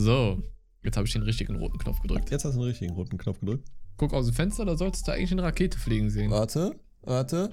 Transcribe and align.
So, 0.00 0.40
jetzt 0.84 0.96
habe 0.96 1.08
ich 1.08 1.12
den 1.12 1.22
richtigen 1.22 1.56
roten 1.56 1.76
Knopf 1.78 2.00
gedrückt. 2.00 2.30
Jetzt 2.30 2.44
hast 2.44 2.54
du 2.54 2.60
den 2.60 2.68
richtigen 2.68 2.92
roten 2.94 3.18
Knopf 3.18 3.40
gedrückt. 3.40 3.66
Guck 3.96 4.14
aus 4.14 4.26
dem 4.26 4.34
Fenster, 4.34 4.64
da 4.64 4.76
solltest 4.76 5.08
du 5.08 5.12
eigentlich 5.12 5.32
eine 5.32 5.42
Rakete 5.42 5.76
fliegen 5.76 6.08
sehen. 6.08 6.30
Warte, 6.30 6.78
warte. 7.02 7.50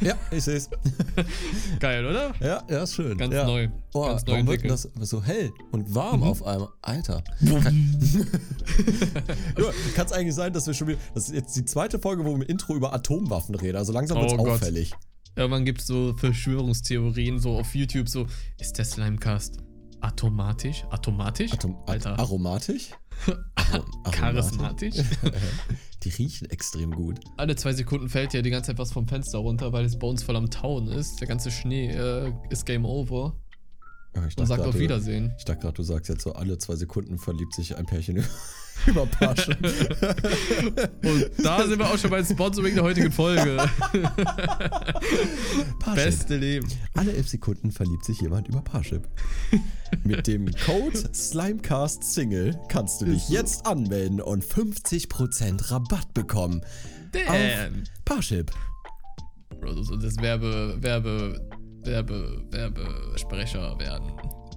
ja, 0.00 0.14
ich 0.30 0.44
sehe 0.44 0.58
es. 0.58 0.70
Geil, 1.80 2.06
oder? 2.06 2.32
Ja, 2.38 2.62
ja, 2.70 2.84
ist 2.84 2.94
schön. 2.94 3.18
Ganz 3.18 3.34
ja. 3.34 3.44
neu. 3.46 3.68
Boah, 3.92 4.10
Ganz 4.10 4.24
neu 4.26 4.32
warum 4.34 4.46
wird 4.46 4.62
entwickelt. 4.64 4.92
das 4.96 5.10
so 5.10 5.20
hell 5.24 5.50
und 5.72 5.92
warm 5.92 6.20
Mhm. 6.20 6.26
auf 6.28 6.46
einmal? 6.46 6.68
Alter. 6.82 7.24
Kann 7.40 7.98
es 10.06 10.12
eigentlich 10.12 10.36
sein, 10.36 10.52
dass 10.52 10.68
wir 10.68 10.74
schon 10.74 10.86
wieder. 10.86 11.00
Das 11.16 11.28
ist 11.30 11.34
jetzt 11.34 11.56
die 11.56 11.64
zweite 11.64 11.98
Folge, 11.98 12.24
wo 12.24 12.28
wir 12.28 12.36
im 12.36 12.42
Intro 12.42 12.76
über 12.76 12.94
Atomwaffen 12.94 13.56
reden. 13.56 13.76
Also 13.76 13.92
langsam 13.92 14.18
wird 14.18 14.28
es 14.28 14.34
Oh 14.34 14.36
Gott. 14.44 14.52
auffällig. 14.52 14.92
Irgendwann 15.34 15.64
gibt 15.64 15.80
es 15.80 15.88
so 15.88 16.14
Verschwörungstheorien, 16.16 17.40
so 17.40 17.58
auf 17.58 17.74
YouTube, 17.74 18.08
so, 18.08 18.26
ist 18.60 18.78
der 18.78 18.84
Slimecast 18.86 19.58
atomatisch? 20.00 20.84
Atomatisch? 20.90 21.52
Atom 21.52 21.76
Alter. 21.86 22.18
Aromatisch? 22.18 22.90
Arom 23.54 24.02
Charismatisch? 24.10 24.96
Die 26.02 26.10
riechen 26.10 26.48
extrem 26.50 26.92
gut. 26.92 27.20
Alle 27.36 27.56
zwei 27.56 27.72
Sekunden 27.72 28.08
fällt 28.08 28.32
ja 28.34 28.42
die 28.42 28.50
ganze 28.50 28.68
Zeit 28.68 28.78
was 28.78 28.92
vom 28.92 29.08
Fenster 29.08 29.38
runter, 29.38 29.72
weil 29.72 29.84
es 29.84 29.98
bei 29.98 30.06
uns 30.06 30.22
voll 30.22 30.36
am 30.36 30.50
Tauen 30.50 30.86
ist. 30.88 31.20
Der 31.20 31.26
ganze 31.26 31.50
Schnee 31.50 31.90
äh, 31.90 32.32
ist 32.50 32.64
Game 32.64 32.84
Over 32.84 33.34
Ich 34.28 34.36
und 34.38 34.46
sagt 34.46 34.60
grad, 34.60 34.68
auf 34.68 34.74
du- 34.74 34.80
Wiedersehen. 34.80 35.32
Ich 35.38 35.44
dachte 35.44 35.60
gerade, 35.62 35.74
du 35.74 35.82
sagst 35.82 36.08
jetzt 36.08 36.22
so, 36.22 36.32
alle 36.34 36.58
zwei 36.58 36.76
Sekunden 36.76 37.18
verliebt 37.18 37.54
sich 37.54 37.76
ein 37.76 37.86
Pärchen 37.86 38.24
über 38.86 39.06
Pasche. 39.06 39.56
Und 41.02 41.30
da 41.42 41.66
sind 41.66 41.78
wir 41.78 41.86
auch 41.90 41.98
schon 41.98 42.10
beim 42.10 42.24
Sponsoring 42.24 42.74
der 42.74 42.84
heutigen 42.84 43.10
Folge. 43.12 43.56
Beste 45.94 46.36
Leben. 46.36 46.66
Alle 46.94 47.12
elf 47.14 47.28
Sekunden 47.28 47.70
verliebt 47.70 48.04
sich 48.04 48.20
jemand 48.20 48.48
über 48.48 48.60
Parship. 48.60 49.08
Mit 50.04 50.26
dem 50.26 50.50
Code 50.64 50.98
Slimecast 51.14 52.04
Single 52.04 52.58
kannst 52.68 53.00
du 53.00 53.06
dich 53.06 53.16
Ist 53.24 53.30
jetzt 53.30 53.66
anmelden 53.66 54.20
und 54.20 54.44
50% 54.44 55.70
Rabatt 55.70 56.12
bekommen. 56.14 56.62
Damn. 57.12 57.84
Parship. 58.04 58.50
Bro, 59.60 59.74
das 59.74 60.16
Werbe, 60.18 60.76
Werbe, 60.80 61.40
Werbe, 61.86 62.42
Werbesprecher 62.50 63.78
werden. 63.78 64.12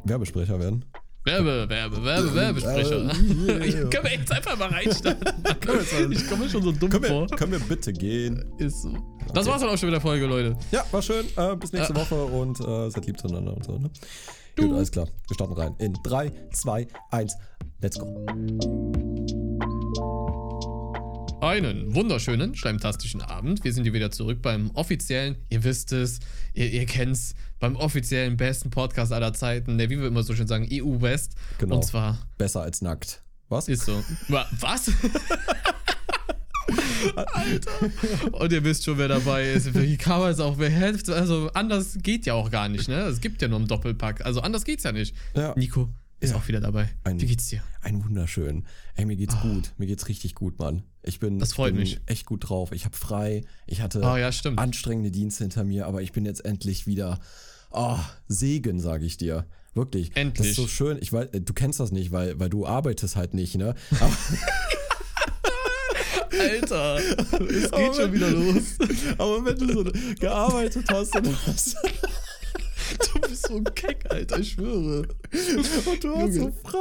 Werbesprecher 0.06 0.60
werden. 0.60 0.86
Werbe, 1.26 1.70
Werbe, 1.70 2.04
Werbe, 2.04 2.34
Werbesprecher. 2.34 3.12
Äh, 3.12 3.70
yeah. 3.72 3.90
Können 3.90 4.04
wir 4.06 4.12
jetzt 4.14 4.32
einfach 4.32 4.58
mal 4.58 4.70
reinstarten? 4.70 5.28
ich 6.12 6.28
komme 6.28 6.44
mir 6.46 6.50
schon 6.50 6.64
so 6.64 6.72
dumm 6.72 6.90
Können 6.90 7.04
vor. 7.06 7.30
wir, 7.30 7.38
können 7.38 7.52
wir 7.52 7.60
bitte 7.60 7.94
gehen? 7.94 8.44
Ist 8.58 8.82
so. 8.82 8.94
Das 9.34 9.46
war's 9.46 9.62
dann 9.62 9.70
auch 9.70 9.78
schon 9.78 9.88
mit 9.90 9.94
der 9.96 10.02
Folge, 10.02 10.26
Leute. 10.26 10.58
Ja, 10.72 10.84
war 10.92 11.02
schön. 11.02 11.26
Äh, 11.36 11.56
bis 11.58 11.72
nächste 11.74 11.94
Ah. 11.94 11.98
Woche 12.00 12.16
und 12.24 12.60
äh, 12.62 12.90
seid 12.90 13.06
lieb 13.06 13.20
zueinander 13.20 13.54
und 13.54 13.64
so. 13.64 13.78
Ne? 13.78 13.90
Gut, 14.58 14.72
alles 14.74 14.92
klar. 14.92 15.08
Wir 15.28 15.36
starten 15.36 15.54
rein. 15.54 15.76
In 15.78 15.94
3, 16.04 16.32
2, 16.54 16.88
1. 17.12 17.36
Let's 17.82 18.00
go. 18.00 18.26
Einen 21.42 21.96
wunderschönen, 21.96 22.54
schleimtastischen 22.56 23.22
Abend. 23.22 23.64
Wir 23.64 23.72
sind 23.74 23.84
hier 23.84 23.94
wieder 23.94 24.12
zurück 24.12 24.42
beim 24.42 24.72
offiziellen, 24.72 25.38
ihr 25.50 25.64
wisst 25.64 25.94
es, 25.94 26.20
ihr, 26.54 26.70
ihr 26.70 26.86
kennt's, 26.86 27.34
beim 27.60 27.76
offiziellen 27.78 28.36
besten 28.36 28.70
Podcast 28.72 29.14
aller 29.14 29.34
Zeiten, 29.34 29.78
der, 29.78 29.90
wie 29.90 30.00
wir 30.00 30.08
immer 30.08 30.24
so 30.24 30.36
schön 30.36 30.48
sagen, 30.48 30.68
EU 30.72 31.02
West. 31.02 31.36
Genau. 31.58 31.76
Und 31.78 31.86
zwar 31.86 32.18
Besser 32.38 32.62
als 32.62 32.82
nackt. 32.82 33.24
Was? 33.48 33.68
ist 33.70 33.86
so. 33.86 34.04
Wa- 34.28 34.48
Was? 34.60 34.92
Alter. 37.16 37.72
Und 38.34 38.52
ihr 38.52 38.64
wisst 38.64 38.84
schon, 38.84 38.98
wer 38.98 39.08
dabei 39.08 39.50
ist. 39.52 39.74
Wie 39.74 39.98
kann 39.98 40.20
man 40.20 40.32
es 40.32 40.40
auch? 40.42 40.60
Wer 40.60 40.70
hilft? 40.70 41.10
Also, 41.10 41.50
anders 41.54 41.98
geht 42.04 42.26
ja 42.26 42.34
auch 42.34 42.52
gar 42.52 42.68
nicht, 42.70 42.88
ne? 42.90 43.00
Es 43.04 43.22
gibt 43.22 43.42
ja 43.42 43.48
nur 43.48 43.58
einen 43.60 43.68
Doppelpack. 43.68 44.26
Also, 44.26 44.42
anders 44.42 44.66
geht's 44.66 44.84
ja 44.84 44.92
nicht. 44.92 45.16
Ja. 45.36 45.54
Nico 45.56 45.90
ist 46.20 46.32
Ja. 46.32 46.36
auch 46.38 46.48
wieder 46.48 46.60
dabei. 46.60 46.90
Ein- 47.04 47.20
Wie 47.22 47.26
geht's 47.26 47.48
dir? 47.48 47.64
Ein 47.82 48.04
wunderschön. 48.04 48.66
Ey, 48.96 49.06
mir 49.06 49.16
geht's 49.16 49.40
gut. 49.42 49.72
Mir 49.78 49.86
geht's 49.88 50.08
richtig 50.08 50.36
gut, 50.36 50.60
Mann. 50.60 50.84
Ich 51.04 51.20
bin. 51.20 51.40
Das 51.40 51.54
freut 51.54 51.70
ich 51.70 51.74
bin 51.76 51.84
mich. 51.84 52.02
echt 52.08 52.26
gut 52.26 52.50
drauf. 52.50 52.72
Ich 52.74 52.86
habe 52.86 52.96
frei. 52.96 53.44
Ich 53.68 53.82
hatte 53.82 54.04
Ah, 54.04 54.18
ja, 54.18 54.32
stimmt. 54.32 54.60
anstrengende 54.60 55.12
Dienste 55.12 55.44
hinter 55.46 55.64
mir, 55.64 55.88
aber 55.88 56.02
ich 56.02 56.12
bin 56.12 56.26
jetzt 56.26 56.44
endlich 56.46 56.88
wieder. 56.88 57.20
Oh, 57.72 57.98
Segen, 58.28 58.80
sage 58.80 59.06
ich 59.06 59.18
dir. 59.18 59.46
Wirklich. 59.76 60.10
Das 60.10 60.18
Endlich. 60.18 60.50
ist 60.50 60.56
so 60.56 60.68
schön. 60.68 60.98
Ich 61.00 61.14
weiß, 61.14 61.30
du 61.32 61.54
kennst 61.54 61.80
das 61.80 61.92
nicht, 61.92 62.12
weil, 62.12 62.40
weil 62.40 62.50
du 62.50 62.66
arbeitest 62.66 63.16
halt 63.16 63.36
nicht, 63.36 63.56
ne? 63.56 63.76
Aber, 64.00 64.12
Alter, 66.40 66.98
es 67.00 67.74
Aber 67.74 67.84
geht 67.84 67.96
schon 67.96 67.98
wenn- 67.98 68.14
wieder 68.14 68.30
los. 68.32 68.64
aber 69.18 69.46
wenn 69.46 69.58
du 69.58 69.74
so 69.74 69.92
gearbeitet 70.20 70.86
hast 70.90 71.16
und, 71.16 71.48
hast, 71.48 71.76
Du 73.14 73.20
bist 73.22 73.48
so 73.48 73.56
ein 73.56 73.64
Keck, 73.76 74.06
Alter, 74.10 74.40
ich 74.40 74.52
schwöre. 74.52 75.08
und 75.86 76.04
du 76.04 76.16
hast 76.16 76.34
so 76.34 76.52
frei 76.64 76.80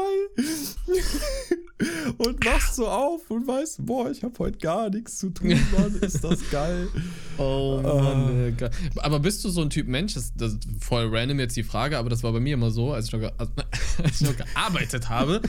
und 2.18 2.44
wachst 2.44 2.76
so 2.76 2.88
auf 2.88 3.30
und 3.30 3.46
weißt, 3.46 3.84
boah, 3.86 4.10
ich 4.10 4.22
habe 4.22 4.34
heute 4.38 4.58
gar 4.58 4.90
nichts 4.90 5.18
zu 5.18 5.30
tun, 5.30 5.48
Mann. 5.76 5.94
Ist 6.00 6.22
das 6.24 6.38
geil. 6.50 6.88
Oh 7.40 7.80
Mann, 7.80 8.56
äh. 8.58 8.70
Aber 8.96 9.20
bist 9.20 9.44
du 9.44 9.48
so 9.48 9.62
ein 9.62 9.70
Typ 9.70 9.86
Mensch? 9.86 10.14
Das, 10.14 10.32
das 10.34 10.54
ist 10.54 10.66
voll 10.80 11.08
random 11.08 11.38
jetzt 11.38 11.56
die 11.56 11.62
Frage, 11.62 11.96
aber 11.96 12.10
das 12.10 12.24
war 12.24 12.32
bei 12.32 12.40
mir 12.40 12.54
immer 12.54 12.72
so, 12.72 12.92
als 12.92 13.06
ich 13.06 13.12
noch, 13.12 13.20
als 13.38 14.20
ich 14.20 14.22
noch 14.22 14.36
gearbeitet 14.36 15.08
habe, 15.08 15.40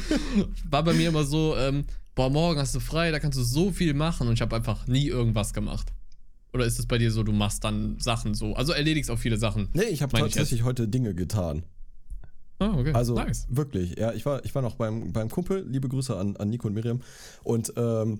war 0.69 0.83
bei 0.83 0.93
mir 0.93 1.09
immer 1.09 1.23
so, 1.23 1.57
ähm, 1.57 1.85
boah, 2.13 2.29
morgen 2.29 2.59
hast 2.59 2.75
du 2.75 2.79
frei, 2.79 3.09
da 3.09 3.17
kannst 3.17 3.39
du 3.39 3.43
so 3.43 3.71
viel 3.71 3.95
machen 3.95 4.27
und 4.27 4.35
ich 4.35 4.41
habe 4.41 4.55
einfach 4.55 4.85
nie 4.85 5.07
irgendwas 5.07 5.51
gemacht. 5.51 5.91
Oder 6.53 6.65
ist 6.65 6.79
es 6.79 6.87
bei 6.87 6.97
dir 6.97 7.11
so, 7.11 7.23
du 7.23 7.31
machst 7.31 7.63
dann 7.63 7.99
Sachen 7.99 8.33
so, 8.33 8.55
also 8.55 8.73
erledigst 8.73 9.11
auch 9.11 9.19
viele 9.19 9.37
Sachen? 9.37 9.69
Nee, 9.73 9.83
ich 9.83 10.01
habe 10.01 10.13
Meine 10.13 10.27
ich 10.27 10.33
tatsächlich 10.33 10.63
heute 10.63 10.87
Dinge 10.87 11.13
getan. 11.13 11.63
Ah, 12.57 12.73
okay. 12.77 12.91
Also 12.93 13.13
nice. 13.15 13.45
wirklich, 13.49 13.97
ja, 13.97 14.11
ich 14.13 14.25
war, 14.25 14.43
ich 14.43 14.53
war 14.55 14.61
noch 14.61 14.75
beim, 14.75 15.13
beim 15.13 15.29
Kumpel, 15.29 15.65
liebe 15.69 15.87
Grüße 15.87 16.17
an, 16.17 16.35
an 16.37 16.49
Nico 16.49 16.67
und 16.67 16.73
Miriam 16.73 17.01
und 17.43 17.71
ähm, 17.77 18.19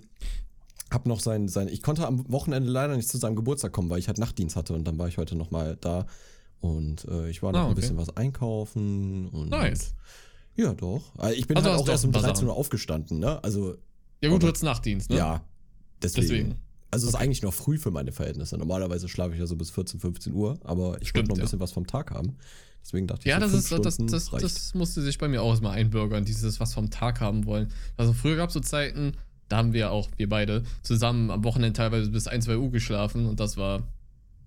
hab 0.90 1.06
noch 1.06 1.20
sein, 1.20 1.46
sein, 1.48 1.68
ich 1.68 1.82
konnte 1.82 2.06
am 2.06 2.24
Wochenende 2.32 2.70
leider 2.70 2.96
nicht 2.96 3.08
zu 3.08 3.18
seinem 3.18 3.36
Geburtstag 3.36 3.72
kommen, 3.72 3.90
weil 3.90 3.98
ich 3.98 4.08
halt 4.08 4.18
Nachtdienst 4.18 4.56
hatte 4.56 4.72
und 4.74 4.84
dann 4.84 4.96
war 4.98 5.08
ich 5.08 5.18
heute 5.18 5.36
noch 5.36 5.50
mal 5.50 5.76
da 5.80 6.06
und 6.60 7.04
äh, 7.06 7.28
ich 7.28 7.42
war 7.42 7.52
noch 7.52 7.58
Ah, 7.58 7.64
ein 7.64 7.72
okay. 7.72 7.80
bisschen 7.80 7.96
was 7.98 8.16
einkaufen 8.16 9.28
und 9.28 9.50
Nice. 9.50 9.94
ja 10.56 10.72
doch. 10.72 11.02
Also 11.18 11.34
ich 11.36 11.46
bin 11.46 11.56
Also 11.58 11.70
halt 11.70 11.80
auch 11.80 11.88
erst 11.88 12.04
um 12.04 12.10
ein 12.10 12.12
paar 12.12 12.22
13 12.22 12.36
Sachen. 12.36 12.48
Uhr 12.48 12.56
aufgestanden, 12.56 13.18
ne? 13.18 13.42
Also 13.44 13.76
Ja 14.22 14.30
gut, 14.30 14.42
du 14.42 14.46
hattest 14.48 14.64
Nachtdienst, 14.64 15.10
ne? 15.10 15.16
ja, 15.16 15.44
deswegen. 16.02 16.26
Deswegen. 16.28 16.54
Also 16.90 17.06
es 17.06 17.14
ist 17.14 17.20
eigentlich 17.20 17.42
noch 17.42 17.54
früh 17.54 17.78
für 17.78 17.90
meine 17.90 18.12
Verhältnisse. 18.12 18.58
Normalerweise 18.58 19.08
schlafe 19.08 19.34
ich 19.34 19.40
ja 19.40 19.46
so 19.46 19.56
bis 19.56 19.70
14, 19.70 20.00
15 20.00 20.32
Uhr, 20.32 20.58
aber 20.64 21.00
ich 21.00 21.08
Stimmt, 21.08 21.28
wollte 21.28 21.28
noch 21.28 21.36
ein 21.36 21.38
ja. 21.38 21.44
bisschen 21.44 21.60
was 21.60 21.72
vom 21.72 21.86
Tag 21.86 22.10
haben. 22.10 22.36
Deswegen 22.82 23.06
dachte 23.06 23.22
ich, 23.22 23.26
Ja, 23.26 23.36
so 23.36 23.42
das 23.42 23.50
fünf 23.50 23.62
ist, 23.62 23.84
das, 23.84 23.94
Stunden 23.94 24.12
das, 24.12 24.30
das 24.30 24.74
musste 24.74 25.02
sich 25.02 25.18
bei 25.18 25.28
mir 25.28 25.42
auch 25.42 25.50
erstmal 25.50 25.76
einbürgern, 25.76 26.24
dieses 26.24 26.60
was 26.60 26.74
vom 26.74 26.90
Tag 26.90 27.20
haben 27.20 27.46
wollen. 27.46 27.68
Also 27.96 28.12
früher 28.12 28.36
gab 28.36 28.48
es 28.48 28.54
so 28.54 28.60
Zeiten, 28.60 29.12
da 29.48 29.58
haben 29.58 29.72
wir 29.72 29.90
auch, 29.90 30.08
wir 30.16 30.28
beide, 30.28 30.64
zusammen 30.82 31.30
am 31.30 31.44
Wochenende 31.44 31.74
teilweise 31.74 32.10
bis 32.10 32.26
1, 32.26 32.46
2 32.46 32.56
Uhr 32.56 32.70
geschlafen 32.70 33.26
und 33.26 33.38
das 33.38 33.56
war 33.56 33.82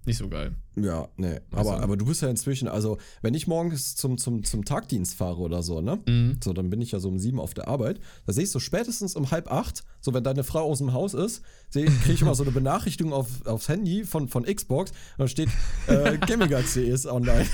nicht 0.05 0.17
so 0.17 0.27
geil. 0.29 0.55
Ja, 0.75 1.07
nee. 1.17 1.39
Also- 1.51 1.71
Aber, 1.71 1.83
aber 1.83 1.97
du 1.97 2.05
bist 2.05 2.21
ja 2.21 2.29
inzwischen, 2.29 2.67
also 2.67 2.97
wenn 3.21 3.33
ich 3.33 3.47
morgens 3.47 3.95
zum, 3.95 4.17
zum, 4.17 4.43
zum 4.43 4.65
Tagdienst 4.65 5.15
fahre 5.15 5.37
oder 5.39 5.61
so, 5.63 5.81
ne? 5.81 5.99
Mhm. 6.07 6.37
So, 6.43 6.51
dann 6.53 6.69
bin 6.69 6.81
ich 6.81 6.91
ja 6.91 6.99
so 6.99 7.09
um 7.09 7.19
sieben 7.19 7.39
auf 7.39 7.53
der 7.53 7.67
Arbeit. 7.67 7.99
Da 8.25 8.33
sehe 8.33 8.43
ich 8.43 8.51
so 8.51 8.59
spätestens 8.59 9.15
um 9.15 9.31
halb 9.31 9.51
acht, 9.51 9.83
so 10.01 10.13
wenn 10.13 10.23
deine 10.23 10.43
Frau 10.43 10.63
aus 10.63 10.79
dem 10.79 10.93
Haus 10.93 11.13
ist, 11.13 11.41
kriege 11.71 11.91
ich 12.13 12.21
immer 12.21 12.35
so 12.35 12.43
eine 12.43 12.51
Benachrichtigung 12.51 13.13
auf, 13.13 13.27
aufs 13.45 13.69
Handy 13.69 14.03
von, 14.03 14.27
von 14.27 14.43
Xbox 14.43 14.91
und 14.91 14.97
da 15.19 15.27
steht, 15.27 15.49
äh, 15.87 16.17
Gamiga.de 16.27 16.87
ist 16.89 17.05
online. 17.05 17.45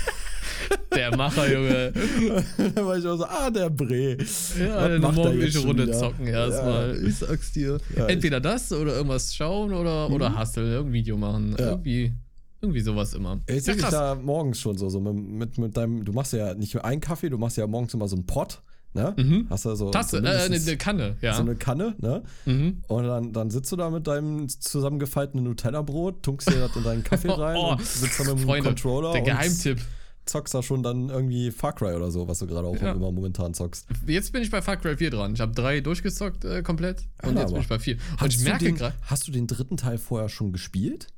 Der 0.94 1.16
Macher, 1.16 1.50
Junge. 1.52 1.92
da 2.74 2.84
war 2.86 2.96
ich 2.98 3.06
auch 3.06 3.16
so, 3.16 3.24
ah, 3.24 3.50
der 3.50 3.70
Bre. 3.70 4.16
Ja, 4.58 4.98
morgendliche 4.98 5.44
jetzt 5.44 5.54
schon 5.54 5.66
Runde 5.66 5.86
wieder? 5.86 5.98
zocken 5.98 6.26
erstmal. 6.26 7.02
Ich 7.06 7.16
sag's 7.16 7.52
dir. 7.52 7.78
Ja, 7.96 8.06
Entweder 8.06 8.40
das 8.40 8.72
oder 8.72 8.94
irgendwas 8.94 9.34
schauen 9.34 9.72
oder, 9.72 10.10
oder 10.10 10.38
Hustle, 10.38 10.64
irgendein 10.64 10.92
Video 10.92 11.16
machen. 11.16 11.54
Ja. 11.58 11.70
Irgendwie, 11.70 12.12
irgendwie 12.60 12.80
sowas 12.80 13.14
immer. 13.14 13.40
Ich 13.46 13.54
Ja, 13.56 13.60
sehe 13.60 13.74
dich 13.74 13.82
krass. 13.82 13.92
da 13.92 14.14
morgens 14.14 14.60
schon 14.60 14.76
so, 14.78 14.88
so 14.88 15.00
mit, 15.00 15.14
mit, 15.16 15.58
mit 15.58 15.76
deinem, 15.76 16.04
du 16.04 16.12
machst 16.12 16.32
ja 16.32 16.54
nicht 16.54 16.74
nur 16.74 16.84
einen 16.84 17.00
Kaffee, 17.00 17.30
du 17.30 17.38
machst 17.38 17.56
ja 17.56 17.66
morgens 17.66 17.94
immer 17.94 18.06
so 18.08 18.16
einen 18.16 18.26
Pott, 18.26 18.62
ne? 18.92 19.14
Mhm. 19.16 19.46
Hast 19.50 19.64
du 19.64 19.74
so, 19.74 19.90
Tasse, 19.90 20.18
äh, 20.18 20.20
eine, 20.20 20.54
eine 20.56 20.76
Kanne, 20.76 21.16
ja. 21.22 21.34
so 21.34 21.42
eine 21.42 21.56
Kanne, 21.56 21.94
ne? 22.00 22.22
mhm. 22.44 22.82
Und 22.88 23.04
dann, 23.04 23.32
dann 23.32 23.50
sitzt 23.50 23.70
du 23.72 23.76
da 23.76 23.88
mit 23.90 24.06
deinem 24.06 24.48
zusammengefalteten 24.48 25.42
Nutella-Brot, 25.42 26.22
tunkst 26.22 26.48
dir 26.50 26.60
das 26.60 26.76
in 26.76 26.84
deinen 26.84 27.04
Kaffee 27.04 27.28
rein 27.30 27.56
Oh, 27.56 27.72
und 27.72 27.84
sitzt 27.86 28.18
da 28.20 28.24
mit 28.24 28.32
dem 28.34 28.38
Freunde, 28.40 28.68
Controller 28.70 29.12
Der 29.12 29.20
und 29.22 29.26
Geheimtipp. 29.26 29.78
zockst 30.26 30.54
da 30.54 30.62
schon 30.62 30.82
dann 30.82 31.08
irgendwie 31.08 31.50
Far 31.50 31.72
Cry 31.74 31.94
oder 31.94 32.10
so, 32.10 32.28
was 32.28 32.38
du 32.40 32.46
gerade 32.46 32.66
auch 32.68 32.76
Ja. 32.80 32.92
immer 32.92 33.10
momentan 33.10 33.54
zockst. 33.54 33.86
Jetzt 34.06 34.32
bin 34.32 34.42
ich 34.42 34.50
bei 34.50 34.60
Far 34.62 34.76
Cry 34.76 34.96
4 34.96 35.10
dran. 35.10 35.32
Ich 35.34 35.40
habe 35.40 35.52
drei 35.52 35.80
durchgezockt 35.80 36.44
äh, 36.44 36.62
komplett 36.62 37.04
und 37.22 37.34
Ja, 37.36 37.40
jetzt 37.42 37.52
bin 37.52 37.62
ich 37.62 37.68
bei 37.68 37.78
4. 37.78 37.94
Und 37.94 38.20
Hast 38.20 38.34
ich 38.34 38.44
merke 38.44 38.72
gerade. 38.72 38.94
Hast 39.02 39.26
du 39.26 39.32
den 39.32 39.46
dritten 39.46 39.76
Teil 39.76 39.98
vorher 39.98 40.28
schon 40.28 40.52
gespielt? 40.52 41.08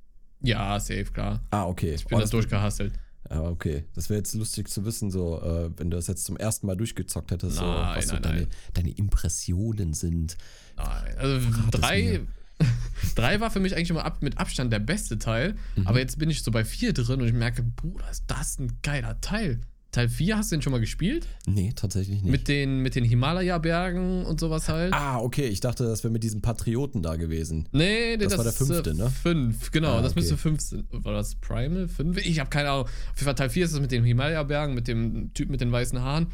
Ja, 0.43 0.79
safe, 0.81 1.05
klar. 1.05 1.43
Ah, 1.51 1.65
okay. 1.65 1.95
Ich 1.95 2.05
bin 2.05 2.19
das 2.19 2.31
durchgehustelt. 2.31 2.93
Ja, 3.31 3.43
okay. 3.43 3.85
Das 3.95 4.11
wäre 4.11 4.19
jetzt 4.19 4.35
lustig 4.35 4.69
zu 4.69 4.85
wissen, 4.85 5.11
so, 5.11 5.41
äh, 5.41 5.71
wenn 5.79 5.91
du 5.91 5.97
das 5.97 6.07
jetzt 6.07 6.25
zum 6.25 6.37
ersten 6.37 6.67
Mal 6.67 6.77
durchgezockt 6.77 7.31
hättest, 7.31 7.57
so, 7.57 7.63
Nein, 7.65 7.97
was 7.97 8.07
so 8.09 8.15
nein, 8.15 8.23
deine, 8.23 8.41
nein. 8.41 8.49
deine 8.75 8.91
Impressionen 8.91 9.95
sind. 9.95 10.37
Nein, 10.77 11.17
also 11.17 11.41
Verrat 11.41 11.67
drei, 11.73 12.21
drei 13.15 13.41
war 13.41 13.51
für 13.51 13.61
mich 13.61 13.75
eigentlich 13.75 13.91
immer 13.91 14.05
ab, 14.05 14.23
mit 14.23 14.39
Abstand 14.39 14.73
der 14.73 14.81
beste 14.81 15.19
Teil. 15.19 15.57
Mhm. 15.77 15.87
Aber 15.87 15.99
jetzt 15.99 16.19
bin 16.19 16.29
ich 16.29 16.43
so 16.43 16.51
bei 16.51 16.65
vier 16.65 16.93
drin 16.93 17.21
und 17.21 17.27
ich 17.27 17.33
merke, 17.33 17.63
Bruder, 17.63 18.11
ist 18.11 18.25
das 18.27 18.59
ein 18.59 18.79
geiler 18.83 19.21
Teil. 19.21 19.61
Teil 19.93 20.09
4, 20.09 20.39
hast 20.39 20.51
du 20.51 20.57
den 20.57 20.63
schon 20.63 20.73
mal 20.73 20.81
gespielt? 20.81 21.27
Nee, 21.47 21.73
tatsächlich 21.77 22.23
nicht. 22.23 22.31
Mit 22.31 22.49
den, 22.49 22.79
mit 22.81 22.95
den 22.95 23.05
Himalaya-Bergen 23.05 24.25
und 24.25 24.41
sowas 24.41 24.69
halt. 24.69 24.93
ah, 24.95 25.19
okay, 25.19 25.47
ich 25.47 25.61
dachte, 25.61 25.85
das 25.85 26.03
wäre 26.03 26.13
mit 26.13 26.23
diesem 26.25 26.41
Patrioten 26.41 27.03
da 27.03 27.17
gewesen. 27.17 27.69
Nee, 27.73 28.17
nee, 28.17 28.25
Das 28.25 28.37
war 28.39 28.45
der 28.45 28.53
ist, 28.53 28.59
fünfte, 28.59 28.91
äh, 28.91 28.95
ne? 28.95 29.11
Fünf, 29.11 29.71
genau, 29.71 29.99
Ah, 29.99 30.03
das 30.03 30.13
okay. 30.13 30.21
müsste 30.21 30.37
fünf 30.39 30.61
sein. 30.63 30.85
War 30.91 31.13
das 31.13 31.35
Primal? 31.37 31.89
Fünf? 31.89 32.17
Ich 32.25 32.41
habe 32.41 32.49
keine 32.51 32.71
Ahnung. 32.71 32.85
Auf 32.87 32.91
jeden 33.17 33.25
Fall 33.25 33.35
Teil 33.35 33.51
4 33.51 33.65
ist 33.67 33.73
es 33.73 33.81
mit 33.81 33.93
den 33.93 34.03
Himalaya-Bergen, 34.05 34.75
mit 34.75 34.89
dem 34.89 35.33
Typ 35.35 35.51
mit 35.51 35.61
den 35.61 35.71
weißen 35.71 36.01
Haaren. 36.01 36.29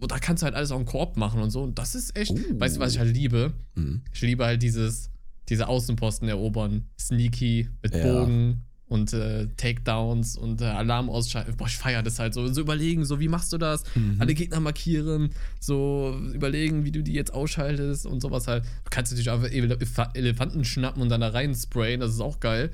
Und 0.00 0.10
da 0.10 0.18
kannst 0.18 0.42
du 0.42 0.44
halt 0.46 0.54
alles 0.54 0.72
auch 0.72 0.80
im 0.80 0.86
Koop 0.86 1.16
machen 1.16 1.40
und 1.42 1.50
so. 1.50 1.62
Und 1.62 1.78
das 1.78 1.94
ist 1.94 2.16
echt, 2.16 2.32
Oh. 2.32 2.38
weißt 2.60 2.76
du, 2.76 2.80
was 2.80 2.92
ich 2.94 2.98
halt 2.98 3.14
liebe? 3.14 3.52
Mhm. 3.74 4.02
Ich 4.12 4.22
liebe 4.22 4.44
halt 4.44 4.62
dieses, 4.62 5.10
diese 5.50 5.68
Außenposten 5.68 6.28
erobern. 6.28 6.86
Sneaky 6.98 7.68
mit 7.82 7.94
Ja. 7.94 8.02
Bogen 8.02 8.62
und 8.92 9.12
äh, 9.12 9.48
Takedowns 9.56 10.36
und 10.36 10.60
äh, 10.60 10.66
Alarm 10.66 11.08
ausschalten. 11.10 11.56
Boah, 11.56 11.66
ich 11.66 11.76
feiere 11.76 12.02
das 12.02 12.18
halt 12.18 12.34
so. 12.34 12.46
So 12.52 12.60
überlegen, 12.60 13.04
so 13.04 13.18
wie 13.18 13.28
machst 13.28 13.52
du 13.52 13.58
das? 13.58 13.82
Mhm. 13.94 14.16
Alle 14.20 14.34
Gegner 14.34 14.60
markieren, 14.60 15.30
so 15.60 16.16
überlegen, 16.32 16.84
wie 16.84 16.92
du 16.92 17.02
die 17.02 17.12
jetzt 17.14 17.32
ausschaltest 17.32 18.06
und 18.06 18.20
sowas 18.20 18.46
halt. 18.46 18.64
Du 18.64 18.90
kannst 18.90 19.12
natürlich 19.12 19.30
einfach 19.30 19.48
Elef- 19.48 20.14
Elefanten 20.14 20.64
schnappen 20.64 21.02
und 21.02 21.08
dann 21.08 21.20
da 21.22 21.28
rein 21.28 21.54
sprayen, 21.54 22.00
das 22.00 22.12
ist 22.12 22.20
auch 22.20 22.38
geil. 22.40 22.70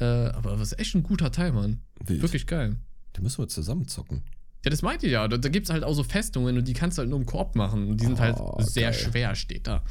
Äh, 0.00 0.04
aber 0.04 0.56
das 0.56 0.72
ist 0.72 0.78
echt 0.78 0.94
ein 0.94 1.02
guter 1.02 1.30
Teil, 1.32 1.52
Mann. 1.52 1.80
Wild. 2.04 2.22
Wirklich 2.22 2.46
geil. 2.46 2.76
Da 3.14 3.22
müssen 3.22 3.38
wir 3.38 3.48
zusammen 3.48 3.86
zocken. 3.88 4.22
Ja, 4.64 4.70
das 4.70 4.82
meinte 4.82 5.06
ich 5.06 5.12
ja. 5.12 5.26
Da, 5.28 5.36
da 5.38 5.48
gibt 5.48 5.66
es 5.66 5.72
halt 5.72 5.84
auch 5.84 5.94
so 5.94 6.02
Festungen 6.04 6.56
und 6.56 6.66
die 6.68 6.72
kannst 6.72 6.96
du 6.96 7.00
halt 7.00 7.10
nur 7.10 7.18
im 7.18 7.26
Koop 7.26 7.56
machen. 7.56 7.88
Und 7.88 8.00
die 8.00 8.06
sind 8.06 8.20
halt 8.20 8.36
Oh, 8.38 8.56
sehr 8.60 8.90
geil. 8.90 8.94
schwer, 9.00 9.34
steht 9.34 9.66
da. 9.66 9.82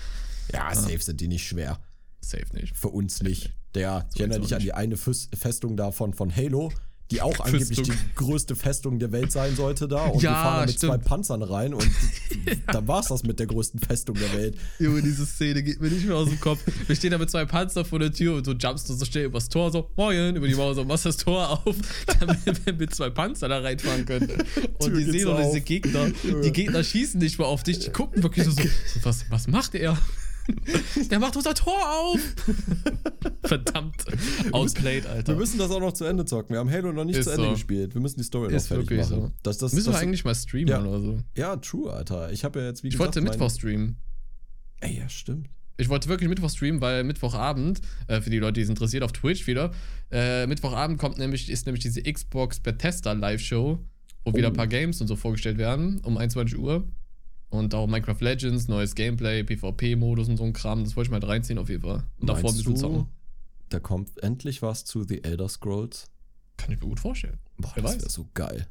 Ja, 0.54 0.74
safe 0.74 1.00
sind 1.00 1.22
die 1.22 1.28
nicht 1.28 1.46
schwer. 1.48 1.80
Safe 2.22 2.46
nicht. 2.54 2.76
Für 2.76 2.88
uns 2.90 3.22
nicht. 3.22 3.52
Der, 3.76 4.08
ich 4.14 4.20
erinnere 4.20 4.42
dich 4.42 4.54
an 4.54 4.62
die 4.62 4.74
eine 4.74 4.96
Fes- 4.98 5.30
Festung 5.38 5.78
davon 5.78 6.14
von 6.14 6.36
Halo, 6.36 6.72
die 7.10 7.22
auch 7.22 7.40
angeblich 7.42 7.68
Festung. 7.78 7.86
die 7.96 8.16
größte 8.16 8.56
Festung 8.56 8.98
der 9.00 9.12
Welt 9.12 9.32
sein 9.32 9.56
sollte 9.56 9.88
da. 9.88 10.06
Und 10.06 10.22
wir 10.22 10.30
Ja, 10.30 10.36
fahren 10.42 10.60
da 10.62 10.66
mit 10.66 10.76
stimmt. 10.78 10.92
zwei 10.94 10.98
Panzern 10.98 11.42
rein 11.44 11.74
und 11.74 11.86
dann 12.68 12.88
war 12.88 13.00
es 13.02 13.08
das 13.08 13.24
mit 13.24 13.40
der 13.40 13.48
größten 13.48 13.80
Festung 13.82 14.16
der 14.16 14.32
Welt. 14.34 14.58
Junge, 14.80 15.02
diese 15.02 15.26
Szene 15.26 15.62
geht 15.64 15.80
mir 15.82 15.90
nicht 15.90 16.06
mehr 16.06 16.16
aus 16.18 16.30
dem 16.30 16.40
Kopf. 16.40 16.60
Wir 16.88 16.96
stehen 16.96 17.12
da 17.12 17.18
mit 17.18 17.30
zwei 17.30 17.46
Panzer 17.46 17.84
vor 17.86 18.00
der 18.00 18.12
Tür 18.14 18.36
und 18.36 18.46
so 18.46 18.54
jumpst 18.54 18.90
du 18.90 18.94
so 18.94 19.06
schnell 19.06 19.26
übers 19.26 19.48
Tor, 19.50 19.72
so, 19.72 19.90
moin, 19.96 20.36
über 20.36 20.48
die 20.48 20.56
Mauer, 20.56 20.74
so, 20.76 20.84
machst 20.86 21.06
das 21.06 21.18
Tor 21.18 21.50
auf, 21.66 21.76
damit 22.20 22.66
wir 22.66 22.74
mit 22.74 22.94
zwei 22.96 23.10
Panzer 23.10 23.48
da 23.50 23.60
reinfahren 23.60 24.06
können. 24.06 24.30
Und 24.80 24.88
Tür 24.94 24.98
die 24.98 25.04
sehen 25.12 25.26
doch 25.26 25.42
diese. 25.42 25.62
Gegner, 25.62 26.12
die 26.44 26.52
Gegner 26.52 26.84
schießen 26.84 27.20
nicht 27.20 27.38
mehr 27.40 27.48
auf 27.48 27.64
dich, 27.64 27.80
die 27.80 27.90
gucken 27.90 28.22
wirklich 28.24 28.46
so, 28.46 28.52
so 28.52 28.64
was, 29.04 29.26
was 29.30 29.48
macht 29.48 29.76
er? 29.76 29.98
Der 31.10 31.20
macht 31.20 31.36
unser 31.36 31.54
Tor 31.54 31.78
auf! 31.90 32.20
Verdammt. 33.44 34.04
Outplayed, 34.52 35.04
Wir 35.04 35.10
Alter. 35.12 35.36
müssen 35.36 35.58
das 35.60 35.72
auch 35.72 35.80
noch 35.80 35.94
zu 35.94 36.06
Ende 36.06 36.26
zocken. 36.26 36.54
Wir 36.54 36.60
haben 36.60 36.70
Halo 36.72 36.92
noch 36.92 37.06
nicht 37.06 37.18
Ist 37.18 37.26
zu 37.26 37.32
Ende 37.32 37.46
so. 37.46 37.52
gespielt. 37.52 37.94
Wir 37.94 38.02
müssen 38.02 38.18
die 38.20 38.24
Story 38.24 38.54
Ist 38.54 38.64
noch 38.64 38.78
fertig 38.78 38.90
wirklich 38.90 39.10
machen. 39.10 39.22
so. 39.28 39.32
Das, 39.44 39.58
das, 39.58 39.74
Müssen 39.74 39.88
das, 39.92 39.96
wir 39.96 40.02
eigentlich 40.02 40.24
mal 40.26 40.36
streamen 40.36 40.68
Ja. 40.68 40.82
oder 40.84 41.00
so? 41.00 41.20
Ja, 41.36 41.56
true, 41.58 41.92
Alter. 41.92 42.32
Ich 42.32 42.44
habe 42.44 42.60
ja 42.60 42.66
jetzt, 42.68 42.84
wie 42.84 42.88
Ich 42.88 42.94
gesagt, 42.94 43.16
wollte 43.16 43.22
mein- 43.22 43.32
Mittwoch 43.32 43.50
streamen. 43.52 43.98
Ey, 44.82 44.98
ja, 44.98 45.10
stimmt. 45.10 45.48
Ich 45.78 45.90
wollte 45.90 46.10
wirklich 46.10 46.30
Mittwoch 46.30 46.50
streamen, 46.50 46.82
weil 46.82 47.04
Mittwochabend, 47.04 47.82
äh, 48.08 48.22
für 48.22 48.30
die 48.30 48.38
Leute, 48.40 48.54
die 48.54 48.62
es 48.62 48.70
interessiert, 48.70 49.04
auf 49.04 49.12
Twitch 49.14 49.48
wieder, 49.48 49.72
äh, 50.12 50.46
Mittwochabend 50.48 51.00
kommt 51.00 51.18
nämlich, 51.18 51.50
ist 51.50 51.66
nämlich 51.66 51.82
diese 51.84 52.02
Xbox 52.04 52.60
Bethesda 52.60 53.14
Live-Show, 53.14 53.80
wo 54.26 54.34
wieder 54.34 54.48
Oh. 54.48 54.52
ein 54.52 54.56
paar 54.58 54.68
Games 54.68 55.02
und 55.02 55.08
so 55.08 55.16
vorgestellt 55.16 55.58
werden, 55.58 56.00
um 56.04 56.18
21 56.18 56.58
Uhr. 56.60 56.88
Und 57.52 57.76
auch 57.76 57.86
Minecraft 57.86 58.18
Legends, 58.22 58.68
neues 58.68 58.96
Gameplay, 58.96 59.44
PvP-Modus 59.44 60.28
und 60.30 60.38
so 60.38 60.44
ein 60.46 60.54
Kram. 60.54 60.84
Das 60.84 60.96
wollte 60.96 61.10
ich 61.10 61.12
mal 61.12 61.24
reinziehen 61.24 61.60
auf 61.60 61.70
jeden 61.70 61.84
Fall. 61.84 62.04
Und 62.20 62.28
davor 62.28 62.50
ein 62.50 62.56
bisschen 62.58 62.76
zocken. 62.78 63.08
da 63.70 63.80
kommt 63.80 64.10
endlich 64.24 64.62
was 64.64 64.84
zu 64.86 65.04
The 65.04 65.24
Elder 65.24 65.48
Scrolls? 65.50 66.06
Kann 66.58 66.72
ich 66.72 66.80
mir 66.82 66.88
gut 66.88 67.00
vorstellen. 67.00 67.38
Boah, 67.58 67.72
Wer 67.76 67.84
das 67.84 68.00
wäre 68.00 68.10
so 68.10 68.28
geil. 68.34 68.68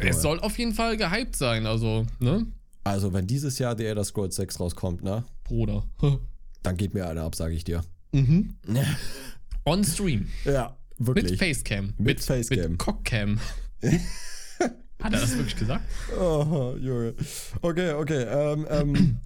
Es 0.00 0.06
Ja. 0.06 0.12
soll 0.22 0.40
auf 0.40 0.58
jeden 0.58 0.72
Fall 0.74 0.96
gehypt 0.96 1.36
sein, 1.36 1.66
also, 1.66 2.06
ne? 2.18 2.46
Also, 2.84 3.12
wenn 3.12 3.26
dieses 3.26 3.58
Jahr 3.58 3.76
The 3.76 3.84
Elder 3.84 4.04
Scrolls 4.04 4.36
6 4.36 4.58
rauskommt, 4.60 5.02
ne? 5.04 5.24
Bruder. 5.44 5.84
Dann 6.62 6.76
geht 6.76 6.94
mir 6.94 7.06
einer 7.08 7.22
ab, 7.22 7.34
sage 7.34 7.54
ich 7.54 7.64
dir. 7.64 7.82
mhm. 8.12 8.56
On 9.64 9.84
Stream. 9.84 10.28
Ja, 10.46 10.76
Mit 10.96 11.06
wirklich. 11.08 11.38
Facecam. 11.38 11.92
Mit 11.98 12.20
Facecam. 12.20 12.70
Mit 12.72 12.78
Cockcam. 12.78 13.38
Hat 15.02 15.12
er 15.12 15.20
das 15.20 15.36
wirklich 15.36 15.56
gesagt? 15.56 15.84
Oh, 16.18 16.74
Junge. 16.80 17.14
Okay, 17.62 17.92
okay. 17.92 18.22
Ähm, 18.24 18.66
ähm, 18.70 19.16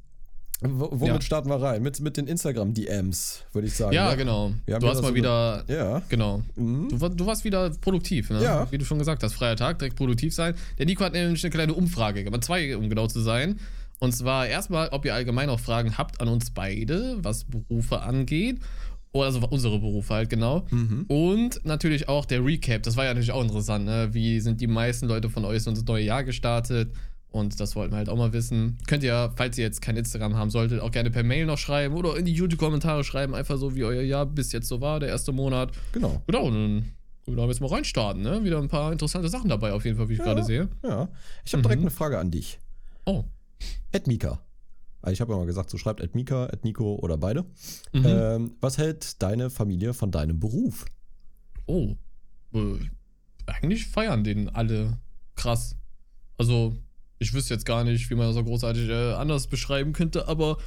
wo- 0.60 0.90
womit 0.92 1.14
Ja. 1.14 1.20
starten 1.22 1.48
wir 1.48 1.60
rein? 1.60 1.82
Mit, 1.82 1.98
mit 2.00 2.16
den 2.16 2.26
Instagram-DMs, 2.26 3.44
würde 3.52 3.68
ich 3.68 3.74
sagen. 3.74 3.92
Ja, 3.94 4.10
ne? 4.10 4.16
genau. 4.16 4.52
Du 4.66 4.88
hast 4.88 5.02
mal 5.02 5.14
wieder. 5.14 5.64
Ja. 5.68 6.02
Genau. 6.08 6.42
Mhm. 6.56 6.88
Du, 6.88 7.08
du 7.08 7.26
warst 7.26 7.44
wieder 7.44 7.70
produktiv, 7.70 8.30
ne? 8.30 8.42
Ja. 8.42 8.70
Wie 8.70 8.78
du 8.78 8.84
schon 8.84 8.98
gesagt 8.98 9.22
hast, 9.22 9.32
freier 9.34 9.56
Tag, 9.56 9.78
direkt 9.78 9.96
produktiv 9.96 10.34
sein. 10.34 10.54
Der 10.78 10.86
Nico 10.86 11.04
hat 11.04 11.14
nämlich 11.14 11.42
eine 11.42 11.50
kleine 11.50 11.74
Umfrage 11.74 12.22
gemacht, 12.22 12.44
zwei, 12.44 12.76
um 12.76 12.88
genau 12.88 13.06
zu 13.06 13.20
sein. 13.20 13.58
Und 13.98 14.12
zwar 14.12 14.46
erstmal, 14.48 14.88
ob 14.90 15.04
ihr 15.04 15.14
allgemein 15.14 15.48
auch 15.48 15.60
Fragen 15.60 15.96
habt 15.96 16.20
an 16.20 16.28
uns 16.28 16.50
beide, 16.50 17.16
was 17.22 17.44
Berufe 17.44 18.02
angeht. 18.02 18.58
Oder 19.12 19.26
also 19.26 19.40
unsere 19.50 19.78
Berufe 19.78 20.14
halt, 20.14 20.30
genau. 20.30 20.64
Mhm. 20.70 21.04
Und 21.08 21.60
natürlich 21.64 22.08
auch 22.08 22.24
der 22.24 22.44
Recap. 22.44 22.82
Das 22.82 22.96
war 22.96 23.04
ja 23.04 23.10
natürlich 23.10 23.32
auch 23.32 23.42
interessant, 23.42 23.84
ne? 23.84 24.08
Wie 24.12 24.40
sind 24.40 24.60
die 24.60 24.66
meisten 24.66 25.06
Leute 25.06 25.28
von 25.28 25.44
euch 25.44 25.66
ins 25.66 25.84
neue 25.84 26.04
Jahr 26.04 26.24
gestartet? 26.24 26.92
Und 27.30 27.60
das 27.60 27.76
wollten 27.76 27.92
wir 27.92 27.98
halt 27.98 28.08
auch 28.08 28.16
mal 28.16 28.32
wissen. 28.32 28.78
Könnt 28.86 29.02
ihr, 29.02 29.32
falls 29.36 29.56
ihr 29.58 29.64
jetzt 29.64 29.80
kein 29.82 29.96
Instagram 29.96 30.36
haben 30.36 30.50
solltet, 30.50 30.80
auch 30.80 30.90
gerne 30.90 31.10
per 31.10 31.22
Mail 31.22 31.46
noch 31.46 31.56
schreiben 31.58 31.94
oder 31.94 32.16
in 32.16 32.24
die 32.26 32.32
YouTube-Kommentare 32.32 33.04
schreiben. 33.04 33.34
Einfach 33.34 33.56
so, 33.58 33.74
wie 33.74 33.84
euer 33.84 34.02
Jahr 34.02 34.26
bis 34.26 34.52
jetzt 34.52 34.68
so 34.68 34.80
war, 34.80 35.00
der 35.00 35.08
erste 35.10 35.32
Monat. 35.32 35.72
Genau. 35.92 36.22
Genau, 36.26 36.44
und 36.46 36.52
dann 36.54 36.84
können 37.24 37.36
wir 37.36 37.46
jetzt 37.48 37.60
mal 37.60 37.68
reinstarten, 37.68 38.22
ne? 38.22 38.44
Wieder 38.44 38.58
ein 38.58 38.68
paar 38.68 38.92
interessante 38.92 39.28
Sachen 39.28 39.48
dabei, 39.48 39.72
auf 39.72 39.84
jeden 39.84 39.96
Fall, 39.96 40.08
wie 40.08 40.14
ich 40.14 40.18
Ja. 40.18 40.24
gerade 40.26 40.42
sehe. 40.44 40.68
Ja. 40.82 41.08
Ich 41.44 41.52
habe 41.52 41.58
Mhm. 41.60 41.62
direkt 41.62 41.80
eine 41.82 41.90
Frage 41.90 42.18
an 42.18 42.30
dich. 42.30 42.58
Oh. 43.06 43.24
Ed 43.92 44.06
Mika. 44.06 44.40
Also 45.02 45.12
Ich 45.12 45.20
habe 45.20 45.32
ja 45.32 45.38
mal 45.38 45.46
gesagt, 45.46 45.68
so 45.68 45.78
schreibt 45.78 46.00
Ed 46.00 46.14
Mika, 46.14 46.46
Ed 46.46 46.64
Nico 46.64 46.94
oder 46.94 47.18
beide. 47.18 47.44
Mhm. 47.92 48.06
Ähm, 48.06 48.52
was 48.60 48.78
hält 48.78 49.20
deine 49.22 49.50
Familie 49.50 49.94
von 49.94 50.10
deinem 50.10 50.38
Beruf? 50.38 50.86
Oh. 51.66 51.96
Äh, 52.54 52.78
eigentlich 53.46 53.86
feiern 53.88 54.24
den 54.24 54.48
alle 54.48 54.98
krass. 55.34 55.76
Also, 56.38 56.76
ich 57.18 57.34
wüsste 57.34 57.54
jetzt 57.54 57.66
gar 57.66 57.84
nicht, 57.84 58.08
wie 58.10 58.14
man 58.14 58.26
das 58.28 58.36
so 58.36 58.44
großartig 58.44 58.88
äh, 58.88 59.12
anders 59.14 59.48
beschreiben 59.48 59.92
könnte, 59.92 60.28
aber 60.28 60.58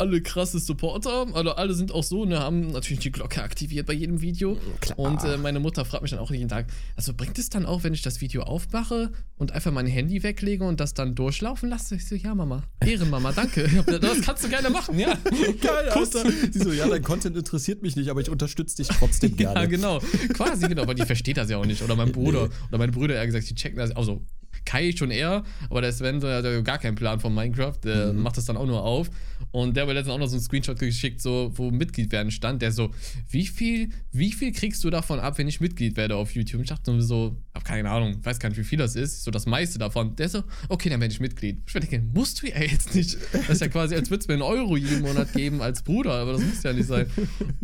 alle 0.00 0.20
krasse 0.22 0.58
Supporter, 0.58 1.26
also 1.34 1.52
alle 1.52 1.74
sind 1.74 1.92
auch 1.92 2.02
so, 2.02 2.24
ne, 2.24 2.40
haben 2.40 2.68
natürlich 2.68 3.00
die 3.00 3.12
Glocke 3.12 3.42
aktiviert 3.42 3.86
bei 3.86 3.92
jedem 3.92 4.20
Video. 4.20 4.58
Klar. 4.80 4.98
Und 4.98 5.24
äh, 5.24 5.36
meine 5.36 5.60
Mutter 5.60 5.84
fragt 5.84 6.02
mich 6.02 6.10
dann 6.10 6.20
auch 6.20 6.30
jeden 6.30 6.48
Tag, 6.48 6.66
also 6.96 7.12
bringt 7.14 7.38
es 7.38 7.50
dann 7.50 7.66
auch, 7.66 7.84
wenn 7.84 7.92
ich 7.92 8.02
das 8.02 8.20
Video 8.20 8.42
aufmache 8.42 9.12
und 9.36 9.52
einfach 9.52 9.72
mein 9.72 9.86
Handy 9.86 10.22
weglege 10.22 10.64
und 10.64 10.80
das 10.80 10.94
dann 10.94 11.14
durchlaufen 11.14 11.68
lasse? 11.68 11.96
Ich 11.96 12.08
so, 12.08 12.14
ja, 12.14 12.34
Mama. 12.34 12.62
Ehrenmama, 12.84 13.32
danke. 13.32 13.68
Das 14.00 14.22
kannst 14.22 14.44
du 14.44 14.48
gerne 14.48 14.70
machen, 14.70 14.98
ja. 14.98 15.14
Geil. 15.60 15.90
Alter. 15.90 16.30
Sie 16.50 16.58
so, 16.58 16.72
ja, 16.72 16.88
dein 16.88 17.02
Content 17.02 17.36
interessiert 17.36 17.82
mich 17.82 17.96
nicht, 17.96 18.08
aber 18.08 18.20
ich 18.20 18.30
unterstütze 18.30 18.76
dich 18.76 18.88
trotzdem 18.88 19.36
gerne. 19.36 19.60
Ja, 19.60 19.66
genau. 19.66 20.00
Quasi, 20.32 20.66
genau. 20.66 20.82
Aber 20.82 20.94
die 20.94 21.04
versteht 21.04 21.36
das 21.36 21.50
ja 21.50 21.58
auch 21.58 21.66
nicht. 21.66 21.82
Oder 21.82 21.96
mein 21.96 22.12
Bruder. 22.12 22.48
Oder 22.68 22.78
meine 22.78 22.92
Brüder, 22.92 23.16
eher 23.16 23.26
gesagt, 23.26 23.48
die 23.50 23.54
checken 23.54 23.78
das. 23.78 23.90
Also, 23.90 24.22
Kai 24.64 24.92
schon 24.96 25.10
eher, 25.10 25.42
aber 25.68 25.80
der 25.80 25.92
Sven 25.92 26.20
der 26.20 26.36
hat 26.38 26.44
ja 26.44 26.60
gar 26.60 26.78
keinen 26.78 26.94
Plan 26.94 27.20
von 27.20 27.34
Minecraft. 27.34 27.74
Der 27.84 28.12
Mhm. 28.12 28.22
macht 28.22 28.36
das 28.36 28.44
dann 28.44 28.56
auch 28.56 28.66
nur 28.66 28.82
auf. 28.82 29.10
Und 29.52 29.74
der 29.74 29.82
hat 29.82 29.88
mir 29.88 29.94
letztens 29.94 30.14
auch 30.14 30.18
noch 30.18 30.26
so 30.26 30.34
einen 30.36 30.42
Screenshot 30.42 30.78
geschickt, 30.78 31.20
so, 31.22 31.50
wo 31.54 31.70
Mitglied 31.70 32.12
werden 32.12 32.30
stand. 32.30 32.60
Der 32.62 32.72
so, 32.72 32.90
wie 33.30 33.46
viel, 33.46 33.88
wie 34.12 34.32
viel 34.32 34.52
kriegst 34.52 34.84
du 34.84 34.90
davon 34.90 35.18
ab, 35.18 35.38
wenn 35.38 35.48
ich 35.48 35.60
Mitglied 35.60 35.96
werde 35.96 36.16
auf 36.16 36.34
YouTube? 36.34 36.60
Ich 36.62 36.68
dachte 36.68 36.92
nur 36.92 37.02
so, 37.02 37.36
hab 37.54 37.64
keine 37.64 37.90
Ahnung, 37.90 38.18
weiß 38.22 38.38
gar 38.38 38.50
nicht, 38.50 38.58
wie 38.58 38.64
viel 38.64 38.78
das 38.78 38.96
ist. 38.96 39.24
So 39.24 39.30
das 39.30 39.46
meiste 39.46 39.78
davon. 39.78 40.14
Der 40.16 40.28
so, 40.28 40.44
okay, 40.68 40.88
dann 40.90 41.00
werde 41.00 41.12
ich 41.12 41.20
Mitglied. 41.20 41.62
Ich 41.66 41.72
denke, 41.72 42.02
musst 42.12 42.42
du 42.42 42.48
ja 42.48 42.60
jetzt 42.60 42.94
nicht. 42.94 43.16
Das 43.32 43.48
ist 43.48 43.60
ja 43.62 43.68
quasi, 43.68 43.94
als 43.94 44.10
würdest 44.10 44.28
du 44.28 44.32
mir 44.36 44.44
einen 44.44 44.58
Euro 44.58 44.76
jeden 44.76 45.00
Monat 45.00 45.32
geben 45.32 45.62
als 45.62 45.82
Bruder, 45.82 46.12
aber 46.12 46.32
das 46.34 46.42
muss 46.42 46.62
ja 46.62 46.72
nicht 46.74 46.86
sein. 46.86 47.06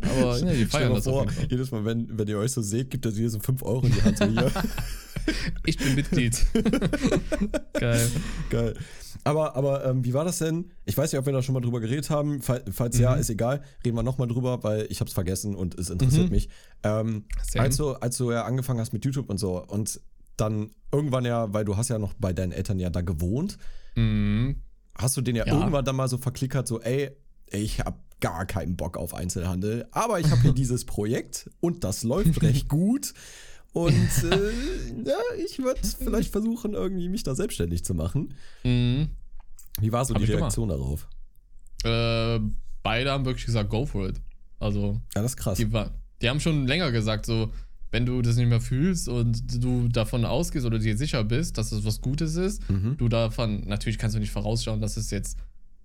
Aber 0.00 0.38
ja, 0.38 0.52
die 0.54 0.64
feiern 0.64 0.94
das 0.94 1.04
vor, 1.04 1.26
jedes 1.50 1.70
Mal, 1.70 1.84
wenn, 1.84 2.06
wenn 2.18 2.26
ihr 2.26 2.38
euch 2.38 2.52
so 2.52 2.62
seht, 2.62 2.90
gibt 2.90 3.04
er 3.04 3.12
dir 3.12 3.28
so 3.28 3.38
5 3.38 3.62
Euro 3.62 3.86
in 3.86 3.92
die 3.92 4.02
Hand. 4.02 4.16
So 4.18 4.26
hier. 4.26 4.50
Ich 5.66 5.76
bin 5.78 5.95
Mitglied. 5.95 6.47
Geil. 7.75 8.11
Geil. 8.50 8.75
Aber, 9.25 9.56
aber 9.56 9.85
ähm, 9.87 10.04
wie 10.04 10.14
war 10.14 10.25
das 10.25 10.38
denn? 10.38 10.71
Ich 10.85 10.97
weiß 10.97 11.11
nicht, 11.12 11.18
ob 11.18 11.26
wir 11.26 11.33
da 11.33 11.42
schon 11.42 11.52
mal 11.54 11.61
drüber 11.61 11.80
geredet 11.80 12.11
haben. 12.11 12.42
Fall- 12.42 12.64
Falls 12.71 12.99
ja, 12.99 13.14
Mhm. 13.14 13.21
ist 13.21 13.30
egal. 13.30 13.62
Reden 13.85 13.97
wir 13.97 14.02
nochmal 14.02 14.28
drüber, 14.28 14.62
weil 14.62 14.87
ich 14.90 15.00
habe 15.00 15.09
es 15.09 15.14
vergessen 15.14 15.54
und 15.56 15.78
es 15.78 15.90
interessiert 15.90 16.26
Mhm. 16.26 16.30
mich. 16.33 16.49
Ähm, 16.83 17.25
als, 17.56 17.76
du, 17.76 17.90
als 17.95 18.16
du 18.18 18.30
ja 18.30 18.45
angefangen 18.45 18.80
hast 18.80 18.92
mit 18.92 19.04
YouTube 19.04 19.28
und 19.30 19.38
so 19.38 19.64
und 19.64 20.00
dann 20.37 20.71
irgendwann 20.92 21.25
ja, 21.25 21.52
weil 21.52 21.64
du 21.64 21.76
hast 21.76 21.88
ja 21.88 21.99
noch 21.99 22.12
bei 22.14 22.33
deinen 22.33 22.52
Eltern 22.52 22.78
ja 22.78 22.90
da 22.90 23.00
gewohnt, 23.00 23.59
Mhm. 23.97 24.56
hast 24.95 25.16
du 25.16 25.23
den 25.23 25.35
ja, 25.37 25.47
Ja. 25.47 25.54
irgendwann 25.59 25.85
dann 25.85 25.97
mal 25.97 26.09
so 26.09 26.18
verklickert, 26.18 26.68
so 26.68 26.80
ey, 26.80 27.11
ich 27.50 27.80
habe 27.80 27.99
gar 28.21 28.47
keinen 28.47 28.76
Bock 28.76 28.97
auf 28.97 29.14
Einzelhandel, 29.14 29.87
aber 29.92 30.21
ich 30.21 30.30
habe 30.30 30.40
hier 30.42 30.52
dieses 30.54 30.85
Projekt 30.85 31.50
und 31.61 31.85
das 31.85 32.02
läuft 32.02 32.42
recht 32.42 32.68
gut. 32.68 33.12
Und 33.73 33.92
äh, 34.32 35.04
ja, 35.04 35.18
ich 35.44 35.58
würde 35.58 35.80
vielleicht 35.99 36.32
versuchen, 36.32 36.73
irgendwie 36.75 37.08
mich 37.08 37.23
da 37.23 37.35
selbstständig 37.35 37.85
zu 37.85 37.94
machen. 37.94 38.35
Mhm. 38.64 39.08
Wie 39.80 39.92
war 39.92 40.04
so 40.04 40.14
Hab 40.14 40.25
die. 40.25 40.32
Reaktion 40.32 40.68
darauf? 40.70 41.08
Äh, 41.85 42.40
beide 42.82 43.11
haben 43.11 43.25
wirklich 43.25 43.46
gesagt, 43.46 43.68
go 43.70 43.85
for 43.87 44.08
it. 44.08 44.20
Also, 44.58 45.00
Ja, 45.14 45.23
das 45.23 45.32
ist 45.32 45.37
krass. 45.37 45.58
die, 45.58 45.70
war, 45.73 45.90
die 46.23 46.28
haben 46.30 46.40
schon 46.40 46.66
länger 46.66 46.90
gesagt, 46.92 47.26
so, 47.26 47.52
wenn 47.90 48.06
du 48.06 48.23
das 48.23 48.37
nicht 48.37 48.49
mehr 48.49 48.61
fühlst 48.61 49.08
und 49.08 49.62
du 49.62 49.88
davon 49.88 50.25
ausgehst 50.25 50.64
oder 50.66 50.78
dir 50.78 50.96
sicher 50.96 51.23
bist, 51.25 51.58
dass 51.58 51.73
es 51.73 51.85
was 51.85 52.00
Gutes 52.00 52.37
ist, 52.37 52.68
Mhm. 52.70 52.96
du 52.96 53.08
davon, 53.08 53.66
natürlich 53.66 53.99
kannst 53.99 54.16
du 54.16 54.20
nicht 54.20 54.30
vorausschauen, 54.32 54.80
dass 54.80 54.96
es 54.96 55.11
jetzt 55.11 55.37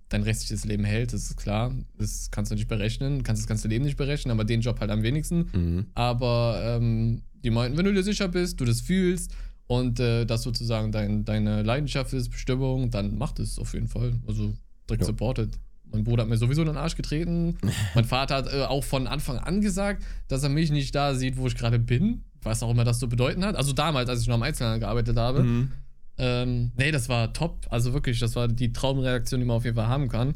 dein 0.10 0.24
restliches 0.24 0.66
Leben 0.66 0.84
hält, 0.84 1.14
das 1.14 1.24
ist 1.24 1.38
klar. 1.38 1.74
Das 1.98 2.30
kannst 2.32 2.52
du 2.52 2.56
nicht 2.56 2.68
berechnen, 2.68 3.24
kannst 3.24 3.42
das 3.44 3.48
ganze 3.48 3.68
Leben 3.68 3.86
nicht 3.86 3.96
berechnen, 3.98 4.32
aber 4.32 4.44
den 4.44 4.60
Job 4.62 4.80
halt 4.80 4.92
am 4.92 5.04
wenigsten. 5.04 5.50
Mhm. 5.54 5.86
Aber 5.94 6.62
ähm, 6.64 7.22
die 7.44 7.50
meinten, 7.50 7.78
wenn 7.78 7.86
du 7.86 7.94
dir 7.94 8.04
sicher 8.04 8.28
bist, 8.28 8.60
du 8.60 8.66
das 8.66 8.82
fühlst 8.82 9.32
und 9.68 10.00
äh, 10.00 10.26
das 10.26 10.44
sozusagen 10.44 10.92
dein, 10.92 11.26
deine 11.26 11.64
Leidenschaft 11.64 12.14
ist, 12.14 12.30
Bestimmung, 12.30 12.90
dann 12.92 13.18
mach 13.18 13.32
das 13.32 13.58
auf 13.60 13.74
jeden 13.74 13.88
Fall. 13.88 14.14
Also 14.28 14.54
direkt 14.90 15.02
Ja. 15.04 15.08
supported. 15.08 15.58
Mein 15.92 16.04
Bruder 16.06 16.24
hat 16.24 16.30
mir 16.30 16.38
sowieso 16.38 16.62
in 16.62 16.68
den 16.68 16.78
Arsch 16.78 16.96
getreten. 16.96 17.58
mein 17.96 18.06
Vater 18.06 18.36
hat 18.36 18.54
äh, 18.54 18.64
auch 18.64 18.84
von 18.84 19.08
Anfang 19.08 19.38
an 19.38 19.62
gesagt, 19.62 20.04
dass 20.28 20.44
er 20.44 20.50
mich 20.50 20.72
nicht 20.72 20.94
da 20.96 21.16
sieht, 21.16 21.38
wo 21.38 21.48
ich 21.48 21.56
gerade 21.56 21.80
bin. 21.80 22.24
Was 22.44 22.64
auch 22.64 22.72
immer 22.72 22.84
das 22.84 23.00
so 23.00 23.08
bedeuten 23.08 23.46
hat. 23.46 23.56
Also 23.56 23.72
damals, 23.74 24.10
als 24.10 24.22
ich 24.22 24.28
noch 24.28 24.36
am 24.36 24.42
Einzelhandel 24.44 24.80
gearbeitet 24.80 25.18
habe. 25.18 25.44
Mhm. 25.44 25.72
Ähm, 26.18 26.72
nee, 26.76 26.92
das 26.92 27.08
war 27.10 27.34
top. 27.34 27.68
Also 27.70 27.94
wirklich, 27.94 28.20
das 28.20 28.36
war 28.36 28.48
die 28.48 28.74
Traumreaktion, 28.74 29.40
die 29.40 29.46
man 29.46 29.58
auf 29.58 29.64
jeden 29.66 29.76
Fall 29.76 29.88
haben 29.88 30.08
kann. 30.10 30.34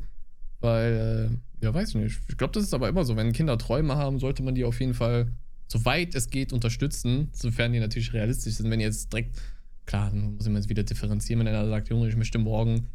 Weil, 0.59 1.29
äh, 1.61 1.65
ja, 1.65 1.73
weiß 1.73 1.89
ich 1.89 1.95
nicht. 1.95 2.19
Ich 2.27 2.37
glaube, 2.37 2.53
das 2.53 2.63
ist 2.63 2.73
aber 2.73 2.89
immer 2.89 3.03
so. 3.05 3.15
Wenn 3.15 3.33
Kinder 3.33 3.57
Träume 3.57 3.95
haben, 3.95 4.19
sollte 4.19 4.43
man 4.43 4.55
die 4.55 4.63
auf 4.65 4.79
jeden 4.79 4.93
Fall, 4.93 5.31
soweit 5.67 6.15
es 6.15 6.29
geht, 6.29 6.53
unterstützen. 6.53 7.29
Sofern 7.33 7.73
die 7.73 7.79
natürlich 7.79 8.13
realistisch 8.13 8.55
sind. 8.55 8.69
Wenn 8.69 8.79
ihr 8.79 8.87
jetzt 8.87 9.11
direkt, 9.11 9.37
klar, 9.85 10.09
dann 10.09 10.35
muss 10.35 10.45
man 10.45 10.55
jetzt 10.55 10.69
wieder 10.69 10.83
differenzieren, 10.83 11.39
wenn 11.39 11.47
einer 11.47 11.67
sagt, 11.67 11.89
Junge, 11.89 12.07
ich 12.07 12.15
möchte 12.15 12.37
morgen 12.37 12.87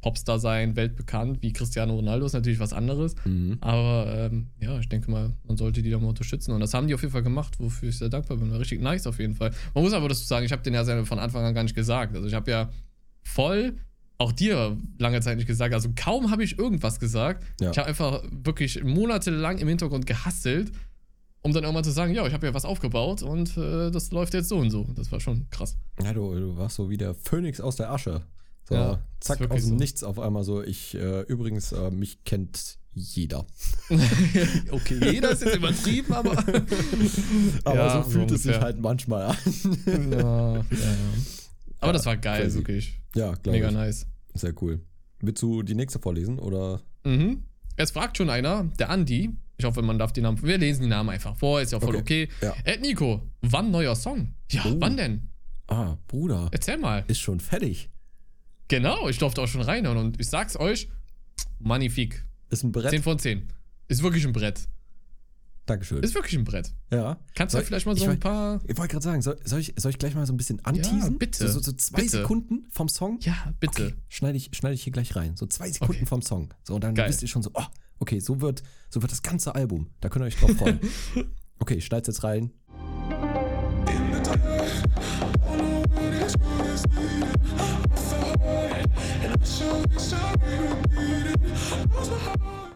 Popstar 0.00 0.38
sein, 0.38 0.76
weltbekannt, 0.76 1.42
wie 1.42 1.52
Cristiano 1.52 1.94
Ronaldo, 1.94 2.26
ist 2.26 2.32
natürlich 2.32 2.60
was 2.60 2.72
anderes. 2.72 3.16
Mhm. 3.24 3.58
Aber 3.60 4.30
ähm, 4.30 4.46
ja, 4.60 4.78
ich 4.78 4.88
denke 4.88 5.10
mal, 5.10 5.32
man 5.46 5.56
sollte 5.56 5.82
die 5.82 5.90
da 5.90 5.98
mal 5.98 6.08
unterstützen. 6.08 6.52
Und 6.52 6.60
das 6.60 6.72
haben 6.72 6.86
die 6.86 6.94
auf 6.94 7.00
jeden 7.02 7.12
Fall 7.12 7.24
gemacht, 7.24 7.58
wofür 7.58 7.88
ich 7.88 7.98
sehr 7.98 8.08
dankbar 8.08 8.36
bin. 8.36 8.50
War 8.50 8.60
richtig 8.60 8.80
nice 8.80 9.06
auf 9.06 9.18
jeden 9.18 9.34
Fall. 9.34 9.50
Man 9.74 9.82
muss 9.82 9.92
aber 9.92 10.08
dazu 10.08 10.24
sagen, 10.24 10.46
ich 10.46 10.52
habe 10.52 10.62
den 10.62 10.74
ja 10.74 10.84
selber 10.84 11.04
von 11.04 11.18
Anfang 11.18 11.44
an 11.44 11.54
gar 11.54 11.64
nicht 11.64 11.74
gesagt. 11.74 12.14
Also 12.14 12.28
ich 12.28 12.34
habe 12.34 12.50
ja 12.50 12.70
voll, 13.24 13.76
auch 14.18 14.32
dir 14.32 14.76
lange 14.98 15.20
Zeit 15.20 15.36
nicht 15.36 15.46
gesagt. 15.46 15.74
Also 15.74 15.90
kaum 15.96 16.30
habe 16.30 16.44
ich 16.44 16.58
irgendwas 16.58 17.00
gesagt. 17.00 17.44
Ja. 17.60 17.70
Ich 17.70 17.78
habe 17.78 17.88
einfach 17.88 18.22
wirklich 18.30 18.82
monatelang 18.84 19.58
im 19.58 19.68
Hintergrund 19.68 20.06
gehasselt, 20.06 20.72
um 21.42 21.52
dann 21.52 21.62
irgendwann 21.64 21.84
zu 21.84 21.90
sagen, 21.92 22.14
ja, 22.14 22.26
ich 22.26 22.32
habe 22.32 22.46
ja 22.46 22.54
was 22.54 22.64
aufgebaut 22.64 23.22
und 23.22 23.56
äh, 23.56 23.90
das 23.90 24.10
läuft 24.10 24.34
jetzt 24.34 24.48
so 24.48 24.58
und 24.58 24.70
so. 24.70 24.86
Das 24.94 25.10
war 25.12 25.20
schon 25.20 25.48
krass. 25.50 25.76
Ja, 26.02 26.12
du, 26.12 26.34
du 26.34 26.56
warst 26.56 26.76
so 26.76 26.90
wie 26.90 26.96
der 26.96 27.14
Phönix 27.14 27.60
aus 27.60 27.76
der 27.76 27.90
Asche. 27.92 28.22
So, 28.68 28.74
Ja, 28.74 29.02
zack, 29.20 29.40
aus 29.50 29.60
dem 29.62 29.70
so. 29.70 29.74
Nichts 29.74 30.02
auf 30.04 30.18
einmal 30.18 30.44
so. 30.44 30.62
Ich, 30.62 30.94
äh, 30.94 31.22
übrigens, 31.22 31.72
äh, 31.72 31.90
mich 31.90 32.24
kennt 32.24 32.78
jeder. 32.94 33.46
okay, 34.70 34.98
jeder 35.12 35.30
ist 35.30 35.42
jetzt 35.42 35.56
übertrieben, 35.56 36.12
aber. 36.12 36.32
Aber 37.64 37.76
Ja, 37.76 38.02
so 38.02 38.10
fühlt 38.10 38.28
so 38.30 38.34
es 38.34 38.42
sich 38.42 38.58
halt 38.60 38.80
manchmal 38.80 39.22
an. 39.22 39.36
ja, 39.86 40.56
ja, 40.56 40.58
ja. 40.60 40.96
Aber 41.80 41.92
das 41.92 42.04
war 42.06 42.16
geil, 42.16 42.42
crazy. 42.42 42.58
wirklich. 42.58 43.00
ja, 43.14 43.32
glaube 43.34 43.52
Mega 43.52 43.68
ich. 43.68 43.74
nice. 43.74 44.06
Sehr 44.34 44.52
cool. 44.62 44.80
Willst 45.20 45.42
du 45.42 45.62
die 45.62 45.74
nächste 45.74 45.98
vorlesen 46.00 46.38
oder? 46.38 46.80
Mhm. 47.04 47.44
Es 47.76 47.92
fragt 47.92 48.16
schon 48.16 48.30
einer, 48.30 48.64
der 48.78 48.90
Andi. 48.90 49.30
Ich 49.60 49.64
hoffe, 49.64 49.82
man 49.82 49.98
darf 49.98 50.12
die 50.12 50.20
Namen. 50.20 50.40
Wir 50.42 50.56
lesen 50.56 50.82
die 50.82 50.88
Namen 50.88 51.10
einfach 51.10 51.36
vor, 51.36 51.60
ist 51.60 51.72
ja 51.72 51.80
voll 51.80 51.96
okay. 51.96 52.28
Ja. 52.40 52.54
Ed 52.64 52.80
Nico, 52.80 53.22
wann 53.42 53.70
neuer 53.72 53.96
Song? 53.96 54.34
Ja, 54.52 54.62
Oh. 54.66 54.76
wann 54.78 54.96
denn? 54.96 55.28
Ah, 55.66 55.96
Bruder, 56.06 56.48
Erzähl 56.52 56.78
mal. 56.78 57.04
ist 57.08 57.18
schon 57.18 57.40
fertig. 57.40 57.90
Genau, 58.68 59.08
ich 59.08 59.18
durfte 59.18 59.42
auch 59.42 59.48
schon 59.48 59.62
reinhören 59.62 59.98
und 59.98 60.20
ich 60.20 60.28
sag's 60.28 60.56
euch, 60.56 60.88
magnifik. 61.58 62.24
Ist 62.50 62.62
ein 62.62 62.70
Brett. 62.72 62.90
10 62.90 63.02
von 63.02 63.18
10. 63.18 63.48
Ist 63.88 64.02
wirklich 64.02 64.24
ein 64.24 64.32
Brett. 64.32 64.68
Dankeschön. 65.66 66.02
Ist 66.02 66.14
wirklich 66.14 66.34
ein 66.38 66.44
Brett. 66.44 66.72
ja. 66.90 67.18
Kannst 67.34 67.52
du 67.52 67.58
Soll- 67.58 67.66
vielleicht 67.66 67.84
mal 67.84 67.96
so 67.96 68.06
ein 68.06 68.18
paar. 68.20 68.60
Ich 68.68 68.76
wollte 68.78 68.92
gerade 68.92 69.04
sagen, 69.04 69.20
soll, 69.20 69.38
soll, 69.44 69.60
ich, 69.60 69.74
soll 69.76 69.90
ich 69.90 69.98
gleich 69.98 70.14
mal 70.14 70.24
so 70.24 70.32
ein 70.32 70.36
bisschen 70.38 70.64
anteasen? 70.64 71.18
bitte. 71.18 71.46
So, 71.46 71.54
so, 71.54 71.60
so 71.60 71.72
zwei 71.72 71.96
Bitte. 72.02 72.18
Sekunden 72.18 72.66
vom 72.70 72.88
Song? 72.88 73.18
Ja, 73.22 73.52
bitte. 73.60 73.86
Okay, 73.88 73.94
schneide 74.08 74.38
ich, 74.38 74.50
schneide 74.52 74.74
ich 74.76 74.82
hier 74.82 74.92
gleich 74.94 75.14
rein. 75.16 75.36
So 75.36 75.46
zwei 75.46 75.68
Sekunden 75.70 75.96
Okay. 75.96 76.06
vom 76.06 76.22
Song. 76.22 76.48
So, 76.62 76.76
und 76.76 76.84
dann 76.84 76.94
Geil. 76.94 77.08
wisst 77.10 77.20
ihr 77.22 77.28
schon 77.28 77.42
so, 77.42 77.50
oh, 77.52 77.64
okay, 77.98 78.20
so 78.20 78.40
wird, 78.40 78.62
so 78.90 79.02
wird 79.02 79.12
das 79.12 79.22
ganze 79.22 79.54
Album. 79.54 79.90
Da 80.00 80.08
könnt 80.08 80.24
ihr 80.24 80.26
euch 80.26 80.36
drauf 80.36 80.52
freuen. 80.56 80.80
okay, 81.58 81.74
ich 81.74 81.86
schneide 81.86 82.08
jetzt 82.08 82.24
rein. 82.24 82.52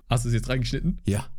Hast 0.09 0.25
du 0.25 0.29
es 0.29 0.35
jetzt 0.35 0.49
reingeschnitten? 0.49 1.01
Ja. 1.07 1.27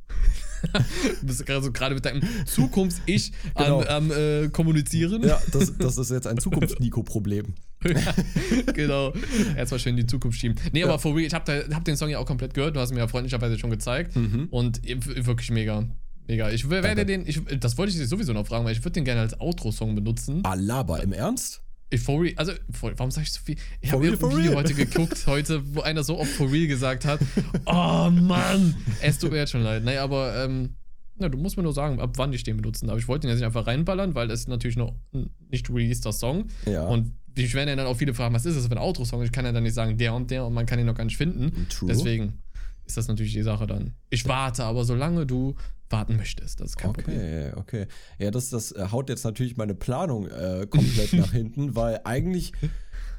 Du 1.20 1.28
bist 1.28 1.46
gerade 1.46 1.62
so 1.62 1.74
gerade 1.74 1.94
mit 1.94 2.06
deinem 2.06 2.22
Zukunfts-Ich 2.46 3.34
Genau. 3.58 3.82
am, 3.82 4.10
am 4.10 4.12
äh, 4.12 4.48
Kommunizieren. 4.48 5.22
Ja, 5.22 5.42
das, 5.52 5.78
das 5.78 5.98
ist 5.98 6.10
jetzt 6.10 6.25
ein 6.25 6.38
Zukunfts-Nico-Problem. 6.38 7.54
genau. 8.74 9.13
Erstmal 9.56 9.80
schön 9.80 9.92
in 9.92 9.98
die 9.98 10.08
Zukunft 10.08 10.40
schieben. 10.40 10.58
Nee, 10.72 10.82
Ja. 10.82 10.86
aber 10.88 11.00
for 11.00 11.16
real, 11.16 11.25
ich 11.28 11.34
habe 11.34 11.66
hab 11.74 11.86
den 11.86 11.98
Song 11.98 12.10
ja 12.10 12.20
auch 12.20 12.25
komplett 12.25 12.54
gehört. 12.54 12.75
Du 12.75 12.80
hast 12.80 12.92
mir 12.94 13.00
ja 13.00 13.08
freundlicherweise 13.08 13.58
schon 13.58 13.70
gezeigt. 13.70 14.16
Mhm. 14.16 14.48
Und 14.52 14.82
wirklich 14.86 15.52
mega. 15.52 15.86
Mega. 16.28 16.50
Ich 16.52 16.70
werde 16.70 16.88
Danke. 16.88 17.06
den, 17.06 17.28
ich, 17.28 17.42
das 17.60 17.78
wollte 17.78 17.92
ich 17.92 17.98
dir 17.98 18.08
sowieso 18.08 18.32
noch 18.34 18.48
fragen, 18.48 18.63
weil 18.66 18.72
ich 18.74 18.80
würde 18.84 18.94
den 18.94 19.04
gerne 19.06 19.22
als 19.22 19.40
Outro-Song 19.40 19.94
benutzen. 19.96 20.40
Alaba, 20.46 21.00
im 21.00 21.12
Ernst? 21.13 21.62
Ich 21.90 22.02
for 22.02 22.22
real, 22.24 22.34
also, 22.38 22.54
for, 22.72 22.92
warum 22.98 23.12
sage 23.12 23.25
ich 23.28 23.34
so 23.34 23.42
viel? 23.44 23.56
Ich 23.82 23.92
habe 23.92 24.18
for 24.18 24.32
Video 24.32 24.52
real. 24.54 24.56
heute 24.63 24.74
geguckt, 24.74 25.24
heute, 25.28 25.62
wo 25.75 25.82
einer 25.82 26.04
so 26.04 26.18
oft 26.18 26.32
for 26.32 26.52
real 26.52 26.66
gesagt 26.68 27.06
hat. 27.06 27.20
Oh 27.66 28.10
Mann! 28.10 28.74
Es 29.02 29.20
tut 29.20 29.32
mir 29.32 29.38
jetzt 29.38 29.52
schon 29.52 29.62
leid. 29.62 29.84
Naja, 29.84 30.04
aber, 30.04 30.44
ähm, 30.44 30.75
na, 31.20 31.30
du 31.30 31.38
musst 31.38 31.56
mir 31.58 31.62
nur 31.63 31.74
sagen, 31.74 32.00
ab 32.00 32.13
wann 32.16 32.34
ich 32.34 32.44
den 32.44 32.58
benutzen 32.58 32.88
darf. 32.88 32.98
Ich 32.98 33.08
wollte 33.08 33.28
den 33.28 33.30
jetzt 33.30 33.40
nicht 33.42 33.46
einfach 33.46 33.68
reinballern, 33.68 34.16
weil 34.16 34.32
es 34.32 34.40
ist 34.42 34.48
natürlich 34.48 34.78
noch 34.78 34.96
ein 35.13 35.30
nicht 35.52 35.70
releaseder 35.70 36.13
Song. 36.13 36.46
Ja. 36.66 36.88
Und 36.88 37.12
ich 37.36 37.54
werden 37.54 37.70
ja 37.70 37.75
dann 37.75 37.88
auch 37.88 37.98
viele 37.98 38.13
fragen, 38.13 38.34
was 38.34 38.46
ist 38.46 38.58
das 38.58 38.68
für 38.68 38.72
ein 38.72 38.78
Outro-Song? 38.78 39.24
Ich 39.24 39.32
kann 39.32 39.46
ja 39.46 39.52
dann 39.52 39.63
nicht 39.63 39.74
sagen, 39.74 39.98
der 39.98 40.13
und 40.13 40.30
der 40.32 40.46
und 40.46 40.54
man 40.54 40.66
kann 40.66 40.80
ihn 40.80 40.86
noch 40.86 40.96
gar 40.96 41.06
nicht 41.06 41.18
finden. 41.18 41.68
True. 41.70 41.90
Deswegen 41.90 42.42
ist 42.86 42.98
das 42.98 43.08
natürlich 43.08 43.34
die 43.34 43.44
Sache 43.44 43.68
dann. 43.68 43.94
Ich 44.10 44.28
warte 44.28 44.63
aber, 44.66 44.86
solange 44.86 45.25
du 45.25 45.56
warten 45.90 46.18
möchtest. 46.18 46.60
Das 46.60 46.72
ist 46.72 46.78
kein 46.78 46.94
Problem. 46.94 47.18
Okay, 47.18 47.52
okay. 47.56 47.88
Ja, 48.20 48.32
das, 48.32 48.50
das 48.50 48.72
äh, 48.72 48.88
haut 48.92 49.10
jetzt 49.10 49.24
natürlich 49.24 49.58
meine 49.58 49.75
Planung 49.75 50.28
äh, 50.28 50.68
komplett 50.70 51.13
nach 51.13 51.32
hinten, 51.32 51.75
weil 51.75 52.02
eigentlich. 52.04 52.52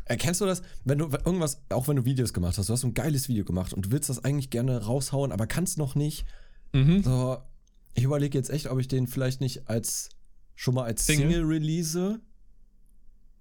Erkennst 0.06 0.42
du 0.42 0.44
das, 0.44 0.60
wenn 0.84 0.98
du 0.98 1.06
irgendwas, 1.06 1.62
auch 1.70 1.88
wenn 1.88 1.96
du 1.96 2.04
Videos 2.04 2.34
gemacht 2.34 2.58
hast, 2.58 2.68
du 2.68 2.74
hast 2.74 2.82
so 2.82 2.88
ein 2.88 2.92
geiles 2.92 3.30
Video 3.30 3.42
gemacht 3.42 3.72
und 3.72 3.86
du 3.86 3.90
willst 3.90 4.10
das 4.10 4.22
eigentlich 4.22 4.50
gerne 4.50 4.84
raushauen, 4.84 5.32
aber 5.32 5.46
kannst 5.46 5.78
noch 5.78 5.94
nicht. 5.94 6.26
Mhm. 6.74 7.02
So, 7.02 7.38
ich 7.94 8.02
überlege 8.02 8.36
jetzt 8.36 8.50
echt, 8.50 8.66
ob 8.66 8.78
ich 8.78 8.86
den 8.86 9.06
vielleicht 9.06 9.40
nicht 9.40 9.66
als 9.66 10.10
schon 10.54 10.74
mal 10.74 10.84
als 10.84 11.06
Single? 11.06 11.30
Single, 11.30 11.46
release. 11.46 12.20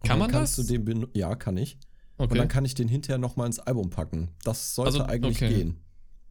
Und 0.03 0.09
Kann 0.09 0.19
man 0.19 0.29
kannst 0.31 0.57
das? 0.59 0.67
Du 0.67 0.77
den 0.77 1.07
ja, 1.13 1.35
kann 1.35 1.57
ich. 1.57 1.77
Und 2.17 2.25
Okay. 2.27 2.37
dann 2.37 2.47
kann 2.47 2.65
ich 2.65 2.75
den 2.75 2.87
hinterher 2.87 3.17
nochmal 3.17 3.47
ins 3.47 3.59
Album 3.59 3.89
packen. 3.89 4.29
Das 4.43 4.75
sollte 4.75 4.99
Also, 4.99 5.03
eigentlich 5.05 5.37
okay. 5.41 5.53
gehen. 5.53 5.77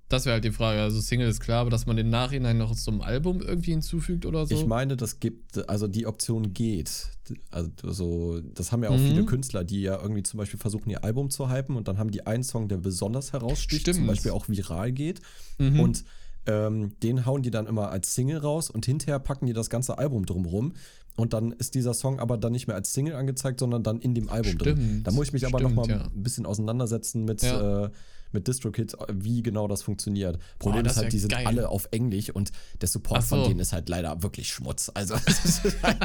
Das 0.09 0.27
wäre 0.27 0.35
halt 0.35 0.45
die 0.45 0.53
Frage. 0.53 0.81
Also 0.83 1.01
Single 1.01 1.27
ist 1.29 1.41
klar, 1.41 1.63
aber 1.63 1.71
dass 1.71 1.87
man 1.87 1.97
den 1.97 2.11
Nachhinein 2.11 2.59
noch 2.59 2.75
zum 2.77 3.01
Album 3.01 3.41
irgendwie 3.41 3.71
hinzufügt 3.71 4.27
oder 4.27 4.45
so. 4.47 4.55
Ich 4.55 4.67
meine, 4.67 4.95
das 4.99 5.21
gibt, 5.21 5.69
also 5.71 5.89
die 5.89 6.07
Option 6.07 6.53
geht. 6.53 7.09
Also 7.51 7.71
so, 7.85 8.41
das 8.41 8.73
haben 8.73 8.83
ja 8.83 8.91
auch 8.91 8.99
Mhm. 8.99 9.07
viele 9.09 9.25
Künstler, 9.25 9.65
die 9.65 9.81
ja 9.81 9.99
irgendwie 10.01 10.23
zum 10.23 10.37
Beispiel 10.37 10.61
versuchen, 10.61 10.91
ihr 10.91 11.03
Album 11.03 11.31
zu 11.31 11.49
hypen 11.51 11.77
und 11.77 11.89
dann 11.89 11.97
haben 11.99 12.11
die 12.11 12.27
einen 12.27 12.43
Song, 12.45 12.69
der 12.69 12.77
besonders 12.77 13.33
heraussticht, 13.33 13.87
zum 13.87 13.95
Stimmt. 13.95 14.07
Beispiel 14.09 14.33
auch 14.33 14.49
viral 14.51 14.93
geht. 14.93 15.21
Mhm. 15.57 15.81
Und 15.81 16.05
ähm, 16.45 16.93
den 17.03 17.25
hauen 17.25 17.43
die 17.43 17.51
dann 17.53 17.67
immer 17.67 17.89
als 17.91 18.15
Single 18.15 18.39
raus 18.39 18.69
und 18.69 18.85
hinterher 18.85 19.19
packen 19.19 19.47
die 19.47 19.53
das 19.55 19.71
ganze 19.71 19.97
Album 19.97 20.27
drumrum. 20.27 20.75
Und 21.17 21.33
dann 21.35 21.53
ist 21.53 21.75
dieser 21.75 21.95
Song 21.95 22.21
aber 22.21 22.39
dann 22.39 22.53
nicht 22.53 22.67
mehr 22.67 22.77
als 22.77 22.93
Single 22.93 23.15
angezeigt, 23.15 23.61
sondern 23.61 23.83
dann 23.83 24.01
in 24.01 24.15
dem 24.15 24.29
Album 24.31 24.57
drin. 24.59 24.77
Stimmt. 24.77 25.07
Da 25.07 25.11
muss 25.13 25.27
ich 25.29 25.33
mich 25.33 25.47
aber 25.47 25.61
nochmal 25.61 25.89
ja. 25.89 26.03
ein 26.05 26.23
bisschen 26.23 26.47
auseinandersetzen 26.47 27.25
mit, 27.25 27.43
Ja. 27.43 27.85
äh, 27.85 27.91
mit 28.33 28.49
DistroKid, 28.49 28.97
wie 29.13 29.43
genau 29.43 29.69
das 29.69 29.83
funktioniert. 29.83 30.39
Problem 30.59 30.85
das 30.85 30.95
ist 30.95 31.03
halt, 31.03 31.13
die 31.13 31.19
sind 31.19 31.33
geil. 31.33 31.47
alle 31.47 31.69
auf 31.69 31.89
Englisch 31.91 32.31
und 32.31 32.51
der 32.81 32.89
Support 32.89 33.23
so. 33.23 33.37
von 33.37 33.49
denen 33.49 33.61
ist 33.61 33.75
halt 33.75 33.91
leider 33.91 34.23
wirklich 34.23 34.49
Schmutz. 34.49 34.91
Also 34.95 35.15
halt, 35.83 35.99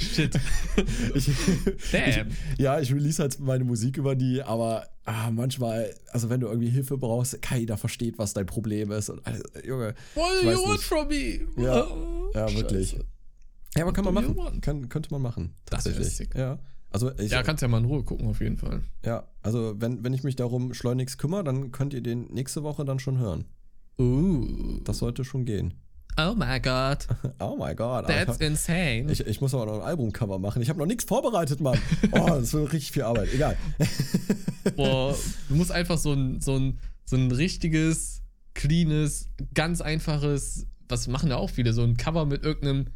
Shit. 0.00 0.40
ich, 1.14 1.30
Damn. 1.92 2.28
ich, 2.28 2.58
ja, 2.58 2.80
ich 2.80 2.92
release 2.94 3.20
halt 3.20 3.38
meine 3.40 3.64
Musik 3.64 3.98
über 3.98 4.14
die, 4.14 4.42
aber 4.42 4.86
ah, 5.04 5.30
manchmal, 5.30 5.94
also 6.12 6.30
wenn 6.30 6.40
du 6.40 6.46
irgendwie 6.46 6.70
Hilfe 6.70 6.96
brauchst, 6.96 7.40
keiner 7.42 7.76
versteht, 7.76 8.18
was 8.18 8.32
dein 8.32 8.46
Problem 8.46 8.90
ist. 8.90 9.10
Und, 9.10 9.26
also, 9.26 9.42
Junge, 9.64 9.94
What 10.14 10.42
do 10.42 10.50
you 10.50 10.66
want 10.66 10.80
from 10.80 11.08
me? 11.08 11.40
Ja. 11.62 11.86
Oh, 11.86 12.30
ja, 12.34 12.54
wirklich. 12.54 12.92
Scheiße. 12.92 13.04
Ja, 13.76 13.82
aber 13.84 13.92
kann 13.92 14.04
man 14.04 14.14
machen. 14.14 14.60
Kann, 14.60 14.88
könnte 14.88 15.10
man 15.12 15.22
machen. 15.22 15.54
Tatsächlich. 15.66 16.28
Ja. 16.34 16.58
Also 16.90 17.12
ich, 17.12 17.30
Ja, 17.30 17.38
ja, 17.38 17.42
kannst 17.44 17.62
ja 17.62 17.68
mal 17.68 17.78
in 17.78 17.84
Ruhe 17.84 18.02
gucken, 18.02 18.26
auf 18.28 18.40
jeden 18.40 18.56
Fall. 18.56 18.82
also 19.42 19.74
wenn, 19.78 20.02
wenn 20.02 20.12
ich 20.12 20.24
mich 20.24 20.36
darum 20.36 20.74
schleunigst 20.74 21.18
kümmere, 21.18 21.44
dann 21.44 21.70
könnt 21.70 21.94
ihr 21.94 22.02
den 22.02 22.26
nächste 22.32 22.62
Woche 22.64 22.84
dann 22.84 22.98
schon 22.98 23.18
hören. 23.18 23.44
Uh. 23.98 24.80
Das 24.84 24.98
sollte 24.98 25.24
schon 25.24 25.44
gehen. 25.44 25.74
Oh 26.16 26.34
my 26.34 26.58
god. 26.60 27.06
Oh 27.38 27.56
my 27.56 27.74
God. 27.74 28.06
That's 28.06 28.30
Alter. 28.30 28.46
insane. 28.46 29.06
Ich, 29.10 29.20
ich 29.20 29.40
muss 29.40 29.54
aber 29.54 29.66
noch 29.66 29.74
ein 29.74 29.82
Albumcover 29.82 30.38
machen. 30.38 30.60
Ich 30.62 30.68
habe 30.68 30.78
noch 30.78 30.86
nichts 30.86 31.04
vorbereitet, 31.04 31.60
Mann. 31.60 31.78
Oh, 32.12 32.26
das 32.26 32.52
wird 32.52 32.72
richtig 32.72 32.92
viel 32.92 33.02
Arbeit. 33.02 33.32
Egal. 33.32 33.56
Boah, 34.76 35.16
du 35.48 35.54
musst 35.54 35.70
einfach 35.70 35.98
so 35.98 36.12
ein, 36.12 36.40
so 36.40 36.56
ein, 36.56 36.78
so 37.04 37.16
ein 37.16 37.30
richtiges, 37.30 38.22
cleanes, 38.54 39.28
ganz 39.54 39.80
einfaches, 39.80 40.66
was 40.88 41.06
machen 41.06 41.30
ja 41.30 41.36
auch 41.36 41.50
viele, 41.50 41.72
so 41.72 41.82
ein 41.82 41.96
Cover 41.96 42.26
mit 42.26 42.42
irgendeinem 42.42 42.86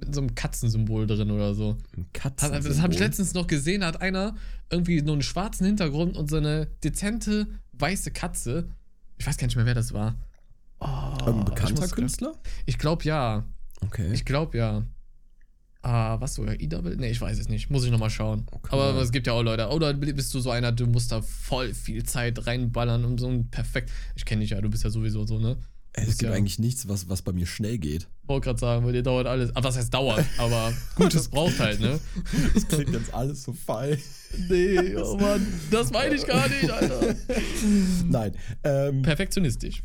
mit 0.00 0.14
so 0.14 0.20
einem 0.20 0.34
Katzensymbol 0.34 1.06
drin 1.06 1.30
oder 1.30 1.54
so. 1.54 1.76
Ein 1.96 2.06
Das, 2.12 2.22
Katzen. 2.22 2.52
das 2.64 2.80
habe 2.80 2.92
ich 2.92 2.98
letztens 2.98 3.34
noch 3.34 3.46
gesehen, 3.46 3.80
da 3.82 3.88
hat 3.88 4.00
einer 4.02 4.34
irgendwie 4.70 5.02
nur 5.02 5.14
einen 5.14 5.22
schwarzen 5.22 5.66
Hintergrund 5.66 6.16
und 6.16 6.28
so 6.30 6.36
eine 6.36 6.66
dezente 6.84 7.46
weiße 7.72 8.10
Katze. 8.10 8.68
Ich 9.18 9.26
weiß 9.26 9.36
gar 9.36 9.46
nicht 9.46 9.56
mehr, 9.56 9.66
wer 9.66 9.74
das 9.74 9.92
war. 9.92 10.16
Oh, 10.80 10.86
Ein 10.86 11.38
ich 11.40 11.44
bekannter 11.44 11.80
muss- 11.82 11.92
Künstler? 11.92 12.32
Ich 12.66 12.78
glaube 12.78 13.04
ja. 13.04 13.44
Okay. 13.82 14.12
Ich 14.12 14.24
glaube 14.24 14.56
ja. 14.58 14.82
Ah, 15.82 16.20
was 16.20 16.34
sogar? 16.34 16.60
E-Double? 16.60 16.96
Nee, 16.96 17.10
ich 17.10 17.20
weiß 17.20 17.38
es 17.38 17.48
nicht. 17.48 17.70
Muss 17.70 17.84
ich 17.84 17.90
nochmal 17.90 18.10
schauen. 18.10 18.46
Okay. 18.50 18.68
Aber 18.72 19.00
es 19.00 19.12
gibt 19.12 19.26
ja 19.26 19.32
auch 19.32 19.42
Leute. 19.42 19.68
Oder 19.70 19.94
bist 19.94 20.32
du 20.34 20.40
so 20.40 20.50
einer, 20.50 20.72
du 20.72 20.86
musst 20.86 21.10
da 21.10 21.22
voll 21.22 21.72
viel 21.72 22.02
Zeit 22.04 22.46
reinballern 22.46 23.04
und 23.06 23.18
so 23.18 23.28
ein 23.28 23.48
perfekt. 23.50 23.90
Ich 24.14 24.26
kenne 24.26 24.42
dich 24.42 24.50
ja, 24.50 24.60
du 24.60 24.68
bist 24.68 24.84
ja 24.84 24.90
sowieso 24.90 25.24
so, 25.24 25.38
ne? 25.38 25.56
Es 25.92 26.08
ist 26.08 26.18
gibt 26.18 26.32
eigentlich 26.32 26.58
nichts, 26.58 26.88
was, 26.88 27.08
was 27.08 27.22
bei 27.22 27.32
mir 27.32 27.46
schnell 27.46 27.78
geht. 27.78 28.08
Wollte 28.24 28.44
gerade 28.44 28.60
sagen, 28.60 28.84
bei 28.84 28.92
dir 28.92 29.02
dauert 29.02 29.26
alles. 29.26 29.54
Aber 29.56 29.68
was 29.68 29.76
heißt 29.76 29.92
dauert? 29.92 30.24
Aber 30.38 30.72
Gutes 30.94 31.28
braucht 31.28 31.58
halt, 31.58 31.80
ne? 31.80 31.98
Das 32.54 32.68
klingt 32.68 32.90
jetzt 32.90 33.12
alles 33.12 33.42
so 33.42 33.52
fein. 33.52 33.98
Nee, 34.48 34.94
oh 34.96 35.16
Mann, 35.16 35.44
das 35.72 35.90
meine 35.90 36.14
ich 36.14 36.24
gar 36.24 36.48
nicht, 36.48 36.70
Alter. 36.70 37.16
Nein. 38.08 38.36
Ähm, 38.62 39.02
Perfektionistisch. 39.02 39.82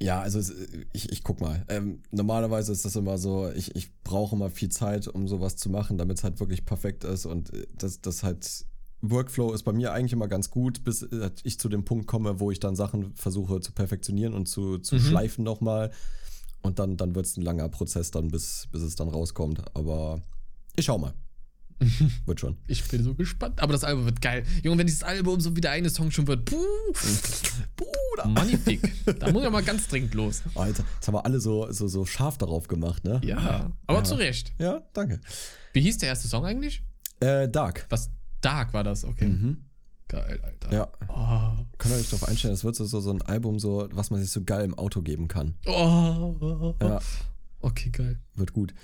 ja, 0.00 0.20
also 0.20 0.38
es, 0.38 0.52
ich, 0.92 1.10
ich 1.10 1.24
guck 1.24 1.40
mal. 1.40 1.64
Ähm, 1.68 2.02
normalerweise 2.12 2.70
ist 2.70 2.84
das 2.84 2.94
immer 2.94 3.18
so, 3.18 3.50
ich, 3.50 3.74
ich 3.74 3.92
brauche 4.04 4.36
immer 4.36 4.48
viel 4.50 4.68
Zeit, 4.68 5.08
um 5.08 5.26
sowas 5.26 5.56
zu 5.56 5.68
machen, 5.70 5.98
damit 5.98 6.18
es 6.18 6.24
halt 6.24 6.38
wirklich 6.38 6.64
perfekt 6.64 7.02
ist. 7.02 7.26
Und 7.26 7.52
äh, 7.52 7.66
das, 7.76 8.00
das 8.00 8.22
halt 8.22 8.64
Workflow 9.02 9.52
ist 9.52 9.64
bei 9.64 9.72
mir 9.72 9.92
eigentlich 9.92 10.12
immer 10.12 10.28
ganz 10.28 10.50
gut, 10.50 10.84
bis 10.84 11.02
äh, 11.02 11.30
ich 11.42 11.58
zu 11.58 11.68
dem 11.68 11.84
Punkt 11.84 12.06
komme, 12.06 12.40
wo 12.40 12.50
ich 12.50 12.60
dann 12.60 12.76
Sachen 12.76 13.14
versuche 13.14 13.60
zu 13.60 13.72
perfektionieren 13.72 14.32
und 14.34 14.48
zu, 14.48 14.78
zu 14.78 14.94
Mhm. 14.96 15.00
schleifen 15.00 15.44
nochmal. 15.44 15.90
Und 16.62 16.78
dann, 16.78 16.96
dann 16.96 17.14
wird 17.16 17.26
es 17.26 17.36
ein 17.36 17.42
langer 17.42 17.68
Prozess 17.68 18.12
dann, 18.12 18.28
bis, 18.28 18.68
bis 18.70 18.82
es 18.82 18.94
dann 18.94 19.08
rauskommt. 19.08 19.62
Aber 19.76 20.22
ich 20.76 20.84
schau 20.84 20.98
mal. 20.98 21.12
Wird 22.26 22.38
schon. 22.38 22.58
Ich 22.68 22.86
bin 22.86 23.02
so 23.02 23.12
gespannt. 23.16 23.60
Aber 23.60 23.72
das 23.72 23.82
Album 23.82 24.04
wird 24.04 24.20
geil. 24.22 24.44
Junge, 24.62 24.78
wenn 24.78 24.86
dieses 24.86 25.02
Album 25.02 25.40
so 25.40 25.56
wie 25.56 25.60
der 25.60 25.72
eine 25.72 25.90
Song 25.90 26.12
schon 26.12 26.28
wird. 26.28 26.44
Puh, 26.44 26.56
Bruder. 27.76 28.28
magnifik. 28.28 28.80
Da 29.18 29.32
muss 29.32 29.42
ja 29.42 29.50
mal 29.50 29.62
ganz 29.64 29.88
dringend 29.88 30.14
los. 30.14 30.42
Alter, 30.54 30.84
jetzt 30.94 31.08
haben 31.08 31.14
wir 31.14 31.24
alle 31.26 31.40
so, 31.40 31.72
so, 31.72 31.88
so 31.88 32.04
scharf 32.06 32.38
darauf 32.38 32.68
gemacht, 32.68 33.02
ne? 33.02 33.20
Ja, 33.24 33.72
aber 33.88 33.98
Ja. 33.98 34.04
zu 34.04 34.14
Recht. 34.14 34.52
Ja, 34.60 34.82
danke. 34.92 35.20
Wie 35.72 35.80
hieß 35.80 35.98
der 35.98 36.10
erste 36.10 36.28
Song 36.28 36.44
eigentlich? 36.44 36.84
Äh, 37.18 37.48
Dark. 37.48 37.86
Was? 37.90 38.10
Dark 38.42 38.74
war 38.74 38.84
das, 38.84 39.04
okay. 39.04 39.28
Mhm. 39.28 39.64
Geil, 40.08 40.40
Alter. 40.42 40.72
Ja. 40.72 40.88
Oh. 41.08 41.64
Könnt 41.78 41.94
ihr 41.94 42.00
euch 42.00 42.10
darauf 42.10 42.28
einstellen, 42.28 42.52
das 42.52 42.64
wird 42.64 42.76
so, 42.76 42.84
so, 42.84 43.10
ein 43.10 43.22
Album, 43.22 43.58
so, 43.58 43.88
was 43.92 44.10
man 44.10 44.20
sich 44.20 44.30
so 44.30 44.42
geil 44.44 44.64
im 44.64 44.74
Auto 44.74 45.00
geben 45.00 45.26
kann. 45.28 45.54
Oh. 45.66 46.74
Ja, 46.82 47.00
Okay, 47.62 47.90
geil. 47.90 48.18
wird 48.34 48.52
gut. 48.52 48.74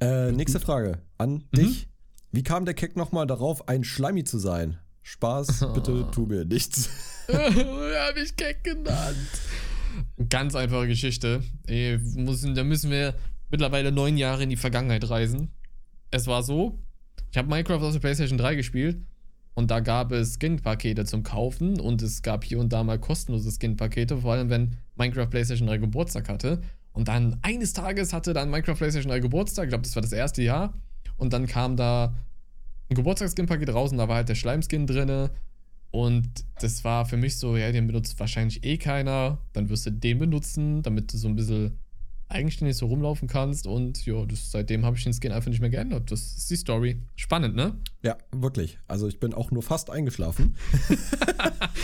Äh, 0.00 0.32
nächste 0.32 0.60
Frage 0.60 1.02
an 1.18 1.44
dich. 1.54 1.88
Wie 2.30 2.42
kam 2.42 2.64
der 2.64 2.74
Keck 2.74 2.96
nochmal 2.96 3.26
darauf, 3.26 3.68
ein 3.68 3.84
Schleimi 3.84 4.24
zu 4.24 4.38
sein? 4.38 4.78
Spaß, 5.02 5.72
bitte 5.74 6.06
tu 6.12 6.26
mir 6.26 6.44
nichts. 6.44 6.90
Hab 7.32 8.16
ich 8.16 8.36
keck 8.36 8.62
genannt. 8.62 9.16
Ganz 10.28 10.54
einfache 10.54 10.86
Geschichte. 10.86 11.42
Ey, 11.66 11.98
müssen, 11.98 12.54
da 12.54 12.62
müssen 12.62 12.90
wir 12.90 13.14
mittlerweile 13.50 13.90
neun 13.90 14.16
Jahre 14.18 14.42
in 14.42 14.50
die 14.50 14.56
Vergangenheit 14.56 15.08
reisen. 15.08 15.50
Es 16.10 16.26
war 16.26 16.42
so, 16.42 16.78
ich 17.30 17.38
habe 17.38 17.48
Minecraft 17.48 17.82
auf 17.82 17.92
der 17.92 18.00
PlayStation 18.00 18.38
3 18.38 18.54
gespielt 18.54 18.98
und 19.54 19.70
da 19.70 19.80
gab 19.80 20.12
es 20.12 20.34
Skin-Pakete 20.34 21.04
zum 21.04 21.22
Kaufen 21.22 21.80
und 21.80 22.00
es 22.02 22.22
gab 22.22 22.44
hier 22.44 22.58
und 22.58 22.72
da 22.72 22.84
mal 22.84 22.98
kostenlose 22.98 23.50
Skin-Pakete, 23.50 24.18
vor 24.18 24.32
allem 24.34 24.50
wenn 24.50 24.76
Minecraft 24.96 25.28
PlayStation 25.28 25.66
3 25.66 25.78
Geburtstag 25.78 26.28
hatte. 26.28 26.60
Und 26.92 27.08
dann 27.08 27.38
eines 27.42 27.72
Tages 27.72 28.12
hatte 28.12 28.32
dann 28.32 28.50
Minecraft 28.50 28.76
PlayStation 28.76 29.10
3 29.10 29.20
Geburtstag, 29.20 29.64
ich 29.64 29.70
glaube, 29.70 29.82
das 29.82 29.94
war 29.94 30.02
das 30.02 30.12
erste 30.12 30.42
Jahr. 30.42 30.74
Und 31.16 31.32
dann 31.32 31.46
kam 31.46 31.76
da 31.76 32.14
ein 32.88 32.94
Geburtstagsskin-Paket 32.94 33.70
raus 33.70 33.92
und 33.92 33.98
da 33.98 34.08
war 34.08 34.16
halt 34.16 34.28
der 34.28 34.34
Schleimskin 34.34 34.86
drinne. 34.86 35.30
Und 35.90 36.28
das 36.60 36.84
war 36.84 37.06
für 37.06 37.16
mich 37.16 37.38
so, 37.38 37.56
ja, 37.56 37.72
den 37.72 37.86
benutzt 37.86 38.18
wahrscheinlich 38.20 38.64
eh 38.64 38.78
keiner. 38.78 39.38
Dann 39.52 39.68
wirst 39.68 39.86
du 39.86 39.90
den 39.90 40.18
benutzen, 40.18 40.82
damit 40.82 41.12
du 41.12 41.16
so 41.16 41.28
ein 41.28 41.36
bisschen 41.36 41.78
eigenständig 42.28 42.76
so 42.76 42.86
rumlaufen 42.86 43.28
kannst. 43.28 43.66
Und 43.66 44.04
ja, 44.06 44.24
seitdem 44.32 44.84
habe 44.84 44.96
ich 44.96 45.04
den 45.04 45.12
Skin 45.12 45.32
einfach 45.32 45.50
nicht 45.50 45.60
mehr 45.60 45.70
geändert. 45.70 46.10
Das 46.10 46.20
ist 46.20 46.50
die 46.50 46.56
Story. 46.56 47.00
Spannend, 47.16 47.56
ne? 47.56 47.74
Ja, 48.02 48.16
wirklich. 48.32 48.78
Also 48.86 49.08
ich 49.08 49.18
bin 49.18 49.34
auch 49.34 49.50
nur 49.50 49.62
fast 49.62 49.90
eingeschlafen, 49.90 50.56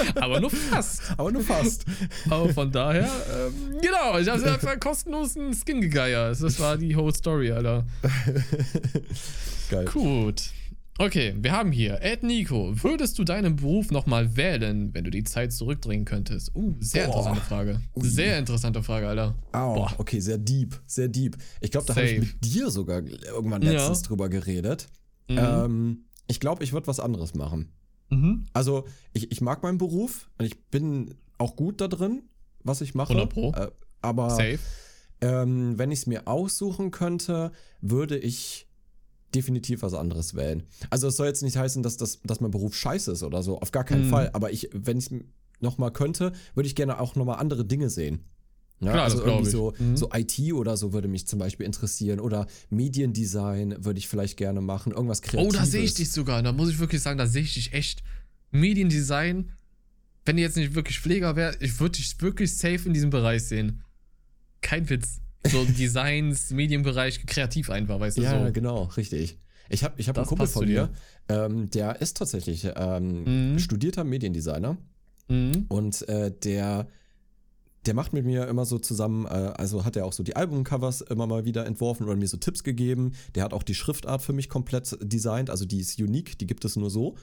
Aber 0.17 0.41
nur 0.41 0.51
fast. 0.51 1.03
aber 1.17 1.33
nur 1.33 1.43
fast. 1.43 1.85
Aber 2.29 2.49
von 2.49 2.71
daher, 2.71 3.11
ähm, 3.33 3.79
genau, 3.81 4.19
ich 4.19 4.29
habe 4.29 4.45
einfach 4.45 4.79
kostenlos 4.81 5.37
einen 5.37 5.55
Skin 5.55 5.81
gegeiert. 5.81 6.41
Das 6.43 6.61
war 6.61 6.77
die 6.77 6.97
whole 6.97 7.15
Story, 7.15 7.53
Alter. 7.53 7.87
Geil. 9.71 9.85
Gut. 9.87 10.51
Okay, 10.97 11.35
wir 11.37 11.51
haben 11.51 11.73
hier 11.73 12.01
Ed 12.03 12.23
Nico. 12.23 12.73
Würdest 12.85 13.19
du 13.19 13.25
deinen 13.25 13.57
Beruf 13.57 13.91
nochmal 13.91 14.37
wählen, 14.37 14.95
wenn 14.95 15.03
du 15.03 15.11
die 15.11 15.25
Zeit 15.25 15.53
zurückdrehen 15.53 16.05
könntest? 16.05 16.55
Uh, 16.55 16.77
sehr 16.79 17.07
Boah. 17.09 17.15
interessante 17.17 17.41
Frage. 17.41 17.81
Ui. 17.97 18.09
Sehr 18.09 18.39
interessante 18.39 18.83
Frage, 18.83 19.09
Alter. 19.09 19.35
Au, 19.51 19.75
Boah. 19.75 19.93
okay, 19.99 20.21
sehr 20.21 20.39
deep, 20.39 20.81
sehr 20.87 21.09
deep. 21.09 21.37
Ich 21.61 21.73
glaube, 21.73 21.87
da 21.89 21.97
habe 21.97 22.07
ich 22.07 22.21
mit 22.21 22.45
dir 22.45 22.71
sogar 22.71 23.03
irgendwann 23.03 23.63
Ja. 23.63 23.73
letztens 23.73 24.03
drüber 24.03 24.29
geredet. 24.29 24.87
Mhm. 25.29 25.39
Ähm, 25.39 26.05
ich 26.29 26.39
glaube, 26.39 26.63
ich 26.63 26.73
würde 26.73 26.87
was 26.87 27.01
anderes 27.01 27.35
machen. 27.35 27.73
Mhm. 28.11 28.47
Also, 28.53 28.85
ich, 29.15 29.33
ich 29.33 29.41
mag 29.41 29.65
meinen 29.65 29.79
Beruf 29.79 30.31
und 30.39 30.45
ich 30.45 30.63
bin 30.67 31.17
auch 31.39 31.57
gut 31.57 31.81
da 31.81 31.89
drin, 31.89 32.23
was 32.63 32.81
ich 32.81 32.95
mache. 32.95 33.15
100 33.15 33.33
Pro. 33.33 33.53
Äh, 33.53 33.71
aber 34.01 34.39
ähm, 35.21 35.77
wenn 35.77 35.91
ich 35.91 36.01
es 36.01 36.07
mir 36.07 36.29
aussuchen 36.29 36.93
könnte, 36.93 37.51
würde 37.81 38.17
ich 38.17 38.69
definitiv 39.35 39.83
was 39.83 39.95
anderes 39.95 40.35
wählen. 40.35 40.63
Also, 40.91 41.09
es 41.09 41.17
soll 41.17 41.27
jetzt 41.27 41.43
nicht 41.43 41.57
heißen, 41.57 41.83
dass, 41.83 41.97
das, 41.97 42.21
dass 42.25 42.41
mein 42.41 42.51
Beruf 42.51 42.75
scheiße 42.77 43.13
ist 43.13 43.23
oder 43.23 43.43
so. 43.43 43.61
Auf 43.61 43.73
gar 43.73 43.85
keinen 43.85 44.07
Mhm. 44.07 44.11
Fall. 44.11 44.31
Aber 44.33 44.53
ich, 44.53 44.69
wenn 44.73 44.99
ich 44.99 45.11
es 45.11 45.15
nochmal 45.61 45.93
könnte, 45.93 46.33
würde 46.55 46.67
ich 46.67 46.75
gerne 46.75 47.01
auch 47.01 47.15
nochmal 47.17 47.39
andere 47.39 47.65
Dinge 47.65 47.91
sehen. 47.91 48.21
Ja, 48.81 48.91
Klar, 48.93 49.05
also 49.05 49.25
irgendwie 49.25 49.45
ich. 49.45 49.51
so, 49.51 49.73
Mhm. 49.79 49.97
so 49.97 50.11
IT 50.13 50.53
oder 50.53 50.77
so 50.77 50.93
würde 50.93 51.09
mich 51.09 51.27
zum 51.27 51.39
Beispiel 51.39 51.65
interessieren. 51.65 52.21
Oder 52.21 52.47
Mediendesign 52.71 53.85
würde 53.85 53.99
ich 53.99 54.09
vielleicht 54.09 54.37
gerne 54.37 54.61
machen. 54.61 54.93
Irgendwas 54.93 55.21
Oh, 55.25 55.27
Kreatives. 55.29 55.57
da 55.57 55.65
sehe 55.67 55.83
ich 55.83 55.95
dich 55.95 56.11
sogar. 56.11 56.43
Da 56.43 56.53
muss 56.53 56.69
ich 56.71 56.79
wirklich 56.79 57.01
sagen, 57.01 57.17
da 57.19 57.27
sehe 57.27 57.43
ich 57.43 57.55
dich 57.55 57.73
echt. 57.73 58.03
Mediendesign. 58.51 59.53
Wenn 60.25 60.37
du 60.37 60.43
jetzt 60.43 60.57
nicht 60.57 60.75
wirklich 60.75 61.01
Pfleger 61.01 61.37
wärst, 61.37 61.61
ich 61.63 61.79
würde 61.81 61.97
dich 61.99 62.21
wirklich 62.21 62.57
safe 62.57 62.81
in 62.87 62.95
diesem 62.95 63.11
Bereich 63.11 63.45
sehen. 63.45 63.83
Kein 64.61 64.89
Witz. 64.89 65.21
So 65.47 65.65
Designs, 65.65 66.51
Medienbereich, 66.51 67.27
kreativ 67.27 67.71
einfach, 67.71 68.01
weißt 68.01 68.19
du 68.19 68.23
Ja, 68.23 68.47
so. 68.47 68.53
genau, 68.53 68.85
richtig. 68.97 69.39
Ich 69.69 69.83
habe 69.85 69.95
ich 69.99 70.09
hab 70.09 70.17
einen 70.19 70.27
Kumpel 70.27 70.47
von 70.47 70.67
mir, 70.67 70.91
dir. 71.29 71.37
ähm, 71.45 71.71
der 71.71 72.01
ist 72.01 72.17
tatsächlich 72.19 72.69
ähm, 72.77 73.53
Mhm. 73.55 73.59
studierter 73.59 74.05
Mediendesigner 74.05 74.77
Mhm. 75.29 75.67
und 75.69 76.07
äh, 76.09 76.31
der, 76.31 76.87
der 77.87 77.95
macht 77.95 78.13
mit 78.13 78.25
mir 78.27 78.47
immer 78.49 78.65
so 78.67 78.79
zusammen, 78.79 79.27
äh, 79.27 79.29
also 79.29 79.85
hat 79.85 79.97
er 79.97 80.05
auch 80.07 80.13
so 80.13 80.23
die 80.23 80.37
Albumcovers 80.37 81.01
immer 81.03 81.27
mal 81.27 81.45
wieder 81.45 81.67
entworfen 81.67 82.05
oder 82.05 82.17
mir 82.17 82.29
so 82.29 82.37
Tipps 82.37 82.63
gegeben. 82.63 83.13
Der 83.35 83.43
hat 83.45 83.53
auch 83.53 83.63
die 83.63 83.75
Schriftart 83.75 84.23
für 84.23 84.33
mich 84.35 84.49
komplett 84.49 84.97
designt, 85.03 85.49
also 85.51 85.65
die 85.67 85.81
ist 85.81 85.99
unique, 86.01 86.39
die 86.39 86.47
gibt 86.47 86.65
es 86.65 86.77
nur 86.77 86.91
so. 86.91 87.17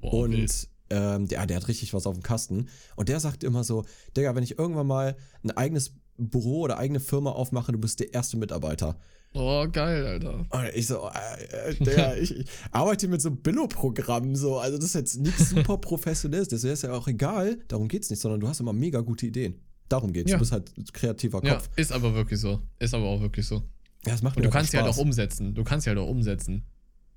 Boah, 0.00 0.12
und 0.14 0.32
wild. 0.32 0.68
ähm, 0.90 1.26
der, 1.28 1.46
der 1.46 1.56
hat 1.56 1.68
richtig 1.68 1.94
was 1.94 2.06
auf 2.06 2.14
dem 2.14 2.22
Kasten. 2.22 2.68
Und 2.96 3.08
der 3.08 3.18
sagt 3.20 3.42
immer 3.44 3.62
so, 3.64 3.84
Digga, 4.16 4.34
wenn 4.34 4.42
ich 4.44 4.58
irgendwann 4.58 4.86
mal 4.88 5.16
ein 5.44 5.50
eigenes 5.52 5.94
Büro 6.30 6.60
oder 6.62 6.78
eigene 6.78 7.00
Firma 7.00 7.30
aufmache, 7.30 7.72
du 7.72 7.78
bist 7.78 8.00
der 8.00 8.12
erste 8.14 8.36
Mitarbeiter. 8.36 8.98
Oh, 9.34 9.66
geil, 9.70 10.06
Alter. 10.06 10.40
Und 10.50 10.68
ich 10.74 10.86
so, 10.86 11.08
äh, 11.08 11.70
äh, 11.70 11.74
Digga, 11.74 12.14
ich, 12.20 12.36
ich 12.36 12.46
arbeite 12.70 13.08
mit 13.08 13.22
so 13.22 13.30
Billo-Programmen, 13.30 14.36
so. 14.36 14.58
Also, 14.58 14.76
das 14.76 14.86
ist 14.86 14.94
jetzt 14.94 15.18
nichts 15.20 15.50
super 15.50 15.78
Professionelles. 15.78 16.48
Das 16.48 16.64
ist 16.64 16.82
ja 16.82 16.92
auch 16.92 17.08
egal. 17.08 17.58
Darum 17.68 17.88
geht's 17.88 18.10
nicht, 18.10 18.20
sondern 18.20 18.40
du 18.40 18.48
hast 18.48 18.60
immer 18.60 18.74
mega 18.74 19.00
gute 19.00 19.26
Ideen. 19.26 19.54
Darum 19.88 20.12
geht's. 20.12 20.30
Ja. 20.30 20.36
Du 20.36 20.40
bist 20.40 20.52
halt 20.52 20.70
kreativer 20.92 21.42
Ja, 21.44 21.54
Kopf. 21.54 21.70
ist 21.76 21.92
aber 21.92 22.14
wirklich 22.14 22.40
so. 22.40 22.60
Ist 22.78 22.92
aber 22.94 23.06
auch 23.06 23.20
wirklich 23.22 23.46
so. 23.46 23.56
Ja, 24.04 24.12
das 24.12 24.22
macht 24.22 24.36
Und 24.36 24.42
mir 24.42 24.48
du 24.48 24.52
kannst 24.52 24.72
ja 24.74 24.82
halt 24.82 24.92
auch 24.92 24.98
umsetzen. 24.98 25.54
Du 25.54 25.64
kannst 25.64 25.86
ja 25.86 25.90
halt 25.90 25.98
auch 25.98 26.08
umsetzen. 26.08 26.64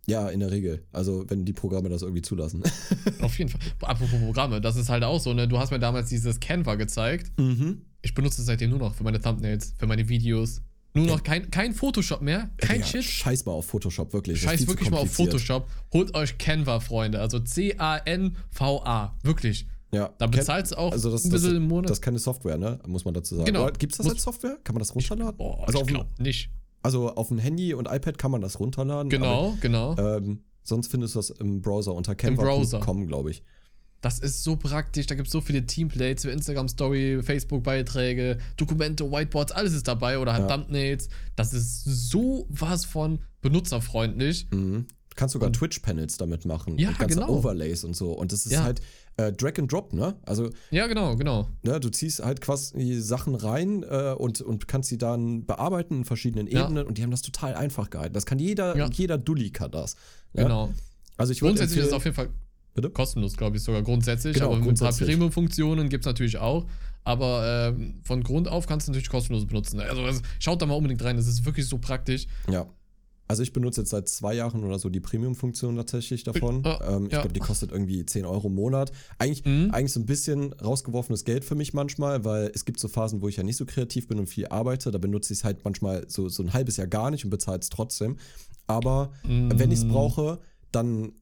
Ja, 0.07 0.29
in 0.29 0.39
der 0.39 0.51
Regel. 0.51 0.85
Also, 0.91 1.25
wenn 1.29 1.43
die 1.45 1.53
Programme 1.53 1.89
das 1.89 2.01
irgendwie 2.03 2.21
zulassen. 2.21 2.61
Auf 3.21 3.37
jeden 3.39 3.49
Fall. 3.49 3.59
Apropos 3.81 4.19
Programme, 4.19 4.61
das 4.61 4.75
ist 4.75 4.87
halt 4.87 5.03
auch 5.03 5.19
so, 5.19 5.33
ne? 5.33 5.47
Du 5.47 5.57
hast 5.57 5.71
mir 5.71 5.79
damals 5.79 6.09
dieses 6.09 6.39
Canva 6.39 6.75
gezeigt. 6.75 7.31
mhm. 7.37 7.81
Ich 8.05 8.13
benutze 8.13 8.41
es 8.41 8.45
seitdem 8.45 8.69
nur 8.69 8.77
noch 8.77 8.93
für 8.93 9.03
meine 9.03 9.19
Thumbnails, 9.19 9.73
für 9.79 9.87
meine 9.87 10.07
Videos. 10.07 10.61
Nur 10.93 11.07
noch 11.07 11.23
kein, 11.23 11.49
kein 11.49 11.73
Photoshop 11.73 12.21
mehr, 12.21 12.51
kein 12.57 12.77
Digga, 12.77 12.87
Shit. 12.87 13.03
Scheiß 13.03 13.45
mal 13.45 13.53
auf 13.53 13.65
Photoshop, 13.65 14.13
wirklich. 14.13 14.39
Das 14.39 14.51
Scheiß 14.51 14.67
wirklich 14.67 14.91
mal 14.91 14.99
auf. 14.99 15.11
Photoshop. 15.11 15.67
Holt 15.91 16.13
euch 16.13 16.37
Canva, 16.37 16.79
Freunde. 16.79 17.19
Also 17.19 17.39
C-A-N-V-A. 17.39 19.17
Wirklich. 19.23 19.67
Ja. 19.91 20.13
Da 20.19 20.27
bezahlst 20.27 20.73
du 20.73 20.77
auch 20.77 20.91
also 20.91 21.09
das, 21.09 21.25
ein 21.25 21.31
das, 21.31 21.41
bisschen 21.41 21.57
im 21.57 21.67
Monat. 21.67 21.89
Das 21.89 21.97
ist 21.97 22.01
keine 22.03 22.19
Software, 22.19 22.59
ne? 22.59 22.79
Muss 22.85 23.05
man 23.05 23.15
dazu 23.15 23.35
sagen. 23.35 23.45
Genau. 23.47 23.63
Oder 23.63 23.71
Gibt's 23.73 23.97
das 23.97 24.07
als 24.07 24.21
Software? 24.21 24.59
Kann 24.63 24.75
man 24.75 24.79
das 24.79 24.93
runterladen? 24.93 25.35
Boah, 25.35 25.67
also, 25.67 25.81
ich 25.81 25.87
glaube 25.87 26.09
nicht. 26.19 26.51
also 26.83 27.09
auf 27.09 27.29
dem 27.29 27.39
Handy 27.39 27.73
und 27.73 27.87
iPad 27.91 28.19
kann 28.19 28.29
man 28.29 28.41
das 28.41 28.59
runterladen. 28.59 29.09
Genau, 29.09 29.57
genau. 29.61 29.93
Aber, 29.93 30.17
ähm, 30.17 30.43
sonst 30.61 30.91
findest 30.91 31.15
du 31.15 31.19
das 31.19 31.31
im 31.31 31.61
Browser 31.61 31.95
unter 31.95 32.13
canva.com, 32.13 33.07
glaube 33.07 33.31
ich. 33.31 33.41
Das 34.05 34.19
ist 34.19 34.43
so 34.43 34.55
praktisch. 34.55 35.07
Da 35.07 35.15
gibt 35.15 35.27
es 35.29 35.31
so 35.31 35.41
viele 35.41 35.65
Teamplates 35.65 36.25
für 36.25 36.29
Instagram 36.29 36.67
Story, 36.67 37.23
Facebook 37.23 37.63
Beiträge, 37.63 38.37
Dokumente, 38.55 39.11
Whiteboards, 39.11 39.51
alles 39.51 39.73
ist 39.73 39.87
dabei 39.87 40.19
oder 40.19 40.33
halt 40.33 40.47
Ja. 40.47 40.55
Thumbnails. 40.57 41.09
Das 41.35 41.53
ist 41.55 41.83
so 41.85 42.45
was 42.49 42.85
von 42.85 43.17
benutzerfreundlich. 43.41 44.47
Mhm. 44.51 44.85
Du 45.09 45.15
kannst 45.15 45.33
sogar 45.33 45.51
Twitch-Panels 45.51 46.17
damit 46.17 46.45
machen. 46.45 46.77
Ja, 46.77 46.89
und 46.89 46.99
ganze 46.99 47.15
genau. 47.15 47.29
Overlays 47.29 47.83
und 47.83 47.95
so. 47.95 48.11
Und 48.11 48.31
das 48.31 48.45
ist 48.45 48.51
Ja. 48.51 48.63
halt 48.63 48.79
äh, 49.17 49.31
Drag 49.31 49.57
and 49.57 49.71
Drop, 49.71 49.93
ne? 49.93 50.15
Also, 50.23 50.49
Ja, 50.71 50.85
genau, 50.87 51.15
genau. 51.15 51.49
ne, 51.63 51.79
du 51.79 51.89
ziehst 51.89 52.19
halt 52.23 52.41
quasi 52.41 52.99
Sachen 53.01 53.33
rein 53.33 53.81
äh, 53.83 54.13
und, 54.15 54.41
und 54.41 54.67
kannst 54.67 54.89
sie 54.89 54.97
dann 54.97 55.45
bearbeiten 55.45 55.99
in 55.99 56.05
verschiedenen 56.05 56.47
Ja. 56.47 56.65
Ebenen 56.65 56.85
und 56.85 56.97
die 56.97 57.03
haben 57.03 57.11
das 57.11 57.21
total 57.21 57.55
einfach 57.55 57.89
gehalten. 57.89 58.13
Das 58.13 58.25
kann 58.25 58.37
jeder, 58.39 58.75
Ja. 58.77 58.89
jeder 58.91 59.17
Dulli 59.17 59.51
kann 59.51 59.71
das. 59.71 59.95
ne? 60.33 60.43
Genau. 60.43 60.73
Also 61.17 61.31
ich 61.31 61.41
würde 61.41 61.53
Grundsätzlich 61.55 61.79
ist 61.79 61.87
es 61.87 61.93
auf 61.93 62.03
jeden 62.03 62.15
Fall 62.15 62.29
Bitte? 62.75 62.89
kostenlos, 62.91 63.35
glaube 63.35 63.57
ich, 63.57 63.63
sogar 63.63 63.81
grundsätzlich. 63.81 64.35
Genau, 64.35 64.47
aber 64.47 64.55
mit 64.57 64.61
ein 64.61 64.67
paar 64.67 64.75
grundsätzlich. 64.89 65.09
Premium-Funktionen 65.09 65.89
gibt 65.89 66.03
es 66.03 66.05
natürlich 66.05 66.37
auch. 66.37 66.65
Aber 67.03 67.73
ähm, 67.75 67.95
von 68.03 68.23
Grund 68.23 68.47
auf 68.47 68.67
kannst 68.67 68.87
du 68.87 68.91
natürlich 68.91 69.09
kostenlos 69.09 69.45
benutzen. 69.45 69.79
Also, 69.79 70.01
also 70.01 70.21
schaut 70.39 70.61
da 70.61 70.65
mal 70.65 70.73
unbedingt 70.75 71.03
rein, 71.03 71.15
das 71.17 71.27
ist 71.27 71.45
wirklich 71.45 71.67
so 71.67 71.77
praktisch. 71.77 72.27
Ja. 72.51 72.67
Also 73.27 73.41
ich 73.41 73.53
benutze 73.53 73.81
jetzt 73.81 73.89
seit 73.89 74.07
zwei 74.07 74.35
Jahren 74.35 74.63
oder 74.63 74.77
so 74.77 74.89
die 74.89 74.99
Premium-Funktion 74.99 75.75
tatsächlich 75.75 76.23
davon. 76.23 76.63
Ja, 76.63 76.79
ähm, 76.95 77.07
ich 77.07 77.13
ja. 77.13 77.21
glaube, 77.21 77.33
die 77.33 77.39
kostet 77.39 77.71
irgendwie 77.71 78.05
10 78.05 78.23
Euro 78.25 78.49
im 78.49 78.55
Monat. 78.55 78.91
Eigentlich, 79.17 79.43
Mhm. 79.45 79.71
eigentlich 79.71 79.93
so 79.93 79.99
ein 79.99 80.05
bisschen 80.05 80.53
rausgeworfenes 80.53 81.25
Geld 81.25 81.43
für 81.43 81.55
mich 81.55 81.73
manchmal, 81.73 82.23
weil 82.23 82.51
es 82.53 82.65
gibt 82.65 82.79
so 82.79 82.87
Phasen, 82.87 83.21
wo 83.23 83.27
ich 83.27 83.37
ja 83.37 83.43
nicht 83.43 83.57
so 83.57 83.65
kreativ 83.65 84.07
bin 84.07 84.19
und 84.19 84.27
viel 84.27 84.47
arbeite. 84.47 84.91
Da 84.91 84.99
benutze 84.99 85.33
ich 85.33 85.39
es 85.39 85.43
halt 85.43 85.63
manchmal 85.63 86.05
so, 86.07 86.29
so 86.29 86.43
ein 86.43 86.53
halbes 86.53 86.77
Jahr 86.77 86.87
gar 86.87 87.09
nicht 87.09 87.23
und 87.23 87.31
bezahle 87.31 87.59
es 87.59 87.69
trotzdem. 87.69 88.17
Aber 88.67 89.11
wenn 89.23 89.71
ich 89.71 89.79
es 89.79 89.87
brauche, 89.87 90.39
dann 90.71 91.13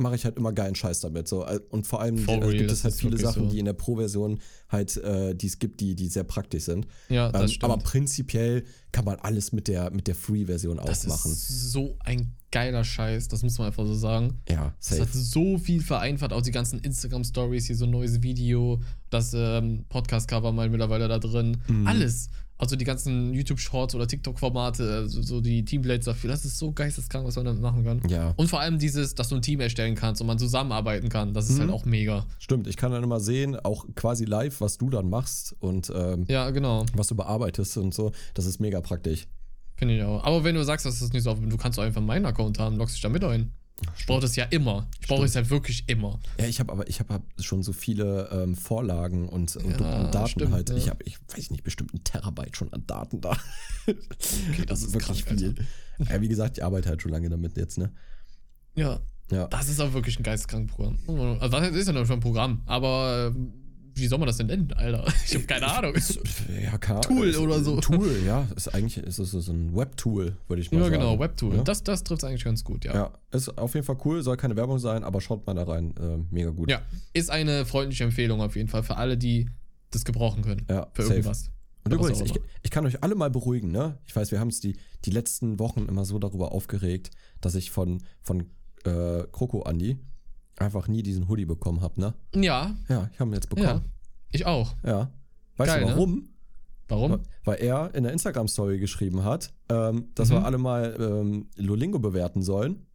mache 0.00 0.16
ich 0.16 0.24
halt 0.24 0.36
immer 0.36 0.52
geilen 0.52 0.74
Scheiß 0.74 1.00
damit. 1.00 1.28
So. 1.28 1.44
Äh, 1.46 1.60
Und 1.70 1.86
vor 1.86 2.00
allem 2.00 2.18
For 2.18 2.34
äh, 2.34 2.38
real, 2.44 2.56
gibt 2.58 2.70
es 2.70 2.82
halt 2.84 2.94
viele 2.94 3.16
Sachen, 3.18 3.44
so. 3.44 3.50
die 3.50 3.58
in 3.58 3.64
der 3.66 3.72
Pro-Version 3.74 4.40
halt, 4.68 4.96
äh, 4.96 5.34
die 5.34 5.46
es 5.46 5.58
gibt, 5.58 5.80
die, 5.80 5.94
die 5.94 6.08
sehr 6.08 6.24
praktisch 6.24 6.64
sind. 6.64 6.86
Ja, 7.08 7.30
das 7.30 7.42
Ähm, 7.42 7.48
stimmt. 7.48 7.64
aber 7.64 7.82
prinzipiell 7.82 8.64
kann 8.92 9.04
man 9.04 9.16
alles 9.20 9.52
mit 9.52 9.68
der, 9.68 9.90
mit 9.90 10.06
der 10.08 10.14
Free-Version 10.14 10.78
auch 10.80 10.86
das 10.86 11.04
ist 11.04 11.70
so 11.72 11.96
ein 12.00 12.32
geiler 12.52 12.82
Scheiß, 12.82 13.28
das 13.28 13.44
muss 13.44 13.58
man 13.58 13.68
einfach 13.68 13.86
so 13.86 13.94
sagen. 13.94 14.40
Ja, 14.48 14.74
Das 14.80 14.98
hat 14.98 15.12
safe. 15.12 15.18
so 15.18 15.56
viel 15.58 15.80
vereinfacht, 15.80 16.32
auch 16.32 16.42
die 16.42 16.50
ganzen 16.50 16.80
Instagram-Stories, 16.80 17.66
hier 17.66 17.76
so 17.76 17.84
ein 17.84 17.90
neues 17.92 18.22
Video, 18.22 18.80
das 19.08 19.32
ähm, 19.34 19.84
Podcast-Cover 19.88 20.50
mal 20.50 20.68
mittlerweile 20.68 21.06
da 21.06 21.20
drin. 21.20 21.58
Mhm. 21.68 21.86
Alles. 21.86 22.28
Also 22.60 22.76
die 22.76 22.84
ganzen 22.84 23.32
YouTube-Shorts 23.32 23.94
oder 23.94 24.06
TikTok-Formate, 24.06 24.92
also 24.92 25.22
so 25.22 25.40
die 25.40 25.64
Teamplates 25.64 26.04
dafür, 26.04 26.28
das 26.30 26.44
ist 26.44 26.58
so 26.58 26.72
geisteskrank, 26.72 27.26
was 27.26 27.36
man 27.36 27.46
damit 27.46 27.62
machen 27.62 27.84
kann. 27.84 28.02
Ja, 28.08 28.34
Und 28.36 28.48
vor 28.48 28.60
allem 28.60 28.78
dieses, 28.78 29.14
dass 29.14 29.28
du 29.30 29.36
ein 29.36 29.42
Team 29.42 29.60
erstellen 29.60 29.94
kannst 29.94 30.20
und 30.20 30.26
man 30.26 30.38
zusammenarbeiten 30.38 31.08
kann, 31.08 31.32
das 31.32 31.48
ist 31.48 31.56
Mhm. 31.56 31.60
halt 31.62 31.70
auch 31.72 31.84
mega. 31.86 32.26
stimmt. 32.38 32.66
Ich 32.66 32.76
kann 32.76 32.92
dann 32.92 33.02
immer 33.02 33.18
sehen, 33.20 33.56
auch 33.56 33.86
quasi 33.94 34.24
live, 34.26 34.60
was 34.60 34.76
du 34.78 34.90
dann 34.90 35.08
machst 35.08 35.56
und 35.60 35.90
ähm, 35.94 36.24
Ja, 36.28 36.50
genau. 36.50 36.84
was 36.94 37.06
du 37.08 37.14
bearbeitest 37.14 37.76
und 37.78 37.94
so. 37.94 38.12
Das 38.34 38.44
ist 38.46 38.60
mega 38.60 38.80
praktisch. 38.80 39.26
Finde 39.76 39.96
ich 39.96 40.02
auch. 40.02 40.22
Aber 40.24 40.44
wenn 40.44 40.54
du 40.54 40.62
sagst, 40.62 40.84
dass 40.84 41.00
das 41.00 41.12
nicht 41.14 41.22
so 41.22 41.32
du 41.34 41.56
kannst 41.56 41.78
doch 41.78 41.82
einfach 41.84 42.02
meinen 42.02 42.26
Account 42.26 42.58
haben, 42.58 42.76
loggst 42.76 42.94
dich 42.96 43.02
da 43.02 43.08
mit 43.08 43.24
ein. 43.24 43.52
Ich 43.98 44.06
brauche 44.06 44.20
das 44.20 44.36
ja 44.36 44.44
immer. 44.44 44.88
Ich 45.00 45.08
brauche 45.08 45.24
es 45.24 45.34
halt 45.36 45.50
wirklich 45.50 45.84
immer. 45.88 46.20
Ja, 46.38 46.46
ich 46.46 46.60
habe 46.60 46.72
aber 46.72 46.88
ich 46.88 47.00
habe 47.00 47.22
schon 47.38 47.62
so 47.62 47.72
viele 47.72 48.28
ähm, 48.32 48.54
Vorlagen 48.56 49.28
und, 49.28 49.56
und, 49.56 49.80
Ja, 49.80 50.00
und 50.00 50.14
Daten 50.14 50.28
stimmt, 50.28 50.52
halt. 50.52 50.70
ja. 50.70 50.76
Ich 50.76 50.88
habe, 50.88 51.02
ich 51.04 51.18
weiß 51.34 51.50
nicht, 51.50 51.62
bestimmt 51.64 51.94
ein 51.94 52.04
Terabyte 52.04 52.56
schon 52.56 52.72
an 52.72 52.84
Daten 52.86 53.20
da. 53.20 53.36
Okay, 53.86 54.66
das 54.66 54.82
ist 54.82 54.92
wirklich 54.92 55.24
krass, 55.24 55.38
viel. 55.40 55.54
Ja, 55.98 56.20
wie 56.20 56.28
gesagt, 56.28 56.58
ich 56.58 56.64
arbeite 56.64 56.88
halt 56.88 57.02
schon 57.02 57.10
lange 57.12 57.28
damit 57.28 57.56
jetzt, 57.56 57.78
ne? 57.78 57.92
Ja, 58.74 59.00
Ja. 59.30 59.46
das 59.48 59.68
ist 59.68 59.80
auch 59.80 59.92
wirklich 59.92 60.18
ein 60.18 60.22
geisteskrankes 60.22 60.74
Programm. 60.74 60.98
Also, 61.40 61.52
was 61.52 61.68
ist 61.70 61.86
ja 61.86 61.92
noch 61.92 62.06
schon 62.06 62.18
ein 62.18 62.20
Programm? 62.20 62.62
Aber 62.66 63.32
äh, 63.34 63.40
wie 64.00 64.06
soll 64.06 64.18
man 64.18 64.26
das 64.26 64.36
denn 64.38 64.46
nennen, 64.46 64.72
Alter? 64.74 65.04
Ich 65.26 65.34
habe 65.34 65.44
keine 65.44 65.66
Ahnung. 65.66 65.94
Ja, 66.62 66.78
keine 66.78 67.00
Tool 67.00 67.34
oder 67.36 67.62
so. 67.62 67.80
Tool, 67.80 68.22
ja. 68.26 68.46
Ist 68.56 68.68
eigentlich 68.74 68.98
ist 68.98 69.18
es 69.18 69.30
so 69.30 69.52
ein 69.52 69.74
Web-Tool, 69.76 70.36
würde 70.48 70.62
ich 70.62 70.70
mal 70.72 70.78
Ja, 70.78 70.84
sagen. 70.84 70.94
genau, 70.96 71.18
Webtool. 71.18 71.56
Ja? 71.56 71.62
Das, 71.62 71.82
das 71.82 72.02
trifft 72.04 72.22
es 72.22 72.28
eigentlich 72.28 72.44
ganz 72.44 72.64
gut, 72.64 72.84
ja. 72.84 72.94
Ja, 72.94 73.10
ist 73.32 73.56
auf 73.58 73.74
jeden 73.74 73.86
Fall 73.86 73.96
cool, 74.04 74.22
soll 74.22 74.36
keine 74.36 74.56
Werbung 74.56 74.78
sein, 74.78 75.04
aber 75.04 75.20
schaut 75.20 75.46
mal 75.46 75.54
da 75.54 75.62
rein. 75.64 75.94
Äh, 76.00 76.18
mega 76.34 76.50
gut. 76.50 76.70
Ja, 76.70 76.82
ist 77.12 77.30
eine 77.30 77.64
freundliche 77.66 78.04
Empfehlung 78.04 78.40
auf 78.40 78.56
jeden 78.56 78.68
Fall 78.68 78.82
für 78.82 78.96
alle, 78.96 79.16
die 79.16 79.48
das 79.90 80.04
gebrauchen 80.04 80.42
können. 80.42 80.66
Ja, 80.68 80.88
für 80.92 81.02
safe. 81.02 81.14
irgendwas. 81.14 81.50
Und 81.84 81.94
übrigens, 81.94 82.20
ich, 82.20 82.38
ich 82.62 82.70
kann 82.70 82.84
euch 82.84 83.02
alle 83.02 83.14
mal 83.14 83.30
beruhigen, 83.30 83.70
ne? 83.70 83.98
Ich 84.06 84.14
weiß, 84.14 84.30
wir 84.32 84.38
haben 84.40 84.48
uns 84.48 84.60
die, 84.60 84.76
die 85.06 85.10
letzten 85.10 85.58
Wochen 85.58 85.86
immer 85.88 86.04
so 86.04 86.18
darüber 86.18 86.52
aufgeregt, 86.52 87.10
dass 87.40 87.54
ich 87.54 87.70
von, 87.70 88.02
von 88.20 88.50
äh, 88.84 89.24
Kroko 89.32 89.62
Andi 89.62 89.98
einfach 90.60 90.88
nie 90.88 91.02
diesen 91.02 91.28
Hoodie 91.28 91.46
bekommen 91.46 91.80
habe, 91.80 92.00
ne? 92.00 92.14
Ja, 92.34 92.74
Ja, 92.88 93.08
ich 93.12 93.18
habe 93.18 93.30
ihn 93.30 93.34
jetzt 93.34 93.48
ja. 93.50 93.54
bekommen. 93.62 93.84
Ich 94.30 94.46
auch. 94.46 94.74
Ja. 94.84 95.10
Weißt 95.56 95.72
Geil, 95.72 95.80
du 95.80 95.86
ne? 95.86 95.92
warum? 95.92 96.28
Warum? 96.88 97.20
Weil 97.44 97.60
er 97.60 97.94
in 97.94 98.02
der 98.04 98.12
Instagram-Story 98.12 98.78
geschrieben 98.78 99.24
hat, 99.24 99.52
ähm, 99.68 100.08
dass 100.14 100.28
Mhm. 100.28 100.34
wir 100.34 100.44
alle 100.44 100.58
mal 100.58 100.96
ähm, 101.00 101.48
Lolingo 101.56 101.98
bewerten 101.98 102.42
sollen. 102.42 102.86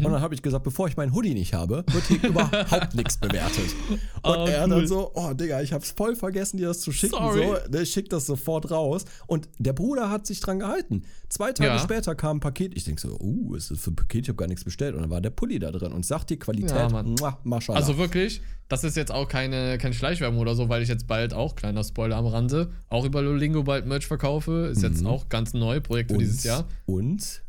Mhm. 0.00 0.06
Und 0.06 0.12
dann 0.12 0.20
habe 0.22 0.34
ich 0.34 0.42
gesagt, 0.42 0.64
bevor 0.64 0.88
ich 0.88 0.96
meinen 0.96 1.14
Hoodie 1.14 1.34
nicht 1.34 1.54
habe, 1.54 1.84
wird 1.92 2.04
hier 2.06 2.22
überhaupt 2.28 2.94
nichts 2.94 3.16
bewertet. 3.18 3.74
Und 3.90 4.00
Oh, 4.22 4.46
er 4.46 4.64
cool. 4.64 4.70
dann 4.70 4.86
so, 4.86 5.10
oh 5.14 5.32
Digga, 5.34 5.60
ich 5.62 5.72
hab's 5.72 5.90
voll 5.90 6.16
vergessen, 6.16 6.56
dir 6.58 6.68
das 6.68 6.80
zu 6.80 6.92
schicken. 6.92 7.16
Sorry. 7.16 7.46
So, 7.46 7.70
ne, 7.70 7.82
ich 7.82 7.90
schick 7.90 8.08
das 8.10 8.26
sofort 8.26 8.70
raus. 8.70 9.04
Und 9.26 9.48
der 9.58 9.72
Bruder 9.72 10.10
hat 10.10 10.26
sich 10.26 10.40
dran 10.40 10.58
gehalten. 10.58 11.02
Zwei 11.28 11.52
Tage 11.52 11.70
Ja. 11.70 11.78
später 11.78 12.14
kam 12.14 12.36
ein 12.36 12.40
Paket. 12.40 12.76
Ich 12.76 12.84
denk 12.84 13.00
so, 13.00 13.18
uh, 13.20 13.52
was 13.52 13.64
ist 13.64 13.70
das 13.72 13.80
für 13.80 13.90
ein 13.90 13.96
Paket? 13.96 14.22
Ich 14.22 14.28
habe 14.28 14.36
gar 14.36 14.46
nichts 14.48 14.64
bestellt. 14.64 14.94
Und 14.94 15.02
dann 15.02 15.10
war 15.10 15.20
der 15.20 15.30
Pulli 15.30 15.58
da 15.58 15.70
drin. 15.72 15.92
Und 15.92 16.04
sagt 16.06 16.30
die 16.30 16.38
Qualität, 16.38 16.70
Ja, 16.76 17.02
muah, 17.02 17.38
Maschallah. 17.44 17.78
Also 17.78 17.98
wirklich, 17.98 18.40
das 18.68 18.84
ist 18.84 18.96
jetzt 18.96 19.10
auch 19.12 19.28
keine, 19.28 19.78
keine 19.78 19.94
Schleichwerbung 19.94 20.38
oder 20.38 20.54
so, 20.54 20.68
weil 20.68 20.82
ich 20.82 20.88
jetzt 20.88 21.06
bald 21.06 21.34
auch, 21.34 21.54
kleiner 21.56 21.82
Spoiler 21.84 22.16
am 22.16 22.26
Rande, 22.26 22.70
auch 22.88 23.04
über 23.04 23.20
Lolingo 23.22 23.62
bald 23.64 23.86
Merch 23.86 24.06
verkaufe. 24.06 24.68
Ist 24.72 24.82
jetzt 24.82 25.00
Mhm. 25.02 25.06
auch 25.08 25.28
ganz 25.28 25.54
neu, 25.54 25.80
Projekt 25.80 26.10
für 26.10 26.16
und, 26.16 26.20
dieses 26.22 26.44
Jahr. 26.44 26.64
Und 26.86 27.42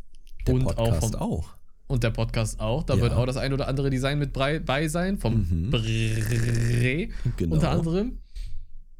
der 0.47 0.55
Und 0.55 0.67
auch 0.67 0.75
Podcast 0.75 1.15
vom- 1.15 1.21
auch. 1.21 1.55
Und 1.88 2.04
der 2.04 2.10
Podcast 2.10 2.60
auch. 2.60 2.84
Da 2.84 2.95
Ja. 2.95 3.02
wird 3.02 3.13
auch 3.13 3.26
das 3.28 3.38
ein 3.38 3.54
oder 3.54 3.67
andere 3.67 3.89
Design 3.91 4.17
mit 4.19 4.34
bei 4.34 4.88
sein, 4.88 5.17
vom 5.17 5.48
Mhm. 5.50 5.69
Bre 5.69 7.08
Genau. 7.38 7.56
unter 7.56 7.69
anderem. 7.71 8.17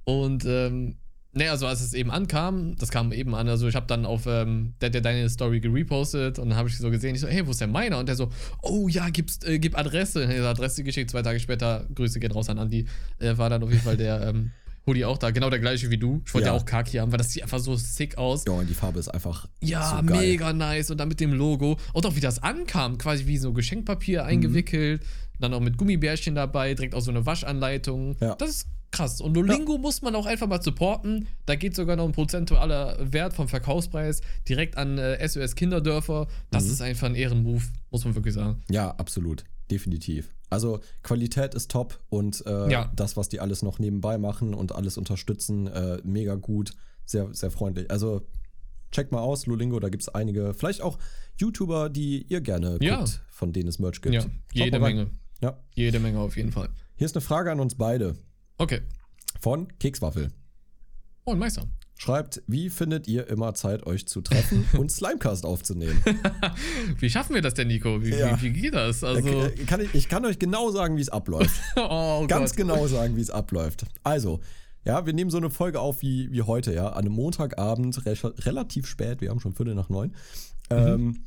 Und 0.04 0.46
ähm, 0.46 0.96
ne, 1.34 1.50
also 1.50 1.66
als 1.66 1.82
es 1.82 1.94
eben 1.96 2.12
ankam, 2.12 2.76
das 2.78 2.90
kam 2.92 3.12
eben 3.12 3.34
an, 3.34 3.50
also 3.50 3.68
ich 3.68 3.76
habe 3.76 3.88
dann 3.88 4.06
auf, 4.06 4.26
ähm, 4.28 4.74
der 4.82 4.92
ja 4.92 5.02
deine 5.02 5.28
Story 5.30 5.60
gerepostet 5.62 6.38
und 6.38 6.50
dann 6.50 6.58
habe 6.58 6.70
ich 6.70 6.78
so 6.78 6.92
gesehen, 6.92 7.16
ich 7.16 7.22
so, 7.22 7.28
hey, 7.28 7.46
wo 7.48 7.52
ist 7.52 7.60
der 7.62 7.68
meiner? 7.68 7.98
Und 7.98 8.08
der 8.08 8.16
so, 8.16 8.30
oh 8.62 8.88
ja, 8.88 9.10
gib's, 9.10 9.40
äh, 9.44 9.58
gib 9.58 9.76
Adresse. 9.78 10.24
Und 10.24 10.30
er 10.30 10.44
hat 10.44 10.58
Adresse 10.60 10.84
geschickt, 10.84 11.10
zwei 11.10 11.24
Tage 11.24 11.40
später, 11.40 11.88
Grüße 11.96 12.20
gehen 12.20 12.32
raus 12.32 12.50
an 12.50 12.60
Andi, 12.60 12.86
äh, 13.20 13.36
war 13.36 13.50
dann 13.50 13.64
auf 13.64 13.72
jeden 13.72 13.82
Fall 13.84 13.98
der 13.98 14.22
ähm, 14.28 14.52
Hoodie 14.88 15.06
auch 15.06 15.18
da, 15.18 15.32
genau 15.32 15.50
der 15.50 15.60
gleiche 15.60 15.90
wie 15.90 15.98
du. 15.98 16.22
Ich 16.26 16.34
wollte 16.34 16.48
ja. 16.48 16.54
Ja. 16.54 16.60
auch 16.60 16.66
Kaki 16.66 16.98
haben, 16.98 17.12
weil 17.12 17.18
das 17.18 17.32
sieht 17.32 17.44
einfach 17.44 17.60
so 17.60 17.76
sick 17.76 18.18
aus. 18.18 18.44
Ja, 18.46 18.54
und 18.54 18.70
die 18.70 18.74
Farbe 18.74 19.00
ist 19.00 19.08
einfach 19.10 19.48
Ja, 19.62 19.98
so 19.98 20.04
mega 20.04 20.54
nice. 20.54 20.92
Und 20.92 20.98
dann 21.00 21.08
mit 21.08 21.20
dem 21.20 21.34
Logo. 21.34 21.78
Und 21.94 22.06
auch 22.06 22.16
wie 22.16 22.20
das 22.20 22.42
ankam, 22.44 22.98
quasi 22.98 23.26
wie 23.26 23.38
so 23.38 23.52
Geschenkpapier 23.54 24.24
Mhm. 24.24 24.30
eingewickelt. 24.30 25.02
Dann 25.40 25.54
auch 25.54 25.60
mit 25.60 25.78
Gummibärchen 25.78 26.36
dabei, 26.36 26.74
direkt 26.76 26.94
auch 26.96 27.02
so 27.02 27.12
eine 27.12 27.26
Waschanleitung. 27.26 28.16
Ja. 28.22 28.36
Das 28.36 28.50
ist 28.50 28.68
krass. 28.92 29.20
Und 29.20 29.34
Lolingo 29.34 29.78
muss 29.78 30.02
man 30.02 30.16
auch 30.16 30.26
einfach 30.26 30.48
mal 30.48 30.62
supporten. 30.62 31.28
Da 31.46 31.56
geht 31.56 31.76
sogar 31.76 31.96
noch 31.98 32.06
ein 32.06 32.14
prozentualer 32.14 32.98
Wert 33.12 33.34
vom 33.34 33.48
Verkaufspreis 33.50 34.22
direkt 34.48 34.78
an 34.78 34.98
äh, 34.98 35.28
SOS 35.28 35.56
Kinderdörfer. 35.56 36.28
Das 36.52 36.66
Mhm. 36.66 36.72
ist 36.72 36.82
einfach 36.82 37.08
ein 37.08 37.16
Ehrenmove, 37.16 37.64
muss 37.92 38.06
man 38.06 38.16
wirklich 38.16 38.36
sagen. 38.36 38.62
Ja, 38.70 38.92
absolut. 38.92 39.44
Definitiv. 39.70 40.30
Also 40.50 40.80
Qualität 41.04 41.54
ist 41.56 41.72
top 41.72 42.00
und 42.10 42.46
äh, 42.46 42.72
Ja. 42.72 42.92
das, 42.96 43.18
was 43.18 43.30
die 43.30 43.40
alles 43.40 43.62
noch 43.64 43.80
nebenbei 43.80 44.18
machen 44.18 44.54
und 44.54 44.74
alles 44.74 44.98
unterstützen, 44.98 45.68
äh, 45.68 46.00
mega 46.04 46.36
gut, 46.36 46.72
sehr, 47.06 47.34
sehr 47.34 47.52
freundlich. 47.52 47.90
Also 47.92 48.26
checkt 48.92 49.12
mal 49.12 49.20
aus, 49.20 49.46
Lulingo, 49.48 49.80
da 49.80 49.90
gibt 49.90 50.04
es 50.04 50.10
einige, 50.10 50.54
vielleicht 50.54 50.82
auch 50.82 50.98
YouTuber, 51.38 51.90
die 51.90 52.24
ihr 52.30 52.42
gerne 52.42 52.72
guckt, 52.72 52.84
Ja. 52.84 53.04
von 53.30 53.52
denen 53.52 53.68
es 53.68 53.80
Merch 53.80 54.02
gibt. 54.02 54.16
Ja, 54.16 54.22
Schaut 54.22 54.32
jede. 54.54 54.80
Menge. 54.80 55.10
Ja. 55.42 55.60
Jede 55.74 56.00
Menge 56.00 56.20
auf 56.20 56.38
jeden 56.38 56.52
Fall. 56.52 56.70
Hier 56.96 57.06
ist 57.06 57.16
eine 57.16 57.22
Frage 57.22 57.52
an 57.52 57.60
uns 57.60 57.76
beide 57.76 58.16
Okay. 58.58 58.82
von 59.42 59.68
Kekswaffel. 59.80 60.32
Oh, 61.26 61.32
ein 61.34 61.40
Meister. 61.40 61.66
Schreibt, 61.98 62.44
wie 62.46 62.70
findet 62.70 63.08
ihr 63.08 63.28
immer 63.30 63.54
Zeit, 63.54 63.86
euch 63.88 64.06
zu 64.06 64.20
treffen 64.22 64.66
und 64.78 64.92
Slimecast 64.92 65.46
aufzunehmen? 65.46 66.04
Wie 67.00 67.10
schaffen 67.10 67.36
wir 67.36 67.42
das 67.42 67.54
denn, 67.54 67.70
Nico? 67.70 68.04
Wie, 68.04 68.10
Ja. 68.10 68.38
wie, 68.42 68.54
wie 68.54 68.62
geht 68.62 68.74
das? 68.74 69.02
Also, 69.04 69.26
Äh, 69.28 69.52
kann 69.66 69.80
ich, 69.80 69.94
ich 69.96 70.10
kann 70.10 70.26
euch 70.26 70.38
genau 70.38 70.72
sagen, 70.72 70.98
wie 70.98 71.02
es 71.02 71.08
abläuft. 71.10 71.56
oh 71.78 72.26
ganz 72.28 72.52
Gott. 72.52 72.58
genau 72.58 72.86
sagen, 72.88 73.16
wie 73.16 73.22
es 73.22 73.30
abläuft. 73.30 73.86
Also, 74.04 74.42
ja, 74.84 75.06
wir 75.06 75.14
nehmen 75.14 75.32
so 75.32 75.38
eine 75.38 75.50
Folge 75.50 75.80
auf 75.80 76.02
wie, 76.02 76.30
wie 76.34 76.42
heute, 76.42 76.74
ja, 76.74 76.90
an 76.90 77.06
einem 77.06 77.14
Montagabend, 77.14 78.06
re 78.06 78.16
relativ 78.46 78.88
spät, 78.88 79.22
wir 79.22 79.30
haben 79.30 79.40
schon 79.40 79.54
Viertel 79.54 79.74
nach 79.74 79.88
neun. 79.90 80.14
Ähm, 80.70 81.24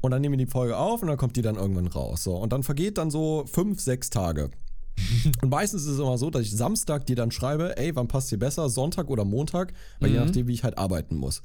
und 0.00 0.10
dann 0.10 0.20
nehmen 0.22 0.38
wir 0.38 0.44
die 0.46 0.50
Folge 0.50 0.76
auf 0.78 1.02
und 1.02 1.08
dann 1.08 1.16
kommt 1.18 1.36
die 1.36 1.42
dann 1.42 1.56
irgendwann 1.56 1.86
raus. 1.88 2.24
So, 2.24 2.36
und 2.36 2.52
dann 2.52 2.62
vergeht 2.62 2.96
dann 2.98 3.10
so 3.10 3.44
fünf, 3.46 3.80
sechs 3.80 4.08
Tage. 4.10 4.50
Und 5.42 5.48
meistens 5.48 5.82
ist 5.82 5.88
es 5.92 5.98
immer 5.98 6.18
so, 6.18 6.30
dass 6.30 6.42
ich 6.42 6.56
Samstag 6.56 7.06
dir 7.06 7.16
dann 7.16 7.30
schreibe, 7.30 7.76
ey, 7.76 7.94
wann 7.96 8.08
passt 8.08 8.30
dir 8.30 8.38
besser, 8.38 8.68
Sonntag 8.68 9.10
oder 9.10 9.24
Montag, 9.24 9.72
weil 10.00 10.10
je 10.10 10.18
Mhm. 10.18 10.24
nachdem, 10.24 10.46
wie 10.46 10.54
ich 10.54 10.64
halt 10.64 10.78
arbeiten 10.78 11.16
muss. 11.16 11.42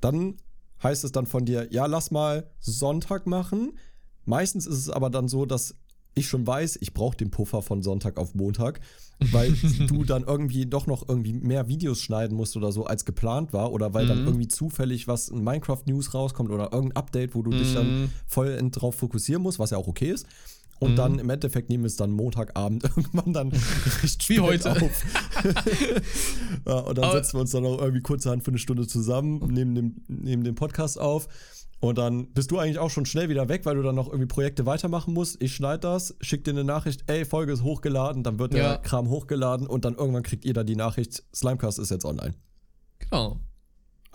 Dann 0.00 0.36
heißt 0.82 1.04
es 1.04 1.12
dann 1.12 1.26
von 1.26 1.44
dir, 1.44 1.68
ja, 1.72 1.86
lass 1.86 2.10
mal 2.10 2.50
Sonntag 2.60 3.26
machen. 3.26 3.78
Meistens 4.24 4.66
ist 4.66 4.78
es 4.78 4.90
aber 4.90 5.10
dann 5.10 5.28
so, 5.28 5.46
dass 5.46 5.74
ich 6.14 6.28
schon 6.28 6.46
weiß, 6.46 6.78
ich 6.80 6.94
brauche 6.94 7.16
den 7.16 7.30
Puffer 7.30 7.62
von 7.62 7.82
Sonntag 7.82 8.18
auf 8.18 8.34
Montag, 8.34 8.80
weil 9.18 9.52
du 9.86 10.04
dann 10.04 10.24
irgendwie 10.24 10.66
doch 10.66 10.86
noch 10.86 11.08
irgendwie 11.08 11.34
mehr 11.34 11.68
Videos 11.68 12.00
schneiden 12.00 12.36
musst 12.36 12.56
oder 12.56 12.72
so, 12.72 12.84
als 12.84 13.04
geplant 13.04 13.52
war, 13.52 13.72
oder 13.72 13.94
weil 13.94 14.06
dann 14.06 14.18
Mhm. 14.20 14.26
irgendwie 14.26 14.48
zufällig 14.48 15.08
was 15.08 15.28
in 15.28 15.42
Minecraft-News 15.44 16.14
rauskommt 16.14 16.50
oder 16.50 16.72
irgendein 16.72 16.96
Update, 16.96 17.34
wo 17.34 17.42
du 17.42 17.52
dich 17.52 17.72
dann 17.72 17.88
Mhm. 17.88 18.10
voll 18.26 18.70
drauf 18.70 18.94
fokussieren 18.96 19.42
musst, 19.42 19.58
was 19.58 19.70
ja 19.70 19.78
auch 19.78 19.88
okay 19.88 20.10
ist. 20.10 20.26
Und 20.78 20.92
Mhm. 20.92 20.96
dann 20.96 21.18
im 21.18 21.30
Endeffekt 21.30 21.68
nehmen 21.70 21.84
wir 21.84 21.88
es 21.88 21.96
dann 21.96 22.10
Montagabend 22.10 22.84
irgendwann 22.96 23.32
dann 23.32 23.52
recht 24.02 24.28
Wie 24.28 24.40
heute. 24.40 24.72
auf. 24.72 25.04
ja, 26.66 26.74
und 26.80 26.98
dann 26.98 27.04
Aber- 27.04 27.14
setzen 27.16 27.34
wir 27.34 27.40
uns 27.40 27.50
dann 27.50 27.64
auch 27.64 27.80
irgendwie 27.80 28.02
kurzerhand 28.02 28.42
für 28.44 28.50
eine 28.50 28.58
Stunde 28.58 28.86
zusammen, 28.86 29.38
nehmen 29.52 29.74
den, 29.74 30.04
nehmen 30.08 30.44
den 30.44 30.54
Podcast 30.54 30.98
auf. 31.00 31.28
Und 31.78 31.98
dann 31.98 32.32
bist 32.32 32.50
du 32.50 32.58
eigentlich 32.58 32.78
auch 32.78 32.88
schon 32.90 33.04
schnell 33.04 33.28
wieder 33.28 33.48
weg, 33.50 33.66
weil 33.66 33.76
du 33.76 33.82
dann 33.82 33.94
noch 33.94 34.06
irgendwie 34.08 34.26
Projekte 34.26 34.64
weitermachen 34.64 35.12
musst. 35.12 35.42
Ich 35.42 35.54
schneide 35.54 35.80
das, 35.80 36.16
schick 36.22 36.42
dir 36.42 36.52
eine 36.52 36.64
Nachricht, 36.64 37.04
ey, 37.06 37.26
Folge 37.26 37.52
ist 37.52 37.62
hochgeladen, 37.62 38.22
dann 38.22 38.38
wird 38.38 38.54
der 38.54 38.62
Ja. 38.62 38.76
Kram 38.78 39.08
hochgeladen 39.10 39.66
und 39.66 39.84
dann 39.84 39.94
irgendwann 39.94 40.22
kriegt 40.22 40.46
ihr 40.46 40.54
da 40.54 40.64
die 40.64 40.74
Nachricht, 40.76 41.22
Slimecast 41.34 41.78
ist 41.78 41.90
jetzt 41.90 42.06
online. 42.06 42.34
Genau. 42.98 43.40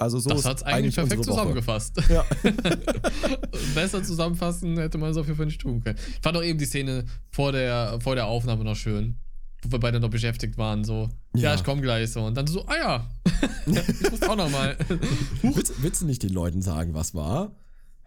Also 0.01 0.19
so 0.19 0.29
das 0.29 0.39
ist 0.39 0.45
hat's 0.45 0.63
eigentlich 0.63 0.95
perfekt 0.95 1.23
zusammengefasst. 1.23 2.01
Ja. 2.09 2.25
Besser 3.75 4.03
zusammenfassen 4.03 4.77
hätte 4.77 4.97
man 4.97 5.11
es 5.11 5.17
auf 5.17 5.25
jeden 5.27 5.37
Fall 5.37 5.45
nicht 5.45 5.61
tun 5.61 5.81
können. 5.81 5.97
Ich 6.09 6.19
fand 6.21 6.35
auch 6.37 6.43
eben 6.43 6.57
die 6.57 6.65
Szene 6.65 7.05
vor 7.29 7.51
der, 7.51 7.99
vor 8.01 8.15
der 8.15 8.25
Aufnahme 8.25 8.63
noch 8.63 8.75
schön. 8.75 9.17
Wo 9.63 9.73
wir 9.73 9.79
beide 9.79 9.99
noch 9.99 10.09
beschäftigt 10.09 10.57
waren, 10.57 10.83
so. 10.83 11.09
Ja, 11.35 11.49
Ja. 11.49 11.55
ich 11.55 11.63
komme 11.63 11.81
gleich 11.81 12.11
so. 12.11 12.23
Und 12.23 12.35
dann 12.35 12.47
so, 12.47 12.65
ah 12.65 12.75
ja. 12.75 13.09
ich 13.67 14.09
muss 14.11 14.23
auch 14.23 14.35
noch 14.35 14.49
mal. 14.49 14.75
Willst, 15.43 15.83
willst 15.83 16.01
du 16.01 16.07
nicht 16.07 16.23
den 16.23 16.33
Leuten 16.33 16.63
sagen, 16.63 16.95
was 16.95 17.13
war? 17.13 17.51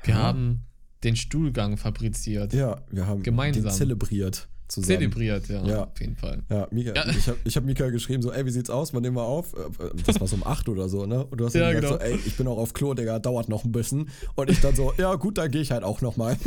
Wir 0.03 0.15
Ja. 0.15 0.21
haben 0.23 0.67
den 1.05 1.15
Stuhlgang 1.15 1.77
fabriziert. 1.77 2.53
Ja, 2.55 2.81
wir 2.91 3.07
haben 3.07 3.23
Gemeinsam. 3.23 3.63
den 3.63 3.71
zelebriert 3.73 4.49
zusammen. 4.69 4.99
Zelebriert, 4.99 5.49
ja, 5.49 5.65
Ja. 5.65 5.85
Auf 5.85 6.01
jeden 6.01 6.17
Fall. 6.17 6.43
Ja, 6.51 6.67
Mika, 6.71 6.93
Ja. 6.95 7.09
ich 7.11 7.27
habe 7.29 7.39
ich 7.45 7.57
hab 7.57 7.65
Mika 7.65 7.91
geschrieben, 7.91 8.23
so, 8.23 8.33
ey, 8.33 8.45
wie 8.47 8.51
sieht's 8.51 8.71
aus? 8.71 8.93
Wann 8.95 9.03
nehmen 9.03 9.17
wir 9.17 9.23
auf? 9.25 9.53
Äh, 9.55 9.91
Das 10.07 10.21
war 10.21 10.27
so 10.27 10.37
um 10.37 10.43
8 10.47 10.69
oder 10.69 10.89
so, 10.89 11.07
ne? 11.07 11.25
Und 11.27 11.39
du 11.41 11.45
hast 11.47 11.55
Ja, 11.55 11.73
gesagt, 11.73 11.87
genau. 11.87 11.95
so, 11.95 12.01
ey, 12.01 12.19
ich 12.27 12.37
bin 12.37 12.47
auch 12.49 12.59
auf 12.59 12.73
Klo, 12.73 12.95
Digga, 12.95 13.19
dauert 13.19 13.49
noch 13.49 13.65
ein 13.65 13.73
bisschen. 13.73 14.09
Und 14.35 14.51
ich 14.51 14.61
dann 14.61 14.75
so, 14.75 14.93
ja, 14.99 15.15
gut, 15.17 15.39
dann 15.39 15.51
gehe 15.51 15.61
ich 15.63 15.71
halt 15.71 15.85
auch 15.85 16.01
noch 16.01 16.17
mal. 16.17 16.37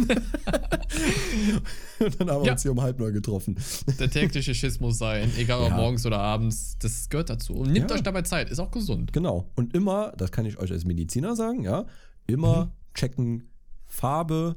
Und 1.99 2.19
dann 2.19 2.30
haben 2.30 2.41
wir 2.41 2.47
Ja. 2.47 2.51
uns 2.53 2.62
hier 2.62 2.71
um 2.71 2.82
halb 2.82 2.99
neun 2.99 3.13
getroffen. 3.13 3.56
Der 3.99 4.10
tägliche 4.10 4.53
Schiss 4.53 4.80
muss 4.80 4.97
sein, 4.97 5.32
egal 5.38 5.62
ob 5.63 5.71
morgens 5.71 6.06
oder 6.06 6.19
abends. 6.19 6.77
Das 6.80 7.10
gehört 7.10 7.30
dazu. 7.30 7.53
Und 7.53 7.71
nehmt 7.71 7.91
euch 7.91 8.03
dabei 8.03 8.21
Zeit, 8.21 8.49
ist 8.49 8.60
auch 8.60 8.71
gesund. 8.71 9.13
Genau. 9.13 9.49
Und 9.56 9.73
immer, 9.75 10.13
das 10.17 10.32
kann 10.32 10.45
ich 10.45 10.58
euch 10.60 10.71
als 10.71 10.86
Mediziner 10.86 11.36
sagen, 11.36 11.63
ja, 11.63 11.86
immer 12.27 12.65
Mhm. 12.65 12.71
checken 12.93 13.49
Farbe, 13.86 14.56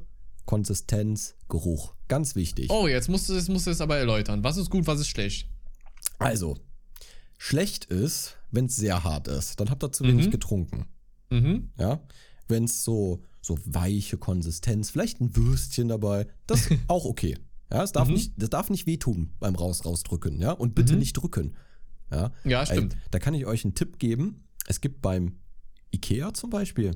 Konsistenz, 0.51 1.35
Geruch. 1.47 1.93
Ganz 2.09 2.35
wichtig. 2.35 2.69
Oh, 2.71 2.85
jetzt 2.85 3.07
musst 3.07 3.29
du 3.29 3.33
es 3.35 3.47
musst 3.47 3.67
du 3.67 3.71
es 3.71 3.79
aber 3.79 3.95
erläutern. 3.95 4.43
Was 4.43 4.57
ist 4.57 4.69
gut, 4.69 4.85
was 4.85 4.99
ist 4.99 5.07
schlecht? 5.07 5.47
Also, 6.19 6.57
schlecht 7.37 7.85
ist, 7.85 8.35
wenn 8.51 8.65
es 8.65 8.75
sehr 8.75 9.05
hart 9.05 9.29
ist. 9.29 9.61
Dann 9.61 9.69
habt 9.69 9.81
ihr 9.81 9.93
zu 9.93 10.03
wenig 10.03 10.25
Mhm. 10.25 10.31
getrunken. 10.31 10.85
Mhm. 11.29 11.69
Ja, 11.79 12.01
wenn 12.49 12.65
es 12.65 12.83
so, 12.83 13.23
so 13.41 13.57
weiche 13.63 14.17
Konsistenz, 14.17 14.89
vielleicht 14.89 15.21
ein 15.21 15.37
Würstchen 15.37 15.87
dabei, 15.87 16.27
das 16.47 16.67
ist 16.69 16.79
auch 16.89 17.05
okay. 17.05 17.37
Ja, 17.71 17.81
es 17.83 17.93
darf 17.93 18.09
Mhm. 18.09 18.15
nicht, 18.15 18.33
das 18.35 18.49
darf 18.49 18.69
nicht 18.69 18.85
wehtun 18.85 19.31
beim 19.39 19.55
raus 19.55 19.85
rausdrücken, 19.85 20.41
ja, 20.41 20.51
und 20.51 20.75
bitte 20.75 20.93
Mhm. 20.93 20.99
nicht 20.99 21.13
drücken. 21.13 21.55
Ja, 22.11 22.33
Ja, 22.43 22.65
stimmt. 22.65 22.95
Ey, 22.95 22.99
da 23.11 23.19
kann 23.19 23.33
ich 23.35 23.45
euch 23.45 23.63
einen 23.63 23.73
Tipp 23.73 23.99
geben. 23.99 24.43
Es 24.67 24.81
gibt 24.81 25.01
beim 25.01 25.37
Ikea 25.93 26.33
zum 26.33 26.49
Beispiel, 26.49 26.91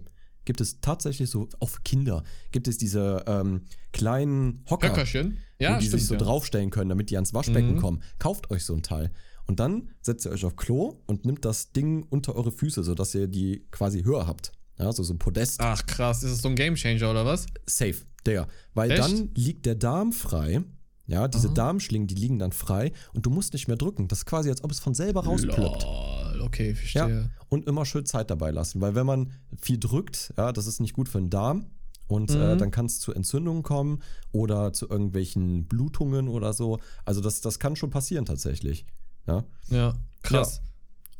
gibt 0.45 0.61
es 0.61 0.79
tatsächlich 0.81 1.29
so, 1.29 1.49
auch 1.59 1.69
für 1.69 1.81
Kinder, 1.81 2.23
gibt 2.51 2.67
es 2.67 2.77
diese 2.77 3.23
ähm, 3.27 3.61
kleinen 3.91 4.63
Hocker, 4.69 4.89
Höckerchen. 4.89 5.37
Ja, 5.59 5.75
wo 5.75 5.79
die 5.79 5.85
stimmt. 5.87 6.01
sich 6.01 6.07
so 6.07 6.15
ja. 6.15 6.19
draufstellen 6.19 6.69
können, 6.69 6.89
damit 6.89 7.09
die 7.09 7.15
ans 7.17 7.33
Waschbecken 7.33 7.75
Mhm. 7.75 7.79
kommen. 7.81 8.03
Kauft 8.19 8.51
euch 8.51 8.65
so 8.65 8.73
ein 8.73 8.83
Teil. 8.83 9.11
Und 9.47 9.59
dann 9.59 9.89
setzt 10.01 10.25
ihr 10.25 10.31
euch 10.31 10.43
auf 10.43 10.55
Klo 10.55 11.01
und 11.05 11.25
nimmt 11.25 11.45
das 11.45 11.71
Ding 11.71 12.05
unter 12.09 12.35
eure 12.35 12.51
Füße, 12.51 12.83
sodass 12.83 13.13
ihr 13.15 13.27
die 13.27 13.65
quasi 13.71 14.03
höher 14.03 14.25
habt. 14.27 14.51
Ja, 14.77 14.91
so, 14.91 15.03
so 15.03 15.13
ein 15.13 15.19
Podest. 15.19 15.61
Ach 15.61 15.85
krass, 15.85 16.23
ist 16.23 16.31
das 16.31 16.41
so 16.41 16.49
ein 16.49 16.55
Gamechanger 16.55 17.09
oder 17.11 17.25
was? 17.25 17.45
Safe, 17.65 17.95
der. 18.25 18.47
Weil 18.73 18.91
Echt? 18.91 19.01
dann 19.03 19.29
liegt 19.35 19.65
der 19.65 19.75
Darm 19.75 20.11
frei. 20.11 20.63
Ja, 21.07 21.27
diese 21.27 21.47
Aha. 21.49 21.53
Darmschlingen, 21.53 22.07
die 22.07 22.15
liegen 22.15 22.39
dann 22.39 22.51
frei 22.51 22.91
und 23.13 23.27
du 23.27 23.29
musst 23.29 23.53
nicht 23.53 23.67
mehr 23.67 23.77
drücken. 23.77 24.07
Das 24.07 24.19
ist 24.19 24.25
quasi, 24.25 24.49
als 24.49 24.63
ob 24.63 24.71
es 24.71 24.79
von 24.79 24.95
selber 24.95 25.23
rausploppt. 25.23 25.83
Lol, 25.83 26.24
okay, 26.45 26.73
verstehe. 26.75 27.31
Und 27.49 27.67
immer 27.67 27.85
schön 27.85 28.05
Zeit 28.05 28.29
dabei 28.29 28.51
lassen, 28.51 28.81
weil 28.81 28.95
wenn 28.95 29.05
man 29.05 29.31
viel 29.59 29.77
drückt, 29.79 30.33
ja, 30.37 30.51
das 30.51 30.67
ist 30.67 30.79
nicht 30.79 30.93
gut 30.93 31.09
für 31.09 31.19
den 31.19 31.29
Darm. 31.29 31.67
Und 32.07 32.35
äh, 32.35 32.53
Mhm. 32.53 32.57
dann 32.59 32.69
kann 32.71 32.85
es 32.85 32.99
zu 32.99 33.13
Entzündungen 33.13 33.63
kommen 33.63 34.03
oder 34.31 34.73
zu 34.73 34.87
irgendwelchen 34.87 35.65
Blutungen 35.65 36.27
oder 36.27 36.53
so. 36.53 36.79
Also 37.03 37.19
das, 37.19 37.41
das 37.41 37.57
kann 37.57 37.75
schon 37.75 37.89
passieren 37.89 38.25
tatsächlich. 38.25 38.85
Ja. 39.25 39.43
Ja, 39.69 39.95
krass. 40.21 40.61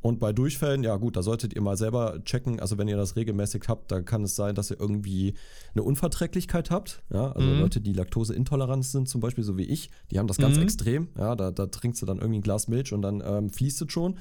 Und 0.01 0.19
bei 0.19 0.31
Durchfällen, 0.31 0.83
ja 0.83 0.95
gut, 0.97 1.15
da 1.15 1.23
solltet 1.23 1.55
ihr 1.55 1.61
mal 1.63 1.75
selber 1.77 2.23
checken. 2.23 2.59
Also 2.59 2.77
wenn 2.77 2.87
ihr 2.87 2.97
das 2.97 3.15
regelmäßig 3.15 3.63
habt, 3.67 3.91
dann 3.91 4.05
kann 4.05 4.23
es 4.23 4.35
sein, 4.35 4.53
dass 4.53 4.69
ihr 4.69 4.79
irgendwie 4.79 5.33
eine 5.73 5.81
Unverträglichkeit 5.81 6.69
habt. 6.69 7.01
Ja, 7.11 7.31
also 7.31 7.49
Mhm. 7.49 7.57
Leute, 7.61 7.81
die 7.81 7.93
laktoseintolerant 7.93 8.85
sind, 8.85 9.09
zum 9.09 9.21
Beispiel 9.21 9.43
so 9.43 9.57
wie 9.57 9.63
ich, 9.65 9.89
die 10.11 10.19
haben 10.19 10.27
das 10.27 10.37
ganz 10.37 10.57
Mhm. 10.57 10.61
extrem. 10.61 11.07
Ja, 11.17 11.35
da, 11.35 11.49
da 11.49 11.65
trinkst 11.65 11.99
du 12.03 12.05
dann 12.05 12.17
irgendwie 12.19 12.37
ein 12.37 12.43
Glas 12.43 12.67
Milch 12.67 12.93
und 12.93 13.01
dann 13.01 13.23
ähm, 13.25 13.49
fließt 13.49 13.81
es 13.81 13.91
schon. 13.91 14.19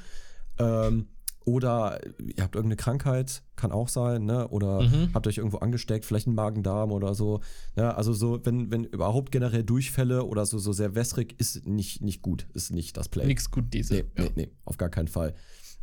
Ähm, 0.58 1.08
oder 1.46 2.00
ihr 2.18 2.42
habt 2.42 2.54
irgendeine 2.54 2.76
Krankheit, 2.76 3.42
kann 3.54 3.70
auch 3.70 3.88
sein, 3.88 4.24
ne? 4.24 4.48
Oder 4.48 4.80
Mhm. 4.80 5.10
habt 5.12 5.26
euch 5.26 5.36
irgendwo 5.36 5.58
angesteckt, 5.58 6.06
vielleicht 6.06 6.26
einen 6.26 6.36
Magen-Darm 6.36 6.90
oder 6.90 7.14
so. 7.14 7.40
Ja, 7.76 7.90
also 7.90 8.14
so, 8.14 8.40
wenn, 8.44 8.70
wenn 8.70 8.84
überhaupt 8.84 9.30
generell 9.30 9.62
Durchfälle 9.62 10.24
oder 10.24 10.46
so, 10.46 10.58
so 10.58 10.72
sehr 10.72 10.94
wässrig, 10.94 11.34
ist 11.38 11.66
nicht, 11.66 12.00
nicht 12.00 12.22
gut, 12.22 12.46
ist 12.54 12.70
nicht 12.72 12.96
das 12.96 13.10
Play. 13.10 13.26
Nix 13.26 13.50
gut 13.50 13.66
diese. 13.74 13.92
Nee, 13.94 14.04
ja. 14.16 14.24
nee, 14.24 14.30
nee, 14.36 14.50
auf 14.64 14.78
gar 14.78 14.88
keinen 14.88 15.08
Fall. 15.08 15.34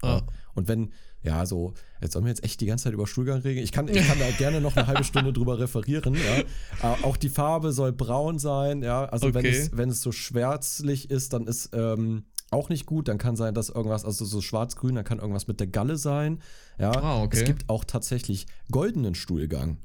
Ah. 0.02 0.24
Und 0.56 0.68
wenn, 0.68 0.94
ja, 1.22 1.46
so, 1.46 1.76
jetzt 2.02 2.14
sollen 2.14 2.26
wir 2.26 2.30
jetzt 2.32 2.44
echt 2.44 2.60
die 2.60 2.66
ganze 2.66 2.86
Zeit 2.86 2.94
über 2.94 3.06
Stuhlgang 3.06 3.42
reden. 3.42 3.60
Ich 3.64 3.72
kann, 3.72 3.88
ich 3.88 4.08
kann 4.08 4.18
da 4.18 4.32
gerne 4.40 4.62
noch 4.62 4.76
eine 4.76 4.88
halbe 4.88 5.04
Stunde 5.04 5.32
drüber 5.32 5.60
referieren. 5.60 6.16
Ja. 6.16 6.96
Äh, 6.96 7.04
Auch 7.04 7.18
die 7.18 7.30
Farbe 7.30 7.72
soll 7.72 7.92
braun 7.92 8.40
sein, 8.40 8.82
ja. 8.82 9.06
Also 9.06 9.28
wenn, 9.36 9.46
Okay. 9.46 9.50
es, 9.56 9.78
wenn 9.78 9.90
es 9.90 10.02
so 10.02 10.12
schwärzlich 10.12 11.12
ist, 11.12 11.34
dann 11.34 11.46
ist 11.46 11.70
ähm, 11.74 12.24
auch 12.52 12.70
nicht 12.70 12.86
gut. 12.86 13.08
Dann 13.08 13.18
kann 13.18 13.36
sein, 13.36 13.54
dass 13.54 13.70
irgendwas, 13.70 14.06
also 14.06 14.26
so 14.26 14.42
schwarz-grün, 14.42 14.96
dann 14.96 15.04
kann 15.04 15.20
irgendwas 15.20 15.48
mit 15.48 15.60
der 15.60 15.68
Galle 15.68 15.98
sein. 15.98 16.40
Ja. 16.78 16.92
Ah, 16.92 17.22
okay. 17.24 17.40
Es 17.40 17.44
gibt 17.46 17.70
auch 17.70 17.84
tatsächlich 17.84 18.46
goldenen 18.72 19.16
Stuhlgang. 19.16 19.78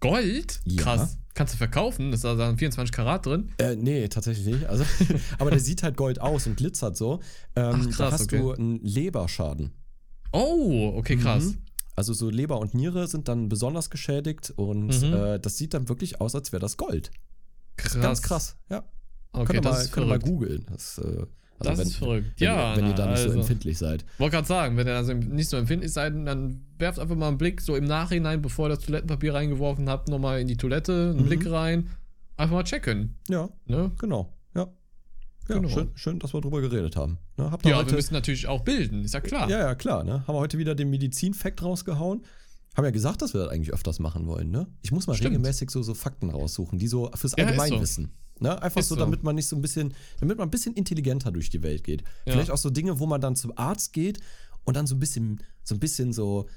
Gold? 0.00 0.60
Ja. 0.64 0.82
Krass. 0.82 1.18
Kannst 1.34 1.54
du 1.54 1.58
verkaufen? 1.58 2.12
Ist 2.12 2.24
da 2.24 2.34
dann 2.34 2.58
24 2.58 2.92
Karat 2.92 3.24
drin? 3.24 3.50
Äh, 3.58 3.76
nee, 3.76 4.06
tatsächlich 4.08 4.46
nicht. 4.46 4.66
Also, 4.66 4.84
aber 5.38 5.50
der 5.50 5.60
sieht 5.60 5.82
halt 5.82 5.96
gold 5.96 6.20
aus 6.20 6.46
und 6.46 6.56
glitzert 6.56 6.96
so. 6.96 7.20
Ähm, 7.56 7.76
Ach, 7.78 7.84
da 7.86 7.90
krass, 7.90 8.12
hast 8.12 8.22
okay. 8.24 8.38
du 8.38 8.52
einen 8.52 8.80
Leberschaden. 8.80 9.72
Oh, 10.32 10.92
okay, 10.96 11.16
krass. 11.16 11.44
Mhm. 11.44 11.58
Also 11.94 12.14
so 12.14 12.30
Leber 12.30 12.58
und 12.58 12.74
Niere 12.74 13.06
sind 13.06 13.28
dann 13.28 13.48
besonders 13.48 13.90
geschädigt 13.90 14.52
und 14.56 15.02
Mhm. 15.02 15.14
äh, 15.14 15.38
das 15.38 15.56
sieht 15.56 15.74
dann 15.74 15.88
wirklich 15.88 16.20
aus, 16.20 16.34
als 16.34 16.52
wäre 16.52 16.60
das 16.60 16.76
Gold. 16.76 17.10
Krass. 17.76 18.00
Ganz 18.00 18.22
krass, 18.22 18.56
ja. 18.70 18.84
Okay, 19.32 19.56
ihr 19.56 19.60
das 19.62 19.94
mal, 19.96 20.06
mal 20.06 20.18
googeln. 20.18 20.66
Das, 20.70 20.98
äh, 20.98 21.26
also 21.70 21.70
Das 21.70 21.78
wenn, 21.80 21.86
ist 21.92 21.96
verrückt. 21.96 22.26
Wenn, 22.38 22.46
ja, 22.48 22.72
ihr, 22.72 22.76
wenn 22.78 22.86
ihr 22.88 22.94
da 22.94 23.04
na, 23.06 23.10
nicht 23.12 23.20
so 23.22 23.28
also. 23.28 23.40
empfindlich 23.40 23.78
seid. 23.78 24.04
Wollte 24.18 24.36
gerade 24.36 24.48
sagen, 24.48 24.76
wenn 24.76 24.86
ihr 24.86 24.96
also 24.96 25.12
nicht 25.14 25.48
so 25.48 25.56
empfindlich 25.56 25.92
seid, 25.92 26.14
dann 26.26 26.62
werft 26.78 26.98
einfach 26.98 27.16
mal 27.16 27.28
einen 27.28 27.38
Blick 27.38 27.60
so 27.60 27.76
im 27.76 27.84
Nachhinein, 27.84 28.42
bevor 28.42 28.66
ihr 28.66 28.70
das 28.76 28.80
Toilettenpapier 28.80 29.34
reingeworfen 29.34 29.88
habt, 29.88 30.08
nochmal 30.08 30.40
in 30.40 30.48
die 30.48 30.56
Toilette, 30.56 31.10
einen 31.10 31.22
Mhm. 31.22 31.26
Blick 31.26 31.50
rein. 31.50 31.88
Einfach 32.36 32.54
mal 32.56 32.64
checken. 32.64 33.16
Ja, 33.28 33.48
Ne? 33.66 33.92
genau. 33.98 34.32
Ja. 34.54 34.68
Ja, 35.48 35.56
Genau. 35.56 35.68
schön, 35.68 35.90
schön, 35.94 36.18
dass 36.18 36.32
wir 36.34 36.40
drüber 36.40 36.60
geredet 36.60 36.96
haben. 36.96 37.18
Ne, 37.36 37.50
habt 37.50 37.64
ihr 37.64 37.70
Ja, 37.72 37.76
wir 37.78 37.84
heute, 37.84 37.94
müssen 37.96 38.14
natürlich 38.14 38.46
auch 38.46 38.62
bilden, 38.62 39.04
ist 39.04 39.14
ja 39.14 39.20
klar. 39.20 39.48
ja, 39.50 39.58
ja, 39.58 39.74
klar. 39.74 40.04
Ne? 40.04 40.24
Haben 40.26 40.34
wir 40.34 40.40
heute 40.40 40.56
wieder 40.58 40.74
den 40.74 40.88
Medizin-Fact 40.90 41.62
rausgehauen. 41.62 42.22
Haben 42.76 42.84
ja 42.84 42.90
gesagt, 42.90 43.20
dass 43.20 43.34
wir 43.34 43.42
das 43.42 43.50
eigentlich 43.50 43.74
öfters 43.74 43.98
machen 43.98 44.26
wollen. 44.26 44.50
Ne? 44.50 44.66
Ich 44.80 44.92
muss 44.92 45.06
mal 45.06 45.14
Stimmt. 45.14 45.32
regelmäßig 45.32 45.70
so, 45.70 45.82
so 45.82 45.92
Fakten 45.94 46.30
raussuchen, 46.30 46.78
die 46.78 46.86
so 46.88 47.10
fürs 47.14 47.34
Ja, 47.36 47.44
ist 47.50 47.94
so. 47.94 48.04
Ne? 48.42 48.60
Einfach 48.62 48.80
Ist 48.80 48.88
so, 48.88 48.94
so. 48.96 49.00
damit 49.00 49.22
man 49.22 49.34
nicht 49.36 49.46
so 49.46 49.56
ein 49.56 49.62
bisschen, 49.62 49.94
damit 50.20 50.38
man 50.38 50.48
ein 50.48 50.50
bisschen 50.50 50.74
intelligenter 50.74 51.30
durch 51.32 51.48
die 51.50 51.62
Welt 51.62 51.84
geht. 51.84 52.02
Ja. 52.26 52.32
Vielleicht 52.32 52.50
auch 52.50 52.58
so 52.58 52.70
Dinge, 52.70 52.98
wo 52.98 53.06
man 53.06 53.20
dann 53.20 53.36
zum 53.36 53.52
Arzt 53.56 53.92
geht 53.92 54.18
und 54.64 54.76
dann 54.76 54.86
so 54.86 54.94
ein 54.94 54.98
bisschen, 55.00 55.42
so 55.64 55.74
ein 55.74 55.80
bisschen 55.80 56.12
so 56.12 56.48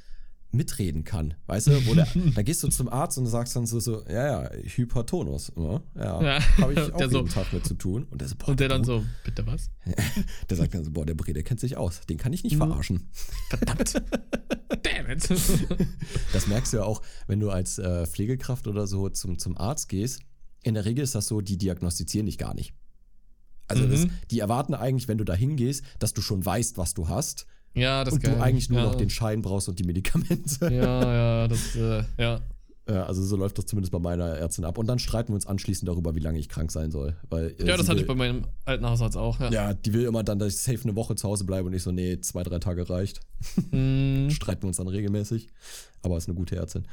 mitreden 0.51 1.03
kann. 1.03 1.33
Weißt 1.47 1.67
du, 1.67 1.85
wo 1.85 1.95
der, 1.95 2.07
da 2.35 2.41
gehst 2.41 2.63
du 2.63 2.69
zum 2.69 2.87
Arzt 2.87 3.17
und 3.17 3.27
sagst 3.27 3.55
dann 3.57 3.65
so, 3.65 3.79
so 3.81 4.03
ja, 4.07 4.43
ja, 4.43 4.49
Hypertonus. 4.63 5.51
Ja, 5.57 5.81
ja, 5.95 6.23
Ja. 6.23 6.39
habe 6.59 6.71
ich 6.73 6.79
auch 6.93 6.97
Der 6.97 7.09
so- 7.09 7.17
jeden 7.17 7.29
Tag 7.29 7.51
mit 7.51 7.65
zu 7.65 7.73
tun. 7.73 8.07
Und 8.09 8.21
der, 8.21 8.27
so, 8.29 8.35
boah, 8.37 8.49
Und 8.49 8.59
der 8.61 8.69
dann 8.69 8.83
so, 8.85 9.03
bitte 9.25 9.45
was? 9.45 9.69
der 10.49 10.55
sagt 10.57 10.73
dann 10.73 10.85
so, 10.85 10.91
boah, 10.91 11.05
der 11.05 11.13
Bre, 11.15 11.33
der 11.33 11.43
kennt 11.43 11.59
sich 11.59 11.75
aus. 11.75 12.01
Den 12.09 12.17
kann 12.17 12.31
ich 12.31 12.43
nicht 12.43 12.53
Mhm. 12.53 12.59
verarschen. 12.59 13.09
Verdammt. 13.49 13.95
Damn 14.83 15.09
it. 15.09 15.27
Das 16.31 16.47
merkst 16.47 16.71
du 16.73 16.77
ja 16.77 16.83
auch, 16.83 17.01
wenn 17.27 17.39
du 17.39 17.49
als 17.49 17.77
äh, 17.77 18.05
Pflegekraft 18.05 18.67
oder 18.67 18.87
so 18.87 19.09
zum, 19.09 19.37
zum 19.39 19.57
Arzt 19.57 19.89
gehst. 19.89 20.21
In 20.65 20.73
der 20.73 20.85
Regel 20.85 21.03
ist 21.03 21.13
das 21.13 21.27
so, 21.27 21.41
die 21.41 21.57
diagnostizieren 21.57 22.25
dich 22.25 22.39
gar 22.39 22.55
nicht. 22.55 22.73
Also 23.67 23.83
Mhm. 23.83 23.91
das, 23.91 24.07
die 24.31 24.39
erwarten 24.39 24.73
eigentlich, 24.73 25.07
wenn 25.07 25.17
du 25.19 25.23
da 25.23 25.33
hingehst, 25.33 25.83
dass 25.99 26.13
du 26.13 26.21
schon 26.21 26.43
weißt, 26.43 26.77
was 26.77 26.93
du 26.95 27.07
hast 27.07 27.45
ja, 27.75 28.03
das 28.03 28.15
und 28.15 28.25
du 28.25 28.39
eigentlich 28.41 28.69
nur 28.69 28.79
ja. 28.79 28.85
noch 28.85 28.95
den 28.95 29.09
Schein 29.09 29.41
brauchst 29.41 29.69
und 29.69 29.77
die 29.79 29.83
Medikamente. 29.83 30.73
Ja, 30.73 31.13
ja, 31.13 31.47
das, 31.47 31.75
äh, 31.75 32.03
ja. 32.17 32.41
Also 32.87 33.23
so 33.23 33.35
läuft 33.35 33.57
das 33.57 33.65
zumindest 33.65 33.91
bei 33.91 33.97
meiner 33.99 34.25
Ärztin 34.25 34.63
ab. 34.63 34.77
Und 34.77 34.85
dann 34.85 34.99
streiten 34.99 35.29
wir 35.29 35.35
uns 35.35 35.47
anschließend 35.47 35.89
darüber, 35.89 36.13
wie 36.15 36.19
lange 36.19 36.37
ich 36.37 36.49
krank 36.49 36.71
sein 36.71 36.91
soll. 36.91 37.15
Weil, 37.29 37.55
äh, 37.59 37.65
Ja, 37.67 37.77
das 37.77 37.87
hatte 37.87 37.97
will, 37.97 38.01
ich 38.03 38.07
bei 38.07 38.13
meinem 38.13 38.45
alten 38.63 38.85
Hausarzt 38.87 39.17
auch. 39.17 39.39
Ja. 39.39 39.49
Ja, 39.51 39.73
die 39.73 39.91
will 39.93 40.05
immer 40.05 40.23
dann, 40.23 40.37
dass 40.37 40.53
ich 40.53 40.59
safe 40.61 40.83
eine 40.83 40.95
Woche 40.95 41.15
zu 41.15 41.27
Hause 41.27 41.45
bleibe 41.45 41.67
und 41.67 41.73
ich 41.73 41.81
so, 41.81 41.91
nee, 41.91 42.19
zwei, 42.21 42.43
drei 42.43 42.59
Tage 42.59 42.87
reicht. 42.87 43.21
Mm, 43.71 44.29
Streiten 44.31 44.61
wir 44.63 44.67
uns 44.67 44.77
dann 44.77 44.87
regelmäßig. 44.87 45.47
Aber 46.03 46.17
ist 46.17 46.27
eine 46.27 46.35
gute 46.35 46.55
Ärztin. 46.57 46.85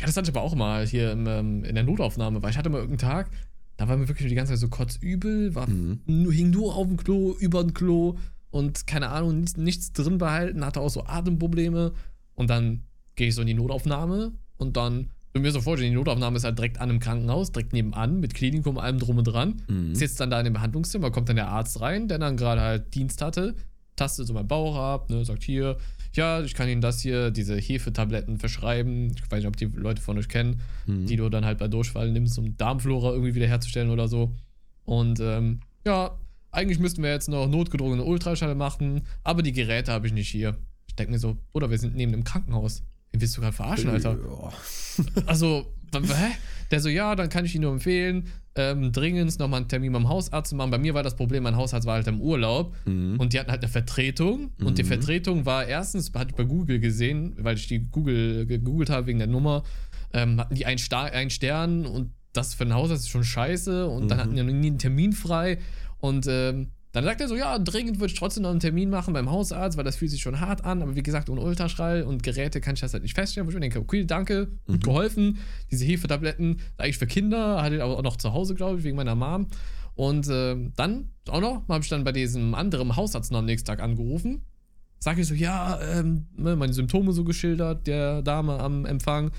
Ja, 0.00 0.06
das 0.06 0.16
hatte 0.16 0.30
ich 0.30 0.36
aber 0.36 0.44
auch 0.44 0.54
mal 0.54 0.86
hier 0.86 1.12
im, 1.12 1.26
ähm, 1.26 1.64
in 1.64 1.74
der 1.74 1.84
Notaufnahme, 1.84 2.42
weil 2.42 2.50
ich 2.50 2.56
hatte 2.56 2.70
mal 2.70 2.78
irgendeinen 2.80 3.10
Tag, 3.10 3.30
da 3.76 3.88
war 3.88 3.96
mir 3.96 4.08
wirklich 4.08 4.28
die 4.28 4.34
ganze 4.34 4.52
Zeit 4.52 4.60
so 4.60 4.68
kotzübel, 4.68 5.54
war 5.54 5.68
Mhm. 5.68 6.00
nur, 6.06 6.32
hing 6.32 6.50
nur 6.50 6.74
auf 6.74 6.86
dem 6.86 6.96
Klo, 6.96 7.34
über 7.38 7.62
dem 7.62 7.74
Klo 7.74 8.16
und 8.50 8.86
keine 8.86 9.08
Ahnung, 9.08 9.40
nichts, 9.40 9.56
nichts 9.56 9.92
drin 9.92 10.18
behalten, 10.18 10.64
hatte 10.64 10.80
auch 10.80 10.90
so 10.90 11.04
Atemprobleme. 11.04 11.92
Und 12.34 12.50
dann 12.50 12.82
gehe 13.16 13.28
ich 13.28 13.34
so 13.34 13.40
in 13.42 13.46
die 13.46 13.54
Notaufnahme 13.54 14.32
und 14.56 14.76
dann, 14.76 15.10
du 15.32 15.40
mir 15.40 15.52
so 15.52 15.60
vorstellen, 15.60 15.90
die 15.92 15.96
Notaufnahme 15.96 16.36
ist 16.36 16.44
halt 16.44 16.58
direkt 16.58 16.78
an 16.80 16.90
einem 16.90 16.98
Krankenhaus, 17.00 17.52
direkt 17.52 17.72
nebenan, 17.72 18.20
mit 18.20 18.34
Klinikum, 18.34 18.78
allem 18.78 18.98
drum 18.98 19.18
und 19.18 19.24
dran. 19.24 19.62
Mhm. 19.68 19.94
Sitzt 19.94 20.20
dann 20.20 20.30
da 20.30 20.38
in 20.38 20.44
dem 20.44 20.54
Behandlungszimmer, 20.54 21.10
kommt 21.10 21.28
dann 21.28 21.36
der 21.36 21.48
Arzt 21.48 21.80
rein, 21.80 22.08
der 22.08 22.18
dann 22.18 22.36
gerade 22.36 22.60
halt 22.60 22.94
Dienst 22.94 23.20
hatte, 23.22 23.54
tastet 23.96 24.26
so 24.26 24.32
meinen 24.34 24.48
Bauch 24.48 24.76
ab, 24.76 25.10
ne, 25.10 25.24
sagt 25.24 25.42
hier, 25.42 25.76
ja, 26.14 26.42
ich 26.42 26.54
kann 26.54 26.68
Ihnen 26.68 26.80
das 26.80 27.00
hier, 27.00 27.30
diese 27.30 27.56
Hefetabletten 27.56 28.38
verschreiben. 28.38 29.12
Ich 29.16 29.22
weiß 29.30 29.38
nicht, 29.38 29.46
ob 29.46 29.56
die 29.56 29.64
Leute 29.66 30.02
von 30.02 30.18
euch 30.18 30.28
kennen, 30.28 30.60
Mhm. 30.86 31.06
die 31.06 31.16
du 31.16 31.28
dann 31.28 31.44
halt 31.44 31.58
bei 31.58 31.68
Durchfall 31.68 32.10
nimmst, 32.12 32.38
um 32.38 32.56
Darmflora 32.56 33.12
irgendwie 33.12 33.34
wiederherzustellen 33.34 33.90
oder 33.90 34.08
so. 34.08 34.32
Und 34.84 35.20
ähm, 35.20 35.60
ja, 35.86 36.18
eigentlich 36.50 36.78
müssten 36.78 37.02
wir 37.02 37.10
jetzt 37.10 37.28
noch 37.28 37.48
notgedrungene 37.48 38.04
Ultraschall 38.04 38.54
machen, 38.54 39.02
aber 39.24 39.42
die 39.42 39.52
Geräte 39.52 39.92
habe 39.92 40.06
ich 40.06 40.12
nicht 40.12 40.28
hier. 40.28 40.56
Ich 40.88 40.96
denke 40.96 41.12
mir 41.12 41.18
so, 41.18 41.38
oder 41.52 41.70
wir 41.70 41.78
sind 41.78 41.94
neben 41.96 42.12
dem 42.12 42.24
Krankenhaus. 42.24 42.82
Wen 43.12 43.20
willst 43.20 43.36
du 43.36 43.40
gerade 43.40 43.54
verarschen, 43.56 43.88
Alter? 43.90 44.16
Ja. 44.18 44.52
Also, 45.26 45.66
hä? 46.00 46.32
Der 46.70 46.80
so, 46.80 46.88
ja, 46.88 47.14
dann 47.14 47.28
kann 47.28 47.44
ich 47.44 47.54
Ihnen 47.54 47.62
nur 47.64 47.72
empfehlen, 47.72 48.28
ähm, 48.54 48.92
dringend 48.92 49.38
nochmal 49.38 49.60
einen 49.60 49.68
Termin 49.68 49.92
beim 49.92 50.08
Hausarzt 50.08 50.50
zu 50.50 50.56
machen. 50.56 50.70
Bei 50.70 50.78
mir 50.78 50.94
war 50.94 51.02
das 51.02 51.16
Problem, 51.16 51.42
mein 51.42 51.56
Hausarzt 51.56 51.86
war 51.86 51.94
halt 51.94 52.06
im 52.06 52.20
Urlaub 52.20 52.74
Mhm. 52.86 53.18
und 53.18 53.32
die 53.32 53.40
hatten 53.40 53.50
halt 53.50 53.62
eine 53.62 53.70
Vertretung. 53.70 54.52
Und 54.62 54.78
die 54.78 54.82
Mhm. 54.82 54.88
Vertretung 54.88 55.46
war 55.46 55.66
erstens, 55.66 56.12
hatte 56.14 56.30
ich 56.30 56.36
bei 56.36 56.44
Google 56.44 56.78
gesehen, 56.80 57.34
weil 57.38 57.56
ich 57.56 57.66
die 57.68 57.78
Google 57.90 58.46
gegoogelt 58.46 58.90
habe 58.90 59.06
wegen 59.06 59.18
der 59.18 59.28
Nummer, 59.28 59.62
ähm, 60.12 60.38
hatten 60.40 60.54
die 60.54 60.66
einen, 60.66 60.78
Sta 60.78 61.04
einen 61.04 61.30
Stern 61.30 61.86
und 61.86 62.12
das 62.32 62.54
für 62.54 62.64
einen 62.64 62.74
Hausarzt 62.74 63.04
ist 63.04 63.10
schon 63.10 63.24
scheiße. 63.24 63.86
Und 63.86 64.08
dann 64.10 64.18
Mhm. 64.18 64.22
hatten 64.22 64.36
die 64.36 64.42
noch 64.42 64.52
nie 64.52 64.66
einen 64.68 64.78
Termin 64.78 65.12
frei. 65.12 65.58
Und 65.98 66.26
ähm, 66.28 66.68
dann 66.92 67.04
sagt 67.04 67.20
er 67.22 67.28
so, 67.28 67.34
ja, 67.36 67.58
dringend 67.58 67.98
würde 68.00 68.12
ich 68.12 68.18
trotzdem 68.18 68.42
noch 68.42 68.50
einen 68.50 68.60
Termin 68.60 68.90
machen 68.90 69.14
beim 69.14 69.30
Hausarzt, 69.30 69.76
weil 69.78 69.84
das 69.84 69.96
fühlt 69.96 70.10
sich 70.10 70.20
schon 70.20 70.40
hart 70.40 70.64
an. 70.64 70.82
Aber 70.82 70.94
wie 70.94 71.02
gesagt, 71.02 71.30
ohne 71.30 71.40
Ultraschall 71.40 72.02
und 72.02 72.22
Geräte 72.22 72.60
kann 72.60 72.74
ich 72.74 72.80
das 72.80 72.92
halt 72.92 73.02
nicht 73.02 73.14
feststellen. 73.14 73.46
Wo 73.46 73.50
ich 73.50 73.54
mir 73.54 73.60
denke, 73.60 73.80
okay, 73.80 74.04
danke, 74.04 74.48
gut 74.66 74.76
Mhm. 74.76 74.80
geholfen. 74.80 75.38
Diese 75.70 75.84
Hefetabletten, 75.86 76.60
eigentlich 76.76 76.98
für 76.98 77.06
Kinder, 77.06 77.62
hatte 77.62 77.76
ich 77.76 77.82
aber 77.82 77.96
auch 77.98 78.02
noch 78.02 78.16
zu 78.16 78.32
Hause, 78.34 78.54
glaube 78.54 78.78
ich, 78.78 78.84
wegen 78.84 78.96
meiner 78.96 79.14
Mom. 79.14 79.48
Und 79.94 80.26
ähm, 80.30 80.72
dann 80.76 81.10
auch 81.28 81.40
noch, 81.40 81.68
habe 81.68 81.82
ich 81.82 81.88
dann 81.88 82.04
bei 82.04 82.12
diesem 82.12 82.54
anderen 82.54 82.94
Hausarzt 82.96 83.32
noch 83.32 83.38
am 83.40 83.46
nächsten 83.46 83.66
Tag 83.66 83.80
angerufen. 83.82 84.42
Sag 84.98 85.18
ich 85.18 85.26
so, 85.26 85.34
ja, 85.34 85.80
ähm, 85.80 86.26
ne, 86.36 86.56
meine 86.56 86.72
Symptome 86.72 87.12
so 87.12 87.24
geschildert, 87.24 87.86
der 87.86 88.22
Dame 88.22 88.58
am 88.60 88.84
Empfang. 88.86 89.32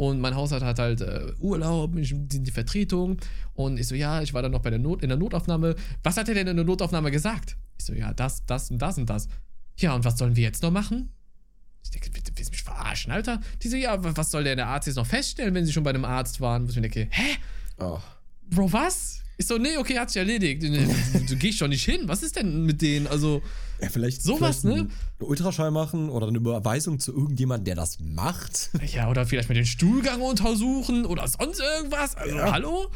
Und 0.00 0.18
mein 0.18 0.34
Hausarzt 0.34 0.64
hat 0.64 0.78
halt 0.78 1.02
äh, 1.02 1.34
Urlaub, 1.40 1.94
ich, 1.96 2.14
die, 2.16 2.42
die 2.42 2.50
Vertretung. 2.50 3.18
Und 3.52 3.78
ich 3.78 3.86
so, 3.86 3.94
ja, 3.94 4.22
ich 4.22 4.32
war 4.32 4.40
dann 4.40 4.50
noch 4.52 4.62
bei 4.62 4.70
der 4.70 4.78
Not, 4.78 5.02
in 5.02 5.10
der 5.10 5.18
Notaufnahme. 5.18 5.74
Was 6.02 6.16
hat 6.16 6.26
er 6.30 6.34
denn 6.34 6.46
in 6.46 6.56
der 6.56 6.64
Notaufnahme 6.64 7.10
gesagt? 7.10 7.58
Ich 7.78 7.84
so, 7.84 7.92
ja, 7.92 8.14
das, 8.14 8.46
das 8.46 8.70
und 8.70 8.78
das 8.80 8.96
und 8.96 9.10
das. 9.10 9.28
Ja, 9.78 9.94
und 9.94 10.02
was 10.06 10.16
sollen 10.16 10.36
wir 10.36 10.42
jetzt 10.42 10.62
noch 10.62 10.70
machen? 10.70 11.10
Ich 11.84 11.90
denke, 11.90 12.08
willst 12.14 12.30
du 12.48 12.50
mich 12.50 12.62
verarschen, 12.62 13.12
Alter? 13.12 13.42
Die 13.62 13.68
so, 13.68 13.76
ja, 13.76 14.02
wa- 14.02 14.12
was 14.14 14.30
soll 14.30 14.42
denn 14.44 14.56
der 14.56 14.68
Arzt 14.68 14.86
jetzt 14.86 14.96
noch 14.96 15.04
feststellen, 15.06 15.54
wenn 15.54 15.66
sie 15.66 15.72
schon 15.72 15.84
bei 15.84 15.90
einem 15.90 16.06
Arzt 16.06 16.40
waren? 16.40 16.64
Wo 16.66 16.70
ich 16.70 16.76
mir 16.76 16.82
denke, 16.88 17.08
hä? 17.10 17.36
Oh. 17.78 17.98
Bro, 18.48 18.72
was? 18.72 19.19
Ich 19.40 19.46
so, 19.46 19.56
nee, 19.56 19.78
okay, 19.78 19.98
hat 19.98 20.10
sich 20.10 20.18
erledigt. 20.18 20.62
Du, 20.62 20.68
du 21.28 21.36
gehst 21.36 21.56
schon 21.56 21.70
nicht 21.70 21.82
hin. 21.82 22.02
Was 22.04 22.22
ist 22.22 22.36
denn 22.36 22.66
mit 22.66 22.82
denen? 22.82 23.06
Also, 23.06 23.40
Ja, 23.80 23.88
vielleicht, 23.88 24.22
Sowas, 24.22 24.60
vielleicht 24.60 24.64
ne? 24.64 24.80
einen 24.82 24.90
Ultraschall 25.18 25.70
machen 25.70 26.10
oder 26.10 26.28
eine 26.28 26.36
Überweisung 26.36 26.98
zu 26.98 27.10
irgendjemandem, 27.16 27.64
der 27.64 27.74
das 27.76 28.00
macht. 28.00 28.68
ja, 28.94 29.08
oder 29.08 29.24
vielleicht 29.24 29.48
mal 29.48 29.54
den 29.54 29.64
Stuhlgang 29.64 30.20
untersuchen 30.20 31.06
oder 31.06 31.26
sonst 31.26 31.58
irgendwas. 31.58 32.16
Also, 32.16 32.36
Ja. 32.36 32.52
hallo? 32.52 32.88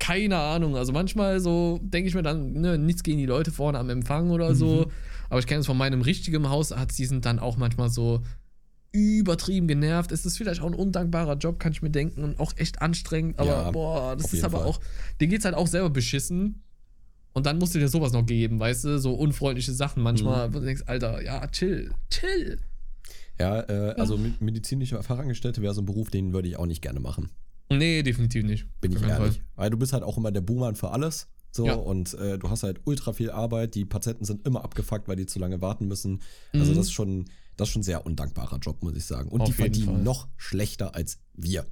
Keine 0.00 0.36
Ahnung. 0.38 0.74
Also, 0.76 0.92
manchmal 0.92 1.38
so 1.38 1.78
denke 1.84 2.08
ich 2.08 2.16
mir 2.16 2.22
dann, 2.24 2.54
ne, 2.54 2.78
nichts 2.78 3.04
gegen 3.04 3.18
die 3.18 3.26
Leute 3.26 3.52
vorne 3.52 3.78
am 3.78 3.88
Empfang 3.88 4.30
oder 4.30 4.56
so. 4.56 4.90
Aber 5.30 5.38
ich 5.38 5.46
kenne 5.46 5.60
es 5.60 5.66
von 5.66 5.76
meinem 5.78 6.02
richtigen 6.02 6.48
Hausarzt, 6.48 6.98
die 6.98 7.06
sind 7.06 7.24
dann 7.26 7.38
auch 7.38 7.58
manchmal 7.58 7.90
so 7.90 8.22
übertrieben 8.96 9.68
genervt. 9.68 10.12
Es 10.12 10.24
ist 10.26 10.36
vielleicht 10.38 10.60
auch 10.60 10.66
ein 10.66 10.74
undankbarer 10.74 11.36
Job, 11.36 11.58
kann 11.60 11.72
ich 11.72 11.82
mir 11.82 11.90
denken, 11.90 12.24
und 12.24 12.38
auch 12.40 12.52
echt 12.56 12.82
anstrengend. 12.82 13.38
Aber 13.38 13.50
Ja, 13.50 13.70
boah, 13.70 14.16
das 14.16 14.32
ist 14.32 14.44
aber 14.44 14.58
Fall. 14.58 14.66
auch, 14.68 14.80
denen 15.20 15.30
geht's 15.30 15.44
halt 15.44 15.54
auch 15.54 15.66
selber 15.66 15.90
beschissen. 15.90 16.62
Und 17.32 17.44
dann 17.46 17.58
musst 17.58 17.74
du 17.74 17.78
dir 17.78 17.88
sowas 17.88 18.12
noch 18.12 18.24
geben, 18.24 18.58
weißt 18.58 18.84
du, 18.84 18.98
so 18.98 19.12
unfreundliche 19.14 19.72
Sachen 19.72 20.02
manchmal, 20.02 20.54
wo 20.54 20.58
du 20.60 20.64
denkst, 20.64 20.84
Alter, 20.86 21.22
ja, 21.22 21.46
chill, 21.48 21.92
chill. 22.10 22.58
Ja, 23.38 23.60
äh, 23.68 23.94
also 23.98 24.16
mit 24.16 24.40
medizinische 24.40 25.02
Fachangestellte 25.02 25.60
wäre 25.60 25.74
so 25.74 25.82
ein 25.82 25.84
Beruf, 25.86 26.08
den 26.08 26.32
würde 26.32 26.48
ich 26.48 26.56
auch 26.56 26.64
nicht 26.64 26.80
gerne 26.80 27.00
machen. 27.00 27.30
Nee, 27.70 28.02
definitiv 28.02 28.44
nicht. 28.44 28.66
Bin 28.80 28.92
ich 28.92 29.02
ehrlich. 29.02 29.42
Weil 29.54 29.68
du 29.70 29.76
bist 29.76 29.92
halt 29.92 30.02
auch 30.02 30.16
immer 30.16 30.32
der 30.32 30.40
Buhmann 30.40 30.76
für 30.76 30.92
alles. 30.92 31.28
So, 31.52 31.66
Ja. 31.66 31.74
und 31.74 32.14
äh, 32.14 32.38
du 32.38 32.48
hast 32.48 32.62
halt 32.62 32.80
ultra 32.84 33.12
viel 33.12 33.30
Arbeit. 33.30 33.74
Die 33.74 33.84
Patienten 33.84 34.24
sind 34.24 34.46
immer 34.46 34.64
abgefuckt, 34.64 35.06
weil 35.08 35.16
die 35.16 35.26
zu 35.26 35.38
lange 35.38 35.60
warten 35.60 35.88
müssen. 35.88 36.22
Also, 36.54 36.72
Mhm. 36.72 36.76
das 36.76 36.86
ist 36.86 36.92
schon, 36.92 37.26
das 37.56 37.68
ist 37.68 37.72
schon 37.72 37.80
ein 37.80 37.84
sehr 37.84 38.04
undankbarer 38.06 38.58
Job, 38.58 38.82
muss 38.82 38.96
ich 38.96 39.04
sagen. 39.04 39.28
Und 39.30 39.40
Auf 39.40 39.48
die 39.48 39.54
verdienen 39.54 39.86
Fall. 39.94 40.02
noch 40.02 40.28
schlechter 40.36 40.94
als 40.94 41.18
wir. 41.34 41.66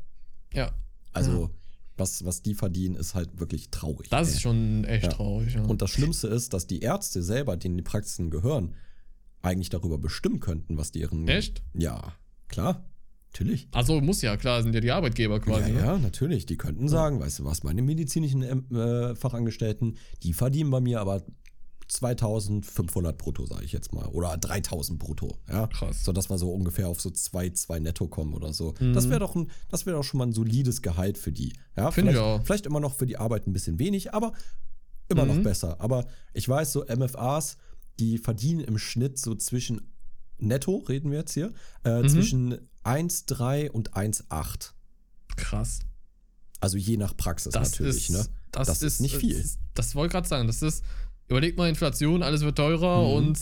Ja, 0.53 0.73
Also, 1.13 1.51
was, 1.97 2.25
was 2.25 2.43
die 2.43 2.55
verdienen, 2.55 2.97
ist 2.97 3.15
halt 3.15 3.39
wirklich 3.39 3.71
traurig. 3.71 4.09
das 4.11 4.29
ey. 4.29 4.35
ist 4.35 4.41
schon 4.43 4.85
echt 4.85 5.05
Ja. 5.05 5.11
traurig. 5.13 5.55
Ja. 5.55 5.63
Und 5.63 5.81
das 5.83 5.91
Schlimmste 5.91 6.27
ist, 6.29 6.53
dass 6.53 6.67
die 6.67 6.81
Ärzte 6.81 7.23
selber, 7.23 7.57
denen 7.57 7.77
die 7.77 7.83
Praxisen 7.83 8.31
gehören, 8.31 8.75
eigentlich 9.43 9.69
darüber 9.69 9.99
bestimmen 9.99 10.41
könnten, 10.41 10.77
was 10.79 10.91
die 10.91 11.01
ihren. 11.01 11.29
Echt? 11.29 11.63
Ja, 11.75 12.15
klar. 12.49 12.85
Natürlich. 13.33 13.67
Achso, 13.73 14.01
muss 14.01 14.23
ja, 14.23 14.37
klar, 14.37 14.63
sind 14.63 14.75
ja 14.77 14.81
die 14.81 14.93
Arbeitgeber 14.93 15.41
quasi. 15.41 15.71
ja, 15.71 15.75
ne? 15.75 15.81
ja, 15.81 15.99
natürlich. 15.99 16.47
Die 16.47 16.57
könnten 16.57 16.89
sagen, 16.89 17.19
weißt 17.19 17.41
du 17.41 17.45
was, 17.45 17.65
meine 17.65 17.83
medizinischen 17.83 18.43
äh, 18.73 19.17
Fachangestellten, 19.17 19.97
die 20.23 20.33
verdienen 20.33 20.71
bei 20.71 20.81
mir 20.81 21.01
aber 21.01 21.25
2500 21.89 23.17
brutto, 23.19 23.47
sage 23.47 23.65
ich 23.65 23.73
jetzt 23.73 23.93
mal. 23.93 24.07
Oder 24.07 24.37
3000 24.37 24.99
brutto. 24.99 25.39
Ja, 25.49 25.67
Krass. 25.67 26.05
So 26.05 26.13
dass 26.13 26.29
wir 26.31 26.39
so 26.39 26.53
ungefähr 26.53 26.89
auf 26.89 27.01
so 27.01 27.11
2, 27.11 27.51
2 27.51 27.79
netto 27.81 28.09
kommen 28.09 28.35
oder 28.35 28.53
so. 28.53 28.75
Mhm. 28.81 28.93
Das 28.93 29.09
wäre 29.09 29.21
doch, 29.21 29.35
ein- 29.35 29.51
das 29.69 29.87
wär 29.87 29.95
doch 29.95 30.03
schon 30.05 30.19
mal 30.19 30.27
ein 30.27 30.33
solides 30.33 30.83
Gehalt 30.83 31.19
für 31.19 31.33
die. 31.33 31.53
Ja, 31.77 31.91
Finde 31.91 32.11
ich 32.13 32.17
vielleicht, 32.17 32.41
auch. 32.41 32.45
vielleicht 32.45 32.67
immer 32.67 32.81
noch 32.81 32.95
für 32.95 33.07
die 33.07 33.17
Arbeit 33.19 33.47
ein 33.47 33.53
bisschen 33.53 33.79
wenig, 33.79 34.15
aber 34.15 34.33
immer 35.09 35.27
noch 35.27 35.35
Mhm. 35.37 35.43
besser. 35.43 35.81
Aber 35.81 36.07
ich 36.33 36.49
weiß, 36.49 36.73
so 36.73 36.85
MFAs, 36.87 37.57
die 37.99 38.19
verdienen 38.19 38.61
im 38.61 38.79
Schnitt 38.79 39.19
so 39.19 39.35
zwischen 39.35 39.93
netto, 40.39 40.79
reden 40.89 41.11
wir 41.11 41.19
jetzt 41.19 41.33
hier, 41.35 41.53
äh, 41.85 42.03
Mhm. 42.03 42.09
zwischen 42.09 42.59
1,3 42.83 43.71
und 43.71 43.95
1,8. 43.95 44.75
Krass. 45.37 45.81
Also 46.61 46.77
je 46.79 46.97
nach 46.97 47.17
Praxis 47.17 47.53
Das 47.53 47.73
natürlich, 47.73 48.09
ist, 48.09 48.11
ne? 48.11 48.27
Das, 48.51 48.69
Das 48.69 48.83
ist 48.83 49.01
nicht 49.01 49.17
viel. 49.17 49.41
Das, 49.41 49.59
das 49.75 49.95
wollte 49.95 50.07
ich 50.09 50.13
gerade 50.13 50.29
sagen. 50.29 50.47
Das 50.47 50.63
ist, 50.63 50.83
überleg 51.29 51.57
mal, 51.57 51.69
Inflation, 51.69 52.23
alles 52.23 52.43
wird 52.43 52.57
teurer 52.57 53.03
Mhm. 53.09 53.15
und 53.15 53.39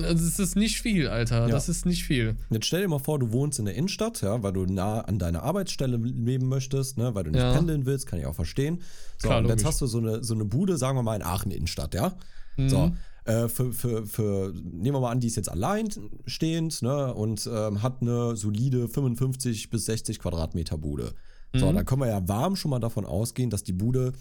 also 0.00 0.26
es 0.26 0.38
ist 0.40 0.56
nicht 0.56 0.80
viel, 0.80 1.06
Alter. 1.08 1.42
Ja. 1.42 1.48
Das 1.48 1.68
ist 1.68 1.86
nicht 1.86 2.04
viel. 2.04 2.36
Jetzt 2.50 2.66
stell 2.66 2.82
dir 2.82 2.88
mal 2.88 2.98
vor, 2.98 3.18
du 3.20 3.32
wohnst 3.32 3.58
in 3.60 3.64
der 3.64 3.74
Innenstadt, 3.74 4.22
ja, 4.22 4.42
weil 4.42 4.52
du 4.52 4.64
nah 4.66 5.00
an 5.02 5.18
deiner 5.20 5.42
Arbeitsstelle 5.44 5.96
leben 5.96 6.48
möchtest, 6.48 6.98
ne, 6.98 7.14
weil 7.14 7.24
du 7.24 7.30
nicht 7.30 7.40
Ja. 7.40 7.52
pendeln 7.52 7.86
willst, 7.86 8.06
kann 8.06 8.18
ich 8.18 8.26
auch 8.26 8.34
verstehen. 8.34 8.80
So, 9.18 9.28
Klar, 9.28 9.38
und 9.40 9.48
jetzt 9.48 9.64
hast 9.64 9.80
du 9.80 9.86
so 9.86 9.98
eine, 9.98 10.22
so 10.24 10.34
eine 10.34 10.44
Bude, 10.44 10.76
sagen 10.76 10.98
wir 10.98 11.02
mal 11.02 11.14
in 11.16 11.22
Aachen 11.22 11.50
Innenstadt, 11.52 11.94
ja. 11.94 12.14
Mhm. 12.56 12.68
So, 12.68 12.92
äh, 13.24 13.48
für, 13.48 13.72
für, 13.72 14.04
für, 14.06 14.52
nehmen 14.54 14.96
wir 14.96 15.00
mal 15.00 15.10
an, 15.12 15.20
die 15.20 15.28
ist 15.28 15.36
jetzt 15.36 15.48
alleinstehend, 15.50 16.82
ne, 16.82 17.14
und 17.14 17.48
ähm, 17.52 17.82
hat 17.82 18.02
eine 18.02 18.36
solide 18.36 18.88
55 18.88 19.70
bis 19.70 19.84
60 19.86 20.18
Quadratmeter 20.18 20.76
Bude. 20.76 21.14
So, 21.54 21.70
Mhm. 21.70 21.74
dann 21.76 21.86
können 21.86 22.00
wir 22.00 22.08
ja 22.08 22.26
warm 22.28 22.56
schon 22.56 22.70
mal 22.72 22.80
davon 22.80 23.06
ausgehen, 23.06 23.48
dass 23.50 23.62
die 23.62 23.72
Bude 23.72 24.12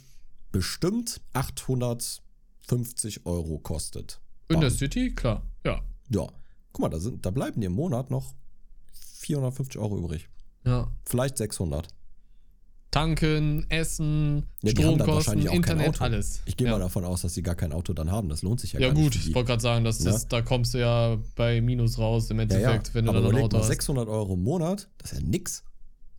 bestimmt 0.51 1.19
850 2.67 3.25
Euro 3.25 3.59
kostet. 3.59 4.19
In 4.49 4.59
der 4.59 4.67
Bam. 4.69 4.77
City, 4.77 5.13
klar. 5.13 5.43
Ja. 5.65 5.81
Ja. 6.09 6.27
Guck 6.71 6.81
mal, 6.81 6.89
da, 6.89 6.99
sind, 6.99 7.25
da 7.25 7.31
bleiben 7.31 7.61
dir 7.61 7.67
im 7.67 7.73
Monat 7.73 8.09
noch 8.11 8.33
450 9.19 9.79
Euro 9.79 9.97
übrig. 9.97 10.29
Ja. 10.65 10.91
Vielleicht 11.05 11.37
600. 11.37 11.87
Tanken, 12.91 13.65
Essen, 13.69 14.47
Ja, 14.61 14.69
Stromkosten, 14.69 15.47
Internet, 15.47 15.99
alles. 15.99 16.41
Ich 16.45 16.55
gehe 16.57 16.67
ja. 16.67 16.73
mal 16.73 16.79
davon 16.79 17.03
aus, 17.05 17.23
dass 17.23 17.33
sie 17.33 17.41
gar 17.41 17.55
kein 17.55 17.71
Auto 17.73 17.93
dann 17.93 18.11
haben. 18.11 18.29
Das 18.29 18.43
lohnt 18.43 18.59
sich 18.59 18.73
ja, 18.73 18.79
Ja, 18.79 18.87
gar 18.89 18.95
gut, 18.95 19.05
nicht. 19.05 19.13
für 19.13 19.19
ich 19.19 19.25
die. 19.29 19.35
wollte 19.35 19.47
gerade 19.47 19.61
sagen, 19.63 19.83
das 19.83 19.99
Ne? 20.01 20.15
da 20.29 20.41
kommst 20.43 20.75
du 20.75 20.77
ja 20.79 21.17
bei 21.35 21.59
Minus 21.59 21.97
raus 21.97 22.29
im 22.29 22.37
ja, 22.37 22.43
Endeffekt, 22.43 22.89
ja. 22.89 22.93
wenn 22.93 23.05
du 23.05 23.11
Aber 23.11 23.21
dann 23.21 23.35
ein 23.35 23.43
Auto 23.43 23.57
mal, 23.57 23.61
hast. 23.63 23.69
600 23.69 24.07
Euro 24.07 24.35
im 24.35 24.43
Monat, 24.43 24.89
das 24.99 25.11
ist 25.13 25.21
ja 25.21 25.27
nix. 25.27 25.63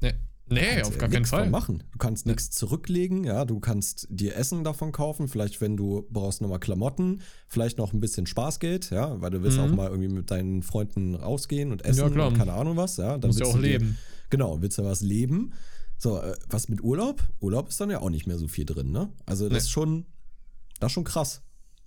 Nee, 0.01 0.15
nee 0.47 0.83
auf 0.83 0.93
ja 0.93 0.99
gar 1.01 1.09
keinen 1.09 1.25
Fall. 1.25 1.51
machen. 1.51 1.83
Du 1.93 1.99
kannst 1.99 2.27
nichts 2.27 2.51
zurücklegen, 2.51 3.25
ja, 3.25 3.45
du 3.45 3.61
kannst 3.61 4.07
dir 4.11 4.37
Essen 4.37 4.65
davon 4.65 4.93
kaufen, 4.93 5.29
vielleicht 5.29 5.61
wenn 5.61 5.77
du 5.77 6.07
brauchst 6.11 6.41
nochmal 6.43 6.61
Klamotten, 6.61 7.21
vielleicht 7.49 7.79
noch 7.79 7.93
ein 7.93 8.01
bisschen 8.01 8.27
Spaßgeld, 8.27 8.91
ja, 8.91 9.21
weil 9.21 9.31
du 9.31 9.43
willst 9.43 9.59
Mhm. 9.59 9.65
auch 9.65 9.71
mal 9.73 9.89
irgendwie 9.91 10.09
mit 10.13 10.31
deinen 10.31 10.63
Freunden 10.63 11.15
rausgehen 11.15 11.73
und 11.73 11.85
essen 11.85 12.01
Ja, 12.01 12.11
klar. 12.11 12.29
und 12.29 12.37
keine 12.37 12.53
Ahnung 12.53 12.77
was, 12.77 12.97
ja, 12.99 13.17
dann 13.19 13.31
willst 13.35 13.43
auch 13.43 13.57
du 13.57 13.63
dir, 13.63 13.69
leben. 13.79 13.99
Genau, 14.31 14.61
willst 14.61 14.79
du 14.79 14.85
was 14.85 15.01
leben? 15.01 15.53
So, 15.97 16.19
äh, 16.21 16.35
was 16.49 16.69
mit 16.69 16.83
Urlaub? 16.83 17.23
Urlaub 17.41 17.69
ist 17.69 17.81
dann 17.81 17.91
ja 17.91 18.01
auch 18.01 18.11
nicht 18.11 18.27
mehr 18.27 18.39
so 18.39 18.49
viel 18.49 18.65
drin, 18.67 18.91
ne? 18.91 19.13
Also 19.27 19.45
das 19.45 19.53
Nee. 19.53 19.59
ist 19.59 19.71
schon, 19.71 20.07
das 20.81 20.89
ist 20.91 20.95
schon 20.95 21.05
krass. 21.05 21.43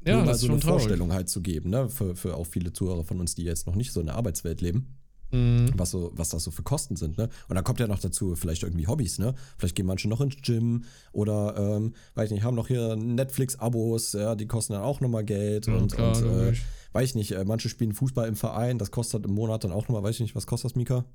Ja, 0.06 0.14
Nur 0.16 0.22
mal 0.22 0.28
das 0.28 0.38
ist 0.38 0.42
so 0.42 0.48
schon 0.48 0.54
eine 0.56 0.62
traurig. 0.62 0.82
Vorstellung 0.84 1.12
halt 1.12 1.28
zu 1.30 1.42
geben, 1.42 1.70
ne? 1.72 1.90
Für, 1.90 2.16
für 2.16 2.36
auch 2.38 2.46
viele 2.48 2.72
Zuhörer 2.72 3.04
von 3.04 3.20
uns, 3.20 3.36
die 3.36 3.44
jetzt 3.44 3.68
noch 3.68 3.76
nicht 3.76 3.92
so 3.92 4.00
in 4.00 4.06
der 4.06 4.16
Arbeitswelt 4.16 4.62
leben, 4.62 4.97
Mhm. 5.32 5.74
was 5.76 5.92
so, 5.92 6.12
was 6.16 6.30
das 6.30 6.44
so 6.44 6.52
für 6.52 6.64
Kosten 6.64 6.96
sind, 6.96 7.18
ne? 7.18 7.30
Und 7.50 7.56
dann 7.56 7.64
kommt 7.64 7.80
ja 7.80 7.88
noch 7.88 8.00
dazu 8.00 8.36
vielleicht 8.36 8.64
irgendwie 8.64 8.88
Hobbys, 8.88 9.20
ne? 9.20 9.36
Vielleicht 9.58 9.76
gehen 9.76 9.86
manche 9.86 10.08
noch 10.08 10.22
ins 10.22 10.38
Gym 10.42 10.84
oder, 11.12 11.56
ähm, 11.58 11.94
weiß 12.16 12.28
ich 12.28 12.36
nicht, 12.36 12.44
haben 12.44 12.56
noch 12.56 12.68
hier 12.68 12.96
Netflix-Abos, 12.96 14.14
ja, 14.14 14.36
die 14.36 14.48
kosten 14.48 14.74
dann 14.74 14.84
auch 14.84 15.02
nochmal 15.02 15.26
Geld 15.26 15.68
Ja, 15.68 15.76
und, 15.76 15.92
klar, 15.92 16.18
und 16.18 16.24
äh, 16.24 16.54
weiß 16.94 17.10
ich 17.10 17.16
nicht, 17.16 17.32
äh, 17.34 17.44
manche 17.44 17.70
spielen 17.70 17.94
Fußball 17.94 18.28
im 18.28 18.36
Verein, 18.36 18.78
das 18.78 18.92
kostet 18.92 19.26
im 19.26 19.34
Monat 19.34 19.64
dann 19.64 19.72
auch 19.72 19.88
nochmal, 19.90 20.04
weiß 20.04 20.16
ich 20.16 20.22
nicht, 20.22 20.36
was 20.36 20.48
kostet 20.48 20.72
das, 20.72 20.76
Mika? 20.76 21.06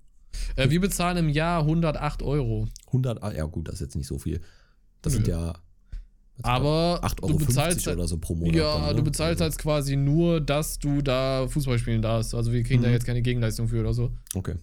Äh, 0.57 0.71
wir 0.71 0.81
bezahlen 0.81 1.17
im 1.17 1.29
Jahr 1.29 1.63
108 1.63 2.23
Euro. 2.23 2.69
100, 2.89 3.23
ah, 3.23 3.33
ja 3.33 3.45
gut, 3.45 3.69
das 3.69 3.77
ist 3.77 3.81
jetzt 3.81 3.97
nicht 3.97 4.07
so 4.07 4.19
viel. 4.19 4.41
Das 5.01 5.13
sind 5.13 5.27
Nö. 5.27 5.33
ja 5.33 5.55
Aber 6.43 7.01
8,50 7.05 7.16
du 7.16 7.26
Euro 7.26 7.37
bezahlst 7.39 7.89
oder 7.89 8.09
so 8.09 8.18
pro 8.18 8.35
Monat. 8.35 8.55
Ja, 8.57 8.78
dann, 8.78 8.87
ne? 8.89 8.95
du 8.97 9.03
bezahlst 9.05 9.41
halt 9.41 9.57
quasi 9.59 9.97
nur, 9.97 10.41
dass 10.41 10.78
du 10.78 11.03
da 11.03 11.47
Fußball 11.47 11.78
spielen 11.78 12.03
darfst. 12.03 12.35
Also 12.35 12.53
wir 12.53 12.62
kriegen 12.62 12.83
da 12.83 12.89
Mhm. 12.89 12.95
jetzt 12.95 13.05
keine 13.07 13.22
Gegenleistung 13.22 13.68
für 13.68 13.80
oder 13.80 13.93
so. 13.95 14.11
Okay. 14.35 14.55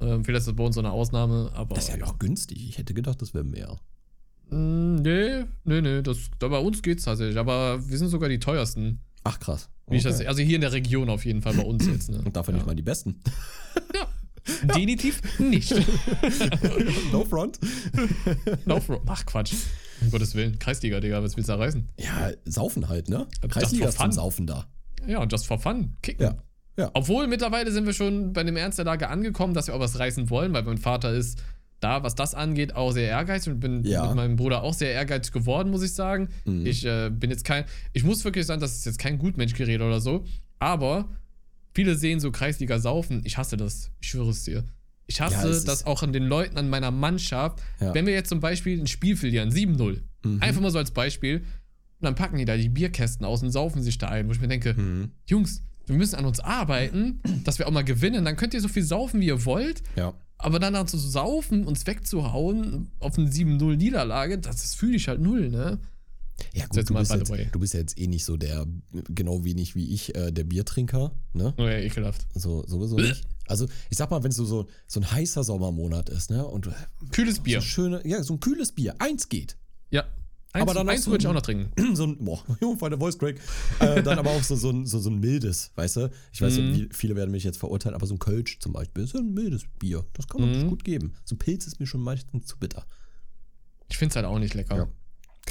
Ähm, 0.00 0.24
vielleicht 0.24 0.40
ist 0.40 0.48
das 0.48 0.56
bei 0.56 0.64
uns 0.64 0.74
so 0.74 0.80
eine 0.80 0.90
Ausnahme, 0.90 1.50
aber. 1.54 1.74
Das 1.74 1.84
ist 1.84 1.90
ja 1.90 1.96
noch 1.98 2.18
günstig. 2.18 2.68
Ich 2.68 2.78
hätte 2.78 2.92
gedacht, 2.94 3.20
das 3.22 3.34
wäre 3.34 3.44
mehr. 3.44 3.76
Mm, 4.50 4.96
Nee, 4.96 5.44
nee, 5.64 5.80
nee. 5.80 6.02
Das, 6.02 6.18
da 6.38 6.48
bei 6.48 6.58
uns 6.58 6.82
geht's 6.82 7.04
tatsächlich. 7.04 7.36
Aber 7.38 7.86
wir 7.88 7.98
sind 7.98 8.08
sogar 8.08 8.28
die 8.28 8.38
teuersten. 8.38 9.00
Ach 9.24 9.38
krass. 9.38 9.68
Ich 9.90 10.02
das, 10.02 10.16
Okay. 10.16 10.26
also 10.28 10.42
hier 10.42 10.56
in 10.56 10.60
der 10.62 10.72
Region 10.72 11.08
auf 11.10 11.24
jeden 11.24 11.42
Fall 11.42 11.54
bei 11.54 11.62
uns 11.62 11.86
jetzt. 11.86 12.10
Ne? 12.10 12.18
Und 12.24 12.36
dafür 12.36 12.52
ja. 12.54 12.58
nicht 12.58 12.66
mal 12.66 12.74
die 12.74 12.82
besten. 12.82 13.20
Definitiv 14.64 15.20
nicht. 15.40 15.72
no 17.12 17.24
front. 17.24 17.58
Laufro 18.64 19.02
Ach 19.06 19.24
Quatsch. 19.26 19.54
Um 20.02 20.10
Gottes 20.10 20.34
Willen. 20.34 20.58
Kreisliga, 20.58 21.00
Digga, 21.00 21.22
was 21.22 21.36
willst 21.36 21.48
du 21.48 21.52
erreichen? 21.54 21.88
Ja, 21.98 22.30
saufen 22.44 22.88
halt, 22.88 23.08
ne? 23.08 23.26
Kreisliga 23.48 23.88
ist 23.88 23.98
zum. 23.98 24.12
Saufen 24.12 24.46
da. 24.46 24.66
Ja, 25.06 25.24
just 25.24 25.46
for 25.46 25.58
fun. 25.58 25.96
Kicken. 26.02 26.22
Ja. 26.24 26.36
Ja. 26.78 26.90
Obwohl 26.94 27.26
mittlerweile 27.26 27.72
sind 27.72 27.86
wir 27.86 27.94
schon 27.94 28.32
bei 28.34 28.44
dem 28.44 28.56
Ernst 28.56 28.76
der 28.78 28.84
Lage 28.84 29.08
angekommen, 29.08 29.54
dass 29.54 29.66
wir 29.68 29.74
auch 29.74 29.80
was 29.80 29.98
reißen 29.98 30.28
wollen, 30.28 30.52
weil 30.52 30.62
mein 30.64 30.76
Vater 30.78 31.12
ist 31.12 31.42
da, 31.80 32.02
was 32.02 32.14
das 32.14 32.34
angeht, 32.34 32.74
auch 32.74 32.92
sehr 32.92 33.08
ehrgeizig 33.08 33.52
und 33.54 33.60
bin 33.60 33.84
Ja. 33.84 34.06
mit 34.06 34.16
meinem 34.16 34.36
Bruder 34.36 34.62
auch 34.62 34.74
sehr 34.74 34.92
ehrgeizig 34.92 35.32
geworden, 35.32 35.70
muss 35.70 35.82
ich 35.82 35.94
sagen. 35.94 36.28
Mhm. 36.44 36.66
Ich 36.66 36.84
äh, 36.84 37.10
bin 37.10 37.30
jetzt 37.30 37.44
kein, 37.44 37.64
ich 37.94 38.04
muss 38.04 38.24
wirklich 38.24 38.44
sagen, 38.46 38.60
das 38.60 38.76
ist 38.76 38.84
jetzt 38.86 38.98
kein 38.98 39.18
Gutmenschgerede 39.18 39.84
oder 39.84 40.00
so, 40.00 40.24
aber 40.58 41.08
viele 41.74 41.94
sehen 41.94 42.20
so 42.20 42.30
Kreisliga 42.30 42.78
saufen. 42.78 43.22
Ich 43.24 43.38
hasse 43.38 43.56
das. 43.56 43.90
Ich 44.00 44.08
schwöre 44.08 44.30
es 44.30 44.44
dir. 44.44 44.64
Ich 45.06 45.18
Ja, 45.18 45.26
hasse 45.26 45.48
ist- 45.48 45.68
das 45.68 45.86
auch 45.86 46.02
an 46.02 46.12
den 46.12 46.24
Leuten 46.24 46.56
an 46.58 46.68
meiner 46.68 46.90
Mannschaft. 46.90 47.60
Ja. 47.80 47.94
Wenn 47.94 48.06
wir 48.06 48.12
jetzt 48.14 48.28
zum 48.28 48.40
Beispiel 48.40 48.80
ein 48.80 48.86
Spiel 48.86 49.16
verlieren, 49.16 49.50
7-0, 49.50 50.02
Mhm. 50.24 50.42
einfach 50.42 50.60
mal 50.60 50.70
so 50.70 50.78
als 50.78 50.90
Beispiel, 50.90 51.38
und 51.38 51.44
dann 52.04 52.14
packen 52.14 52.36
die 52.38 52.44
da 52.44 52.56
die 52.56 52.68
Bierkästen 52.68 53.24
aus 53.24 53.42
und 53.42 53.50
saufen 53.52 53.82
sich 53.82 53.98
da 53.98 54.08
ein, 54.08 54.28
wo 54.28 54.32
ich 54.32 54.40
mir 54.40 54.48
denke, 54.48 54.74
Mhm. 54.74 55.12
Jungs, 55.26 55.62
wir 55.86 55.96
müssen 55.96 56.16
an 56.16 56.24
uns 56.26 56.40
arbeiten, 56.40 57.20
dass 57.44 57.58
wir 57.60 57.68
auch 57.68 57.70
mal 57.72 57.84
gewinnen. 57.84 58.24
Dann 58.24 58.36
könnt 58.36 58.52
ihr 58.54 58.60
so 58.60 58.68
viel 58.68 58.82
saufen, 58.82 59.20
wie 59.20 59.26
ihr 59.26 59.44
wollt. 59.44 59.82
Ja. 59.94 60.12
Aber 60.38 60.58
dann 60.58 60.86
zu 60.88 60.98
saufen, 60.98 61.64
uns 61.66 61.86
wegzuhauen 61.86 62.90
auf 62.98 63.16
eine 63.16 63.30
7-0-Niederlage, 63.30 64.38
das, 64.38 64.56
das 64.62 64.74
fühle 64.74 64.96
ich 64.96 65.08
halt 65.08 65.20
null, 65.20 65.48
ne? 65.48 65.78
Ja, 66.52 66.66
gut, 66.66 66.90
du 66.90 66.92
mal 66.92 66.98
bist, 67.00 67.14
jetzt, 67.14 67.54
du 67.54 67.58
bist 67.60 67.72
ja 67.72 67.80
jetzt 67.80 67.98
eh 67.98 68.06
nicht 68.08 68.24
so 68.26 68.36
der, 68.36 68.66
genau 69.08 69.44
wenig 69.44 69.74
wie 69.74 69.94
ich, 69.94 70.14
äh, 70.14 70.32
der 70.32 70.44
Biertrinker, 70.44 71.12
ne? 71.32 71.54
Oh 71.56 71.62
ja, 71.62 71.78
ekelhaft. 71.78 72.26
So, 72.34 72.64
sowieso 72.66 72.96
nicht. 72.96 73.22
Also, 73.48 73.66
ich 73.90 73.96
sag 73.96 74.10
mal, 74.10 74.22
wenn 74.22 74.30
es 74.30 74.36
so, 74.36 74.44
so, 74.44 74.66
so 74.86 75.00
ein 75.00 75.10
heißer 75.10 75.44
Sommermonat 75.44 76.08
ist, 76.08 76.30
ne? 76.30 76.44
Und 76.46 76.66
du 76.66 76.70
Kühles 77.12 77.38
Bier. 77.40 77.60
so 77.60 77.66
schöne, 77.66 78.06
ja, 78.06 78.22
so 78.22 78.34
ein 78.34 78.40
kühles 78.40 78.72
Bier, 78.72 78.94
eins 78.98 79.28
geht. 79.28 79.56
Ja. 79.90 80.04
Eins, 80.52 80.62
Aber 80.62 80.74
dann 80.74 80.88
eins 80.88 81.04
du- 81.04 81.10
würde 81.10 81.22
ich 81.22 81.28
auch 81.28 81.34
noch 81.34 81.42
trinken. 81.42 81.70
so 81.96 82.04
ein, 82.04 82.16
boah, 82.24 82.42
war 82.80 82.88
der 82.90 82.98
Voice 82.98 83.18
Crack. 83.18 83.36
Äh, 83.78 84.02
dann 84.02 84.18
aber 84.18 84.30
auch 84.30 84.42
so, 84.42 84.56
so, 84.56 84.70
ein, 84.70 84.86
so, 84.86 84.98
so 84.98 85.10
ein 85.10 85.18
mildes, 85.20 85.70
weißt 85.74 85.96
du? 85.96 86.10
Ich 86.32 86.40
weiß, 86.40 86.56
Mhm. 86.56 86.74
wie, 86.74 86.88
viele 86.92 87.14
werden 87.14 87.30
mich 87.30 87.44
jetzt 87.44 87.58
verurteilen, 87.58 87.94
aber 87.94 88.06
so 88.06 88.14
ein 88.14 88.18
Kölsch 88.18 88.58
zum 88.60 88.72
Beispiel 88.72 89.04
ist 89.04 89.10
so 89.10 89.18
ein 89.18 89.34
mildes 89.34 89.64
Bier. 89.78 90.04
Das 90.14 90.26
kann 90.28 90.40
man 90.40 90.50
Mhm. 90.64 90.68
gut 90.68 90.82
geben. 90.84 91.12
So 91.24 91.36
Pilz 91.36 91.66
ist 91.66 91.78
mir 91.78 91.86
schon 91.86 92.00
meistens 92.00 92.46
zu 92.46 92.56
bitter. 92.58 92.86
Ich 93.88 93.98
finde 93.98 94.12
es 94.12 94.16
halt 94.16 94.26
auch 94.26 94.38
nicht 94.38 94.54
lecker. 94.54 94.76
Ja. 94.76 94.88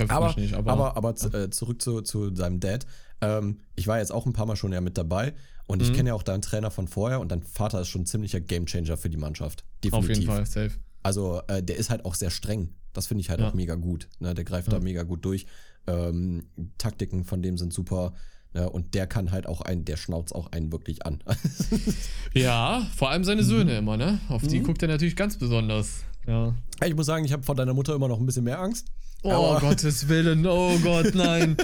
Aber, 0.09 0.27
mich 0.27 0.37
nicht, 0.37 0.53
aber, 0.55 0.71
aber, 0.73 0.97
aber, 0.97 1.15
z- 1.15 1.33
äh, 1.33 1.49
zurück 1.51 1.81
zu, 1.81 2.01
zu 2.01 2.29
deinem 2.29 2.59
Dad. 2.59 2.85
Ähm, 3.21 3.59
ich 3.75 3.87
war 3.87 3.99
jetzt 3.99 4.11
auch 4.11 4.25
ein 4.25 4.33
paar 4.33 4.45
Mal 4.45 4.57
schon 4.57 4.73
ja 4.73 4.81
mit 4.81 4.97
dabei 4.97 5.33
und 5.67 5.81
ich 5.81 5.89
Mhm. 5.89 5.93
kenne 5.95 6.09
ja 6.09 6.15
auch 6.15 6.23
deinen 6.23 6.41
Trainer 6.41 6.71
von 6.71 6.87
vorher 6.87 7.19
und 7.19 7.31
dein 7.31 7.41
Vater 7.43 7.81
ist 7.81 7.87
schon 7.89 8.01
ein 8.03 8.05
ziemlicher 8.05 8.39
Gamechanger 8.39 8.97
für 8.97 9.09
die 9.09 9.17
Mannschaft. 9.17 9.63
auf 9.63 9.81
Definitiv. 9.81 10.17
jeden 10.17 10.25
Fall, 10.27 10.45
safe. 10.45 10.71
Also 11.03 11.41
äh, 11.47 11.61
der 11.61 11.77
ist 11.77 11.89
halt 11.89 12.05
auch 12.05 12.15
sehr 12.15 12.31
streng. 12.31 12.69
Das 12.93 13.07
finde 13.07 13.21
ich 13.21 13.29
halt 13.29 13.39
Ja. 13.39 13.49
auch 13.49 13.53
mega 13.53 13.75
gut. 13.75 14.07
Ne? 14.19 14.33
Der 14.33 14.43
greift 14.45 14.67
Ja. 14.69 14.73
da 14.73 14.79
mega 14.79 15.03
gut 15.03 15.23
durch. 15.25 15.45
Ähm, 15.87 16.47
Taktiken 16.79 17.23
von 17.25 17.41
dem 17.43 17.57
sind 17.57 17.71
super. 17.73 18.13
Ne? 18.53 18.67
Und 18.69 18.93
der 18.95 19.05
kann 19.05 19.31
halt 19.31 19.45
auch 19.47 19.61
einen, 19.61 19.85
der 19.85 19.97
schnauzt 19.97 20.33
auch 20.33 20.51
einen 20.51 20.71
wirklich 20.71 21.05
an. 21.05 21.21
Ja, 22.33 22.85
vor 22.95 23.09
allem 23.11 23.23
seine 23.23 23.43
Söhne 23.43 23.77
immer, 23.77 23.97
ne? 23.97 24.19
Auf 24.29 24.43
die 24.45 24.59
Mhm. 24.59 24.63
guckt 24.65 24.81
er 24.81 24.87
natürlich 24.87 25.15
ganz 25.15 25.37
besonders. 25.37 26.03
Ja. 26.27 26.55
ich 26.83 26.95
muss 26.95 27.05
sagen, 27.05 27.23
ich 27.23 27.31
habe 27.33 27.43
vor 27.43 27.53
deiner 27.55 27.73
Mutter 27.75 27.93
immer 27.93 28.07
noch 28.07 28.19
ein 28.19 28.25
bisschen 28.25 28.43
mehr 28.45 28.59
Angst. 28.59 28.87
Oh 29.25 29.31
Aber- 29.55 29.59
Gottes 29.69 30.07
Willen, 30.07 30.45
oh 30.45 30.77
Gott, 30.79 31.15
nein. 31.15 31.57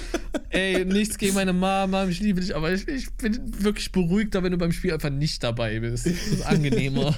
Ey, 0.50 0.84
nichts 0.86 1.18
gegen 1.18 1.36
meine 1.36 1.54
Mama, 1.54 2.06
ich 2.06 2.20
liebe 2.20 2.42
dich, 2.42 2.56
aber 2.56 2.74
ich, 2.74 2.88
ich 2.88 3.12
bin 3.14 3.64
wirklich 3.64 3.92
beruhigter, 3.92 4.44
wenn 4.44 4.52
du 4.52 4.58
beim 4.58 4.72
Spiel 4.72 4.92
einfach 4.94 5.10
nicht 5.10 5.44
dabei 5.44 5.80
bist. 5.80 6.06
Das 6.06 6.14
ist 6.14 6.46
angenehmer. 6.46 7.16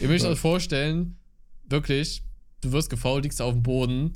Ihr 0.00 0.08
müsst 0.08 0.24
euch 0.26 0.38
vorstellen, 0.38 1.16
wirklich, 1.68 2.22
du 2.60 2.72
wirst 2.72 2.90
gefault, 2.90 3.24
liegst 3.24 3.40
auf 3.40 3.54
dem 3.54 3.62
Boden 3.62 4.12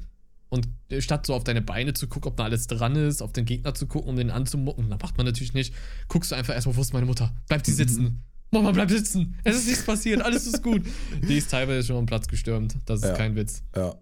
und 0.49 0.69
statt 0.99 1.27
so 1.27 1.35
auf 1.35 1.45
deine 1.45 1.63
Beine 1.63 1.95
zu 1.95 2.07
gucken, 2.09 2.31
ob 2.33 2.37
da 2.37 2.45
alles 2.45 2.67
dran 2.67 2.97
ist, 2.97 3.23
auf 3.23 3.33
den 3.33 3.45
Gegner 3.45 3.75
zu 3.75 3.87
gucken, 3.87 4.11
um 4.11 4.17
den 4.17 4.31
anzumucken, 4.31 4.91
dann 4.91 4.99
macht 5.01 5.17
man 5.17 5.27
natürlich 5.27 5.55
nicht, 5.55 5.75
guckst 6.09 6.31
du 6.33 6.35
einfach 6.37 6.55
erstmal, 6.55 6.77
wo 6.77 6.81
ist 6.81 6.93
meine 6.93 7.07
Mutter? 7.07 7.35
Bleibt 7.49 7.67
sie 7.67 7.73
sitzen. 7.73 8.23
Mama, 8.51 8.71
bleib 8.71 8.91
sitzen. 8.91 9.35
Es 9.43 9.57
ist 9.57 9.67
nichts 9.67 9.85
passiert, 9.85 10.21
alles 10.23 10.47
ist 10.47 10.63
gut. 10.63 10.83
Die 11.29 11.39
ist 11.39 11.51
teilweise 11.51 11.87
schon 11.89 11.97
am 11.97 12.07
Platz 12.07 12.29
gestürmt. 12.29 12.77
Das 12.87 13.01
ist 13.01 13.07
Ja. 13.09 13.15
kein 13.15 13.35
Witz. 13.35 13.63
Ja. 13.75 13.97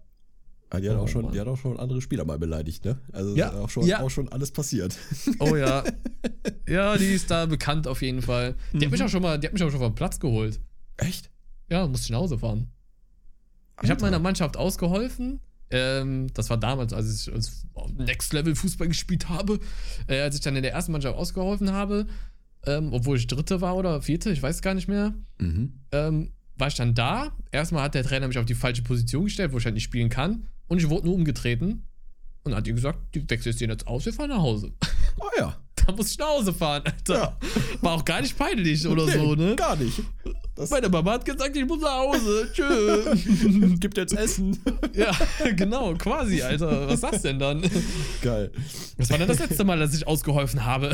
Ja, 0.73 0.81
Die 0.81 0.89
hat, 0.91 0.97
Oh, 0.97 1.01
auch 1.03 1.09
schon, 1.09 1.23
Mann. 1.23 1.33
die 1.33 1.41
hat 1.41 1.47
auch 1.49 1.59
schon 1.59 1.79
andere 1.79 2.01
Spieler 2.01 2.25
mal 2.25 2.39
beleidigt, 2.39 2.85
ne? 2.85 2.99
Also 3.12 3.37
Ja, 3.37 3.49
ist 3.49 3.55
auch 3.57 3.70
schon, 3.70 3.87
ja. 3.87 4.01
auch 4.01 4.11
schon 4.11 4.29
alles 4.31 4.51
passiert. 4.53 4.97
Oh 5.39 5.57
ja. 5.57 5.85
Ja, 6.68 6.97
die 6.97 7.07
ist 7.12 7.31
da 7.31 7.45
bekannt 7.47 7.87
auf 7.87 8.01
jeden 8.03 8.23
Fall. 8.23 8.55
Die 8.73 8.85
hat 8.87 8.93
mich 8.93 9.03
auch 9.03 9.09
schon 9.09 9.20
mal, 9.23 9.39
die 9.39 9.47
hat 9.49 9.53
mich 9.53 9.62
auch 9.62 9.70
schon 9.70 9.81
vom 9.81 9.95
Platz 9.95 10.18
geholt. 10.20 10.59
Echt? 10.97 11.31
Ja, 11.68 11.87
musste 11.87 12.05
ich 12.07 12.11
nach 12.11 12.18
Hause 12.20 12.39
fahren. 12.39 12.70
Ich 13.83 13.91
habe 13.91 13.93
Alter. 13.93 14.07
meiner 14.07 14.18
Mannschaft 14.20 14.57
ausgeholfen. 14.57 15.41
Ähm, 15.70 16.29
das 16.35 16.49
war 16.51 16.57
damals, 16.59 16.93
als 16.93 17.27
ich 17.27 17.33
als 17.33 17.66
Next 17.99 18.33
Level 18.33 18.55
Fußball 18.55 18.89
gespielt 18.89 19.29
habe. 19.29 19.59
Äh, 20.07 20.20
als 20.20 20.35
ich 20.37 20.41
dann 20.41 20.55
in 20.57 20.62
der 20.62 20.73
ersten 20.73 20.93
Mannschaft 20.93 21.16
ausgeholfen 21.16 21.73
habe, 21.73 22.07
ähm, 22.64 22.93
obwohl 22.93 23.16
ich 23.18 23.27
Dritte 23.27 23.61
war 23.61 23.77
oder 23.77 24.01
Vierte, 24.03 24.31
ich 24.31 24.43
weiß 24.43 24.62
gar 24.62 24.75
nicht 24.75 24.89
mehr, 24.89 25.14
Mhm. 25.39 25.81
ähm, 25.91 26.33
war 26.57 26.68
ich 26.68 26.75
dann 26.75 26.95
da. 26.95 27.33
Erstmal 27.51 27.83
hat 27.83 27.95
der 27.95 28.05
Trainer 28.05 28.29
mich 28.29 28.39
auf 28.39 28.45
die 28.47 28.55
falsche 28.55 28.83
Position 28.83 29.25
gestellt, 29.25 29.53
wo 29.53 29.59
ich 29.59 29.64
halt 29.64 29.75
nicht 29.75 29.85
spielen 29.85 30.09
kann. 30.11 30.47
Und 30.73 30.79
ich 30.79 30.89
wurde 30.89 31.05
nur 31.05 31.16
umgetreten. 31.16 31.87
Und 32.45 32.55
hat 32.55 32.66
ihr 32.66 32.73
gesagt, 32.73 33.14
die 33.14 33.29
wechselst 33.29 33.61
den 33.61 33.68
jetzt 33.68 33.87
aus, 33.87 34.07
wir 34.07 34.12
fahren 34.14 34.31
nach 34.31 34.39
Hause. 34.39 34.73
Oh 35.20 35.29
ja. 35.39 35.55
Da 35.85 35.91
muss 35.93 36.12
ich 36.12 36.18
nach 36.18 36.29
Hause 36.29 36.55
fahren, 36.55 36.83
Alter. 36.85 37.14
Ja. 37.14 37.39
War 37.81 37.95
auch 37.95 38.05
gar 38.05 38.20
nicht 38.20 38.39
peinlich 38.39 38.87
oder 38.87 39.05
so, 39.09 39.35
ne? 39.35 39.57
Gar 39.57 39.75
nicht. 39.75 40.01
Das 40.55 40.70
Meine 40.70 40.89
Mama 40.89 41.14
hat 41.14 41.25
gesagt, 41.25 41.57
ich 41.57 41.66
muss 41.66 41.81
nach 41.81 41.99
Hause. 41.99 42.49
Tschö. 42.55 43.77
gibt 43.81 43.97
jetzt 43.97 44.16
Essen. 44.16 44.57
ja, 44.93 45.11
genau, 45.57 45.93
quasi, 45.95 46.41
Alter. 46.41 46.87
Was 46.89 47.01
sagst 47.01 47.25
denn 47.25 47.41
dann? 47.41 47.68
Geil. 48.23 48.53
Das 48.97 49.11
war 49.11 49.18
dann 49.18 49.27
das 49.27 49.41
letzte 49.41 49.64
Mal, 49.64 49.81
dass 49.81 49.93
ich 49.93 50.07
ausgeholfen 50.07 50.64
habe. 50.64 50.93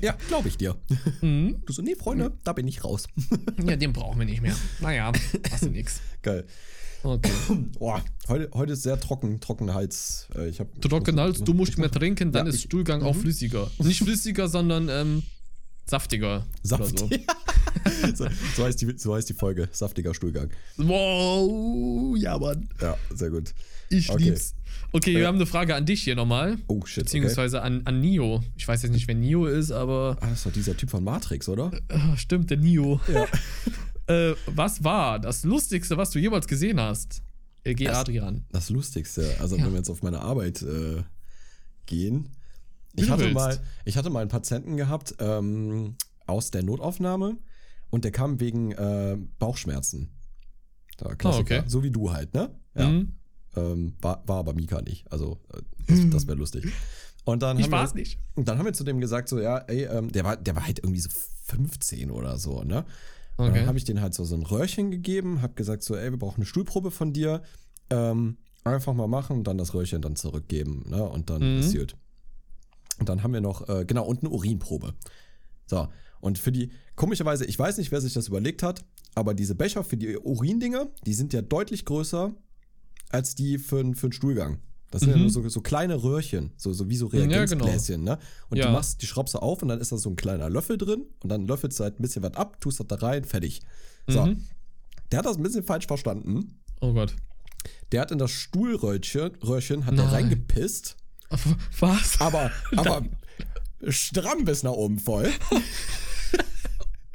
Ja, 0.00 0.16
glaube 0.28 0.48
ich 0.48 0.56
dir. 0.56 0.76
Mhm. 1.20 1.62
Du 1.66 1.74
so, 1.74 1.82
nee, 1.82 1.94
Freunde, 1.94 2.32
da 2.42 2.54
bin 2.54 2.66
ich 2.66 2.82
raus. 2.82 3.04
Ja, 3.62 3.76
den 3.76 3.92
brauchen 3.92 4.18
wir 4.18 4.24
nicht 4.24 4.40
mehr. 4.40 4.56
Naja, 4.80 5.12
hast 5.50 5.64
du 5.64 5.68
nix. 5.68 6.00
Geil. 6.22 6.46
Okay. 7.04 7.30
Boah, 7.78 8.02
heute, 8.28 8.48
heute 8.54 8.72
ist 8.74 8.82
sehr 8.82 8.98
trocken, 9.00 9.40
trockener 9.40 9.74
Hals. 9.74 10.28
Äh, 10.36 10.48
Ich 10.48 10.60
hab, 10.60 10.68
Du 10.80 10.88
trocken 10.88 11.18
Hals, 11.18 11.40
du 11.42 11.52
musst 11.54 11.76
mehr 11.78 11.90
trinken, 11.90 12.32
dann 12.32 12.46
Ja, 12.46 12.50
ist 12.50 12.56
ich- 12.58 12.62
Stuhlgang 12.64 13.02
auch 13.02 13.16
flüssiger. 13.16 13.70
Nicht 13.78 14.02
flüssiger, 14.02 14.48
sondern 14.48 14.88
ähm, 14.88 15.22
saftiger. 15.86 16.46
Oder 16.64 16.78
Saft. 16.86 16.98
so. 16.98 17.08
so, 18.14 18.26
so, 18.56 18.64
heißt 18.64 18.80
die, 18.82 18.94
so 18.96 19.14
heißt 19.14 19.28
die 19.28 19.34
Folge. 19.34 19.68
Saftiger 19.72 20.14
Stuhlgang. 20.14 20.50
Wow, 20.76 22.16
ja, 22.16 22.38
Mann. 22.38 22.68
Ja, 22.80 22.96
sehr 23.14 23.30
gut. 23.30 23.52
Ich 23.90 24.08
Okay. 24.10 24.24
lieb's. 24.24 24.54
Okay, 24.92 25.16
wir 25.16 25.26
haben 25.26 25.36
eine 25.36 25.46
Frage 25.46 25.74
an 25.74 25.84
dich 25.86 26.02
hier 26.02 26.14
nochmal. 26.14 26.56
Oh, 26.68 26.84
shit. 26.86 26.98
Okay. 27.04 27.18
Beziehungsweise 27.20 27.62
an, 27.62 27.82
an 27.84 28.00
Nio. 28.00 28.42
Ich 28.56 28.66
weiß 28.68 28.82
jetzt 28.82 28.92
nicht, 28.92 29.08
wer 29.08 29.14
Nio 29.14 29.46
ist, 29.46 29.70
aber. 29.70 30.16
Ah, 30.20 30.26
das 30.28 30.38
ist 30.38 30.46
doch 30.46 30.52
dieser 30.52 30.76
Typ 30.76 30.90
von 30.90 31.02
Matrix, 31.04 31.48
oder? 31.48 31.70
Ah, 31.88 32.16
stimmt, 32.16 32.50
der 32.50 32.58
Nio. 32.58 33.00
Ja. 33.12 33.26
äh, 34.06 34.34
was 34.46 34.82
war 34.84 35.18
das 35.18 35.44
Lustigste, 35.44 35.96
was 35.96 36.10
du 36.10 36.18
jemals 36.18 36.46
gesehen 36.46 36.80
hast? 36.80 37.22
Äh, 37.64 37.74
geh 37.74 37.84
Das- 37.84 37.98
Adrian. 37.98 38.44
Das 38.50 38.70
Lustigste, 38.70 39.36
also 39.40 39.56
Ja. 39.56 39.64
wenn 39.64 39.72
wir 39.72 39.78
jetzt 39.78 39.90
auf 39.90 40.02
meine 40.02 40.20
Arbeit 40.20 40.62
äh, 40.62 41.02
gehen. 41.86 42.28
Ich 42.94 43.08
hatte, 43.10 43.22
willst. 43.22 43.34
mal, 43.34 43.58
ich 43.84 43.96
hatte 43.96 44.10
mal 44.10 44.20
einen 44.20 44.28
Patienten 44.28 44.76
gehabt 44.76 45.14
ähm, 45.18 45.96
aus 46.26 46.50
der 46.50 46.62
Notaufnahme 46.62 47.38
und 47.90 48.04
der 48.04 48.10
kam 48.12 48.38
wegen 48.40 48.72
äh, 48.72 49.16
Bauchschmerzen. 49.38 50.10
Ja, 51.00 51.14
Klassiker. 51.14 51.56
Ah, 51.56 51.58
okay. 51.60 51.68
So 51.70 51.82
wie 51.82 51.90
du 51.90 52.12
halt, 52.12 52.34
ne? 52.34 52.50
Ja. 52.74 52.88
Mhm. 52.88 53.14
Ähm, 53.56 53.94
war, 54.00 54.22
war 54.26 54.38
aber 54.38 54.54
Mika 54.54 54.80
nicht. 54.82 55.10
Also, 55.12 55.40
äh, 55.54 55.60
das, 55.86 56.00
das 56.10 56.26
wäre 56.26 56.38
lustig. 56.38 56.66
Und 57.24 57.42
dann 57.42 57.56
Ich 57.58 57.64
haben 57.64 57.70
wir, 57.72 57.78
war's 57.78 57.94
nicht. 57.94 58.18
Und 58.34 58.48
dann 58.48 58.58
haben 58.58 58.64
wir 58.66 58.72
zu 58.72 58.84
dem 58.84 59.00
gesagt, 59.00 59.28
so, 59.28 59.40
ja, 59.40 59.58
ey, 59.58 59.84
ähm, 59.84 60.10
der, 60.12 60.24
war, 60.24 60.36
der 60.36 60.54
war 60.56 60.66
halt 60.66 60.78
irgendwie 60.80 61.00
so 61.00 61.08
15 61.46 62.10
oder 62.10 62.38
so, 62.38 62.62
ne? 62.62 62.84
Okay. 63.48 63.58
dann 63.58 63.66
habe 63.66 63.78
ich 63.78 63.84
den 63.84 64.00
halt 64.00 64.14
so, 64.14 64.24
so 64.24 64.34
ein 64.34 64.42
Röhrchen 64.42 64.90
gegeben, 64.90 65.42
habe 65.42 65.54
gesagt, 65.54 65.82
so, 65.82 65.96
ey, 65.96 66.10
wir 66.10 66.18
brauchen 66.18 66.36
eine 66.36 66.46
Stuhlprobe 66.46 66.90
von 66.90 67.12
dir. 67.12 67.42
Ähm, 67.90 68.36
einfach 68.64 68.94
mal 68.94 69.08
machen 69.08 69.38
und 69.38 69.44
dann 69.48 69.58
das 69.58 69.74
Röhrchen 69.74 70.00
dann 70.02 70.14
zurückgeben, 70.16 70.84
ne? 70.88 71.02
Und 71.02 71.30
dann 71.30 71.54
Mhm. 71.54 71.58
ist 71.60 71.76
gut. 71.76 71.96
Und 73.00 73.08
dann 73.08 73.22
haben 73.22 73.32
wir 73.32 73.40
noch, 73.40 73.68
äh, 73.68 73.84
genau, 73.84 74.04
und 74.06 74.20
eine 74.20 74.30
Urinprobe. 74.30 74.94
So, 75.66 75.88
und 76.20 76.38
für 76.38 76.52
die, 76.52 76.70
komischerweise, 76.94 77.44
ich 77.44 77.58
weiß 77.58 77.78
nicht, 77.78 77.90
wer 77.90 78.00
sich 78.00 78.12
das 78.12 78.28
überlegt 78.28 78.62
hat, 78.62 78.84
aber 79.14 79.34
diese 79.34 79.54
Becher 79.56 79.82
für 79.82 79.96
die 79.96 80.16
Urindinger, 80.16 80.86
die 81.04 81.14
sind 81.14 81.32
ja 81.32 81.42
deutlich 81.42 81.84
größer 81.84 82.32
als 83.10 83.34
die 83.34 83.58
für, 83.58 83.78
für 83.94 84.08
den 84.08 84.12
Stuhlgang. 84.12 84.58
Das 84.92 85.00
sind 85.00 85.10
ja 85.10 85.16
Mhm. 85.16 85.22
nur 85.22 85.30
so, 85.30 85.48
so 85.48 85.60
kleine 85.62 86.02
Röhrchen, 86.02 86.52
so, 86.56 86.72
so 86.72 86.88
wie 86.88 86.96
so 86.96 87.06
Ja, 87.10 87.20
genau. 87.22 87.34
Reagenzgläschen, 87.34 88.04
ne? 88.04 88.18
Und 88.50 88.58
Ja. 88.58 88.66
die 88.66 88.72
machst, 88.72 89.02
die 89.02 89.06
schraubst 89.06 89.34
du 89.34 89.38
auf 89.38 89.62
und 89.62 89.68
dann 89.68 89.80
ist 89.80 89.90
da 89.90 89.96
so 89.96 90.10
ein 90.10 90.16
kleiner 90.16 90.48
Löffel 90.50 90.78
drin 90.78 91.06
und 91.20 91.28
dann 91.30 91.46
löffelst 91.48 91.80
du 91.80 91.84
halt 91.84 91.98
ein 91.98 92.02
bisschen 92.02 92.22
was 92.22 92.34
ab, 92.34 92.60
tust 92.60 92.78
das 92.78 92.86
da 92.86 92.96
rein, 92.96 93.24
fertig. 93.24 93.60
So. 94.06 94.26
Mhm. 94.26 94.44
Der 95.10 95.18
hat 95.20 95.26
das 95.26 95.36
ein 95.38 95.42
bisschen 95.42 95.64
falsch 95.64 95.86
verstanden. 95.86 96.60
Oh 96.80 96.92
Gott. 96.92 97.16
Der 97.90 98.02
hat 98.02 98.10
in 98.10 98.18
das 98.18 98.30
Stuhlröhrchen 98.30 99.32
Röhrchen, 99.42 99.86
hat 99.86 99.94
Nein. 99.94 100.06
reingepisst, 100.08 100.96
Was? 101.80 102.20
aber, 102.20 102.50
aber 102.76 103.02
stramm 103.88 104.44
bis 104.44 104.62
nach 104.62 104.72
oben 104.72 104.98
voll. 104.98 105.30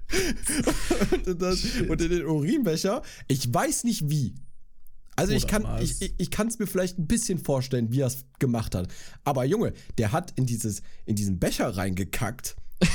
und, 1.28 1.42
das, 1.42 1.64
und 1.88 2.02
in 2.02 2.10
den 2.10 2.26
Urinbecher, 2.26 3.02
ich 3.28 3.54
weiß 3.54 3.84
nicht 3.84 4.10
wie. 4.10 4.34
Also 5.18 5.34
ich 5.34 5.48
kann 5.48 5.64
was? 5.64 5.82
ich, 5.82 6.02
ich, 6.02 6.14
ich 6.18 6.32
kann 6.32 6.48
es 6.48 6.60
mir 6.60 6.68
vielleicht 6.68 7.00
ein 7.00 7.08
bisschen 7.08 7.40
vorstellen, 7.40 7.92
wie 7.92 8.02
er 8.02 8.08
es 8.08 8.26
gemacht 8.40 8.76
hat. 8.76 8.88
Aber 9.24 9.44
Junge, 9.46 9.74
der 9.98 10.12
hat 10.12 10.32
in 10.36 10.46
dieses 10.46 10.82
in 11.06 11.16
diesen 11.16 11.40
Becher 11.40 11.76
reingekackt. 11.76 12.56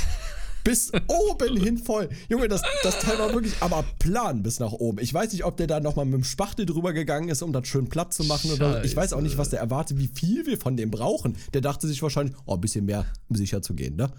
bis 0.64 0.92
oben 1.08 1.56
hin 1.56 1.78
voll. 1.78 2.08
Junge, 2.28 2.46
das, 2.46 2.62
das 2.84 3.00
Teil 3.00 3.18
war 3.18 3.32
wirklich 3.34 3.54
aber 3.60 3.84
plan 3.98 4.44
bis 4.44 4.60
nach 4.60 4.72
oben. 4.72 4.98
Ich 5.00 5.12
weiß 5.12 5.32
nicht, 5.32 5.44
ob 5.44 5.56
der 5.56 5.66
da 5.66 5.80
nochmal 5.80 6.04
mit 6.04 6.14
dem 6.14 6.24
Spachtel 6.24 6.66
drüber 6.66 6.92
gegangen 6.92 7.28
ist, 7.28 7.42
um 7.42 7.52
das 7.52 7.66
schön 7.66 7.88
platt 7.88 8.14
zu 8.14 8.24
machen. 8.24 8.52
Oder 8.52 8.84
ich 8.84 8.94
weiß 8.94 9.12
auch 9.12 9.20
nicht, 9.20 9.38
was 9.38 9.50
der 9.50 9.58
erwartet, 9.58 9.98
wie 9.98 10.08
viel 10.08 10.46
wir 10.46 10.58
von 10.58 10.76
dem 10.76 10.90
brauchen. 10.90 11.36
Der 11.54 11.60
dachte 11.60 11.88
sich 11.88 12.00
wahrscheinlich, 12.02 12.36
oh, 12.46 12.54
ein 12.54 12.60
bisschen 12.60 12.84
mehr, 12.84 13.06
um 13.28 13.36
sicher 13.36 13.62
zu 13.62 13.74
gehen, 13.74 13.96
ne? 13.96 14.12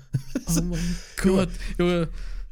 Oh 0.48 0.62
mein 0.62 0.98
Gott. 1.22 1.50
Junge. 1.78 2.10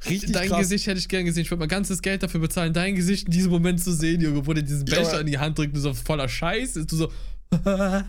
Richtig 0.10 0.32
Dein 0.32 0.50
krass. 0.50 0.60
Gesicht 0.62 0.88
hätte 0.88 1.00
ich 1.00 1.08
gern 1.08 1.26
gesehen. 1.26 1.44
Ich 1.44 1.52
würde 1.52 1.60
mein 1.60 1.70
ganzes 1.70 2.02
Geld 2.02 2.24
dafür 2.24 2.40
bezahlen, 2.40 2.74
dein 2.74 2.96
Gesicht 2.96 3.28
in 3.28 3.32
diesem 3.32 3.52
Moment 3.52 3.84
zu 3.84 3.92
sehen, 3.94 4.20
Junge, 4.22 4.46
wo 4.48 4.54
der 4.54 4.64
diesen 4.64 4.86
Ja, 4.88 4.96
Becher 4.96 5.10
aber- 5.12 5.22
in 5.22 5.28
die 5.28 5.38
Hand 5.38 5.58
drückt 5.58 5.76
und 5.76 5.82
so 5.82 5.94
voller 5.94 6.28
Scheiß 6.28 6.76
ist. 6.76 6.92
Du 6.92 6.96
so. 6.98 7.12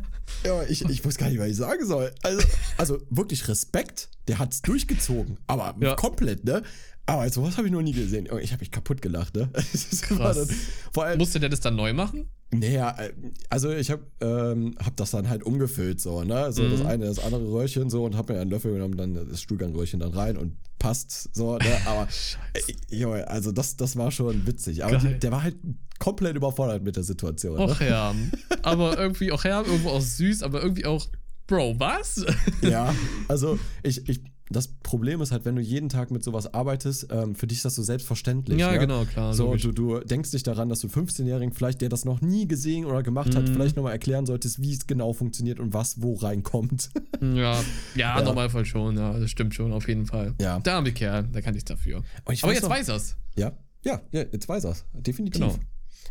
Ja, 0.44 0.62
ich, 0.68 0.82
ich 0.84 1.04
weiß 1.04 1.18
gar 1.18 1.28
nicht, 1.28 1.38
was 1.38 1.48
ich 1.48 1.56
sagen 1.56 1.84
soll. 1.84 2.10
Also, 2.22 2.42
also 2.78 2.98
wirklich 3.10 3.46
Respekt, 3.48 4.08
der 4.28 4.38
hat's 4.38 4.62
durchgezogen. 4.62 5.36
Aber 5.46 5.74
Ja. 5.80 5.94
komplett, 5.94 6.44
ne? 6.44 6.62
Aber 7.06 7.28
sowas 7.28 7.56
habe 7.58 7.66
ich 7.66 7.72
noch 7.72 7.82
nie 7.82 7.92
gesehen. 7.92 8.26
Ich 8.40 8.52
habe 8.52 8.60
mich 8.60 8.70
kaputt 8.70 9.02
gelacht, 9.02 9.34
ne? 9.34 9.50
Das 9.52 10.10
war 10.10 10.18
Krass. 10.32 10.46
dann- 10.48 10.56
Vor 10.92 11.04
allem, 11.04 11.18
Musste 11.18 11.40
der 11.40 11.48
das 11.48 11.60
dann 11.60 11.74
neu 11.76 11.92
machen? 11.92 12.28
Naja, 12.54 12.94
äh, 12.98 13.12
also 13.48 13.70
ich 13.72 13.90
habe 13.90 14.02
ähm, 14.20 14.74
hab 14.78 14.96
das 14.96 15.10
dann 15.12 15.28
halt 15.28 15.42
umgefüllt 15.42 16.00
so, 16.00 16.22
ne? 16.22 16.52
So 16.52 16.68
das 16.68 16.80
Mhm. 16.80 16.86
eine, 16.86 17.06
das 17.06 17.18
andere 17.18 17.50
Röhrchen 17.50 17.88
so 17.88 18.04
und 18.04 18.14
habe 18.16 18.34
mir 18.34 18.40
einen 18.40 18.50
Löffel 18.50 18.72
genommen, 18.74 18.96
dann 18.96 19.14
das 19.14 19.40
Stuhlgangröhrchen 19.40 20.00
dann 20.00 20.12
rein 20.12 20.36
und 20.36 20.56
passt 20.78 21.34
so, 21.34 21.56
ne? 21.56 21.78
Aber 21.86 22.08
äh, 22.52 22.94
Junge, 22.94 23.26
also 23.28 23.52
das, 23.52 23.76
das 23.76 23.96
war 23.96 24.10
schon 24.10 24.46
witzig. 24.46 24.84
Aber 24.84 24.98
die, 24.98 25.18
der 25.18 25.30
war 25.32 25.42
halt 25.42 25.56
komplett 25.98 26.36
überfordert 26.36 26.82
mit 26.82 26.96
der 26.96 27.04
Situation. 27.04 27.56
Ne? 27.56 27.62
Och 27.64 27.80
ja. 27.80 28.14
Aber 28.62 28.98
irgendwie 28.98 29.32
auch 29.32 29.44
ja, 29.44 29.62
irgendwo 29.62 29.90
auch 29.90 30.00
süß, 30.02 30.42
aber 30.42 30.62
irgendwie 30.62 30.84
auch. 30.84 31.06
Bro, 31.46 31.74
was? 31.78 32.24
Ja, 32.62 32.94
also 33.28 33.58
ich, 33.82 34.08
ich, 34.08 34.22
das 34.56 34.68
Problem 34.68 35.20
ist 35.20 35.32
halt, 35.32 35.44
wenn 35.44 35.56
du 35.56 35.62
jeden 35.62 35.88
Tag 35.88 36.10
mit 36.10 36.22
sowas 36.24 36.52
arbeitest, 36.52 37.08
ähm, 37.10 37.34
für 37.34 37.46
dich 37.46 37.58
ist 37.58 37.64
das 37.64 37.74
so 37.74 37.82
selbstverständlich. 37.82 38.58
Ja, 38.58 38.72
ne? 38.72 38.78
genau, 38.78 39.04
klar, 39.04 39.34
So, 39.34 39.46
logisch. 39.46 39.62
du, 39.62 39.72
du 39.72 40.00
denkst 40.00 40.32
nicht 40.32 40.46
daran, 40.46 40.68
dass 40.68 40.80
du 40.80 40.88
15-Jährigen 40.88 41.52
vielleicht, 41.52 41.80
der 41.80 41.88
das 41.88 42.04
noch 42.04 42.20
nie 42.20 42.46
gesehen 42.48 42.84
oder 42.84 43.02
gemacht 43.02 43.34
hat, 43.34 43.48
Mhm. 43.48 43.52
vielleicht 43.54 43.76
nochmal 43.76 43.92
erklären 43.92 44.26
solltest, 44.26 44.60
wie 44.60 44.72
es 44.72 44.86
genau 44.86 45.12
funktioniert 45.12 45.60
und 45.60 45.72
was 45.74 46.00
wo 46.02 46.14
reinkommt. 46.14 46.90
Ja, 47.22 47.54
ja, 47.94 48.18
Ja. 48.18 48.22
Normalfall 48.22 48.64
schon, 48.64 48.96
ja, 48.96 49.16
das 49.18 49.30
stimmt 49.30 49.54
schon, 49.54 49.72
auf 49.72 49.86
jeden 49.86 50.06
Fall. 50.06 50.34
Ja. 50.40 50.58
Der 50.58 50.74
arme 50.74 50.90
Kerl, 50.92 51.28
da 51.32 51.40
kann 51.40 51.54
ich 51.54 51.64
dafür. 51.64 52.02
Und 52.24 52.34
ich 52.34 52.42
Aber 52.42 52.52
jetzt 52.52 52.62
noch- 52.64 52.70
weiß 52.70 52.88
er's. 52.88 53.16
Ja, 53.36 53.52
ja, 53.84 54.00
ja, 54.10 54.22
jetzt 54.32 54.48
weiß 54.48 54.64
er's. 54.64 54.84
Definitiv. 54.92 55.40
Genau. 55.40 55.54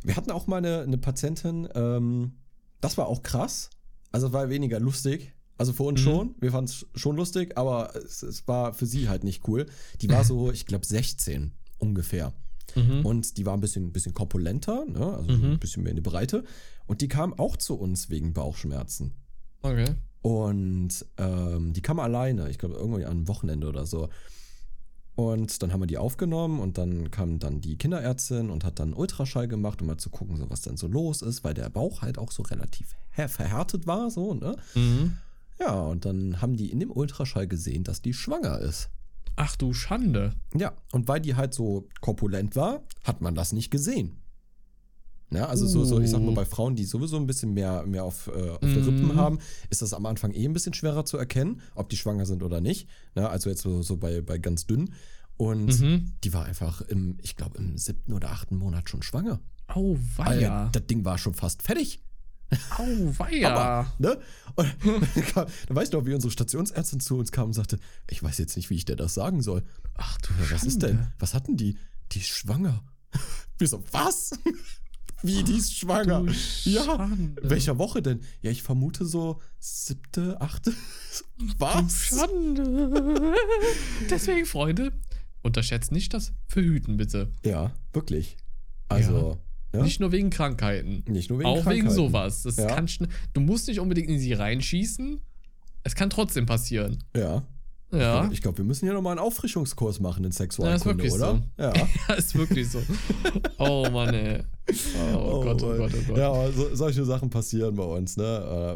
Wir 0.04 0.16
hatten 0.16 0.32
auch 0.32 0.48
mal 0.48 0.58
eine, 0.58 0.82
eine 0.84 0.98
Patientin, 0.98 1.68
ähm, 1.76 2.38
das 2.80 2.98
war 2.98 3.08
auch 3.08 3.24
krass. 3.24 3.70
Also 4.14 4.32
war 4.34 4.50
weniger 4.50 4.80
lustig. 4.80 5.34
Also 5.58 5.74
für 5.74 5.84
uns 5.84 6.00
Mhm. 6.02 6.04
schon. 6.06 6.36
Wir 6.40 6.52
fanden 6.52 6.70
es 6.72 6.86
schon 7.00 7.16
lustig, 7.16 7.58
aber 7.58 7.96
es, 7.96 8.24
es 8.24 8.48
war 8.48 8.74
für 8.74 8.86
sie 8.86 9.10
halt 9.10 9.24
nicht 9.24 9.48
cool. 9.48 9.68
Die 10.02 10.10
war 10.10 10.24
so, 10.24 10.52
ich 10.52 10.66
glaube, 10.66 10.86
16 10.86 11.52
ungefähr. 11.78 12.34
Mhm. 12.76 13.06
Und 13.06 13.38
die 13.38 13.46
war 13.46 13.54
ein 13.54 13.62
bisschen, 13.62 13.92
bisschen 13.92 14.14
korpulenter, 14.14 14.86
ne? 14.86 15.14
also 15.18 15.32
Mhm. 15.32 15.52
ein 15.54 15.60
bisschen 15.60 15.84
mehr 15.84 15.92
in 15.92 15.98
die 15.98 16.02
Breite. 16.02 16.44
Und 16.88 17.02
die 17.02 17.08
kam 17.08 17.34
auch 17.38 17.58
zu 17.58 17.76
uns 17.76 18.10
wegen 18.10 18.34
Bauchschmerzen. 18.34 19.14
Okay. 19.62 19.94
Und 20.24 21.06
ähm, 21.18 21.74
die 21.74 21.82
kam 21.82 22.00
alleine, 22.00 22.50
ich 22.50 22.58
glaube, 22.58 22.76
irgendwie 22.76 23.06
am 23.06 23.28
Wochenende 23.28 23.68
oder 23.68 23.86
so. 23.86 24.10
Und 25.16 25.62
dann 25.62 25.74
haben 25.74 25.82
wir 25.82 25.88
die 25.88 25.98
aufgenommen 25.98 26.60
und 26.60 26.78
dann 26.78 27.12
kam 27.12 27.38
dann 27.38 27.60
die 27.62 27.78
Kinderärztin 27.78 28.50
und 28.50 28.64
hat 28.64 28.80
dann 28.80 28.94
Ultraschall 28.94 29.48
gemacht, 29.48 29.82
um 29.82 29.88
mal 29.88 29.98
zu 29.98 30.10
gucken, 30.10 30.38
so 30.38 30.50
was 30.50 30.62
denn 30.62 30.78
so 30.78 30.88
los 30.88 31.22
ist, 31.22 31.44
weil 31.44 31.54
der 31.54 31.70
Bauch 31.70 32.02
halt 32.02 32.18
auch 32.18 32.32
so 32.32 32.44
relativ 32.44 32.96
verhärtet 33.12 33.86
war, 33.88 34.10
so, 34.10 34.34
ne? 34.34 34.56
Mhm. 34.74 35.18
Ja, 35.62 35.80
und 35.82 36.06
dann 36.06 36.42
haben 36.42 36.56
die 36.58 36.72
in 36.72 36.80
dem 36.80 36.92
Ultraschall 36.92 37.48
gesehen, 37.48 37.84
dass 37.84 38.02
die 38.02 38.14
schwanger 38.14 38.60
ist. 38.60 38.90
Ach 39.36 39.56
du 39.56 39.74
Schande. 39.74 40.34
Ja, 40.56 40.74
und 40.92 41.08
weil 41.08 41.22
die 41.22 41.36
halt 41.36 41.54
so 41.54 41.88
korpulent 42.02 42.56
war, 42.56 42.82
hat 43.04 43.22
man 43.22 43.36
das 43.36 43.54
nicht 43.54 43.70
gesehen. 43.72 44.18
Ja, 45.34 45.46
also 45.46 45.66
so, 45.66 45.86
so, 45.86 46.02
ich 46.02 46.10
sag 46.10 46.22
mal, 46.22 46.32
Uh. 46.32 46.34
bei 46.34 46.44
Frauen, 46.46 46.76
die 46.76 46.84
sowieso 46.84 47.16
ein 47.16 47.26
bisschen 47.26 47.54
mehr, 47.54 47.86
mehr 47.86 48.04
auf, 48.04 48.28
äh, 48.28 48.50
auf 48.50 48.60
den 48.60 48.84
Rippen 48.84 49.08
Mhm. 49.10 49.16
haben, 49.16 49.40
ist 49.70 49.82
das 49.82 49.94
am 49.94 50.06
Anfang 50.06 50.32
eh 50.34 50.44
ein 50.46 50.52
bisschen 50.52 50.74
schwerer 50.74 51.06
zu 51.06 51.18
erkennen, 51.18 51.62
ob 51.74 51.90
die 51.90 51.96
schwanger 51.96 52.26
sind 52.26 52.44
oder 52.44 52.60
nicht. 52.60 52.90
Ja, 53.16 53.30
also 53.30 53.50
jetzt 53.50 53.62
so, 53.62 53.82
so 53.82 53.96
bei, 53.96 54.20
bei 54.22 54.38
ganz 54.40 54.66
dünn. 54.66 54.94
Und 55.38 55.80
Mhm. 55.80 56.12
die 56.26 56.34
war 56.34 56.44
einfach 56.46 56.82
im, 56.82 57.18
ich 57.22 57.38
glaube, 57.38 57.58
im 57.60 57.78
siebten 57.78 58.12
oder 58.12 58.32
achten 58.32 58.58
Monat 58.58 58.90
schon 58.90 59.04
schwanger. 59.04 59.40
Alter, 59.68 60.00
weia. 60.18 60.70
das 60.74 60.86
Ding 60.88 61.06
war 61.06 61.18
schon 61.18 61.34
fast 61.34 61.62
fertig. 61.62 62.02
Au 62.78 62.86
weia. 63.18 63.54
Aber, 63.54 63.94
ne? 64.00 64.20
Und 64.56 64.68
dann, 64.84 65.26
kam, 65.26 65.48
dann 65.68 65.78
weißt 65.78 65.94
du 65.94 65.98
noch, 65.98 66.06
wie 66.06 66.14
unsere 66.14 66.32
Stationsärztin 66.32 67.00
zu 67.00 67.18
uns 67.18 67.32
kam 67.32 67.48
und 67.48 67.54
sagte, 67.54 67.80
ich 68.10 68.22
weiß 68.22 68.38
jetzt 68.38 68.56
nicht, 68.58 68.70
wie 68.70 68.76
ich 68.76 68.86
dir 68.86 68.96
das 68.96 69.14
sagen 69.14 69.42
soll. 69.42 69.64
Ach 69.96 70.18
du 70.22 70.30
was 70.50 70.64
ist 70.64 70.82
denn? 70.82 71.08
Was 71.20 71.34
hatten 71.34 71.56
die? 71.58 71.78
Die 72.12 72.20
ist 72.20 72.30
schwanger. 72.30 72.84
Wir 73.58 73.68
so, 73.68 73.84
was? 73.92 74.32
Wie, 75.24 75.44
die 75.44 75.58
ist 75.58 75.78
schwanger? 75.78 76.24
du 76.24 76.34
Ja. 76.70 76.84
Schande. 76.84 77.50
Welcher 77.50 77.78
Woche 77.78 78.02
denn? 78.02 78.22
Ja, 78.42 78.50
ich 78.50 78.64
vermute 78.64 79.06
so 79.06 79.40
siebte, 79.60 80.42
achte. 80.42 80.74
Was? 81.60 82.08
Schande. 82.08 83.36
Deswegen, 84.10 84.48
Freunde, 84.48 84.94
unterschätzt 85.44 85.92
nicht 85.92 86.14
das 86.14 86.34
Verhüten, 86.48 86.98
bitte. 86.98 87.32
Ja, 87.46 87.72
wirklich. 87.94 88.38
Also, 88.90 89.32
ja. 89.32 89.51
Nicht 89.74 90.00
nur 90.00 90.12
wegen 90.12 90.30
Krankheiten. 90.30 91.04
Nicht 91.08 91.30
nur 91.30 91.40
wegen 91.40 91.48
auch 91.48 91.58
wegen 91.58 91.86
Krankheiten. 91.88 91.90
sowas. 91.96 92.44
Das 92.44 92.58
Ja. 92.58 92.68
kann 92.68 92.88
du 93.34 93.42
musst 93.42 93.68
nicht 93.68 93.80
unbedingt 93.80 94.10
in 94.10 94.20
sie 94.20 94.34
reinschießen. 94.34 95.20
Es 95.84 95.96
kann 95.96 96.10
trotzdem 96.10 96.46
passieren. 96.46 97.04
Ja. 97.16 97.44
Ja. 97.94 98.30
Ich 98.32 98.42
glaube, 98.42 98.60
wir 98.60 98.66
müssen 98.66 98.86
hier 98.86 98.94
nochmal 98.94 99.12
einen 99.18 99.20
Auffrischungskurs 99.26 100.00
machen 100.00 100.24
in 100.24 100.32
Ja, 100.32 100.38
Sexualkunde, 100.38 100.86
wirklich 101.04 101.12
oder? 101.14 101.42
so. 101.58 101.62
Ja. 101.64 101.74
Ja, 102.08 102.14
ist 102.16 102.36
wirklich 102.36 102.70
so. 102.70 102.82
Oh 103.58 103.86
Mann, 103.92 104.14
ey. 104.14 104.44
Oh, 105.14 105.42
Gott, 105.44 105.62
oh. 105.62 105.76
Gott, 105.76 105.92
oh 105.94 106.04
Gott. 106.08 106.18
Ja, 106.18 106.32
aber 106.32 106.52
so, 106.54 106.74
solche 106.74 107.04
Sachen 107.04 107.30
passieren 107.30 107.76
bei 107.76 107.84
uns, 107.84 108.16
ne? 108.16 108.24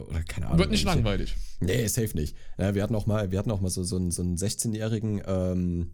Äh, 0.06 0.10
Oder 0.10 0.24
keine 0.24 0.48
Ahnung. 0.48 0.60
Wird 0.60 0.72
nicht 0.72 0.80
Ich- 0.82 0.86
langweilig. 0.86 1.34
Nee, 1.62 1.88
safe 1.88 2.16
nicht. 2.18 2.36
Ja, 2.58 2.76
wir 2.76 2.84
hatten 2.84 2.96
auch 2.96 3.06
mal, 3.06 3.32
wir 3.32 3.39
hatten 3.39 3.52
auch 3.52 3.62
mal 3.62 3.70
so, 3.70 3.84
so 3.84 3.96
einen, 3.96 4.12
so 4.12 4.22
einen 4.22 4.36
16-Jährigen, 4.36 5.22
ähm, 5.26 5.91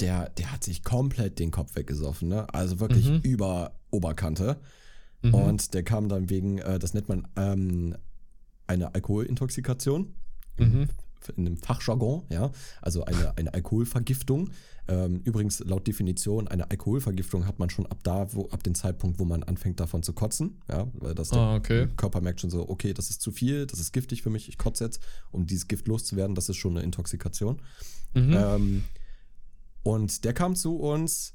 der, 0.00 0.28
der 0.30 0.52
hat 0.52 0.62
sich 0.62 0.84
komplett 0.84 1.40
den 1.40 1.50
Kopf 1.50 1.74
weggesoffen, 1.74 2.28
ne? 2.28 2.52
Also 2.54 2.78
wirklich 2.78 3.08
Mhm. 3.08 3.20
über 3.24 3.72
Oberkante. 3.90 4.60
Mhm. 5.22 5.34
Und 5.34 5.74
der 5.74 5.82
kam 5.82 6.08
dann 6.08 6.30
wegen, 6.30 6.58
äh, 6.58 6.78
das 6.78 6.94
nennt 6.94 7.08
man 7.08 7.28
ähm, 7.36 7.96
eine 8.66 8.94
Alkoholintoxikation. 8.94 10.14
Mhm. 10.58 10.88
In 11.36 11.44
dem 11.44 11.56
Fachjargon, 11.58 12.22
ja. 12.30 12.50
Also 12.80 13.04
eine, 13.04 13.36
eine 13.36 13.52
Alkoholvergiftung. 13.52 14.50
Ähm, 14.88 15.20
übrigens, 15.24 15.60
laut 15.60 15.86
Definition, 15.86 16.48
eine 16.48 16.70
Alkoholvergiftung 16.70 17.46
hat 17.46 17.58
man 17.58 17.68
schon 17.68 17.86
ab 17.86 17.98
da, 18.02 18.32
wo, 18.32 18.48
ab 18.48 18.62
dem 18.62 18.74
Zeitpunkt, 18.74 19.18
wo 19.18 19.26
man 19.26 19.42
anfängt 19.42 19.80
davon 19.80 20.02
zu 20.02 20.14
kotzen. 20.14 20.62
Ja, 20.68 20.88
weil 20.94 21.14
das 21.14 21.32
Ah, 21.32 21.56
okay. 21.56 21.86
der 21.86 21.88
Körper 21.88 22.22
merkt 22.22 22.40
schon 22.40 22.48
so, 22.48 22.68
okay, 22.68 22.94
das 22.94 23.10
ist 23.10 23.20
zu 23.20 23.32
viel, 23.32 23.66
das 23.66 23.80
ist 23.80 23.92
giftig 23.92 24.22
für 24.22 24.30
mich, 24.30 24.48
ich 24.48 24.56
kotze 24.56 24.84
jetzt, 24.84 25.00
um 25.30 25.46
dieses 25.46 25.68
Gift 25.68 25.86
loszuwerden, 25.88 26.34
das 26.34 26.48
ist 26.48 26.56
schon 26.56 26.72
eine 26.72 26.82
Intoxikation. 26.84 27.60
Mhm. 28.14 28.32
Ähm, 28.36 28.84
und 29.82 30.24
der 30.24 30.32
kam 30.32 30.56
zu 30.56 30.76
uns 30.76 31.34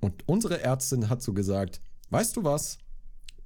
und 0.00 0.26
unsere 0.26 0.60
Ärztin 0.62 1.08
hat 1.08 1.22
so 1.22 1.32
gesagt, 1.32 1.80
weißt 2.10 2.36
du 2.36 2.44
was? 2.44 2.78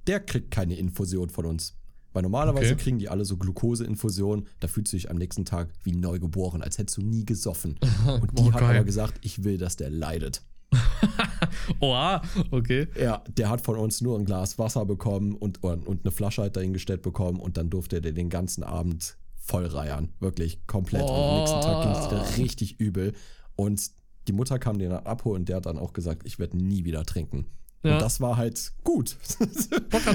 Der 0.07 0.19
kriegt 0.19 0.51
keine 0.51 0.75
Infusion 0.77 1.29
von 1.29 1.45
uns. 1.45 1.75
Weil 2.11 2.21
normalerweise 2.23 2.73
Okay. 2.73 2.83
kriegen 2.83 2.99
die 2.99 3.09
alle 3.09 3.25
so 3.25 3.37
Glukoseinfusionen, 3.37 4.45
da 4.59 4.67
fühlst 4.67 4.93
du 4.93 4.97
dich 4.97 5.09
am 5.09 5.17
nächsten 5.17 5.45
Tag 5.45 5.69
wie 5.83 5.93
neugeboren, 5.93 6.61
als 6.61 6.77
hättest 6.77 6.97
du 6.97 7.01
nie 7.01 7.25
gesoffen. 7.25 7.79
Und 8.21 8.37
die 8.37 8.43
Oh, 8.43 8.53
hat 8.53 8.61
aber 8.61 8.83
gesagt, 8.83 9.19
ich 9.23 9.43
will, 9.43 9.57
dass 9.57 9.77
der 9.77 9.89
leidet. 9.89 10.43
Oha, 11.79 12.21
okay. 12.51 12.87
Ja, 12.99 13.23
der 13.37 13.49
hat 13.49 13.61
von 13.61 13.77
uns 13.77 14.01
nur 14.01 14.17
ein 14.17 14.25
Glas 14.25 14.57
Wasser 14.59 14.85
bekommen 14.85 15.33
und, 15.35 15.63
und 15.63 15.85
und 15.85 16.03
eine 16.05 16.11
Flasche 16.11 16.43
hat 16.43 16.55
dahingestellt 16.55 17.01
bekommen 17.01 17.39
und 17.39 17.57
dann 17.57 17.69
durfte 17.69 18.01
der 18.01 18.11
den 18.11 18.29
ganzen 18.29 18.63
Abend 18.63 19.17
voll 19.35 19.65
reiern. 19.65 20.09
Wirklich 20.19 20.65
komplett. 20.67 21.03
Und 21.03 21.09
am 21.09 21.37
nächsten 21.39 21.61
Tag 21.61 21.83
ging 21.83 21.91
es 21.91 22.07
Oh. 22.37 22.41
richtig 22.41 22.79
übel. 22.79 23.13
Und 23.55 23.91
die 24.27 24.33
Mutter 24.33 24.59
kam 24.59 24.77
den 24.79 24.89
dann 24.91 25.05
abholen 25.05 25.41
und 25.41 25.49
der 25.49 25.57
hat 25.57 25.65
dann 25.65 25.77
auch 25.77 25.93
gesagt, 25.93 26.23
ich 26.25 26.39
werde 26.39 26.57
nie 26.57 26.85
wieder 26.85 27.03
trinken. 27.05 27.47
Ja. 27.83 27.93
Und 27.93 28.01
das 28.01 28.21
war 28.21 28.37
halt 28.37 28.73
gut. 28.83 29.17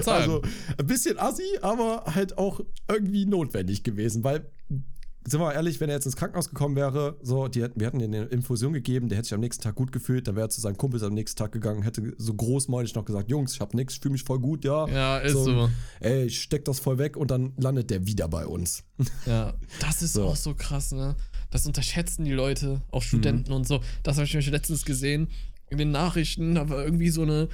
Also 0.07 0.43
ein 0.79 0.87
bisschen 0.87 1.19
assi, 1.19 1.59
aber 1.61 2.05
halt 2.07 2.39
auch 2.39 2.61
irgendwie 2.89 3.27
notwendig 3.27 3.83
gewesen, 3.83 4.25
weil 4.25 4.51
sind 5.27 5.41
wir 5.41 5.47
mal 5.47 5.53
ehrlich, 5.53 5.79
wenn 5.81 5.91
er 5.91 5.97
jetzt 5.97 6.07
ins 6.07 6.17
Krankenhaus 6.17 6.49
gekommen 6.49 6.75
wäre, 6.77 7.19
so, 7.23 7.49
die 7.49 7.61
wir 7.61 7.87
hätten 7.87 8.01
ihm 8.01 8.15
eine 8.15 8.25
Infusion 8.25 8.73
gegeben, 8.73 9.09
der 9.09 9.19
hätte 9.19 9.27
sich 9.27 9.35
am 9.35 9.41
nächsten 9.41 9.63
Tag 9.63 9.75
gut 9.75 9.93
gefühlt, 9.93 10.27
dann 10.27 10.37
wäre 10.37 10.47
er 10.47 10.51
zu 10.51 10.61
seinen 10.61 10.79
Kumpels 10.79 11.03
am 11.03 11.13
nächsten 11.13 11.39
Tag 11.39 11.53
gegangen, 11.53 11.83
hätte 11.83 12.15
so 12.17 12.33
großmäulig 12.33 12.95
noch 12.95 13.05
gesagt, 13.05 13.31
Jungs, 13.31 13.53
ich 13.53 13.61
hab 13.61 13.75
nix, 13.75 13.95
ich 13.95 14.01
fühle 14.01 14.13
mich 14.13 14.25
voll 14.25 14.39
gut, 14.39 14.65
ja. 14.65 14.89
Ja, 14.89 15.19
ist 15.19 15.35
so. 15.35 15.69
Ey, 16.01 16.25
ich 16.27 16.41
steck 16.41 16.65
das 16.65 16.81
voll 16.81 16.97
weg 16.99 17.17
und 17.17 17.31
dann 17.31 17.53
landet 17.59 17.91
der 17.91 18.07
wieder 18.07 18.29
bei 18.29 18.47
uns. 18.47 18.85
Ja, 19.27 19.55
das 19.81 20.03
ist 20.03 20.15
So. 20.15 20.25
auch 20.25 20.37
so 20.37 20.55
krass, 20.55 20.93
ne? 20.93 21.15
Das 21.51 21.67
unterschätzen 21.67 22.25
die 22.25 22.33
Leute, 22.33 22.83
auch 22.91 23.03
Studenten 23.03 23.53
und 23.53 23.67
so. 23.67 23.81
Das 24.03 24.17
habe 24.17 24.27
ich 24.27 24.33
nämlich 24.33 24.51
letztens 24.51 24.85
gesehen 24.85 25.29
in 25.71 25.79
den 25.79 25.91
Nachrichten. 25.91 26.55
Da 26.55 26.69
war 26.69 26.85
irgendwie 26.85 27.11
so 27.11 27.23
eine, 27.23 27.49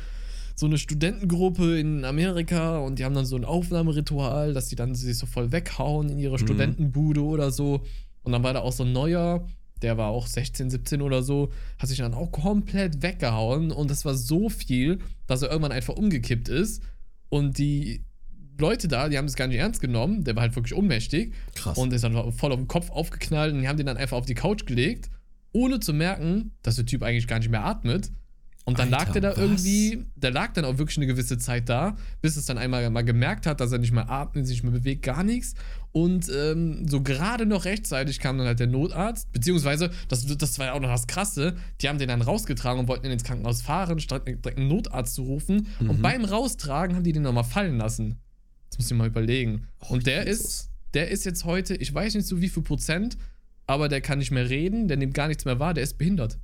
so 0.55 0.67
eine 0.67 0.79
Studentengruppe 0.79 1.79
in 1.79 2.05
Amerika 2.05 2.79
und 2.79 2.99
die 2.99 3.05
haben 3.05 3.15
dann 3.15 3.27
so 3.27 3.37
ein 3.37 3.45
Aufnahmeritual, 3.45 4.53
dass 4.55 4.69
die 4.69 4.77
dann 4.77 4.95
sich 4.95 5.19
so 5.19 5.27
voll 5.27 5.53
weghauen 5.53 6.09
in 6.09 6.19
ihre 6.19 6.39
Studentenbude 6.39 7.23
oder 7.23 7.51
so. 7.51 7.83
Und 8.23 8.33
dann 8.33 8.43
war 8.43 8.55
da 8.55 8.61
auch 8.61 8.73
so 8.73 8.85
ein 8.85 8.93
neuer, 8.93 9.47
der 9.83 9.99
war 9.99 10.09
auch 10.09 10.27
16, 10.27 10.71
17 10.71 11.03
oder 11.03 11.23
so, 11.23 11.51
hat 11.79 11.89
sich 11.89 11.99
dann 11.99 12.15
auch 12.15 12.33
komplett 12.33 13.03
weggehauen 13.03 13.71
und 13.71 13.91
das 13.91 14.05
war 14.05 14.15
so 14.15 14.49
viel, 14.49 14.99
dass 15.27 15.43
er 15.43 15.51
irgendwann 15.51 15.73
einfach 15.73 15.95
umgekippt 15.95 16.49
ist. 16.49 16.83
Und 17.29 17.59
die 17.59 18.05
Leute 18.59 18.89
da, 18.89 19.09
die 19.09 19.19
haben 19.19 19.27
das 19.27 19.37
gar 19.37 19.47
nicht 19.47 19.59
ernst 19.59 19.81
genommen. 19.81 20.25
Der 20.25 20.37
war 20.37 20.43
halt 20.43 20.57
wirklich 20.57 20.75
ohnmächtig. 20.75 21.33
Krass. 21.55 21.79
Und 21.79 21.93
ist 21.93 22.05
dann 22.05 22.33
voll 22.33 22.53
auf 22.53 22.59
den 22.59 22.69
Kopf 22.69 22.91
aufgeknallt 22.91 23.55
und 23.55 23.63
die 23.63 23.69
haben 23.69 23.77
den 23.77 23.87
dann 23.87 23.97
einfach 23.97 24.17
auf 24.17 24.27
die 24.27 24.35
Couch 24.35 24.67
gelegt, 24.67 25.11
ohne 25.53 25.81
zu 25.81 25.93
merken, 25.93 26.53
dass 26.63 26.77
der 26.77 26.87
Typ 26.87 27.03
eigentlich 27.03 27.27
gar 27.27 27.39
nicht 27.39 27.51
mehr 27.51 27.65
atmet. 27.65 28.11
Und 28.67 28.79
dann 28.79 28.93
Alter, 28.95 29.05
lag 29.05 29.13
der 29.13 29.23
da 29.23 29.31
was? 29.31 29.39
irgendwie, 29.39 30.07
der 30.17 30.31
lag 30.31 30.53
dann 30.55 30.65
auch 30.65 30.79
wirklich 30.79 30.97
eine 30.97 31.07
gewisse 31.07 31.37
Zeit 31.37 31.69
da, 31.69 31.97
bis 32.23 32.37
es 32.37 32.47
dann 32.47 32.57
einmal 32.57 32.89
mal 32.89 33.05
gemerkt 33.05 33.47
hat, 33.47 33.61
dass 33.61 33.73
er 33.73 33.79
nicht 33.79 33.93
mehr 33.93 34.09
atmet, 34.09 34.47
sich 34.47 34.57
nicht 34.57 34.63
mehr 34.63 34.73
bewegt, 34.73 35.03
gar 35.03 35.23
nichts. 35.23 35.55
Und 35.93 36.31
ähm, 36.35 36.89
so 36.89 37.03
gerade 37.03 37.45
noch 37.45 37.67
rechtzeitig 37.67 38.21
kam 38.21 38.39
dann 38.39 38.47
halt 38.47 38.61
der 38.61 38.67
Notarzt, 38.67 39.31
beziehungsweise, 39.33 39.91
das, 40.09 40.27
das 40.27 40.59
war 40.59 40.67
ja 40.67 40.73
auch 40.73 40.81
noch 40.81 40.89
das 40.89 41.07
Krasse, 41.07 41.57
die 41.83 41.89
haben 41.89 41.99
den 41.99 42.09
dann 42.09 42.23
rausgetragen 42.23 42.81
und 42.81 42.89
wollten 42.89 43.05
ihn 43.07 43.13
ins 43.13 43.25
Krankenhaus 43.25 43.61
fahren, 43.61 44.01
statt 44.01 44.27
direkt 44.27 44.59
einen 44.59 44.69
Notarzt 44.69 45.15
zu 45.15 45.25
rufen. 45.25 45.67
Mhm. 45.81 45.91
Und 45.91 46.03
beim 46.03 46.25
Raustragen 46.25 46.97
haben 46.97 47.05
die 47.05 47.13
den 47.13 47.23
nochmal 47.23 47.45
fallen 47.45 47.77
lassen. 47.77 48.19
Das 48.75 48.79
muss 48.79 48.91
ich 48.91 48.97
mal 48.97 49.07
überlegen. 49.07 49.69
Oh, 49.81 49.93
und 49.95 50.07
der 50.07 50.27
Jesus. 50.27 50.45
ist, 50.45 50.71
der 50.95 51.11
ist 51.11 51.25
jetzt 51.25 51.45
heute, 51.45 51.75
ich 51.77 51.93
weiß 51.95 52.15
nicht 52.15 52.27
so 52.27 52.41
wie 52.41 52.49
viel 52.49 52.63
Prozent, 52.65 53.17
aber 53.67 53.89
der 53.89 54.01
kann 54.01 54.19
nicht 54.19 54.31
mehr 54.33 54.51
reden, 54.51 54.89
der 54.89 54.97
nimmt 54.97 55.15
gar 55.15 55.29
nichts 55.29 55.45
mehr 55.45 55.59
wahr, 55.61 55.75
der 55.75 55.85
ist 55.85 55.97
behindert. 55.97 56.39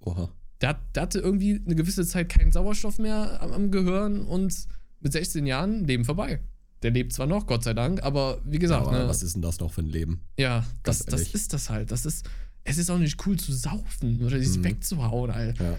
Oha. 0.00 0.30
Der, 0.60 0.78
der 0.94 1.02
hatte 1.02 1.18
irgendwie 1.18 1.60
eine 1.64 1.74
gewisse 1.74 2.06
Zeit 2.06 2.28
keinen 2.28 2.52
Sauerstoff 2.52 2.98
mehr 2.98 3.40
am, 3.42 3.52
am 3.52 3.70
Gehirn 3.70 4.24
und 4.24 4.54
mit 5.00 5.12
16 5.12 5.46
Jahren 5.46 5.84
Leben 5.84 6.04
vorbei. 6.04 6.40
Der 6.82 6.90
lebt 6.92 7.12
zwar 7.12 7.26
noch, 7.26 7.46
Gott 7.46 7.64
sei 7.64 7.74
Dank, 7.74 8.02
aber 8.02 8.40
wie 8.44 8.58
gesagt, 8.58 8.86
aber 8.86 8.98
ne, 9.00 9.08
was 9.08 9.22
ist 9.22 9.34
denn 9.34 9.42
das 9.42 9.58
noch 9.58 9.72
für 9.72 9.82
ein 9.82 9.88
Leben? 9.88 10.20
ja, 10.38 10.64
das, 10.84 11.00
das 11.00 11.22
ist 11.34 11.52
das 11.52 11.70
halt. 11.70 11.90
Das 11.90 12.06
ist, 12.06 12.24
es 12.62 12.78
ist 12.78 12.88
auch 12.90 12.98
nicht 12.98 13.26
cool 13.26 13.36
zu 13.38 13.52
saufen 13.52 14.22
oder 14.24 14.38
sich 14.38 14.58
Mhm. 14.58 14.64
wegzuhauen, 14.64 15.30
Alter. 15.30 15.64
Ja. 15.64 15.76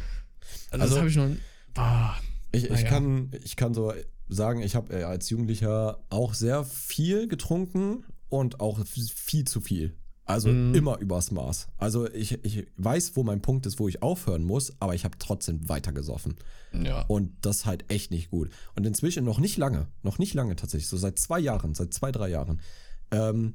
Also, 0.72 0.84
Also- 0.84 0.88
das 0.96 0.98
habe 1.00 1.10
ich 1.10 1.16
noch. 1.16 1.30
Boah. 1.74 2.16
Ich, 2.52 2.64
ich, 2.66 2.70
Naja. 2.70 2.88
kann, 2.90 3.32
ich 3.44 3.56
kann 3.56 3.74
so 3.74 3.94
sagen, 4.28 4.62
ich 4.62 4.76
habe 4.76 4.94
äh, 5.00 5.04
als 5.04 5.30
Jugendlicher 5.30 6.00
auch 6.10 6.34
sehr 6.34 6.64
viel 6.64 7.28
getrunken 7.28 8.04
und 8.30 8.60
auch 8.60 8.80
viel 8.86 9.46
zu 9.46 9.62
viel. 9.62 9.96
Also 10.28 10.50
Mhm. 10.50 10.74
immer 10.74 10.98
übers 10.98 11.30
Maß. 11.30 11.68
Also 11.78 12.12
ich, 12.12 12.44
ich 12.44 12.66
weiß, 12.78 13.16
wo 13.16 13.24
mein 13.24 13.44
Punkt 13.44 13.68
ist, 13.68 13.80
wo 13.80 13.88
ich 13.88 14.02
aufhören 14.02 14.44
muss, 14.44 14.74
aber 14.80 14.96
ich 14.96 15.06
habe 15.06 15.16
trotzdem 15.20 15.70
weiter 15.70 15.94
gesoffen. 15.94 16.34
Ja. 16.74 17.04
Und 17.04 17.32
das 17.42 17.68
halt 17.68 17.92
echt 17.92 18.10
nicht 18.10 18.32
gut. 18.32 18.50
Und 18.76 18.88
inzwischen 18.88 19.24
noch 19.24 19.38
nicht 19.40 19.58
lange, 19.58 19.88
noch 20.02 20.18
nicht 20.18 20.34
lange 20.34 20.56
tatsächlich, 20.56 20.88
so 20.88 20.98
seit 20.98 21.20
zwei 21.20 21.40
Jahren, 21.40 21.76
seit 21.76 21.94
zwei, 21.94 22.12
drei 22.12 22.30
Jahren, 22.30 22.60
ähm, 23.12 23.54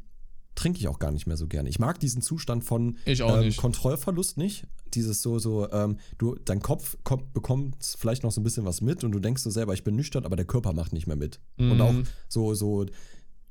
trinke 0.55 0.79
ich 0.79 0.89
auch 0.89 0.99
gar 0.99 1.11
nicht 1.13 1.27
mehr 1.27 1.37
so 1.37 1.47
gerne. 1.47 1.69
Ich 1.69 1.79
mag 1.79 1.99
diesen 2.01 2.23
Zustand 2.23 2.65
von 2.65 2.97
ähm, 3.07 3.41
nicht. 3.41 3.57
Kontrollverlust 3.59 4.37
nicht. 4.37 4.67
Dieses 4.95 5.23
so, 5.23 5.39
so, 5.39 5.71
ähm, 5.71 5.99
du, 6.19 6.35
dein 6.45 6.61
Kopf 6.61 6.97
kommt, 7.05 7.33
bekommt 7.33 7.77
vielleicht 7.99 8.23
noch 8.25 8.33
so 8.33 8.41
ein 8.41 8.45
bisschen 8.45 8.65
was 8.65 8.81
mit 8.81 9.05
und 9.05 9.13
du 9.13 9.21
denkst 9.21 9.43
so 9.43 9.51
selber, 9.51 9.73
ich 9.75 9.85
bin 9.85 9.95
nüchtern, 9.97 10.25
aber 10.25 10.37
der 10.37 10.45
Körper 10.47 10.73
macht 10.73 10.93
nicht 10.93 11.07
mehr 11.07 11.17
mit. 11.17 11.41
Und 11.59 11.75
Mhm. 11.77 11.81
auch 11.81 11.95
so, 12.29 12.55
so, 12.55 12.87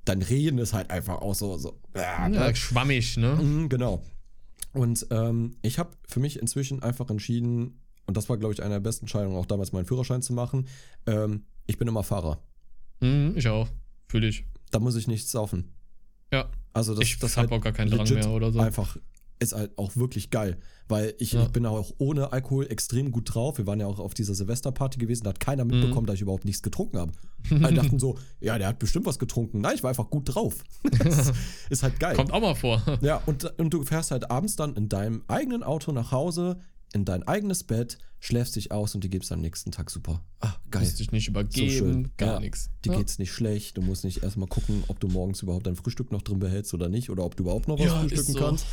dein 0.05 0.21
Reden 0.21 0.57
ist 0.59 0.73
halt 0.73 0.89
einfach 0.91 1.21
auch 1.21 1.35
so, 1.35 1.57
so, 1.57 1.79
äh, 1.93 2.01
Ja, 2.01 2.27
ne? 2.29 2.55
schwammig, 2.55 3.15
ne? 3.17 3.35
Mhm, 3.41 3.69
genau. 3.69 4.03
Und 4.73 5.07
ähm, 5.11 5.55
ich 5.61 5.79
habe 5.79 5.91
für 6.07 6.19
mich 6.19 6.39
inzwischen 6.39 6.83
einfach 6.83 7.09
entschieden, 7.09 7.79
und 8.05 8.17
das 8.17 8.27
war, 8.27 8.37
glaube 8.37 8.53
ich, 8.53 8.61
eine 8.61 8.75
der 8.75 8.79
besten 8.81 9.03
Entscheidungen, 9.05 9.35
auch 9.37 9.45
damals 9.45 9.71
meinen 9.71 9.85
Führerschein 9.85 10.21
zu 10.21 10.33
machen. 10.33 10.67
Ähm, 11.05 11.43
ich 11.67 11.77
bin 11.77 11.87
immer 11.87 12.03
Fahrer. 12.03 12.39
Mhm, 12.99 13.33
ich 13.35 13.47
auch. 13.47 13.69
Fühl 14.07 14.23
ich. 14.25 14.45
Da 14.71 14.79
muss 14.79 14.95
ich 14.95 15.07
nichts 15.07 15.31
saufen. 15.31 15.71
Ja. 16.33 16.49
Also 16.73 16.93
das, 16.95 17.03
ich 17.03 17.19
das 17.19 17.37
hab 17.37 17.51
auch 17.51 17.61
gar 17.61 17.73
keinen 17.73 17.91
Drang 17.91 18.07
mehr 18.07 18.29
oder 18.29 18.51
so. 18.51 18.59
Einfach 18.59 18.97
ist 19.41 19.53
halt 19.53 19.77
auch 19.77 19.95
wirklich 19.95 20.31
geil, 20.31 20.57
weil 20.89 21.13
ich, 21.17 21.31
Ja. 21.31 21.43
ich 21.43 21.49
bin 21.49 21.65
auch 21.65 21.93
ohne 21.97 22.33
Alkohol 22.33 22.67
extrem 22.69 23.09
gut 23.11 23.33
drauf. 23.33 23.57
Wir 23.57 23.65
waren 23.65 23.79
ja 23.79 23.85
auch 23.87 23.99
auf 23.99 24.13
dieser 24.13 24.35
Silvesterparty 24.35 24.99
gewesen, 24.99 25.23
da 25.23 25.29
hat 25.29 25.39
keiner 25.39 25.63
Mhm. 25.63 25.71
mitbekommen, 25.71 26.05
dass 26.07 26.15
ich 26.15 26.21
überhaupt 26.23 26.43
nichts 26.43 26.61
getrunken 26.61 26.97
habe. 26.99 27.13
Alle 27.63 27.73
dachten 27.75 27.99
so, 27.99 28.17
ja, 28.41 28.57
der 28.57 28.67
hat 28.67 28.79
bestimmt 28.79 29.05
was 29.05 29.17
getrunken. 29.17 29.61
Nein, 29.61 29.75
ich 29.75 29.83
war 29.83 29.89
einfach 29.91 30.09
gut 30.09 30.35
drauf. 30.35 30.55
das 30.99 31.31
ist 31.69 31.83
halt 31.83 32.01
geil. 32.01 32.17
Kommt 32.17 32.33
auch 32.33 32.41
mal 32.41 32.53
vor. 32.55 32.81
Ja, 33.01 33.21
und, 33.25 33.45
und 33.57 33.73
du 33.73 33.83
fährst 33.83 34.11
halt 34.11 34.29
abends 34.29 34.57
dann 34.57 34.75
in 34.75 34.89
deinem 34.89 35.23
eigenen 35.29 35.63
Auto 35.63 35.93
nach 35.93 36.11
Hause, 36.11 36.59
in 36.93 37.05
dein 37.05 37.23
eigenes 37.23 37.63
Bett, 37.63 37.97
schläfst 38.19 38.55
dich 38.55 38.71
aus 38.71 38.95
und 38.95 39.03
dir 39.03 39.09
geht's 39.09 39.31
am 39.31 39.41
nächsten 39.41 39.71
Tag 39.71 39.89
super. 39.89 40.21
Ah, 40.39 40.55
geil. 40.71 40.83
Musst 40.83 40.99
dich 40.99 41.11
nicht 41.11 41.27
übergeben, 41.27 41.69
schön. 41.71 42.11
gar 42.17 42.33
Ja. 42.35 42.39
nichts. 42.39 42.69
Dir 42.85 42.91
ja. 42.93 42.97
geht's 42.99 43.17
nicht 43.19 43.31
schlecht. 43.31 43.77
Du 43.77 43.81
musst 43.81 44.03
nicht 44.03 44.23
erstmal 44.23 44.47
gucken, 44.47 44.83
ob 44.87 44.99
du 44.99 45.07
morgens 45.07 45.41
überhaupt 45.41 45.67
dein 45.67 45.75
Frühstück 45.75 46.11
noch 46.11 46.21
drin 46.21 46.39
behältst 46.39 46.73
oder 46.73 46.89
nicht. 46.89 47.09
Oder 47.09 47.23
ob 47.23 47.35
du 47.35 47.43
überhaupt 47.43 47.67
noch 47.67 47.79
was 47.79 47.85
Ja, 47.85 47.99
frühstücken 48.01 48.21
ist 48.31 48.33
so. 48.33 48.39
kannst. 48.39 48.65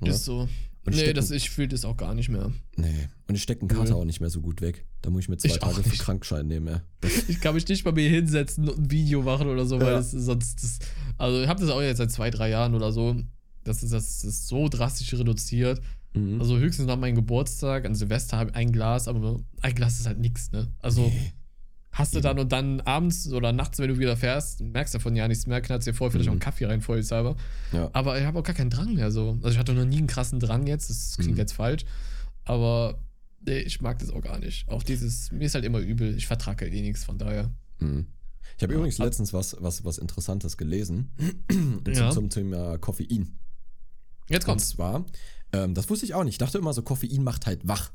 Ja. 0.00 0.12
Ist 0.12 0.24
so. 0.24 0.40
Und 0.40 0.94
nee, 0.94 1.00
stecken- 1.02 1.16
das, 1.16 1.30
ich 1.32 1.50
fühle 1.50 1.68
das 1.68 1.84
auch 1.84 1.96
gar 1.96 2.14
nicht 2.14 2.28
mehr. 2.30 2.50
Nee. 2.76 3.08
Und 3.26 3.34
ich 3.34 3.42
stecke 3.42 3.60
einen 3.62 3.68
Kater 3.68 3.96
auch 3.96 4.04
nicht 4.06 4.20
mehr 4.20 4.30
so 4.30 4.40
gut 4.40 4.62
weg. 4.62 4.86
Da 5.02 5.10
muss 5.10 5.22
ich 5.22 5.28
mir 5.28 5.36
zwei 5.36 5.48
Ich 5.48 5.62
auch 5.62 5.72
Tage 5.74 5.82
für. 5.88 5.96
Krankschein 5.96 6.46
nehmen. 6.46 6.68
Ja. 6.68 6.82
Ich 7.28 7.40
kann 7.40 7.54
mich 7.54 7.68
nicht 7.68 7.84
bei 7.84 7.92
mir 7.92 8.08
hinsetzen 8.08 8.68
und 8.68 8.78
ein 8.78 8.90
Video 8.90 9.22
machen 9.22 9.48
oder 9.48 9.66
so, 9.66 9.78
weil 9.80 9.88
Ja. 9.88 9.92
das 9.94 10.14
ist 10.14 10.24
sonst. 10.24 10.62
Das, 10.62 10.78
also, 11.18 11.42
ich 11.42 11.48
habe 11.48 11.60
das 11.60 11.68
auch 11.70 11.82
jetzt 11.82 11.98
seit 11.98 12.10
zwei, 12.10 12.30
drei 12.30 12.48
Jahren 12.48 12.74
oder 12.74 12.90
so. 12.92 13.16
Das 13.64 13.82
ist, 13.82 13.92
das 13.92 14.24
ist 14.24 14.46
so 14.48 14.68
drastisch 14.68 15.12
reduziert. 15.12 15.82
Mhm. 16.34 16.40
Also, 16.40 16.58
höchstens 16.58 16.86
nach 16.86 16.96
meinem 16.98 17.14
Geburtstag, 17.14 17.84
an 17.86 17.94
Silvester 17.94 18.36
habe 18.38 18.50
ich 18.50 18.56
ein 18.56 18.72
Glas, 18.72 19.08
aber 19.08 19.40
ein 19.62 19.74
Glas 19.74 19.98
ist 20.00 20.06
halt 20.06 20.18
nichts, 20.18 20.52
ne? 20.52 20.68
Also. 20.80 21.10
Hast 21.90 22.14
du 22.14 22.20
dann 22.20 22.38
und 22.38 22.52
dann 22.52 22.80
abends 22.82 23.32
oder 23.32 23.50
nachts, 23.50 23.78
wenn 23.78 23.88
du 23.88 23.98
wieder 23.98 24.16
fährst, 24.16 24.60
merkst 24.60 24.94
davon 24.94 25.16
ja 25.16 25.26
nichts 25.26 25.46
mehr, 25.46 25.60
knallst 25.60 25.86
dir 25.88 25.94
vorher 25.94 26.12
vielleicht 26.12 26.26
Mhm. 26.26 26.30
auch 26.30 26.34
einen 26.34 26.40
Kaffee 26.40 26.66
rein, 26.66 26.80
vorsichtshalber. 26.80 27.34
Ja. 27.72 27.90
Aber 27.92 28.20
ich 28.20 28.24
habe 28.24 28.38
auch 28.38 28.44
gar 28.44 28.54
keinen 28.54 28.70
Drang 28.70 28.94
mehr 28.94 29.10
so. 29.10 29.30
Also 29.42 29.48
ich 29.48 29.58
hatte 29.58 29.72
noch 29.72 29.86
nie 29.86 29.96
einen 29.96 30.06
krassen 30.06 30.38
Drang 30.38 30.66
jetzt, 30.68 30.90
das 30.90 31.16
klingt 31.16 31.32
Mhm. 31.32 31.38
jetzt 31.38 31.54
falsch. 31.54 31.84
Aber 32.44 32.98
nee, 33.44 33.58
ich 33.60 33.80
mag 33.80 33.98
das 33.98 34.10
auch 34.10 34.20
gar 34.20 34.38
nicht. 34.38 34.68
Auch 34.68 34.82
dieses, 34.84 35.32
mir 35.32 35.46
ist 35.46 35.54
halt 35.54 35.64
immer 35.64 35.78
übel, 35.80 36.14
ich 36.16 36.26
vertrage 36.26 36.66
halt 36.66 36.74
eh 36.74 36.82
nichts, 36.82 37.04
von 37.04 37.18
daher. 37.18 37.50
Mhm. 37.80 38.06
Ich 38.56 38.62
habe 38.62 38.74
übrigens 38.74 38.98
letztens 38.98 39.32
was, 39.32 39.56
was, 39.58 39.84
was 39.84 39.98
Interessantes 39.98 40.56
gelesen 40.56 41.10
Ja. 41.88 42.10
zum, 42.10 42.12
zum 42.12 42.30
Thema 42.30 42.78
Koffein. 42.78 43.38
Jetzt 44.28 44.44
Und 44.44 44.50
kommt's. 44.52 44.70
zwar, 44.70 45.04
ähm, 45.52 45.74
das 45.74 45.88
wusste 45.90 46.04
ich 46.06 46.14
auch 46.14 46.24
nicht. 46.24 46.34
Ich 46.34 46.38
dachte 46.38 46.58
immer 46.58 46.72
so, 46.72 46.82
Koffein 46.82 47.22
macht 47.24 47.46
halt 47.46 47.66
wach. 47.66 47.90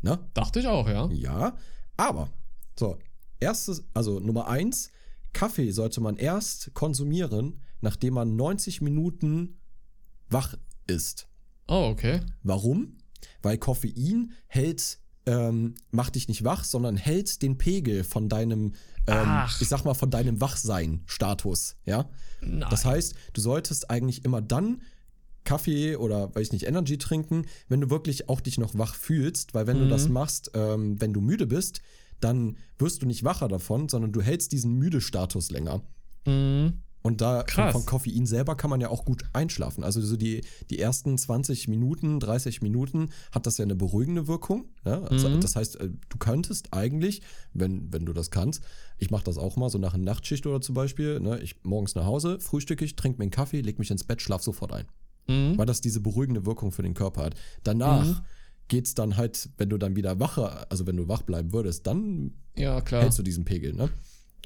Ne? 0.00 0.18
Dachte 0.34 0.60
ich 0.60 0.66
auch, 0.66 0.88
ja. 0.88 1.08
Ja, 1.10 1.56
aber 1.96 2.30
so, 2.78 2.98
erstes, 3.40 3.84
also 3.94 4.20
Nummer 4.20 4.48
eins, 4.48 4.90
Kaffee 5.32 5.70
sollte 5.72 6.00
man 6.00 6.16
erst 6.16 6.72
konsumieren, 6.74 7.60
nachdem 7.80 8.14
man 8.14 8.36
90 8.36 8.80
Minuten 8.80 9.58
wach 10.30 10.54
ist. 10.86 11.28
Oh, 11.66 11.88
okay. 11.92 12.20
Warum? 12.42 12.96
Weil 13.42 13.58
Koffein 13.58 14.32
hält, 14.46 14.98
ähm, 15.26 15.74
macht 15.90 16.14
dich 16.14 16.28
nicht 16.28 16.44
wach, 16.44 16.64
sondern 16.64 16.96
hält 16.96 17.42
den 17.42 17.58
Pegel 17.58 18.04
von 18.04 18.28
deinem, 18.28 18.74
ähm, 19.06 19.42
ich 19.60 19.68
sag 19.68 19.84
mal, 19.84 19.94
von 19.94 20.10
deinem 20.10 20.40
Wachsein-Status, 20.40 21.76
ja? 21.84 22.08
Nein. 22.40 22.70
Das 22.70 22.84
heißt, 22.84 23.14
du 23.34 23.40
solltest 23.40 23.90
eigentlich 23.90 24.24
immer 24.24 24.40
dann 24.40 24.82
Kaffee 25.48 25.96
oder, 25.96 26.34
weiß 26.34 26.48
ich 26.48 26.52
nicht, 26.52 26.66
Energy 26.66 26.98
trinken, 26.98 27.46
wenn 27.68 27.80
du 27.80 27.88
wirklich 27.90 28.28
auch 28.28 28.40
dich 28.42 28.58
noch 28.58 28.76
wach 28.76 28.94
fühlst, 28.94 29.54
weil 29.54 29.66
wenn 29.66 29.78
du 29.78 29.86
Mhm. 29.86 29.90
das 29.90 30.08
machst, 30.08 30.50
ähm, 30.54 31.00
wenn 31.00 31.12
du 31.14 31.20
müde 31.22 31.46
bist, 31.46 31.80
dann 32.20 32.56
wirst 32.78 33.00
du 33.02 33.06
nicht 33.06 33.24
wacher 33.24 33.48
davon, 33.48 33.88
sondern 33.88 34.12
du 34.12 34.20
hältst 34.20 34.52
diesen 34.52 34.72
müde 34.74 35.00
Status 35.00 35.50
länger. 35.50 35.80
Mhm. 36.26 36.82
Und 37.00 37.20
da 37.22 37.38
von, 37.38 37.46
Krass. 37.46 37.72
von 37.72 37.86
Koffein 37.86 38.26
selber 38.26 38.56
kann 38.56 38.68
man 38.70 38.80
ja 38.80 38.88
auch 38.90 39.04
gut 39.04 39.22
einschlafen. 39.32 39.84
Also 39.84 40.02
so 40.02 40.16
die, 40.16 40.42
die 40.68 40.78
ersten 40.80 41.16
20 41.16 41.68
Minuten, 41.68 42.18
30 42.20 42.60
Minuten 42.60 43.10
hat 43.32 43.46
das 43.46 43.56
ja 43.56 43.62
eine 43.62 43.76
beruhigende 43.76 44.26
Wirkung. 44.26 44.66
Ja? 44.84 45.02
Also 45.04 45.28
Mhm. 45.28 45.40
Das 45.40 45.54
heißt, 45.56 45.76
äh, 45.80 45.88
du 46.08 46.18
könntest 46.18 46.74
eigentlich, 46.74 47.22
wenn, 47.54 47.90
wenn 47.92 48.04
du 48.04 48.12
das 48.12 48.30
kannst, 48.30 48.62
ich 48.98 49.10
mache 49.10 49.24
das 49.24 49.38
auch 49.38 49.56
mal, 49.56 49.70
so 49.70 49.78
nach 49.78 49.94
einer 49.94 50.04
Nachtschicht 50.04 50.44
oder 50.46 50.60
zum 50.60 50.74
Beispiel, 50.74 51.20
ne? 51.20 51.38
ich 51.40 51.54
morgens 51.62 51.94
nach 51.94 52.04
Hause, 52.04 52.40
frühstücke 52.40 52.84
ich, 52.84 52.96
trinke 52.96 53.18
mir 53.18 53.22
einen 53.22 53.30
Kaffee, 53.30 53.60
leg 53.62 53.78
mich 53.78 53.90
ins 53.92 54.04
Bett, 54.04 54.20
schlaf 54.20 54.42
sofort 54.42 54.72
ein. 54.72 54.84
Mhm. 55.28 55.56
Weil 55.58 55.66
das 55.66 55.80
diese 55.80 56.00
beruhigende 56.00 56.46
Wirkung 56.46 56.72
für 56.72 56.82
den 56.82 56.94
Körper 56.94 57.22
hat. 57.24 57.34
Danach 57.62 58.04
Mhm. 58.04 58.16
geht's 58.68 58.94
dann 58.94 59.16
halt, 59.16 59.48
wenn 59.58 59.68
du 59.68 59.78
dann 59.78 59.94
wieder 59.96 60.18
wacher, 60.20 60.66
also 60.70 60.86
wenn 60.86 60.96
du 60.96 61.08
wach 61.08 61.22
bleiben 61.22 61.52
würdest, 61.52 61.86
dann 61.86 62.32
Ja, 62.56 62.80
klar. 62.80 63.02
hältst 63.02 63.18
du 63.18 63.22
diesen 63.22 63.44
Pegel, 63.44 63.74
ne? 63.74 63.88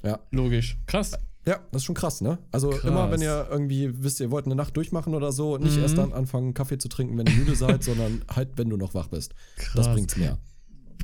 Ja. 0.03 0.19
Logisch. 0.31 0.77
Krass. 0.85 1.13
Ja, 1.45 1.59
das 1.71 1.81
ist 1.81 1.85
schon 1.85 1.95
krass, 1.95 2.21
ne? 2.21 2.37
Also 2.51 2.69
Krass. 2.69 2.83
immer, 2.85 3.11
wenn 3.11 3.21
ihr 3.21 3.47
irgendwie 3.51 4.01
wisst, 4.03 4.21
ihr 4.21 4.31
wollt 4.31 4.45
eine 4.45 4.55
Nacht 4.55 4.77
durchmachen 4.77 5.13
oder 5.13 5.31
so, 5.33 5.57
nicht 5.57 5.75
Mhm. 5.75 5.81
erst 5.83 5.97
dann 5.97 6.13
anfangen, 6.13 6.53
Kaffee 6.53 6.77
zu 6.77 6.87
trinken, 6.87 7.17
wenn 7.17 7.27
ihr 7.27 7.33
müde 7.33 7.55
seid, 7.55 7.83
sondern 7.83 8.23
halt, 8.29 8.57
wenn 8.57 8.69
du 8.69 8.77
noch 8.77 8.93
wach 8.93 9.07
bist. 9.07 9.33
Das 9.57 9.65
Krass. 9.65 9.87
bringt's 9.93 10.15
mehr. 10.15 10.37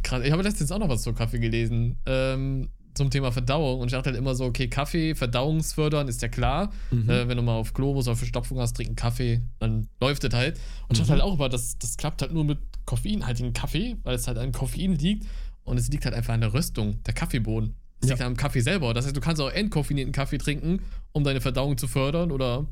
Krass. 0.03 0.23
Ich 0.23 0.32
habe 0.32 0.43
letztens 0.43 0.71
auch 0.71 0.80
noch 0.80 0.88
was 0.88 1.01
zu 1.01 1.11
Kaffee 1.13 1.39
gelesen. 1.39 1.97
Ähm, 2.05 2.69
zum 2.96 3.10
Thema 3.10 3.32
Verdauung. 3.32 3.80
Und 3.82 3.88
ich 3.88 3.94
dachte 3.94 4.10
halt 4.10 4.18
immer 4.18 4.36
so, 4.36 4.46
okay, 4.46 4.68
Kaffee, 4.68 5.16
verdauungsfördern 5.16 6.08
ist 6.08 6.22
ja 6.22 6.28
klar. 6.28 6.72
Mhm. 6.92 7.10
Äh, 7.10 7.28
wenn 7.28 7.38
du 7.38 7.44
mal 7.44 7.56
auf 7.56 7.74
Klo 7.74 7.94
musst 7.94 8.08
oder 8.08 8.18
Verstopfung 8.18 8.60
hast, 8.60 8.74
trink 8.76 8.90
einen 8.90 8.96
Kaffee, 8.96 9.42
dann 9.60 9.88
läuft 10.02 10.24
das 10.24 10.34
halt. 10.34 10.56
Und 10.88 10.94
ich 10.94 11.00
Mhm. 11.00 11.04
dachte 11.04 11.12
halt 11.14 11.22
auch 11.22 11.34
immer, 11.36 11.50
das, 11.50 11.78
das 11.78 11.98
klappt 11.98 12.22
halt 12.22 12.34
nur 12.34 12.44
mit 12.44 12.60
koffeinhaltigen 12.86 13.54
Kaffee, 13.54 13.98
weil 14.04 14.16
es 14.16 14.28
halt 14.28 14.38
an 14.38 14.52
Koffein 14.52 14.96
liegt. 14.96 15.26
Und 15.64 15.78
es 15.78 15.90
liegt 15.90 16.06
halt 16.06 16.16
einfach 16.16 16.34
an 16.34 16.42
der 16.42 16.54
Röstung, 16.54 17.02
der 17.04 17.14
Kaffeebohnen. 17.14 17.76
Es 18.02 18.10
Ja. 18.10 18.16
liegt 18.16 18.26
am 18.26 18.36
Kaffee 18.38 18.62
selber. 18.62 18.94
Das 18.94 19.06
heißt, 19.06 19.16
du 19.16 19.22
kannst 19.22 19.42
auch 19.42 19.52
entkoffinierten 19.52 20.12
Kaffee 20.14 20.38
trinken, 20.38 20.82
um 21.12 21.24
deine 21.24 21.42
Verdauung 21.42 21.78
zu 21.78 21.88
fördern 21.88 22.32
oder 22.32 22.66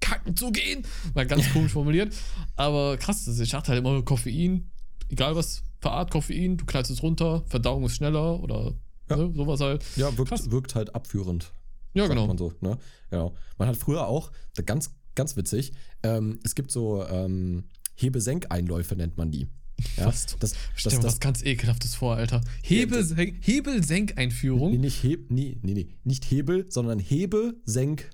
kacken 0.00 0.36
zu 0.36 0.50
gehen. 0.52 0.84
Mal 1.14 1.26
ganz 1.26 1.42
komisch 1.52 1.72
formuliert. 1.72 2.14
Aber 2.56 2.96
krass, 2.96 3.26
ich 3.26 3.50
dachte 3.50 3.68
halt 3.72 3.78
immer, 3.80 4.02
Koffein, 4.02 4.70
egal 5.08 5.36
was 5.36 5.62
für 5.80 5.90
Art 5.90 6.10
Koffein, 6.10 6.56
du 6.56 6.64
knallst 6.64 6.90
es 6.90 7.02
runter, 7.02 7.42
Verdauung 7.46 7.84
ist 7.84 7.96
schneller 7.96 8.40
oder 8.40 8.74
Ja. 9.10 9.16
ne, 9.16 9.32
sowas 9.34 9.60
halt. 9.60 9.84
Ja, 9.96 10.10
Krass. 10.10 10.18
wirkt, 10.18 10.50
wirkt 10.50 10.74
halt 10.74 10.94
abführend. 10.94 11.52
Ja, 11.94 12.06
genau. 12.06 12.26
Man 12.26 12.38
so, 12.38 12.52
ne? 12.60 12.78
Genau. 13.10 13.34
Man 13.58 13.68
hat 13.68 13.76
früher 13.76 14.06
auch, 14.06 14.32
ganz, 14.64 14.94
ganz 15.14 15.36
witzig, 15.36 15.72
ähm, 16.02 16.38
es 16.44 16.54
gibt 16.54 16.70
so 16.70 17.06
ähm, 17.06 17.64
Hebesenkeinläufe, 17.96 18.96
nennt 18.96 19.16
man 19.18 19.30
die. 19.30 19.48
Ja, 19.96 20.06
Was? 20.06 20.36
das, 20.38 20.54
Stell 20.76 20.92
das, 20.92 21.00
das, 21.00 21.04
was 21.04 21.20
ganz 21.20 21.42
ekelhaftes 21.42 21.94
vor, 21.94 22.14
Alter. 22.16 22.40
Hebel, 22.62 23.04
Nee, 23.16 23.34
Hebelsenkeinführung. 23.40 24.78
nicht, 24.80 25.02
Heb, 25.02 25.30
nee, 25.30 25.58
nee, 25.62 25.74
nee, 25.74 25.88
nicht 26.04 26.24
Hebel, 26.30 26.66
sondern 26.70 26.98
Hebe-Senk 26.98 28.08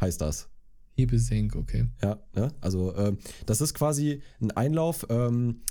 heißt 0.00 0.20
das. 0.20 0.48
Hebelsenk, 0.96 1.56
okay. 1.56 1.86
Ja, 2.02 2.22
ne? 2.34 2.52
also 2.60 2.94
ähm, 2.96 3.18
das 3.46 3.60
ist 3.60 3.74
quasi 3.74 4.22
ein 4.40 4.50
Einlauf. 4.52 5.06
Ähm, 5.08 5.62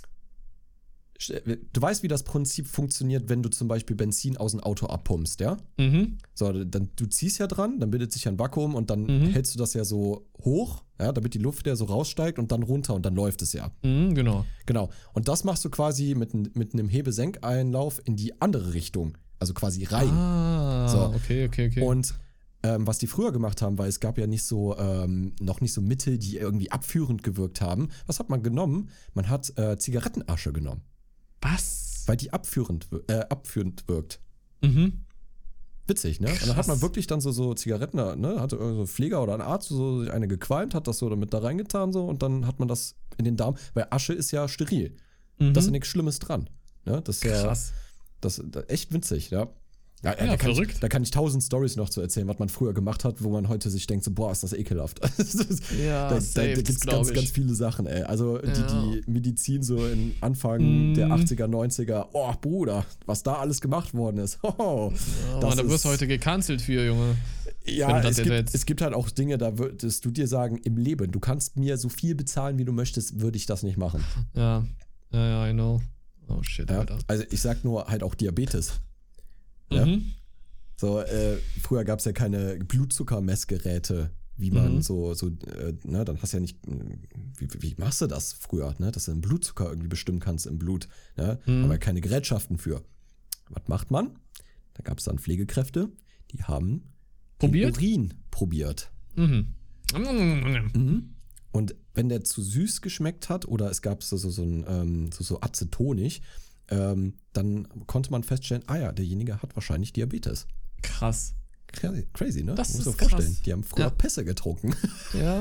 du 1.20 1.82
weißt, 1.82 2.04
wie 2.04 2.08
das 2.08 2.24
Prinzip 2.24 2.68
funktioniert, 2.68 3.30
wenn 3.30 3.42
du 3.44 3.50
zum 3.50 3.68
Beispiel 3.68 3.96
Benzin 3.96 4.36
aus 4.38 4.52
dem 4.52 4.60
Auto 4.62 4.88
abpumpst, 4.88 5.40
ja? 5.40 5.58
Mhm. 5.78 6.18
So, 6.34 6.52
dann 6.64 6.90
du 6.96 7.06
ziehst 7.06 7.40
ja 7.40 7.48
dran, 7.48 7.80
dann 7.80 7.92
bildet 7.92 8.12
sich 8.12 8.26
ja 8.26 8.32
ein 8.32 8.40
Vakuum 8.40 8.76
und 8.76 8.90
dann 8.90 9.04
Mhm. 9.06 9.26
hältst 9.32 9.54
du 9.54 9.60
das 9.60 9.74
ja 9.74 9.84
so 9.86 10.28
hoch, 10.44 10.84
ja, 11.00 11.12
damit 11.12 11.34
die 11.34 11.40
Luft 11.40 11.66
ja 11.68 11.76
so 11.76 11.86
raussteigt 11.86 12.40
und 12.40 12.52
dann 12.52 12.64
runter 12.64 12.94
und 12.94 13.06
dann 13.06 13.16
läuft 13.16 13.42
es 13.42 13.54
ja. 13.54 13.72
Mhm, 13.84 14.16
genau. 14.16 14.46
Genau. 14.66 14.90
Und 15.14 15.28
das 15.28 15.44
machst 15.44 15.64
du 15.66 15.70
quasi 15.70 16.16
mit, 16.16 16.34
mit 16.56 16.74
einem 16.74 16.90
Hebesenkeinlauf 16.90 18.02
in 18.06 18.16
die 18.16 18.40
andere 18.42 18.74
Richtung, 18.74 19.18
also 19.40 19.54
quasi 19.54 19.84
rein. 19.86 20.10
Ah, 20.10 20.88
So. 20.88 21.16
okay, 21.16 21.46
okay, 21.48 21.68
okay. 21.68 21.82
Und 21.82 22.16
ähm, 22.66 22.88
was 22.88 22.98
die 22.98 23.08
früher 23.08 23.32
gemacht 23.34 23.62
haben, 23.62 23.78
weil 23.78 23.90
es 23.90 24.00
gab 24.00 24.18
ja 24.18 24.26
nicht 24.26 24.44
so, 24.44 24.78
ähm, 24.78 25.34
noch 25.42 25.60
nicht 25.60 25.74
so 25.74 25.82
Mittel, 25.82 26.18
die 26.18 26.38
irgendwie 26.38 26.72
abführend 26.72 27.22
gewirkt 27.22 27.60
haben. 27.60 27.90
Was 28.08 28.20
hat 28.20 28.30
man 28.30 28.42
genommen? 28.42 28.90
Man 29.14 29.28
hat 29.30 29.52
äh, 29.58 29.78
Zigarettenasche 29.78 30.54
genommen, 30.54 30.82
was? 31.44 31.84
weil 32.06 32.18
die 32.18 32.34
abführend, 32.34 32.88
äh, 33.08 33.20
abführend 33.30 33.88
wirkt. 33.88 34.20
Mhm. 34.62 35.06
Witzig, 35.86 36.22
ne? 36.22 36.30
Und 36.30 36.42
dann 36.42 36.50
hat 36.50 36.56
Krass. 36.56 36.68
man 36.68 36.82
wirklich 36.82 37.08
dann 37.08 37.20
so, 37.20 37.32
so 37.32 37.54
Zigaretten, 37.54 37.98
ne? 37.98 38.40
Hatte 38.40 38.56
irgend 38.56 38.76
so 38.76 38.82
ein 38.84 38.88
Pfleger 38.88 39.22
oder 39.22 39.34
ein 39.34 39.42
Arzt 39.42 39.70
so 39.70 40.00
sich 40.00 40.12
eine 40.12 40.28
gequalmt, 40.28 40.74
hat 40.76 40.88
das 40.88 41.00
so 41.00 41.10
damit 41.10 41.34
da 41.34 41.40
reingetan 41.40 41.92
so 41.92 42.06
und 42.06 42.24
dann 42.24 42.48
hat 42.48 42.60
man 42.60 42.68
das 42.68 42.96
in 43.18 43.26
den 43.26 43.36
Darm, 43.36 43.56
weil 43.74 43.88
Asche 43.90 44.14
ist 44.14 44.32
ja 44.32 44.48
steril. 44.48 44.96
Mhm. 45.40 45.54
Da 45.54 45.60
ist 45.60 45.66
ja 45.66 45.72
nichts 45.72 45.90
Schlimmes 45.90 46.20
dran. 46.20 46.50
Ne? 46.86 47.02
Das 47.02 47.18
ist 47.18 47.24
ja, 47.26 47.42
Krass. 47.44 47.74
das, 48.22 48.42
das 48.46 48.70
echt 48.70 48.94
witzig, 48.94 49.30
ja. 49.30 49.50
Ja, 50.04 50.12
Ja, 50.12 50.26
da, 50.28 50.38
kann 50.38 50.54
verrückt. 50.54 50.72
Ich, 50.74 50.80
da 50.80 50.90
kann 50.90 51.02
ich 51.04 51.12
tausend 51.12 51.42
Stories 51.44 51.76
noch 51.78 51.88
zu 51.90 52.02
erzählen, 52.02 52.28
was 52.28 52.38
man 52.38 52.50
früher 52.50 52.74
gemacht 52.74 53.06
hat, 53.06 53.24
wo 53.24 53.30
man 53.30 53.48
heute 53.48 53.70
sich 53.70 53.88
denkt, 53.88 54.04
so, 54.04 54.12
boah, 54.12 54.32
ist 54.32 54.44
das 54.44 54.52
ekelhaft. 54.54 55.00
Ja, 55.84 56.10
da 56.10 56.16
da, 56.16 56.22
safe, 56.22 56.48
da 56.50 56.54
gibt 56.56 56.70
es 56.70 56.80
ganz, 56.82 57.10
ich. 57.10 57.16
ganz 57.16 57.30
viele 57.32 57.54
Sachen, 57.56 57.88
ey. 57.88 58.04
Also 58.04 58.38
die, 58.38 58.48
Ja. 58.48 58.92
die 59.06 59.10
Medizin 59.10 59.64
so 59.64 59.86
in 59.88 60.14
Anfang 60.22 60.92
Mm. 60.92 60.94
der 60.96 61.08
80er, 61.08 61.48
90er, 61.48 62.08
oh 62.14 62.34
Bruder, 62.42 62.86
was 63.06 63.24
da 63.24 63.36
alles 63.36 63.62
gemacht 63.62 63.94
worden 63.94 64.18
ist. 64.18 64.40
Oh, 64.44 64.92
Oh, 64.94 65.40
das 65.42 65.56
da 65.56 65.68
wirst 65.70 65.86
du 65.86 65.90
heute 65.90 66.06
gecancelt 66.08 66.62
für, 66.62 66.86
Junge. 66.86 67.16
ja, 67.66 68.02
es 68.02 68.22
gibt, 68.22 68.54
es 68.54 68.66
gibt 68.66 68.82
halt 68.82 68.94
auch 68.94 69.10
Dinge, 69.10 69.38
da 69.38 69.58
würdest 69.58 70.04
du 70.06 70.12
dir 70.12 70.28
sagen, 70.28 70.58
im 70.64 70.78
Leben, 70.78 71.12
du 71.12 71.20
kannst 71.20 71.56
mir 71.58 71.78
so 71.78 71.90
viel 71.90 72.14
bezahlen, 72.16 72.58
wie 72.58 72.66
du 72.66 72.72
möchtest, 72.74 73.22
würde 73.22 73.38
ich 73.38 73.46
das 73.46 73.64
nicht 73.64 73.78
machen. 73.78 74.04
Ja, 74.36 74.66
ja, 75.12 75.28
ja, 75.28 75.50
I 75.50 75.54
know. 75.54 75.82
Oh 76.28 76.42
shit, 76.44 76.70
Ja? 76.70 76.80
Alter. 76.80 76.98
Also 77.08 77.24
ich 77.32 77.42
sag 77.42 77.64
nur 77.64 77.86
halt 77.86 78.04
auch 78.04 78.16
Diabetes. 78.16 78.74
Ja. 79.76 79.86
Mhm. 79.86 80.12
So, 80.78 81.00
äh, 81.00 81.38
früher 81.62 81.84
gab 81.86 82.00
es 82.00 82.06
ja 82.06 82.12
keine 82.12 82.58
Blutzuckermessgeräte, 82.58 84.12
wie 84.38 84.52
man 84.52 84.76
Mhm. 84.76 84.82
so, 84.82 85.14
so, 85.14 85.28
äh, 85.28 85.74
ne, 85.84 86.04
dann 86.04 86.22
hast 86.22 86.34
du 86.34 86.38
ja 86.38 86.42
nicht, 86.42 86.58
wie, 87.38 87.48
wie 87.62 87.76
machst 87.78 88.02
du 88.02 88.08
das 88.08 88.34
früher, 88.34 88.74
ne, 88.80 88.92
dass 88.92 89.06
du 89.06 89.12
den 89.12 89.22
Blutzucker 89.22 89.70
irgendwie 89.70 89.88
bestimmen 89.88 90.20
kannst 90.20 90.46
im 90.48 90.58
Blut, 90.58 90.88
ne, 91.16 91.40
Mhm. 91.46 91.66
aber 91.66 91.78
keine 91.78 92.02
Gerätschaften 92.02 92.58
für. 92.58 92.84
Was 93.50 93.68
macht 93.68 93.92
man? 93.92 94.18
Da 94.74 94.82
gab 94.84 94.98
es 94.98 95.04
dann 95.06 95.20
Pflegekräfte, 95.20 95.90
die 96.32 96.44
haben 96.44 96.84
Probiert? 97.38 97.78
Urin 97.78 98.14
probiert. 98.32 98.92
Mhm. 99.16 99.54
Und 101.52 101.76
wenn 101.94 102.10
der 102.10 102.24
zu 102.24 102.42
süß 102.42 102.82
geschmeckt 102.82 103.30
hat 103.30 103.48
oder 103.48 103.70
es 103.70 103.82
gab 103.82 104.02
so, 104.02 104.18
so, 104.18 104.30
so, 104.30 104.42
ein, 104.44 104.66
ähm, 104.68 105.12
so, 105.12 105.24
so 105.24 105.42
acetonig, 105.42 106.22
ähm, 106.70 107.14
dann 107.34 107.68
konnte 107.88 108.12
man 108.12 108.24
feststellen, 108.24 108.64
ah 108.68 108.78
ja, 108.78 108.92
derjenige 108.92 109.42
hat 109.42 109.56
wahrscheinlich 109.56 109.94
Diabetes. 109.94 110.48
Krass. 110.82 111.34
Crazy, 111.68 112.08
crazy 112.14 112.44
ne? 112.44 112.54
Das 112.54 112.74
Muss 112.76 112.86
ist 112.86 113.00
vorstellen. 113.00 113.24
krass. 113.24 113.42
Die 113.42 113.52
haben 113.52 113.64
früher 113.64 113.86
Ja. 113.86 113.90
Pässe 113.90 114.24
getrunken. 114.24 114.76
Ja. 115.20 115.40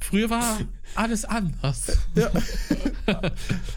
Früher 0.00 0.28
war 0.30 0.58
alles 0.94 1.24
anders. 1.24 1.86
ja. 2.14 2.28
Und 2.30 3.32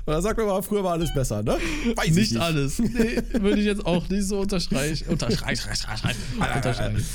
dann 0.06 0.22
sagt 0.22 0.38
man 0.38 0.48
mal, 0.48 0.62
früher 0.62 0.84
war 0.84 0.94
alles 0.94 1.14
besser, 1.14 1.42
ne? 1.44 1.58
Weiß 1.96 2.08
ich 2.08 2.16
Nicht 2.32 2.38
alles. 2.38 2.80
Nee, 2.80 3.22
würde 3.34 3.60
ich 3.60 3.66
jetzt 3.66 3.86
auch 3.86 4.08
nicht 4.10 4.26
so 4.26 4.40
unterstreichen. 4.42 5.08
Unterstreichen, 5.10 5.70
unterstreichen, 5.70 6.20
unterstreichen. 6.38 7.06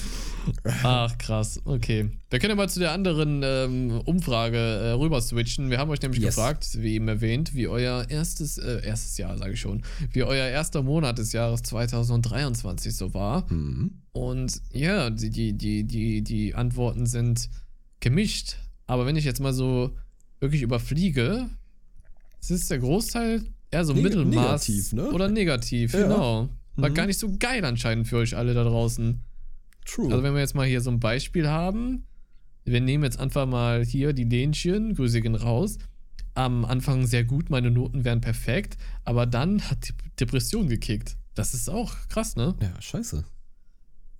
Ach, 0.83 1.17
krass. 1.19 1.61
Okay. 1.65 2.11
Wir 2.31 2.39
können 2.39 2.51
ja 2.51 2.57
mal 2.57 2.69
zu 2.69 2.81
der 2.81 2.93
anderen 2.93 3.43
ähm, 3.45 4.01
Umfrage 4.05 4.57
äh, 4.59 4.91
rüber 4.93 5.21
switchen. 5.21 5.71
Wir 5.71 5.79
haben 5.79 5.91
euch 5.91 6.01
nämlich 6.03 6.21
Yes. 6.21 6.35
gefragt, 6.37 6.69
wie 6.81 6.95
eben 6.95 7.09
erwähnt, 7.09 7.55
wie 7.55 7.69
euer 7.69 8.09
erstes, 8.09 8.59
äh, 8.59 8.85
erstes 8.85 9.17
Jahr, 9.19 9.37
sage 9.39 9.53
ich 9.55 9.61
schon, 9.61 9.83
wie 10.13 10.23
euer 10.23 10.47
erster 10.47 10.83
Monat 10.83 11.19
des 11.19 11.33
Jahres 11.33 11.63
2023 11.63 12.95
so 12.97 13.15
war. 13.15 13.51
Mhm. 13.53 14.03
Und 14.13 14.61
ja, 14.73 15.11
die, 15.11 15.31
die, 15.31 15.53
die, 15.55 15.85
die, 15.85 16.23
die 16.23 16.55
Antworten 16.55 17.07
sind 17.07 17.49
gemischt. 18.01 18.57
Aber 18.87 19.07
wenn 19.07 19.17
ich 19.17 19.25
jetzt 19.25 19.41
mal 19.41 19.53
so 19.53 19.91
wirklich 20.41 20.63
überfliege, 20.63 21.49
es 22.41 22.51
ist 22.51 22.71
der 22.71 22.79
Großteil 22.79 23.43
eher 23.71 23.85
so 23.85 23.93
Neg- 23.95 24.03
Mittelmaß 24.05 24.69
negativ, 24.69 24.93
ne? 24.93 25.11
oder 25.11 25.29
negativ, 25.29 25.95
Ja. 25.95 26.03
genau. 26.03 26.49
War 26.77 26.91
Mhm. 26.91 26.95
gar 26.95 27.07
nicht 27.07 27.19
so 27.21 27.33
geil 27.39 27.65
anscheinend 27.65 28.09
für 28.09 28.17
euch 28.17 28.37
alle 28.37 28.53
da 28.53 28.65
draußen. 28.65 29.21
True. 29.85 30.11
Also 30.11 30.23
wenn 30.23 30.35
wir 30.35 30.41
jetzt 30.41 30.55
mal 30.55 30.67
hier 30.67 30.81
so 30.81 30.91
ein 30.91 31.01
Beispiel 31.01 31.49
haben, 31.49 32.07
wir 32.65 32.81
nehmen 32.81 33.05
jetzt 33.05 33.19
einfach 33.21 33.47
mal 33.47 33.85
hier 33.85 34.13
die 34.13 34.25
Lähnchen, 34.25 34.95
Grüße 34.95 35.21
gehen 35.21 35.35
raus. 35.35 35.79
Am 36.35 36.65
Anfang 36.65 37.07
sehr 37.07 37.25
gut, 37.25 37.51
meine 37.51 37.71
Noten 37.71 38.05
wären 38.05 38.21
perfekt, 38.21 38.77
aber 39.05 39.27
dann 39.27 39.63
hat 39.71 39.89
die 39.89 39.93
Depression 40.19 40.69
gekickt. 40.69 41.17
Das 41.35 41.55
ist 41.55 41.69
auch 41.69 41.95
krass, 42.09 42.35
ne? 42.37 42.55
ja, 42.61 42.81
scheiße. 42.81 43.25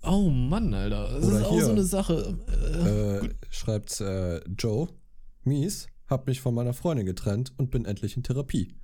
Oh 0.03 0.29
Mann, 0.29 0.73
Alter. 0.73 1.09
Das 1.13 1.25
Oder 1.25 1.39
ist 1.39 1.45
auch 1.45 1.51
hier. 1.53 1.65
so 1.65 1.71
eine 1.71 1.83
Sache. 1.83 2.37
Äh, 2.47 3.25
Äh, 3.25 3.29
schreibt 3.49 3.99
äh, 4.01 4.39
Joe, 4.57 4.87
mies, 5.43 5.87
hab 6.07 6.27
mich 6.27 6.41
von 6.41 6.53
meiner 6.53 6.73
Freundin 6.73 7.05
getrennt 7.07 7.53
und 7.57 7.71
bin 7.71 7.85
endlich 7.85 8.15
in 8.15 8.23
Therapie. 8.23 8.75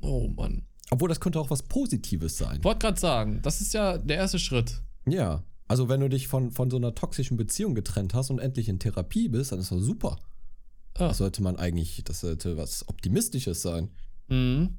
oh 0.00 0.28
Mann. 0.28 0.62
Obwohl, 0.90 1.08
das 1.08 1.20
könnte 1.20 1.40
auch 1.40 1.50
was 1.50 1.62
Positives 1.62 2.36
sein. 2.38 2.62
Wollte 2.62 2.80
gerade 2.80 3.00
sagen, 3.00 3.40
das 3.42 3.60
ist 3.60 3.72
ja 3.74 3.98
der 3.98 4.16
erste 4.18 4.38
Schritt. 4.38 4.82
Ja. 5.06 5.42
Also, 5.68 5.88
wenn 5.88 6.00
du 6.00 6.08
dich 6.08 6.28
von, 6.28 6.50
von 6.50 6.70
so 6.70 6.76
einer 6.76 6.94
toxischen 6.94 7.36
Beziehung 7.36 7.74
getrennt 7.74 8.12
hast 8.14 8.30
und 8.30 8.38
endlich 8.38 8.68
in 8.68 8.78
Therapie 8.78 9.28
bist, 9.28 9.52
dann 9.52 9.60
ist 9.60 9.72
das 9.72 9.80
super. 9.82 10.18
Ah. 10.94 11.08
Das 11.08 11.18
sollte 11.18 11.42
man 11.42 11.56
eigentlich, 11.56 12.02
das 12.04 12.20
sollte 12.20 12.56
was 12.56 12.86
Optimistisches 12.88 13.62
sein. 13.62 13.90
Mhm. 14.28 14.78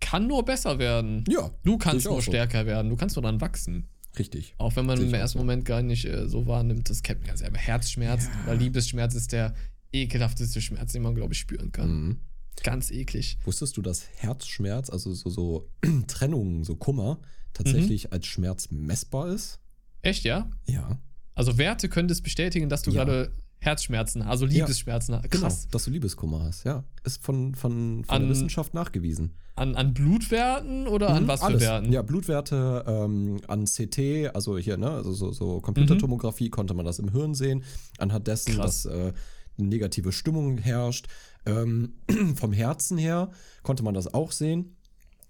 kann 0.00 0.26
nur 0.26 0.44
besser 0.44 0.78
werden. 0.78 1.24
Ja. 1.28 1.50
Du 1.64 1.76
kannst 1.78 2.06
nur 2.06 2.16
so. 2.16 2.20
stärker 2.22 2.66
werden. 2.66 2.88
Du 2.88 2.96
kannst 2.96 3.16
nur 3.16 3.22
dran 3.22 3.40
wachsen. 3.40 3.88
Richtig. 4.18 4.54
Auch 4.58 4.74
wenn 4.76 4.86
man 4.86 5.00
im 5.00 5.12
ersten 5.14 5.38
so. 5.38 5.44
Moment 5.44 5.64
gar 5.64 5.82
nicht 5.82 6.04
äh, 6.06 6.28
so 6.28 6.46
wahrnimmt, 6.46 6.88
das 6.90 7.02
kennt 7.02 7.20
man 7.20 7.28
ja 7.30 7.36
selber. 7.36 7.58
Herzschmerz, 7.58 8.24
Ja. 8.26 8.46
weil 8.46 8.58
Liebesschmerz 8.58 9.14
ist 9.14 9.32
der 9.32 9.54
ekelhafteste 9.92 10.60
Schmerz, 10.60 10.92
den 10.92 11.02
man, 11.02 11.14
glaube 11.14 11.34
ich, 11.34 11.38
spüren 11.38 11.72
kann. 11.72 11.90
Mhm. 11.90 12.20
Ganz 12.62 12.90
eklig. 12.90 13.38
Wusstest 13.44 13.76
du, 13.76 13.82
dass 13.82 14.08
Herzschmerz, 14.16 14.90
also 14.90 15.12
so, 15.14 15.30
so 15.30 15.68
Trennung, 16.08 16.64
so 16.64 16.74
Kummer, 16.76 17.20
tatsächlich 17.52 18.04
Mhm. 18.04 18.12
als 18.12 18.26
Schmerz 18.26 18.70
messbar 18.70 19.28
ist? 19.28 19.60
Echt, 20.08 20.24
ja? 20.24 20.50
Ja. 20.66 20.98
Also 21.34 21.58
Werte 21.58 21.88
können 21.88 22.08
das 22.08 22.20
bestätigen, 22.22 22.68
dass 22.68 22.82
du 22.82 22.90
Ja. 22.90 23.04
gerade 23.04 23.30
Herzschmerzen, 23.60 24.22
also 24.22 24.46
Ja. 24.46 24.52
Liebesschmerzen 24.64 25.14
hast. 25.16 25.30
Genau, 25.30 25.42
Krass. 25.44 25.68
dass 25.68 25.84
du 25.84 25.90
Liebeskummer 25.90 26.42
hast, 26.44 26.64
ja. 26.64 26.84
Ist 27.04 27.22
von, 27.24 27.54
von, 27.54 28.04
von 28.04 28.14
An- 28.14 28.22
der 28.22 28.30
Wissenschaft 28.30 28.72
nachgewiesen. 28.74 29.34
An, 29.56 29.74
an 29.74 29.92
Blutwerten 29.94 30.86
oder 30.86 31.10
an 31.10 31.24
Mhm, 31.24 31.28
was 31.28 31.42
alles. 31.42 31.62
für 31.62 31.68
Werten? 31.68 31.92
Ja, 31.92 32.02
Blutwerte 32.02 32.84
ähm, 32.86 33.40
an 33.48 33.64
CT, 33.64 34.30
also 34.34 34.56
hier, 34.58 34.76
ne, 34.76 34.88
also 34.90 35.12
so, 35.12 35.32
so 35.32 35.60
Computertomographie 35.60 36.48
konnte 36.50 36.74
man 36.74 36.84
das 36.86 37.00
im 37.00 37.10
Hirn 37.10 37.34
sehen, 37.34 37.64
anhand 37.98 38.28
dessen, 38.28 38.54
Krass. 38.54 38.84
dass 38.84 38.92
äh, 38.92 39.12
eine 39.58 39.68
negative 39.68 40.12
Stimmung 40.12 40.58
herrscht. 40.58 41.08
Ähm, 41.44 41.94
vom 42.36 42.52
Herzen 42.52 42.96
her 42.98 43.30
konnte 43.64 43.82
man 43.82 43.94
das 43.94 44.12
auch 44.14 44.30
sehen. 44.30 44.76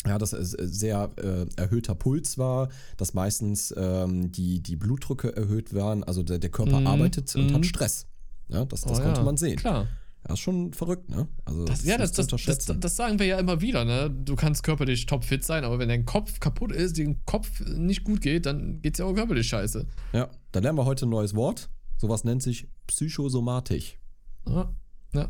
Ja, 0.07 0.17
dass 0.17 0.33
es 0.33 0.53
sehr 0.53 1.11
äh, 1.17 1.47
erhöhter 1.57 1.95
Puls 1.95 2.39
war, 2.39 2.69
dass 2.97 3.15
meistens 3.15 3.75
ähm, 3.77 4.31
die, 4.31 4.63
die 4.63 4.77
Blutdrücke 4.77 5.37
erhöht 5.37 5.75
waren, 5.75 6.05
also 6.05 6.23
der, 6.23 6.39
der 6.39 6.51
Körper 6.51 6.81
Mhm, 6.81 6.87
arbeitet 6.87 7.35
und 7.35 7.51
mhm. 7.51 7.55
hat 7.55 7.67
Stress. 7.67 8.07
Ja, 8.49 8.65
das 8.65 8.83
das 8.83 9.01
Oh 9.01 9.03
konnte 9.03 9.21
ja, 9.21 9.25
man 9.25 9.37
sehen. 9.37 9.57
Klar. 9.57 9.89
Das 10.23 10.35
ist 10.35 10.41
schon 10.41 10.73
verrückt, 10.73 11.09
ne? 11.11 11.27
Also 11.45 11.65
Das, 11.65 11.85
ja, 11.85 11.97
das, 11.97 12.11
ist 12.11 12.33
das, 12.33 12.45
das, 12.45 12.81
das, 12.81 12.97
sagen 12.97 13.19
wir 13.19 13.27
ja 13.27 13.39
immer 13.39 13.61
wieder, 13.61 13.85
ne? 13.85 14.11
Du 14.11 14.37
kannst 14.37 14.63
körperlich 14.63 15.07
topfit 15.07 15.45
sein, 15.45 15.65
aber 15.65 15.79
wenn 15.79 15.89
dein 15.89 16.05
Kopf 16.05 16.39
kaputt 16.41 16.73
ist, 16.73 16.99
dem 16.99 17.25
Kopf 17.25 17.61
nicht 17.61 18.05
gut 18.05 18.21
geht, 18.21 18.47
dann 18.47 18.81
geht's 18.83 18.99
ja 18.99 19.05
auch 19.05 19.15
körperlich 19.15 19.49
scheiße. 19.49 19.87
ja, 20.13 20.29
da 20.53 20.61
lernen 20.61 20.79
wir 20.79 20.85
heute 20.85 21.07
ein 21.07 21.11
neues 21.11 21.35
Wort. 21.35 21.71
Sowas 21.99 22.25
nennt 22.25 22.43
sich 22.43 22.69
Psychosomatik. 22.87 23.99
Ja. 24.47 24.73
ja. 25.13 25.29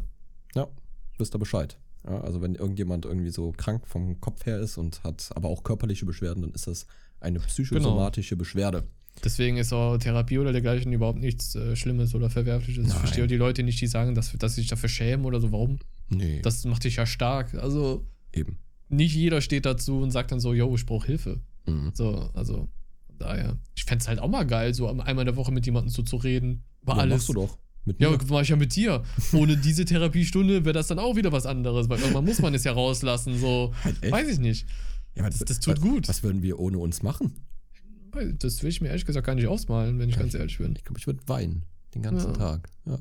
Ja, 0.55 0.69
wisst 1.19 1.35
ihr 1.35 1.39
Bescheid. 1.39 1.79
Ja, 2.09 2.21
also 2.23 2.41
wenn 2.41 2.55
irgendjemand 2.55 3.05
irgendwie 3.05 3.31
so 3.31 3.53
krank 3.57 3.87
vom 3.87 4.21
Kopf 4.21 4.47
her 4.47 4.59
ist 4.61 4.79
und 4.79 5.03
hat 5.05 5.31
aber 5.35 5.49
auch 5.49 5.63
körperliche 5.63 6.07
Beschwerden, 6.07 6.43
dann 6.43 6.53
ist 6.53 6.67
das 6.67 6.87
eine 7.21 7.39
psychosomatische 7.41 8.37
Beschwerde. 8.37 8.85
Deswegen 9.25 9.57
ist 9.57 9.73
auch 9.73 9.99
Therapie 9.99 10.39
oder 10.39 10.53
dergleichen 10.53 10.93
überhaupt 10.93 11.19
nichts 11.19 11.55
äh, 11.57 11.75
Schlimmes 11.75 12.15
oder 12.15 12.31
Verwerfliches. 12.31 12.85
Ich 12.87 12.91
Nein. 12.93 12.99
verstehe 13.01 13.27
die 13.27 13.37
Leute 13.37 13.63
nicht, 13.65 13.81
die 13.81 13.89
sagen, 13.89 14.15
dass, 14.15 14.33
dass 14.39 14.55
sie 14.55 14.61
sich 14.61 14.71
dafür 14.71 14.89
schämen 14.89 15.27
oder 15.27 15.41
so. 15.41 15.51
Warum? 15.53 15.79
Nee, 16.09 16.41
Das 16.43 16.65
macht 16.65 16.85
dich 16.85 16.97
ja 16.97 17.05
stark. 17.05 17.53
Also 17.55 18.07
eben. 18.33 18.59
nicht 18.89 19.15
jeder 19.15 19.41
steht 19.41 19.67
dazu 19.67 20.01
und 20.01 20.13
sagt 20.13 20.31
dann 20.33 20.39
so, 20.41 20.55
yo, 20.55 20.73
ich 20.75 20.87
brauche 20.87 21.07
Hilfe. 21.07 21.41
Mhm. 21.67 21.91
So, 21.95 22.31
also 22.33 22.69
daher. 23.19 23.59
Ich 23.77 23.85
fände 23.85 24.03
es 24.03 24.09
halt 24.09 24.21
auch 24.21 24.29
mal 24.31 24.47
geil, 24.47 24.73
so 24.73 24.89
einmal 24.89 25.09
in 25.19 25.27
der 25.27 25.37
Woche 25.37 25.51
mit 25.53 25.67
jemandem 25.67 25.91
so 25.91 26.03
zu 26.03 26.17
reden. 26.17 26.63
Über 26.83 26.95
Ja, 26.95 27.01
alles. 27.01 27.15
machst 27.17 27.29
du 27.29 27.33
doch. 27.35 27.59
Mit 27.89 28.01
Ja, 28.01 28.17
mach 28.29 28.43
ich 28.43 28.49
ja 28.51 28.57
mit 28.57 28.77
dir. 28.77 29.03
Ohne 29.33 29.57
diese 29.57 29.85
Therapiestunde 29.85 30.65
wäre 30.65 30.73
das 30.75 30.87
dann 30.87 30.99
auch 31.01 31.17
wieder 31.17 31.33
was 31.33 31.45
anderes, 31.47 31.89
weil 31.89 31.99
irgendwann 31.99 32.25
muss 32.25 32.39
man 32.41 32.55
es 32.55 32.63
ja 32.65 32.73
rauslassen, 32.73 33.37
so. 33.39 33.75
Halt? 33.83 34.11
Weiß 34.11 34.29
ich 34.29 34.39
nicht. 34.39 34.67
Ja, 35.17 35.29
das- 35.29 35.39
das 35.41 35.59
tut 35.61 35.77
was, 35.77 35.81
gut. 35.83 36.09
Was 36.09 36.23
würden 36.23 36.43
wir 36.43 36.59
ohne 36.61 36.79
uns 36.79 37.03
machen? 37.03 37.33
Das 38.39 38.63
will 38.63 38.71
ich 38.71 38.81
mir 38.81 38.89
ehrlich 38.89 39.05
gesagt 39.05 39.27
gar 39.27 39.35
nicht 39.35 39.47
ausmalen, 39.47 39.99
wenn 39.99 40.09
ich 40.09 40.17
ganz 40.19 40.35
ehrlich 40.35 40.59
bin. 40.59 40.75
Ich 40.77 40.85
glaube, 40.85 40.99
ich 40.99 41.07
würde 41.07 41.21
weinen. 41.27 41.65
Den 41.95 42.03
ganzen 42.03 42.33
Ja. 42.33 42.37
Tag. 42.37 42.69
Ja, 42.87 42.99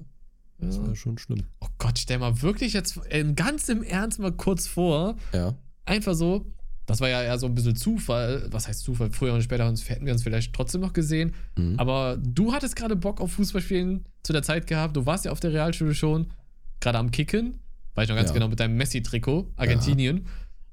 das 0.59 0.75
Ja. 0.77 0.83
wäre 0.83 0.95
schon 0.95 1.17
schlimm. 1.17 1.43
Oh 1.59 1.67
Gott, 1.77 1.97
stell 1.99 2.19
mal 2.19 2.41
wirklich 2.41 2.73
jetzt 2.73 2.99
äh, 3.09 3.23
ganz 3.33 3.67
im 3.69 3.83
Ernst 3.83 4.19
mal 4.19 4.31
kurz 4.31 4.67
vor, 4.67 5.15
Ja. 5.33 5.55
einfach 5.85 6.13
so, 6.15 6.45
das 6.87 6.99
war 7.01 7.09
ja 7.09 7.21
eher 7.21 7.37
so 7.37 7.45
ein 7.45 7.53
bisschen 7.53 7.75
Zufall. 7.75 8.47
Was 8.49 8.67
heißt 8.67 8.81
Zufall? 8.81 9.11
Früher 9.11 9.33
und 9.33 9.43
später 9.43 9.65
hätten 9.71 10.05
wir 10.05 10.13
uns 10.13 10.23
vielleicht 10.23 10.53
trotzdem 10.53 10.81
noch 10.81 10.93
gesehen. 10.93 11.33
Mhm. 11.55 11.75
Aber 11.77 12.17
du 12.17 12.53
hattest 12.53 12.75
gerade 12.75 12.95
Bock 12.95 13.21
auf 13.21 13.33
Fußballspielen 13.33 14.05
zu 14.23 14.33
der 14.33 14.41
Zeit 14.41 14.65
gehabt. 14.65 14.95
Du 14.97 15.05
warst 15.05 15.25
ja 15.25 15.31
auf 15.31 15.39
der 15.39 15.53
Realschule 15.53 15.93
schon, 15.93 16.27
gerade 16.79 16.97
am 16.97 17.11
Kicken. 17.11 17.59
War 17.93 18.03
ich 18.03 18.09
noch 18.09 18.15
ganz 18.15 18.29
Ja. 18.29 18.33
genau 18.33 18.47
mit 18.47 18.59
deinem 18.59 18.77
Messi-Trikot, 18.77 19.51
Argentinien. 19.57 20.25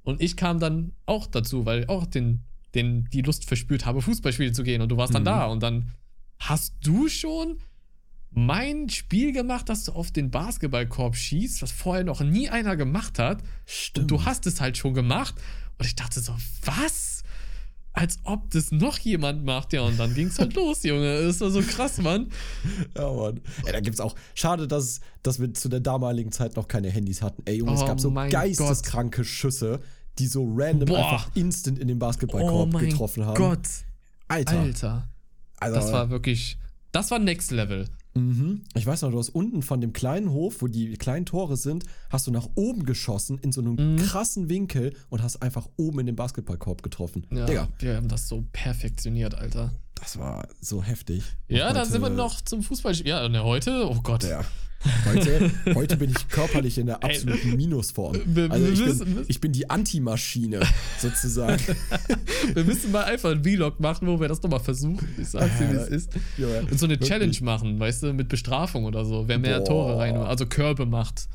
Und 0.03 0.23
ich 0.23 0.37
kam 0.37 0.59
dann 0.61 0.93
auch 1.05 1.27
dazu, 1.27 1.67
weil 1.67 1.81
ich 1.83 1.89
auch 1.89 2.07
den, 2.07 2.41
den, 2.75 3.07
die 3.13 3.23
Lust 3.23 3.47
verspürt 3.47 3.85
habe, 3.87 4.01
Fußball 4.03 4.33
spielen 4.33 4.55
zu 4.55 4.63
gehen. 4.63 4.83
Und 4.83 4.91
du 4.91 4.97
warst 4.97 5.15
dann 5.15 5.23
Mhm. 5.23 5.27
da. 5.27 5.47
Und 5.47 5.63
dann 5.63 5.91
hast 6.39 6.75
du 6.83 7.09
schon 7.09 7.59
mein 8.31 8.89
Spiel 8.89 9.33
gemacht, 9.33 9.69
dass 9.69 9.85
du 9.85 9.93
auf 9.93 10.11
den 10.11 10.31
Basketballkorb 10.31 11.15
schießt, 11.17 11.63
was 11.63 11.71
vorher 11.73 12.05
noch 12.05 12.21
nie 12.21 12.49
einer 12.49 12.77
gemacht 12.77 13.19
hat. 13.19 13.43
Stimmt. 13.65 14.05
Und 14.05 14.11
du 14.21 14.25
hast 14.25 14.47
es 14.47 14.61
halt 14.61 14.77
schon 14.77 14.93
gemacht. 14.93 15.35
Und 15.79 15.87
ich 15.87 15.95
dachte 15.95 16.21
so, 16.21 16.35
was? 16.65 17.23
Als 17.93 18.19
ob 18.25 18.51
das 18.51 18.73
noch 18.73 18.99
jemand 18.99 19.45
macht. 19.45 19.73
Ja, 19.73 19.83
und 19.83 19.97
dann 19.99 20.15
ging 20.15 20.27
es 20.27 20.39
halt 20.41 20.55
los, 20.55 20.83
Junge. 20.83 21.23
Das 21.23 21.41
war 21.41 21.51
so 21.51 21.63
krass, 21.63 21.99
Mann. 21.99 22.29
Ja, 22.97 23.13
Mann. 23.13 23.41
Ey, 23.65 23.73
da 23.73 23.81
gibt's 23.81 24.01
auch. 24.01 24.17
Schade, 24.35 24.67
dass, 24.67 25.01
dass 25.23 25.39
wir 25.39 25.55
zu 25.55 25.69
der 25.69 25.79
damaligen 25.81 26.33
Zeit 26.33 26.57
noch 26.57 26.67
keine 26.67 26.91
Handys 26.91 27.23
hatten. 27.23 27.43
Ey, 27.45 27.59
Junge, 27.59 27.75
es 27.75 27.83
Oh 27.83 27.87
gab 27.87 28.01
so 28.01 28.11
geisteskranke 28.13 29.25
Schüsse, 29.25 29.81
die 30.19 30.27
so 30.27 30.45
random 30.57 30.89
Boah. 30.89 30.99
einfach 30.99 31.31
instant 31.35 31.79
in 31.79 31.87
den 31.87 31.99
Oh 31.99 32.01
Basketballkorb 32.01 32.73
mein 32.73 32.89
getroffen 32.89 33.27
haben. 33.27 33.37
Gott. 33.37 33.69
Alter. 34.27 34.59
Alter. 34.59 35.09
Also, 35.61 35.77
Das 35.77 35.93
war 35.93 36.11
wirklich. 36.11 36.59
Das 36.91 37.11
war 37.13 37.19
Next 37.21 37.53
Level. 37.53 37.89
Mhm. 38.15 38.63
Ich 38.75 38.87
weiß 38.87 39.03
noch, 39.03 39.11
du 39.11 39.19
hast 39.19 39.31
unten 39.31 39.63
von 39.63 39.81
dem 39.81 39.93
kleinen 39.93 40.31
Hof, 40.31 40.63
wo 40.63 40.67
die 40.69 40.95
kleinen 40.97 41.27
Tore 41.27 41.57
sind, 41.57 41.85
hast 42.11 42.27
du 42.27 42.31
nach 42.31 42.49
oben 42.55 42.85
geschossen 42.85 43.39
in 43.43 43.53
so 43.53 43.61
einem 43.61 43.75
Mhm. 43.75 43.97
krassen 43.97 44.49
Winkel 44.49 44.95
und 45.11 45.23
hast 45.23 45.43
einfach 45.43 45.69
oben 45.77 46.01
in 46.01 46.07
den 46.07 46.17
Basketballkorb 46.17 46.83
getroffen. 46.83 47.27
Ja, 47.31 47.47
Digga, 47.47 47.69
wir 47.79 47.97
haben 47.97 48.09
das 48.09 48.29
so 48.29 48.45
perfektioniert, 48.53 49.35
Alter. 49.35 49.73
das 49.97 50.19
war 50.19 50.47
so 50.61 50.83
heftig. 50.83 51.23
Ja, 51.49 51.73
da 51.73 51.85
sind 51.85 52.03
wir 52.03 52.11
noch 52.11 52.41
zum 52.43 52.63
Fußball. 52.63 52.95
Ja, 53.05 53.29
ne, 53.29 53.43
heute? 53.43 53.89
Oh 53.89 54.01
Gott. 54.03 54.25
Ja. 54.25 54.45
Heute, 55.07 55.51
heute 55.75 55.97
bin 55.97 56.11
ich 56.11 56.29
körperlich 56.29 56.79
in 56.79 56.87
der 56.87 57.03
absoluten 57.03 57.57
Minusform. 57.57 58.17
Also 58.51 58.67
ich 58.67 58.85
bin, 58.85 59.25
ich 59.29 59.41
bin 59.41 59.53
die 59.53 59.71
Antimaschine, 59.71 60.61
sozusagen. 60.99 61.63
Wir 62.55 62.65
müssen 62.65 62.93
mal 62.93 63.05
einfach 63.05 63.31
einen 63.31 63.45
Vlog 63.45 63.81
machen, 63.81 64.07
wo 64.07 64.21
wir 64.21 64.29
das 64.29 64.43
nochmal 64.43 64.61
versuchen. 64.61 65.09
Ich 65.19 65.29
sag's 65.29 65.59
dir, 65.59 65.71
wie 65.71 65.77
es 65.77 65.89
ist. 65.89 66.11
Und 66.71 66.79
so 66.79 66.87
eine. 66.87 66.99
Challenge 66.99 67.37
machen, 67.43 67.79
weißt 67.79 68.03
du, 68.03 68.13
mit 68.13 68.29
Bestrafung 68.29 68.85
oder 68.85 69.05
so. 69.05 69.29
Wer 69.29 69.39
mehr 69.39 69.59
Boah. 69.59 69.65
Tore 69.65 69.99
rein, 69.99 70.17
also 70.17 70.47
Körbe 70.47 70.87
macht. 70.87 71.29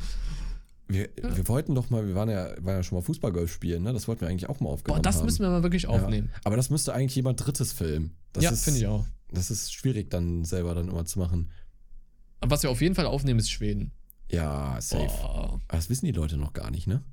Wir, 0.88 1.10
wir 1.22 1.48
wollten 1.48 1.76
doch 1.76 1.92
mal, 1.92 2.08
wir 2.08 2.16
waren 2.16 2.30
ja, 2.30 2.50
waren 2.62 2.78
ja 2.78 2.84
schon 2.84 2.98
mal 2.98 3.04
Fußballgolf 3.04 3.54
spielen, 3.54 3.84
ne? 3.84 3.94
Das 3.94 4.08
wollten 4.08 4.22
wir 4.22 4.28
eigentlich 4.28 4.50
auch 4.50 4.60
mal 4.60 4.70
Boah, 4.70 4.74
aufgenommen 4.74 5.04
das 5.04 5.18
haben. 5.18 5.26
müssen 5.26 5.44
wir 5.44 5.50
mal 5.50 5.62
wirklich 5.62 5.88
aufnehmen. 5.88 6.30
Ja. 6.34 6.42
Aber 6.46 6.56
das 6.56 6.72
müsste 6.72 6.94
eigentlich 6.94 7.16
jemand 7.16 7.46
Drittes 7.46 7.74
filmen. 7.74 8.16
Das 8.34 8.44
ja, 8.44 8.52
finde 8.52 8.80
ich 8.80 8.88
auch. 8.88 9.06
Das 9.32 9.52
ist 9.52 9.72
schwierig 9.72 10.10
dann 10.10 10.46
selber 10.46 10.74
dann 10.74 10.88
immer 10.88 11.06
zu 11.06 11.20
machen. 11.20 11.50
Was 12.42 12.64
wir 12.64 12.70
auf 12.70 12.82
jeden 12.82 12.96
Fall 12.96 13.06
aufnehmen, 13.06 13.40
ist 13.40 13.52
Schweden. 13.52 13.92
Ja, 14.32 14.80
safe. 14.80 15.08
Boah. 15.08 15.62
Das 15.68 15.90
wissen 15.90 16.06
die 16.06 16.12
Leute 16.12 16.38
noch 16.38 16.54
gar 16.54 16.72
nicht, 16.72 16.88
ne? 16.88 17.04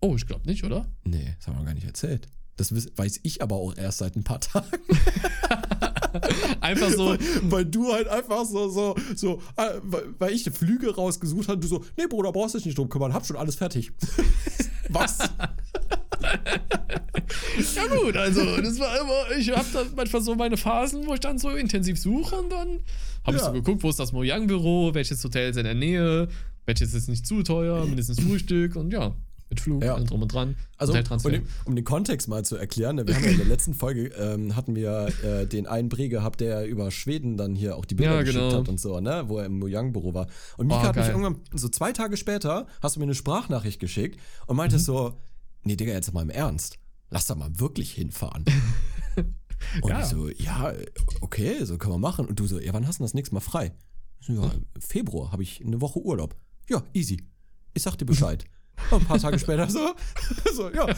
Oh, 0.00 0.14
ich 0.16 0.26
glaube 0.26 0.46
nicht, 0.46 0.64
oder? 0.64 0.86
Nee, 1.04 1.34
das 1.36 1.46
haben 1.46 1.54
wir 1.54 1.60
noch 1.60 1.66
gar 1.66 1.74
nicht 1.74 1.86
erzählt. 1.86 2.28
Das 2.56 2.72
weiß 2.72 3.20
ich 3.22 3.42
aber 3.42 3.56
auch 3.56 3.76
erst 3.76 3.98
seit 3.98 4.16
ein 4.16 4.24
paar 4.24 4.40
Tagen. 4.40 4.66
Einfach 6.60 6.90
so. 6.90 7.10
weil, 7.10 7.18
weil 7.42 7.64
du 7.64 7.92
halt 7.92 8.08
einfach 8.08 8.44
so, 8.44 8.68
so, 8.68 8.96
so, 9.14 9.42
äh, 9.56 9.80
weil, 10.18 10.32
ich 10.32 10.42
die 10.42 10.50
Flüge 10.50 10.94
rausgesucht 10.94 11.48
habe, 11.48 11.60
du 11.60 11.68
so, 11.68 11.84
nee, 11.96 12.06
Bruder, 12.06 12.32
brauchst 12.32 12.54
dich 12.54 12.64
nicht 12.64 12.78
drum 12.78 12.88
kümmern, 12.88 13.12
hab 13.12 13.26
schon 13.26 13.36
alles 13.36 13.56
fertig. 13.56 13.92
Was? 14.88 15.18
Ja 17.74 17.86
gut, 17.86 18.16
also 18.16 18.60
das 18.60 18.78
war 18.78 19.00
immer, 19.00 19.36
ich 19.36 19.50
habe 19.50 19.66
dann 19.72 19.94
manchmal 19.96 20.22
so 20.22 20.34
meine 20.34 20.56
Phasen, 20.56 21.06
wo 21.06 21.14
ich 21.14 21.20
dann 21.20 21.38
so 21.38 21.50
intensiv 21.50 21.98
suche 21.98 22.36
und 22.36 22.50
dann 22.50 22.80
habe 23.28 23.36
ich 23.36 23.42
Ja. 23.42 23.48
so 23.48 23.52
geguckt, 23.52 23.82
wo 23.82 23.90
ist 23.90 23.98
das 24.00 24.12
Mojang-Büro, 24.12 24.94
welches 24.94 25.22
Hotel 25.22 25.50
ist 25.50 25.56
in 25.56 25.64
der 25.64 25.74
Nähe, 25.74 26.28
welches 26.66 26.94
ist 26.94 27.08
nicht 27.08 27.26
zu 27.26 27.42
teuer, 27.42 27.86
mindestens 27.86 28.18
Frühstück 28.20 28.74
und 28.76 28.92
ja, 28.92 29.14
mit 29.50 29.60
Flug, 29.60 29.82
Ja. 29.82 29.94
allem 29.94 30.06
drum 30.06 30.20
und 30.22 30.28
dran. 30.32 30.56
Also, 30.76 30.92
um 30.92 31.32
den, 31.32 31.46
um 31.64 31.74
den 31.74 31.84
Kontext 31.84 32.28
mal 32.28 32.44
zu 32.44 32.56
erklären, 32.56 32.96
ne, 32.96 33.06
wir 33.06 33.14
haben 33.14 33.24
ja 33.24 33.30
in 33.30 33.38
der 33.38 33.46
letzten 33.46 33.72
Folge, 33.72 34.08
ähm, 34.08 34.54
hatten 34.56 34.74
wir 34.76 35.14
äh, 35.22 35.46
den 35.46 35.66
einen 35.66 35.88
Bre 35.88 36.08
gehabt, 36.10 36.40
der 36.40 36.66
über 36.66 36.90
Schweden 36.90 37.36
dann 37.38 37.54
hier 37.54 37.76
auch 37.76 37.86
die 37.86 37.94
Bilder 37.94 38.16
Ja, 38.16 38.22
geschickt 38.22 38.44
genau. 38.50 38.58
hat 38.60 38.68
und 38.68 38.78
so, 38.78 39.00
ne, 39.00 39.24
wo 39.28 39.38
er 39.38 39.46
im 39.46 39.58
Mojang-Büro 39.58 40.12
war. 40.12 40.26
Und 40.58 40.66
Mika 40.66 40.80
Oh, 40.80 40.88
hat 40.88 40.96
mich 40.96 41.06
geil. 41.06 41.14
irgendwann, 41.14 41.40
so 41.54 41.68
zwei 41.70 41.92
Tage 41.92 42.16
später, 42.18 42.66
hast 42.82 42.96
du 42.96 43.00
mir 43.00 43.04
eine 43.04 43.14
Sprachnachricht 43.14 43.80
geschickt 43.80 44.20
und 44.46 44.54
Mhm. 44.54 44.58
meintest 44.58 44.84
so, 44.84 45.14
nee, 45.64 45.76
Digga, 45.76 45.92
jetzt 45.92 46.12
mal 46.12 46.22
im 46.22 46.30
Ernst, 46.30 46.78
lass 47.08 47.24
da 47.26 47.34
mal 47.34 47.48
wirklich 47.58 47.92
hinfahren. 47.92 48.44
Und 49.82 49.90
Ja. 49.90 50.00
ich 50.00 50.06
so, 50.06 50.28
ja, 50.28 50.72
okay, 51.20 51.64
so 51.64 51.78
können 51.78 51.94
wir 51.94 51.98
machen. 51.98 52.26
Und 52.26 52.38
du 52.40 52.46
so, 52.46 52.58
ja, 52.60 52.72
wann 52.72 52.86
hast 52.86 53.00
du 53.00 53.04
das 53.04 53.14
nächste 53.14 53.34
Mal 53.34 53.40
frei? 53.40 53.72
Ja, 54.26 54.52
Februar 54.78 55.32
habe 55.32 55.42
ich 55.42 55.64
eine 55.64 55.80
Woche 55.80 56.00
Urlaub. 56.00 56.36
Ja, 56.68 56.82
easy. 56.92 57.24
Ich 57.74 57.82
sag 57.82 57.96
dir 57.96 58.04
Bescheid. 58.04 58.44
Und 58.90 59.02
ein 59.02 59.06
paar 59.06 59.18
Tage 59.18 59.38
später 59.38 59.68
so, 59.68 59.94
so 60.54 60.70
ja, 60.70 60.86
äh, 60.88 60.94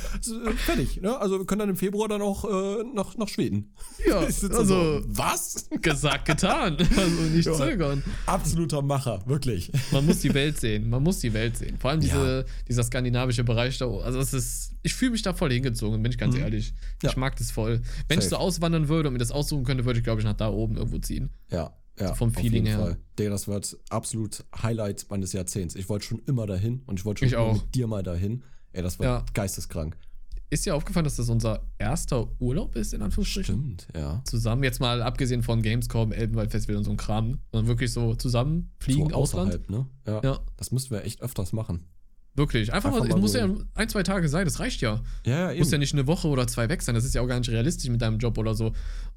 fertig. 0.57 1.01
Ne? 1.01 1.17
Also 1.19 1.39
wir 1.39 1.47
können 1.47 1.61
dann 1.61 1.71
im 1.71 1.77
Februar 1.77 2.09
dann 2.09 2.23
auch 2.23 2.45
äh, 2.45 2.85
nach, 2.95 3.17
nach 3.17 3.29
Schweden. 3.29 3.73
Ja, 4.07 4.23
Ich 4.29 4.43
also 4.45 4.65
so, 4.65 5.03
was? 5.07 5.69
gesagt, 5.83 6.25
getan. 6.27 6.77
Also 6.79 7.23
nicht 7.35 7.47
Ja. 7.47 7.55
zögern. 7.55 8.03
Absoluter 8.27 8.83
Macher, 8.83 9.23
wirklich. 9.27 9.71
Man 9.93 10.07
muss 10.07 10.21
die 10.21 10.33
Welt 10.35 10.59
sehen. 10.61 10.89
Man 10.91 11.03
muss 11.03 11.19
die 11.21 11.33
Welt 11.33 11.57
sehen. 11.57 11.79
Vor 11.79 11.91
allem 11.91 12.01
diese, 12.01 12.45
dieser 12.69 12.83
skandinavische 12.85 13.45
Bereich 13.45 13.79
da. 13.79 13.87
Also 13.89 14.19
es 14.19 14.33
ist, 14.35 14.73
ich 14.83 14.95
fühle 14.95 15.13
mich 15.13 15.23
da 15.23 15.35
voll 15.35 15.53
hingezogen, 15.53 16.03
bin 16.03 16.13
ich 16.13 16.19
ganz 16.19 16.37
ehrlich. 16.37 16.73
Ja. 17.03 17.11
Ich 17.11 17.17
mag 17.17 17.37
das 17.37 17.51
voll. 17.51 17.81
Wenn 18.09 18.19
ich 18.19 18.25
Safe. 18.27 18.37
so 18.37 18.41
auswandern 18.41 18.89
würde 18.89 19.09
und 19.09 19.15
mir 19.15 19.19
das 19.19 19.33
aussuchen 19.33 19.65
könnte, 19.65 19.85
würde 19.85 19.99
ich, 19.99 20.05
glaube 20.05 20.21
ich, 20.21 20.25
nach 20.25 20.35
da 20.37 20.49
oben 20.51 20.77
irgendwo 20.77 20.99
ziehen. 20.99 21.31
Ja, 21.51 21.73
ja. 22.01 22.15
vom 22.15 22.33
Feeling 22.33 22.67
her. 22.67 22.79
Fall. 22.79 22.97
Digga, 23.19 23.31
das 23.31 23.47
wird 23.49 23.77
absolut 23.91 24.45
Highlight 24.63 25.07
meines 25.11 25.33
Jahrzehnts. 25.33 25.75
Ich 25.77 25.89
wollte 25.89 26.07
schon 26.07 26.21
immer 26.27 26.47
dahin 26.47 26.83
und 26.87 26.99
ich 26.99 27.05
wollte 27.05 27.29
schon 27.29 27.57
Ich 27.57 27.63
mit 27.63 27.75
dir 27.75 27.87
mal 27.87 28.03
dahin. 28.03 28.43
Ey, 28.73 28.83
das 28.83 28.99
war 28.99 29.07
Ja. 29.07 29.25
geisteskrank. 29.35 29.97
Ist 30.53 30.67
dir 30.67 30.75
aufgefallen, 30.75 31.05
dass 31.05 31.15
das 31.15 31.29
unser 31.29 31.63
erster 31.79 32.29
Urlaub 32.41 32.75
ist, 32.75 32.93
in 32.93 33.03
Anführungsstrichen? 33.03 33.55
Stimmt, 33.55 33.87
ja. 33.95 34.21
Zusammen, 34.25 34.65
jetzt 34.65 34.81
mal 34.81 35.01
abgesehen 35.01 35.45
von 35.45 35.63
Gamescom, 35.63 36.11
Elbenwald-Festival 36.11 36.77
und 36.77 36.83
so 36.85 36.91
ein 36.91 36.97
Kram, 36.97 37.39
sondern 37.53 37.69
wirklich 37.69 37.93
so 37.93 38.17
zusammen 38.17 38.73
fliegen, 38.81 39.11
so 39.11 39.15
Ausland. 39.15 39.71
ne? 39.71 39.87
Ja. 40.09 40.21
Ja, 40.25 40.41
Das 40.57 40.73
müssten 40.73 40.91
wir 40.91 41.05
echt 41.05 41.23
öfters 41.23 41.53
machen. 41.53 41.85
wirklich. 42.35 42.73
Einfach, 42.73 42.89
Einfach 42.89 43.01
mal, 43.05 43.09
mal 43.11 43.15
es 43.17 43.21
muss 43.21 43.33
so- 43.33 43.39
ja 43.39 43.49
ein, 43.75 43.89
zwei 43.89 44.03
Tage 44.03 44.29
sein, 44.29 44.45
das 44.45 44.59
reicht 44.61 44.81
ja. 44.81 45.01
Ja, 45.25 45.33
ja, 45.39 45.51
eben. 45.53 45.61
Muss 45.61 45.71
ja 45.71 45.79
nicht 45.79 45.93
eine 45.93 46.07
Woche 46.09 46.27
oder 46.27 46.47
zwei 46.49 46.69
weg 46.69 46.83
sein, 46.83 46.95
das 46.97 47.05
ist 47.05 47.15
ja 47.15 47.21
auch 47.23 47.27
gar 47.29 47.39
nicht 47.39 47.51
realistisch 47.51 47.89
mit 47.91 48.01
deinem 48.03 48.19
Job 48.19 48.37
oder 48.39 48.55
so. 48.55 48.73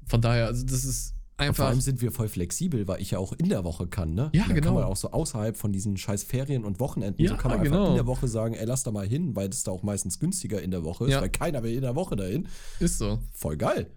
Von 0.06 0.20
daher, 0.20 0.46
also 0.46 0.64
das 0.66 0.84
ist 0.84 1.14
Und 1.36 1.46
vor 1.46 1.46
einfach. 1.48 1.66
allem 1.66 1.80
sind 1.80 2.00
wir 2.00 2.12
voll 2.12 2.28
flexibel, 2.28 2.86
weil 2.86 3.02
ich 3.02 3.10
ja 3.10 3.18
auch 3.18 3.32
in 3.32 3.48
der 3.48 3.64
Woche 3.64 3.88
kann, 3.88 4.14
ne? 4.14 4.30
Ja, 4.32 4.44
genau. 4.46 4.60
kann 4.60 4.74
man 4.74 4.84
auch 4.84 4.96
so 4.96 5.10
außerhalb 5.10 5.56
von 5.56 5.72
diesen 5.72 5.96
scheiß 5.96 6.22
Ferien 6.22 6.64
und 6.64 6.78
Wochenenden, 6.78 7.26
so 7.26 7.32
Ja, 7.32 7.36
kann 7.36 7.50
man 7.50 7.58
einfach 7.60 7.72
genau. 7.72 7.88
in 7.90 7.96
der 7.96 8.06
Woche 8.06 8.28
sagen, 8.28 8.54
ey, 8.54 8.64
lass 8.64 8.84
da 8.84 8.92
mal 8.92 9.06
hin, 9.06 9.34
weil 9.34 9.48
das 9.48 9.64
da 9.64 9.72
auch 9.72 9.82
meistens 9.82 10.20
günstiger 10.20 10.62
in 10.62 10.70
der 10.70 10.84
Woche 10.84 11.06
ist, 11.06 11.10
Ja. 11.10 11.20
weil 11.20 11.30
keiner 11.30 11.64
will 11.64 11.72
in 11.74 11.80
der 11.82 11.96
Woche 11.96 12.14
dahin. 12.14 12.46
Ist 12.78 12.98
so. 12.98 13.18
Voll 13.32 13.56
geil. 13.56 13.90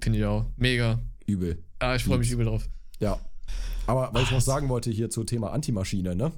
Finde 0.00 0.20
ich 0.20 0.24
auch. 0.24 0.46
Mega. 0.56 1.00
Übel. 1.26 1.62
Ah, 1.80 1.96
ich 1.96 2.04
freue 2.04 2.18
mich 2.18 2.30
übel 2.30 2.46
drauf. 2.46 2.68
Ja. 3.00 3.18
Aber 3.88 4.10
was 4.12 4.22
ich 4.24 4.30
noch 4.30 4.40
sagen 4.40 4.68
wollte 4.68 4.90
hier 4.92 5.10
zu 5.10 5.24
Thema 5.24 5.50
Antimaschine, 5.52 6.14
ne? 6.14 6.30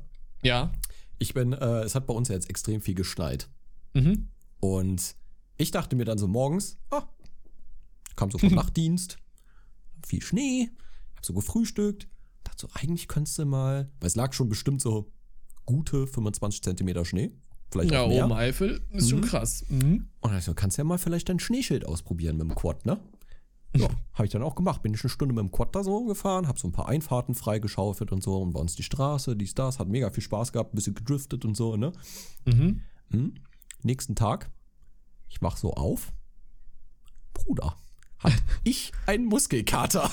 Ja. 0.42 0.72
Ich 1.18 1.34
bin, 1.34 1.52
äh, 1.52 1.80
es 1.82 1.94
hat 1.94 2.06
bei 2.06 2.14
uns 2.14 2.28
ja 2.28 2.34
jetzt 2.34 2.48
extrem 2.48 2.80
viel 2.80 2.94
geschneit. 2.94 3.48
Mhm. 3.92 4.28
Und 4.60 5.16
ich 5.58 5.70
dachte 5.70 5.96
mir 5.96 6.06
dann 6.06 6.16
so 6.16 6.26
morgens, 6.28 6.78
ah, 6.90 7.02
kam 8.16 8.30
so 8.30 8.38
vom 8.38 8.48
Nachtdienst, 8.54 9.18
viel 10.06 10.22
Schnee, 10.22 10.70
hab 11.16 11.24
so 11.24 11.32
gefrühstückt, 11.34 12.08
dachte 12.44 12.66
so, 12.66 12.68
eigentlich 12.74 13.08
könntest 13.08 13.38
du 13.38 13.44
mal, 13.46 13.90
weil 14.00 14.06
es 14.08 14.16
lag 14.16 14.32
schon 14.32 14.48
bestimmt 14.48 14.80
so 14.80 15.10
gute 15.66 16.06
25 16.06 16.62
Zentimeter 16.62 17.04
Schnee, 17.04 17.32
vielleicht 17.70 17.90
Ja, 17.92 18.06
mehr. 18.06 18.24
oben 18.24 18.34
Eifel 18.34 18.82
ist 18.92 19.10
schon 19.10 19.20
Mhm. 19.20 19.24
krass. 19.24 19.64
Mhm. 19.68 20.08
Und 20.20 20.30
dann 20.30 20.38
ich 20.38 20.44
so, 20.44 20.54
kannst 20.54 20.76
ja 20.78 20.84
mal 20.84 20.98
vielleicht 20.98 21.28
dein 21.28 21.38
Schneeschild 21.40 21.86
ausprobieren 21.86 22.36
mit 22.36 22.48
dem 22.50 22.54
Quad, 22.54 22.84
ne? 22.86 23.00
Ja, 23.76 23.88
habe 24.12 24.26
ich 24.26 24.30
dann 24.30 24.44
auch 24.44 24.54
gemacht. 24.54 24.82
Bin 24.82 24.94
ich 24.94 25.02
eine 25.02 25.10
Stunde 25.10 25.34
mit 25.34 25.42
dem 25.42 25.50
Quad 25.50 25.74
da 25.74 25.82
so 25.82 26.04
gefahren, 26.04 26.46
habe 26.46 26.60
so 26.60 26.68
ein 26.68 26.72
paar 26.72 26.86
Einfahrten 26.88 27.34
freigeschaufelt 27.34 28.12
und 28.12 28.22
so 28.22 28.40
und 28.40 28.52
bei 28.52 28.60
uns 28.60 28.76
die 28.76 28.84
Straße, 28.84 29.34
dies, 29.34 29.54
das, 29.54 29.80
hat 29.80 29.88
mega 29.88 30.10
viel 30.10 30.22
Spaß 30.22 30.52
gehabt, 30.52 30.72
ein 30.72 30.76
bisschen 30.76 30.94
gedriftet 30.94 31.44
und 31.44 31.56
so, 31.56 31.76
ne? 31.76 31.92
Mhm. 32.44 32.82
Hm? 33.10 33.34
Nächsten 33.82 34.14
Tag, 34.14 34.50
ich 35.28 35.40
mach 35.40 35.56
so 35.56 35.72
auf. 35.74 36.12
Bruder, 37.32 37.76
hat 38.24 38.32
ich 38.64 38.92
einen 39.06 39.26
Muskelkater. 39.26 40.10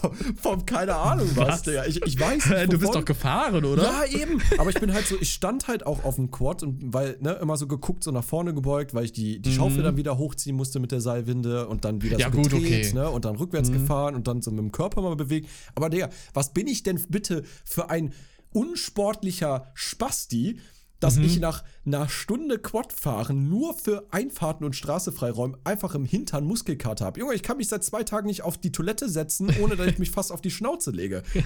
vom, 0.00 0.14
vom 0.36 0.66
keine 0.66 0.94
Ahnung 0.94 1.26
was, 1.36 1.48
Was? 1.48 1.62
Digga. 1.62 1.86
Ich, 1.86 2.02
ich 2.04 2.20
weiß 2.20 2.50
nicht. 2.50 2.72
Du 2.72 2.78
bist 2.78 2.94
doch 2.94 3.04
gefahren, 3.04 3.64
oder? 3.64 3.82
Ja, 3.84 4.04
eben. 4.04 4.42
Aber 4.58 4.68
ich 4.68 4.78
bin 4.78 4.92
halt 4.92 5.06
so, 5.06 5.16
ich 5.18 5.32
stand 5.32 5.68
halt 5.68 5.86
auch 5.86 6.04
auf 6.04 6.16
dem 6.16 6.30
Quad 6.30 6.62
und 6.62 6.92
weil, 6.92 7.16
ne, 7.20 7.32
immer 7.40 7.56
so 7.56 7.66
geguckt, 7.66 8.04
so 8.04 8.10
nach 8.10 8.24
vorne 8.24 8.52
gebeugt, 8.52 8.92
weil 8.92 9.06
ich 9.06 9.12
die, 9.12 9.40
die 9.40 9.54
Schaufel 9.54 9.82
dann 9.82 9.96
wieder 9.96 10.18
hochziehen 10.18 10.54
musste 10.54 10.80
mit 10.80 10.92
der 10.92 11.00
Seilwinde 11.00 11.66
und 11.66 11.86
dann 11.86 12.02
wieder 12.02 12.16
Mhm. 12.16 12.20
Ja, 12.20 12.30
so 12.30 12.36
gut, 12.36 12.50
gedreht, 12.50 12.64
okay. 12.66 12.88
Mhm. 12.90 12.94
ne, 12.98 13.08
und 13.10 13.24
dann 13.24 13.36
rückwärts 13.36 13.72
gefahren 13.72 14.14
und 14.14 14.26
dann 14.28 14.42
so 14.42 14.50
mit 14.50 14.58
dem 14.60 14.70
Körper 14.72 15.00
mal 15.00 15.16
bewegt. 15.16 15.48
Aber 15.74 15.88
Digga, 15.88 16.10
was 16.34 16.52
bin 16.52 16.66
ich 16.66 16.82
denn 16.82 17.00
bitte 17.08 17.42
für 17.64 17.88
ein 17.88 18.12
unsportlicher 18.52 19.70
Spasti, 19.74 20.58
dass 21.00 21.16
Mhm. 21.16 21.24
ich 21.24 21.40
nach 21.40 21.64
einer 21.86 22.08
Stunde 22.08 22.58
Quad 22.58 22.92
fahren 22.92 23.48
nur 23.48 23.74
für 23.74 24.06
Einfahrten 24.10 24.64
und 24.64 24.74
Straße 24.74 25.12
freiräumen 25.12 25.56
einfach 25.64 25.94
im 25.94 26.04
Hintern 26.04 26.44
Muskelkater 26.44 27.04
habe. 27.04 27.20
Junge, 27.20 27.34
ich 27.34 27.42
kann 27.42 27.56
mich 27.58 27.68
seit 27.68 27.84
zwei 27.84 28.02
Tagen 28.04 28.26
nicht 28.26 28.42
auf 28.42 28.56
die 28.58 28.72
Toilette 28.72 29.08
setzen, 29.08 29.50
ohne 29.60 29.76
dass 29.76 29.86
ich 29.88 29.98
mich 29.98 30.10
fast 30.10 30.32
auf 30.32 30.40
die 30.40 30.50
Schnauze 30.50 30.90
lege. 30.90 31.22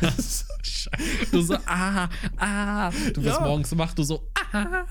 Du 1.32 1.42
so, 1.42 1.54
ah, 1.66 2.08
ah. 2.38 2.90
Du 3.12 3.22
wirst 3.22 3.38
Ja. 3.40 3.44
morgens 3.46 3.76
wach, 3.76 3.94
du 3.94 4.02
so, 4.02 4.28
ah. 4.52 4.84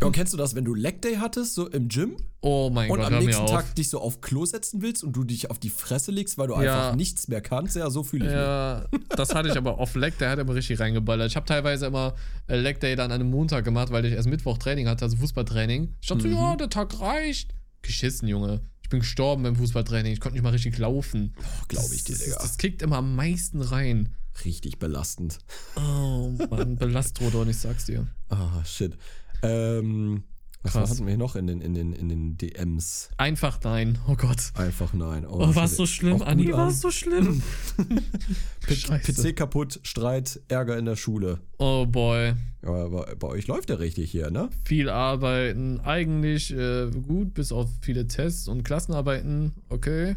Ja, 0.00 0.06
und 0.06 0.12
kennst 0.12 0.32
du 0.32 0.36
das, 0.36 0.54
wenn 0.54 0.64
du 0.64 0.74
Leg 0.74 1.02
Day 1.02 1.16
hattest, 1.16 1.54
so 1.54 1.68
im 1.68 1.88
Gym 1.88 2.16
Oh 2.40 2.70
mein 2.72 2.88
und 2.90 2.98
Gott, 2.98 3.06
am 3.06 3.12
hör 3.14 3.20
mir 3.20 3.26
nächsten. 3.26 3.46
Tag 3.46 3.74
dich 3.74 3.90
so 3.90 4.00
auf 4.00 4.20
Klo 4.20 4.44
setzen 4.44 4.80
willst 4.80 5.02
und 5.04 5.12
du 5.12 5.24
dich 5.24 5.50
auf 5.50 5.58
die 5.58 5.70
Fresse 5.70 6.12
legst, 6.12 6.38
weil 6.38 6.46
du 6.48 6.54
Ja. 6.54 6.60
einfach 6.60 6.96
nichts 6.96 7.26
mehr 7.28 7.40
kannst? 7.40 7.76
Ja, 7.76 7.90
so 7.90 8.02
fühle 8.04 8.24
ich 8.26 8.30
mich. 8.30 8.38
Ja, 8.40 8.84
das 9.16 9.34
hatte 9.34 9.48
ich 9.48 9.56
aber 9.56 9.78
auf 9.78 9.94
Leg, 9.96 10.16
der 10.18 10.30
hat 10.30 10.38
aber 10.38 10.54
richtig 10.54 10.78
reingeballert. 10.80 11.28
Ich 11.30 11.36
habe 11.36 11.46
teilweise 11.46 11.86
immer 11.86 12.14
äh, 12.48 12.56
Leg 12.56 12.80
Day 12.80 12.94
dann 12.96 13.10
an 13.12 13.20
einem 13.20 13.30
Montag 13.30 13.64
gemacht, 13.64 13.90
weil 13.90 14.04
ich 14.04 14.12
erst 14.14 14.28
Mittwoch 14.28 14.58
Training 14.68 14.86
hatte, 14.86 15.06
also 15.06 15.16
Fußballtraining. 15.16 15.94
Ich 16.00 16.08
dachte 16.08 16.22
so, 16.22 16.28
ja, 16.28 16.54
der 16.56 16.68
Tag 16.68 17.00
reicht. 17.00 17.54
Geschissen, 17.80 18.28
Junge. 18.28 18.60
Ich 18.82 18.90
bin 18.90 19.00
gestorben 19.00 19.42
beim 19.42 19.56
Fußballtraining. 19.56 20.12
Ich 20.12 20.20
konnte 20.20 20.34
nicht 20.34 20.42
mal 20.42 20.50
richtig 20.50 20.76
laufen. 20.76 21.34
Glaube 21.68 21.94
ich 21.94 22.04
dir, 22.04 22.12
das, 22.12 22.22
Digga. 22.22 22.34
das, 22.36 22.42
das 22.42 22.58
kickt 22.58 22.82
immer 22.82 22.98
am 22.98 23.16
meisten 23.16 23.62
rein. 23.62 24.14
Richtig 24.44 24.78
belastend. 24.78 25.38
Oh 25.76 26.34
Mann, 26.50 26.76
Belastrodon, 26.76 27.48
ich 27.48 27.56
sag's 27.56 27.86
dir. 27.86 28.08
Ah, 28.28 28.62
shit. 28.64 28.96
Ähm, 29.42 30.24
was 30.62 30.72
Krass. 30.72 30.90
hatten 30.90 31.06
wir 31.06 31.16
noch 31.16 31.36
in 31.36 31.46
den, 31.46 31.60
in 31.60 31.74
den, 31.74 31.92
in 31.92 32.08
den 32.08 32.36
DMs? 32.36 33.10
Einfach 33.16 33.60
nein. 33.62 33.98
Oh 34.08 34.16
Gott. 34.16 34.50
Einfach 34.54 34.92
nein. 34.92 35.24
Oh, 35.26 35.38
Oh, 35.40 35.54
war's 35.54 35.70
shit. 35.70 35.76
so 35.78 35.86
schlimm, 35.86 36.22
Anni, 36.22 36.52
an. 36.52 36.58
war's 36.58 36.80
so 36.80 36.90
schlimm. 36.90 37.42
PC 38.66 39.34
kaputt, 39.36 39.80
Streit, 39.82 40.40
Ärger 40.48 40.76
in 40.78 40.84
der 40.84 40.96
Schule. 40.96 41.38
Oh 41.58 41.86
boy. 41.86 42.34
Aber 42.62 43.14
bei, 43.16 43.28
euch 43.28 43.46
läuft 43.46 43.68
der 43.68 43.78
richtig 43.78 44.10
hier, 44.10 44.30
ne? 44.30 44.50
Viel 44.64 44.88
arbeiten. 44.90 45.80
Eigentlich 45.80 46.52
äh, 46.52 46.90
gut, 46.90 47.34
bis 47.34 47.52
auf 47.52 47.68
viele 47.80 48.06
Tests 48.08 48.48
und 48.48 48.64
Klassenarbeiten. 48.64 49.52
Okay. 49.68 50.16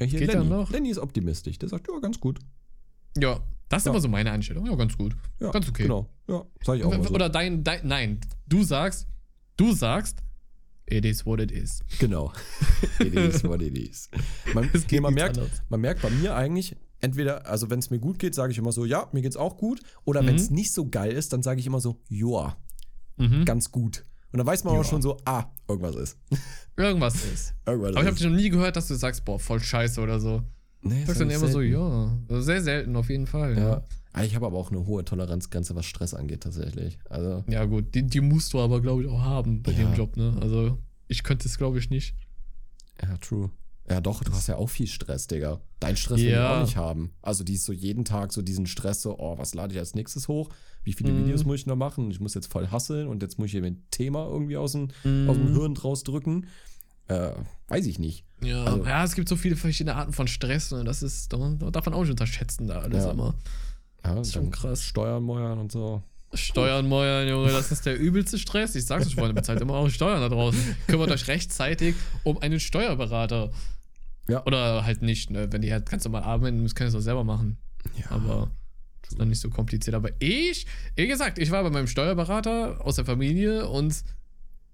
Ja, 0.00 0.06
hier 0.06 0.18
Geht 0.20 0.28
Lenny. 0.32 0.40
dann 0.40 0.48
noch? 0.48 0.70
Lenny 0.70 0.88
ist 0.90 0.98
optimistisch. 0.98 1.58
Der 1.58 1.68
sagt, 1.68 1.86
ja, 1.92 1.98
ganz 2.00 2.18
gut. 2.18 2.38
Ja, 3.18 3.40
das 3.68 3.82
ist 3.82 3.86
Ja. 3.86 3.92
immer 3.92 4.00
so 4.00 4.08
meine 4.08 4.30
Einstellung. 4.32 4.66
Ja, 4.66 4.74
ganz 4.74 4.96
gut. 4.96 5.14
Ja, 5.40 5.50
Ganz 5.50 5.68
okay. 5.68 5.82
Genau. 5.84 6.08
Ja, 6.26 6.44
sag 6.64 6.78
ich 6.78 6.84
auch 6.84 6.90
mal 6.96 7.06
so. 7.06 7.14
Oder 7.14 7.28
dein, 7.28 7.62
dein, 7.62 7.86
nein, 7.86 8.18
du 8.48 8.64
sagst, 8.64 9.06
du 9.56 9.72
sagst, 9.74 10.18
it 10.86 11.04
is 11.04 11.24
what 11.24 11.40
it 11.40 11.50
is. 11.50 11.80
Genau. 11.98 12.32
it 13.00 13.14
is 13.14 13.42
what 13.44 13.62
it 13.62 13.76
is. 13.76 14.08
Man, 14.54 14.70
nee, 14.90 15.00
man, 15.00 15.14
merkt, 15.14 15.40
man 15.68 15.80
merkt 15.80 16.02
bei 16.02 16.10
mir 16.10 16.34
eigentlich, 16.36 16.76
entweder, 17.00 17.46
also 17.46 17.70
wenn 17.70 17.78
es 17.78 17.90
mir 17.90 17.98
gut 17.98 18.18
geht, 18.18 18.34
sage 18.34 18.52
ich 18.52 18.58
immer 18.58 18.72
so, 18.72 18.84
ja, 18.84 19.08
mir 19.12 19.22
geht's 19.22 19.36
auch 19.36 19.56
gut. 19.56 19.80
Oder 20.04 20.22
Mhm. 20.22 20.26
wenn 20.26 20.34
es 20.36 20.50
nicht 20.50 20.72
so 20.72 20.88
geil 20.88 21.12
ist, 21.12 21.32
dann 21.32 21.42
sage 21.42 21.60
ich 21.60 21.66
immer 21.66 21.80
so, 21.80 22.02
joa, 22.08 22.56
Mhm. 23.16 23.44
ganz 23.44 23.70
gut. 23.70 24.04
Und 24.32 24.38
dann 24.38 24.46
weiß 24.46 24.64
man 24.64 24.74
Joa. 24.74 24.82
schon 24.84 25.00
so, 25.00 25.16
ah, 25.24 25.44
irgendwas 25.68 25.94
ist. 25.94 26.18
Irgendwas 26.76 27.14
ist. 27.24 27.54
Irgendwas 27.66 27.90
Aber 27.92 28.00
ich 28.00 28.06
habe 28.06 28.16
dich 28.16 28.26
noch 28.26 28.34
nie 28.34 28.48
gehört, 28.50 28.74
dass 28.74 28.88
du 28.88 28.96
sagst, 28.96 29.24
boah, 29.24 29.38
voll 29.38 29.60
scheiße 29.60 30.00
oder 30.00 30.18
so. 30.18 30.42
Nee, 30.84 31.04
sagst 31.06 31.20
dann 31.20 31.30
immer 31.30 31.48
so, 31.48 31.60
ja. 31.60 32.16
Sehr 32.28 32.62
selten 32.62 32.94
auf 32.96 33.08
jeden 33.10 33.26
Fall. 33.26 33.56
Ja. 33.56 33.68
Ja, 33.68 33.84
Ah, 34.16 34.22
Ich 34.22 34.36
habe 34.36 34.46
aber 34.46 34.56
auch 34.58 34.70
eine 34.70 34.86
hohe 34.86 35.04
Toleranzgrenze, 35.04 35.74
was 35.74 35.86
Stress 35.86 36.14
angeht, 36.14 36.42
tatsächlich. 36.42 36.98
Also, 37.10 37.42
ja 37.48 37.64
gut, 37.64 37.94
die, 37.96 38.06
die 38.06 38.20
musst 38.20 38.52
du 38.52 38.60
aber, 38.60 38.80
glaube 38.80 39.02
ich, 39.02 39.08
auch 39.08 39.20
haben 39.22 39.62
bei 39.62 39.72
Ja. 39.72 39.78
dem 39.78 39.94
Job, 39.94 40.16
ne? 40.16 40.36
Also, 40.40 40.78
ich 41.08 41.24
könnte 41.24 41.48
es, 41.48 41.58
glaube 41.58 41.78
ich, 41.78 41.90
nicht. 41.90 42.14
ja, 43.02 43.16
true. 43.16 43.50
Ja, 43.90 44.00
doch, 44.00 44.22
du 44.24 44.32
hast 44.32 44.46
ja 44.46 44.56
auch 44.56 44.70
viel 44.70 44.86
Stress, 44.86 45.26
Digga. 45.26 45.60
Dein 45.80 45.96
Stress 45.96 46.18
will 46.20 46.26
ich 46.28 46.32
Ja. 46.32 46.56
auch 46.58 46.62
nicht 46.62 46.76
haben. 46.76 47.10
Also, 47.22 47.42
die 47.44 47.54
ist 47.54 47.64
so 47.64 47.72
jeden 47.72 48.04
Tag 48.04 48.32
so 48.32 48.40
diesen 48.40 48.66
Stress, 48.66 49.02
so, 49.02 49.18
oh, 49.18 49.36
was 49.36 49.54
lade 49.54 49.74
ich 49.74 49.78
als 49.80 49.94
nächstes 49.94 50.28
hoch? 50.28 50.48
Wie 50.84 50.92
viele 50.92 51.12
Mhm. 51.12 51.24
Videos 51.24 51.44
muss 51.44 51.56
ich 51.60 51.66
noch 51.66 51.76
machen? 51.76 52.10
Ich 52.10 52.20
muss 52.20 52.34
jetzt 52.34 52.50
voll 52.52 52.68
hasseln 52.68 53.08
und 53.08 53.20
jetzt 53.22 53.38
muss 53.38 53.46
ich 53.46 53.52
hier 53.52 53.64
ein 53.64 53.82
Thema 53.90 54.26
irgendwie 54.26 54.56
aus 54.56 54.72
dem, 54.72 54.84
aus 55.28 55.36
dem 55.36 55.50
Mhm. 55.50 55.54
Hirn 55.54 55.76
rausdrücken. 55.76 56.46
Äh, 57.08 57.32
weiß 57.68 57.84
ich 57.86 57.98
nicht. 57.98 58.24
Ja, 58.44 58.64
Also- 58.64 58.84
ja, 58.84 59.04
es 59.04 59.14
gibt 59.14 59.28
so 59.28 59.36
viele 59.36 59.56
verschiedene 59.56 59.94
Arten 59.96 60.12
von 60.12 60.26
Stress 60.28 60.72
und 60.72 60.84
das 60.84 61.02
ist, 61.02 61.32
da 61.32 61.38
darf 61.70 61.86
man 61.86 61.94
auch 61.94 62.02
nicht 62.02 62.10
unterschätzen, 62.10 62.66
da 62.68 62.80
alles 62.80 63.04
Ja. 63.04 63.10
immer. 63.10 63.34
Ja, 64.04 64.20
ist 64.20 64.32
schon 64.34 64.50
krass. 64.50 64.82
Steuern, 64.84 65.22
Meuern 65.22 65.58
und 65.58 65.72
so. 65.72 66.02
Steuern, 66.34 66.88
Meuern, 66.88 67.28
Junge, 67.28 67.52
das 67.52 67.70
ist 67.70 67.86
der 67.86 67.96
übelste 67.98 68.38
Stress. 68.38 68.74
Ich 68.74 68.86
sag's 68.86 69.06
euch, 69.06 69.14
Freunde, 69.14 69.34
bezahlt 69.34 69.60
immer 69.60 69.74
auch 69.74 69.88
Steuern 69.88 70.20
da 70.20 70.28
draußen. 70.28 70.60
Kümmert 70.88 71.10
euch 71.10 71.28
rechtzeitig 71.28 71.94
um 72.24 72.38
einen 72.38 72.58
Steuerberater. 72.60 73.50
Ja. 74.28 74.44
Oder 74.44 74.84
halt 74.84 75.00
nicht, 75.02 75.30
ne? 75.30 75.52
Wenn 75.52 75.62
die 75.62 75.72
halt 75.72 75.88
ganz 75.88 76.04
normal 76.04 76.22
arbeiten, 76.24 76.60
müssen 76.60 76.74
können 76.74 76.88
es 76.88 76.94
auch 76.94 77.00
selber 77.00 77.24
machen. 77.24 77.56
Ja, 77.98 78.10
Aber 78.10 78.50
ist 79.08 79.18
dann 79.20 79.28
nicht 79.28 79.40
so 79.40 79.48
kompliziert. 79.50 79.94
Aber 79.94 80.10
ich, 80.18 80.66
wie 80.96 81.06
gesagt, 81.06 81.38
ich 81.38 81.50
war 81.50 81.62
bei 81.62 81.70
meinem 81.70 81.86
Steuerberater 81.86 82.84
aus 82.84 82.96
der 82.96 83.04
Familie 83.04 83.68
und 83.68 84.02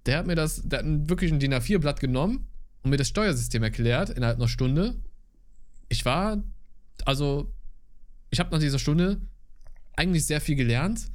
der 0.06 0.18
hat 0.18 0.26
mir 0.26 0.36
das, 0.36 0.62
der 0.64 0.78
hat 0.78 0.86
wirklich 1.10 1.30
ein 1.32 1.40
DIN 1.40 1.52
A4-Blatt 1.52 2.00
genommen 2.00 2.46
und 2.82 2.90
mir 2.90 2.96
das 2.96 3.08
Steuersystem 3.08 3.62
erklärt 3.62 4.10
innerhalb 4.10 4.36
einer 4.38 4.48
Stunde. 4.48 4.96
Ich 5.88 6.04
war, 6.04 6.42
also, 7.04 7.52
ich 8.30 8.38
habe 8.40 8.50
nach 8.50 8.60
dieser 8.60 8.78
Stunde 8.78 9.20
eigentlich 9.96 10.24
sehr 10.24 10.40
viel 10.40 10.56
gelernt. 10.56 11.10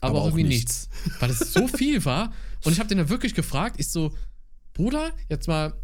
aber, 0.00 0.10
Aber 0.10 0.18
auch 0.18 0.22
auch 0.22 0.26
irgendwie 0.28 0.44
nichts. 0.44 0.88
nichts. 1.04 1.20
Weil 1.20 1.30
es 1.30 1.52
so 1.52 1.66
viel 1.76 2.04
war. 2.04 2.32
Und 2.64 2.72
ich 2.72 2.78
habe 2.78 2.88
den 2.88 2.98
dann 2.98 3.08
wirklich 3.08 3.34
gefragt, 3.34 3.76
ich 3.78 3.88
so, 3.88 4.14
Bruder, 4.74 5.12
jetzt 5.28 5.48
mal 5.48 5.74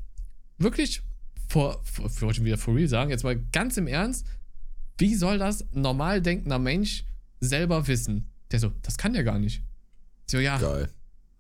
wirklich 0.59 1.03
vor, 1.49 1.83
vor 1.85 2.35
schon 2.35 2.45
wieder 2.45 2.59
for 2.59 2.75
real 2.77 2.89
sagen, 2.89 3.11
jetzt 3.11 3.25
mal 3.25 3.37
ganz 3.53 3.77
im 3.77 3.87
Ernst, 3.87 4.27
wie 4.99 5.15
soll 5.15 5.39
das 5.39 5.65
normal 5.73 6.21
denkender 6.21 6.59
Mensch 6.59 7.05
selber 7.41 7.87
wissen? 7.87 8.31
Der 8.51 8.61
so, 8.61 8.73
das 8.83 8.99
kann 8.99 9.13
der 9.13 9.25
gar 9.25 9.39
nicht. 9.39 9.63
Ich 10.27 10.33
so, 10.33 10.39
ja, 10.39 10.59
Geil. 10.59 10.91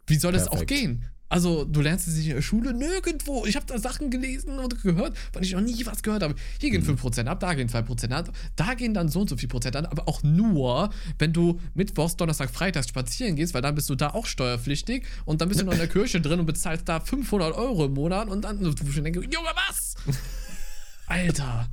wie 0.07 0.16
soll 0.16 0.33
das 0.33 0.47
auch 0.49 0.53
Perfekt. 0.53 0.70
gehen? 0.70 1.05
Also, 1.29 1.64
du 1.64 1.81
lernst 1.83 2.09
es 2.09 2.16
nicht 2.16 2.29
in 2.29 2.35
der 2.37 2.43
Schule 2.43 2.72
nirgendwo. 2.72 3.45
Ich 3.47 3.55
habe 3.57 3.66
da 3.66 3.79
Sachen 3.79 4.11
gelesen 4.11 4.59
und 4.59 4.83
gehört, 4.83 5.16
weil 5.33 5.45
ich 5.45 5.53
noch 5.53 5.61
nie 5.61 5.85
was 5.85 6.03
gehört 6.03 6.22
habe. 6.22 6.35
Hier 6.61 6.70
Mhm. 6.70 6.72
gehen 6.72 6.85
5% 6.85 7.26
ab, 7.29 7.41
da 7.41 7.55
gehen 7.55 7.68
2% 7.68 8.12
ab, 8.12 8.31
da 8.57 8.74
gehen 8.74 8.95
dann 8.95 9.09
so 9.09 9.20
und 9.20 9.29
so 9.31 9.37
viel 9.37 9.49
Prozent 9.49 9.76
an, 9.76 9.85
aber 9.87 10.09
auch 10.09 10.22
nur, 10.22 10.91
wenn 11.18 11.33
du 11.33 11.61
Mittwochs, 11.74 12.16
Donnerstag, 12.16 12.51
Freitags 12.51 12.89
spazieren 12.89 13.37
gehst, 13.37 13.53
weil 13.55 13.62
dann 13.62 13.74
bist 13.74 13.91
du 13.91 13.95
da 13.95 14.11
auch 14.11 14.26
steuerpflichtig 14.26 15.05
und 15.26 15.41
dann 15.41 15.49
bist 15.49 15.61
du 15.61 15.64
noch 15.64 15.72
in 15.72 15.79
der 15.79 15.89
Kirche 15.89 16.20
drin 16.20 16.41
und 16.41 16.47
bezahlst 16.47 16.89
da 16.89 17.01
500 17.01 17.55
Euro 17.55 17.85
im 17.85 17.93
Monat 17.95 18.29
und 18.29 18.43
dann, 18.43 18.61
du 18.62 18.93
schon 18.93 19.05
denkst, 19.05 19.20
Junge, 19.31 19.49
was? 19.68 19.95
Alter. 21.07 21.68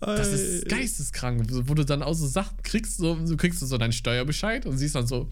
Das 0.00 0.32
ist 0.32 0.68
geisteskrank, 0.68 1.46
wo 1.50 1.74
du 1.74 1.84
dann 1.84 2.02
auch 2.02 2.12
so 2.14 2.26
Sachen 2.26 2.60
kriegst, 2.62 2.98
so, 2.98 3.14
du 3.14 3.36
kriegst 3.36 3.60
so 3.60 3.78
deinen 3.78 3.92
Steuerbescheid 3.92 4.66
und 4.66 4.76
siehst 4.76 4.94
dann 4.94 5.06
so, 5.06 5.30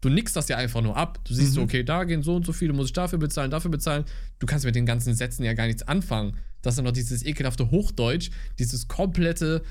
du 0.00 0.08
nickst 0.08 0.36
das 0.36 0.48
ja 0.48 0.56
einfach 0.56 0.80
nur 0.82 0.96
ab. 0.96 1.18
Du 1.24 1.34
siehst 1.34 1.52
so, 1.54 1.60
Mhm. 1.60 1.64
okay, 1.64 1.82
da 1.84 2.04
gehen 2.04 2.22
so 2.22 2.36
und 2.36 2.46
so 2.46 2.52
viele, 2.52 2.72
muss 2.72 2.86
ich 2.86 2.92
dafür 2.92 3.18
bezahlen, 3.18 3.50
dafür 3.50 3.70
bezahlen. 3.70 4.04
Du 4.38 4.46
kannst 4.46 4.64
mit 4.64 4.74
den 4.74 4.86
ganzen 4.86 5.14
Sätzen 5.14 5.44
ja 5.44 5.54
gar 5.54 5.66
nichts 5.66 5.82
anfangen. 5.82 6.36
Das 6.62 6.72
ist 6.74 6.78
dann 6.78 6.84
noch 6.84 6.92
dieses 6.92 7.24
ekelhafte 7.24 7.70
Hochdeutsch, 7.70 8.30
dieses 8.58 8.88
komplette, 8.88 9.62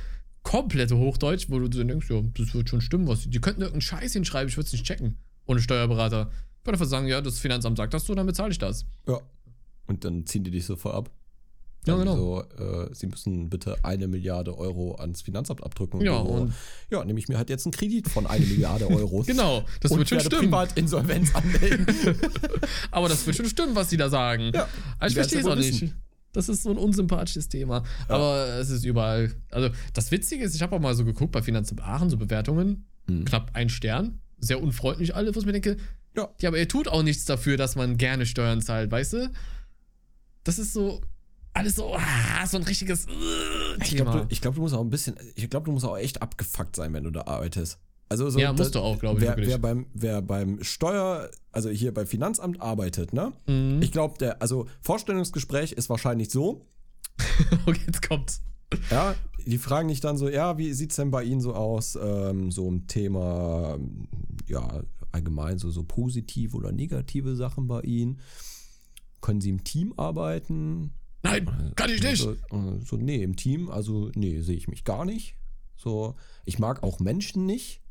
komplette 0.43 0.97
Hochdeutsch, 0.97 1.47
wo 1.49 1.59
du 1.59 1.65
so 1.75 1.83
denkst, 1.83 2.09
ja, 2.09 2.21
das 2.37 2.53
wird 2.53 2.69
schon 2.69 2.81
stimmen, 2.81 3.07
was. 3.07 3.29
Die 3.29 3.39
könnten 3.39 3.61
irgendeinen 3.61 3.81
Scheiß 3.81 4.13
hinschreiben, 4.13 4.47
ich 4.49 4.57
würde 4.57 4.67
es 4.67 4.73
nicht 4.73 4.85
checken. 4.85 5.17
Ohne 5.45 5.61
Steuerberater. 5.61 6.29
Ich 6.61 6.65
würde 6.65 6.75
einfach 6.75 6.85
sagen, 6.85 7.07
ja, 7.07 7.21
das 7.21 7.39
Finanzamt 7.39 7.77
sagt 7.77 7.93
das 7.93 8.05
so, 8.05 8.13
dann 8.15 8.25
bezahle 8.25 8.51
ich 8.51 8.57
das. 8.57 8.85
Ja. 9.07 9.19
Und 9.85 10.03
dann 10.03 10.25
ziehen 10.25 10.43
die 10.43 10.51
dich 10.51 10.65
so 10.65 10.75
vorab. 10.75 11.09
Ja, 11.87 11.95
genau. 11.97 12.15
So, 12.15 12.41
äh, 12.63 12.89
sie 12.93 13.07
müssen 13.07 13.49
bitte 13.49 13.77
eine 13.83 14.07
Milliarde 14.07 14.57
Euro 14.57 14.95
ans 14.95 15.21
Finanzamt 15.21 15.63
abdrücken. 15.63 16.01
Ja, 16.01 16.17
so, 16.21 16.29
und- 16.29 16.53
ja, 16.89 17.03
nehme 17.03 17.19
ich 17.19 17.27
mir 17.27 17.37
halt 17.37 17.49
jetzt 17.49 17.65
einen 17.65 17.71
Kredit 17.73 18.07
von 18.09 18.27
eine 18.27 18.45
Milliarde 18.45 18.87
Euro. 18.89 19.23
Genau, 19.27 19.63
das 19.81 19.95
wird 19.95 20.07
schon 20.09 20.19
stimmen. 20.19 20.43
Privatinsolvenz 20.43 21.33
anmelden. 21.35 21.85
Aber 22.91 23.09
das 23.09 23.25
wird 23.25 23.35
schon 23.35 23.47
stimmen, 23.47 23.75
was 23.75 23.89
die 23.89 23.97
da 23.97 24.09
sagen. 24.09 24.51
Ja, 24.53 24.67
ich 25.07 25.13
verstehe 25.13 25.39
es 25.39 25.45
ja 25.45 25.51
auch 25.51 25.55
nicht. 25.55 25.73
wissen. 25.81 25.95
Das 26.33 26.49
ist 26.49 26.63
so 26.63 26.69
ein 26.69 26.77
unsympathisches 26.77 27.49
Thema. 27.49 27.83
Aber 28.07 28.45
es 28.59 28.69
ist 28.69 28.83
überall. 28.85 29.31
Also, 29.49 29.69
das 29.93 30.11
Witzige 30.11 30.43
ist, 30.43 30.53
ich 30.55 30.61
habe 30.61 30.75
auch 30.75 30.79
mal 30.79 30.93
so 30.93 31.03
geguckt 31.05 31.31
bei 31.31 31.41
Finanzamt 31.41 31.81
Aachen, 31.81 32.09
so 32.09 32.17
Bewertungen. 32.17 32.85
Hm. 33.07 33.25
Knapp 33.25 33.51
ein 33.53 33.69
Stern. 33.69 34.19
Sehr 34.39 34.61
unfreundlich 34.61 35.15
alle, 35.15 35.33
wo 35.33 35.39
ich 35.39 35.45
mir 35.47 35.53
denke, 35.53 35.77
Ja. 36.15 36.29
ja, 36.41 36.49
aber 36.49 36.59
ihr 36.59 36.67
tut 36.67 36.87
auch 36.89 37.01
nichts 37.01 37.25
dafür, 37.25 37.57
dass 37.57 37.75
man 37.75 37.97
gerne 37.97 38.25
Steuern 38.27 38.61
zahlt, 38.61 38.91
weißt 38.91 39.13
du? 39.13 39.31
Das 40.43 40.59
ist 40.59 40.73
so. 40.73 41.01
Alles 41.57 41.75
so, 41.75 41.95
ah, 41.95 42.45
so 42.45 42.57
ein 42.57 42.63
richtiges 42.63 43.05
äh, 43.05 43.09
Ich 43.83 43.89
Thema. 43.91 44.11
glaube, 44.11 44.27
du, 44.27 44.33
ich 44.33 44.41
glaub, 44.41 44.55
du 44.55 44.61
musst 44.61 44.75
auch 44.75 44.81
ein 44.81 44.89
bisschen, 44.89 45.15
ich 45.35 45.49
glaube, 45.49 45.65
du 45.65 45.71
musst 45.71 45.85
auch 45.85 45.97
echt 45.97 46.21
abgefuckt 46.21 46.75
sein, 46.75 46.93
wenn 46.93 47.03
du 47.03 47.09
da 47.11 47.21
arbeitest. 47.21 47.79
Also 48.09 48.29
so, 48.29 48.39
Ja, 48.39 48.53
musst 48.53 48.75
du 48.75 48.79
auch, 48.79 48.99
glaub 48.99 49.17
ich, 49.17 49.23
wer, 49.23 49.35
wer 49.37 49.57
beim, 49.57 49.87
wer 49.93 50.21
beim 50.21 50.63
Steuer, 50.63 51.29
also 51.51 51.69
hier 51.69 51.93
beim 51.93 52.07
Finanzamt 52.07 52.61
arbeitet, 52.61 53.11
ne? 53.11 53.33
Mhm. 53.47 53.81
Ich 53.81 53.91
glaube, 53.91 54.17
der, 54.17 54.41
also 54.41 54.67
Vorstellungsgespräch 54.81 55.73
ist 55.73 55.89
wahrscheinlich 55.89 56.29
so, 56.29 56.65
okay, 57.65 57.81
jetzt 57.85 58.07
kommt's. 58.07 58.41
ja, 58.91 59.15
die 59.45 59.57
fragen 59.57 59.87
dich 59.89 59.99
dann 59.99 60.17
so, 60.17 60.29
ja, 60.29 60.57
wie 60.57 60.71
sieht's 60.73 60.95
denn 60.95 61.11
bei 61.11 61.23
Ihnen 61.23 61.41
so 61.41 61.53
aus, 61.53 61.97
ähm, 62.01 62.51
so 62.51 62.69
ein 62.69 62.87
Thema, 62.87 63.77
ja, 64.47 64.83
allgemein 65.11 65.57
so, 65.57 65.71
so 65.71 65.83
positive 65.83 66.55
oder 66.55 66.71
negative 66.71 67.35
Sachen 67.35 67.67
bei 67.67 67.81
Ihnen? 67.81 68.19
Können 69.21 69.41
Sie 69.41 69.49
im 69.49 69.63
Team 69.63 69.93
arbeiten? 69.97 70.93
Nein, 71.31 71.71
kann 71.75 71.89
ich 71.89 72.01
nicht. 72.01 72.21
So, 72.21 72.31
äh, 72.33 72.79
so, 72.85 72.95
nee, 72.97 73.21
im 73.23 73.35
Team, 73.35 73.69
also 73.69 74.09
nee, 74.15 74.41
sehe 74.41 74.55
ich 74.55 74.67
mich 74.67 74.83
gar 74.83 75.05
nicht. 75.05 75.35
So, 75.75 76.15
ich 76.45 76.59
mag 76.59 76.83
auch 76.83 76.99
Menschen 76.99 77.45
nicht. 77.45 77.81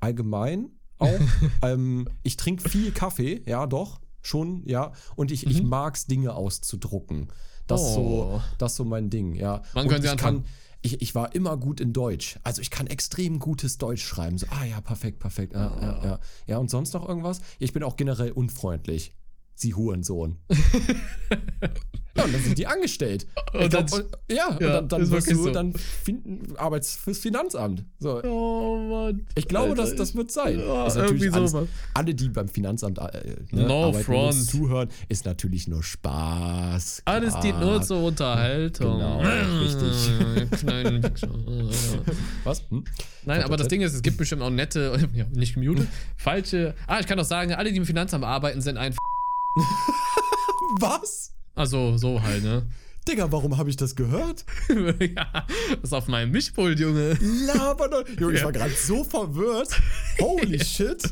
Allgemein 0.00 0.70
auch. 0.98 1.08
ähm, 1.62 2.08
ich 2.22 2.36
trinke 2.36 2.68
viel 2.68 2.92
Kaffee, 2.92 3.42
ja, 3.46 3.66
doch, 3.66 4.00
schon, 4.22 4.62
ja. 4.66 4.92
Und 5.16 5.30
ich, 5.30 5.46
ich 5.46 5.62
Mhm. 5.62 5.68
mag's, 5.68 6.06
Dinge 6.06 6.34
auszudrucken. 6.34 7.28
Das 7.66 7.82
ist 7.82 7.94
so, 7.94 8.00
Oh. 8.34 8.40
das 8.58 8.76
so 8.76 8.84
mein 8.84 9.10
Ding, 9.10 9.34
ja. 9.34 9.62
Wann 9.72 9.84
Und 9.84 9.88
können 9.90 10.02
Sie 10.02 10.06
ich 10.08 10.12
anfangen? 10.12 10.44
kann, 10.44 10.52
ich, 10.80 11.02
ich 11.02 11.14
war 11.14 11.34
immer 11.34 11.56
gut 11.56 11.80
in 11.80 11.92
Deutsch. 11.92 12.38
Also 12.44 12.62
ich 12.62 12.70
kann 12.70 12.86
extrem 12.86 13.40
gutes 13.40 13.78
Deutsch 13.78 14.04
schreiben. 14.04 14.38
So, 14.38 14.46
ah 14.50 14.64
ja, 14.64 14.80
perfekt, 14.80 15.18
perfekt. 15.18 15.52
Ja, 15.54 15.74
Oh. 15.76 15.80
ja, 15.82 16.04
ja. 16.04 16.20
ja, 16.46 16.58
und 16.58 16.70
sonst 16.70 16.94
noch 16.94 17.06
irgendwas? 17.06 17.40
Ich 17.58 17.72
bin 17.72 17.82
auch 17.82 17.96
generell 17.96 18.30
unfreundlich. 18.32 19.12
Sie 19.60 19.74
Hurensohn. 19.74 20.36
ja, 22.16 22.24
und 22.24 22.32
dann 22.32 22.42
sind 22.42 22.58
die 22.58 22.66
angestellt. 22.68 23.26
Und 23.52 23.62
Ich 23.62 23.68
dann- 23.70 23.86
glaub, 23.86 24.00
und, 24.00 24.18
ja, 24.30 24.46
und 24.48 24.60
Ja, 24.60 24.68
dann, 24.74 24.88
dann 24.88 25.02
ist 25.02 25.10
wirst 25.10 25.30
du 25.32 25.34
so. 25.34 25.50
dann 25.50 25.72
finden, 25.74 26.56
arbeits 26.56 26.94
fürs 26.96 27.18
Finanzamt. 27.18 27.84
So. 27.98 28.22
Oh 28.22 28.76
Mann. 28.88 29.26
Ich 29.34 29.48
glaube, 29.48 29.70
Alter, 29.70 29.82
das, 29.82 29.96
das 29.96 30.14
wird 30.14 30.30
sein. 30.30 30.60
Ja, 30.60 30.86
ist 30.86 30.94
natürlich 30.96 31.32
alles, 31.32 31.50
sowas. 31.50 31.68
alle, 31.94 32.14
die 32.14 32.28
beim 32.28 32.46
Finanzamt 32.48 32.98
äh, 32.98 33.36
ne, 33.50 33.64
No 33.66 33.86
arbeiten 33.86 33.96
und 33.96 34.04
front. 34.04 34.44
zuhören, 34.46 34.88
ist 35.08 35.24
natürlich 35.26 35.66
nur 35.66 35.82
Spaß. 35.82 37.02
Alles 37.04 37.30
klar. 37.30 37.42
dient 37.42 37.60
nur 37.60 37.82
zur 37.82 38.02
Unterhaltung. 38.04 38.98
Genau, 38.98 39.20
richtig. 39.62 40.10
Was? 42.44 42.62
Hm? 42.70 42.84
Nein, 43.24 43.42
aber 43.42 43.56
das 43.56 43.66
Ding 43.68 43.80
ist, 43.82 43.92
es 43.94 44.02
gibt 44.02 44.16
bestimmt 44.18 44.42
auch 44.42 44.50
nette, 44.50 44.98
ja, 45.14 45.24
nicht 45.32 45.54
gemutet, 45.54 45.88
falsche. 46.16 46.74
Ah, 46.86 47.00
ich 47.00 47.06
kann 47.06 47.18
doch 47.18 47.24
sagen, 47.24 47.52
alle, 47.54 47.70
die 47.72 47.76
im 47.76 47.86
Finanzamt 47.86 48.24
arbeiten, 48.24 48.60
sind 48.60 48.76
ein. 48.76 48.94
Was? 50.80 51.32
Also, 51.54 51.96
so 51.96 52.22
halt, 52.22 52.42
ne? 52.44 52.66
Digga, 53.08 53.32
warum 53.32 53.56
habe 53.56 53.70
ich 53.70 53.76
das 53.76 53.96
gehört? 53.96 54.44
ja, 54.68 55.46
das 55.70 55.84
ist 55.84 55.92
auf 55.94 56.08
meinem 56.08 56.30
Mischpult, 56.30 56.78
Junge. 56.78 57.16
Laber 57.46 57.88
doch. 57.88 58.04
Junge, 58.20 58.34
ich 58.34 58.44
war 58.44 58.52
gerade 58.52 58.72
so 58.72 59.02
verwirrt. 59.02 59.70
Holy 60.20 60.62
shit. 60.62 61.02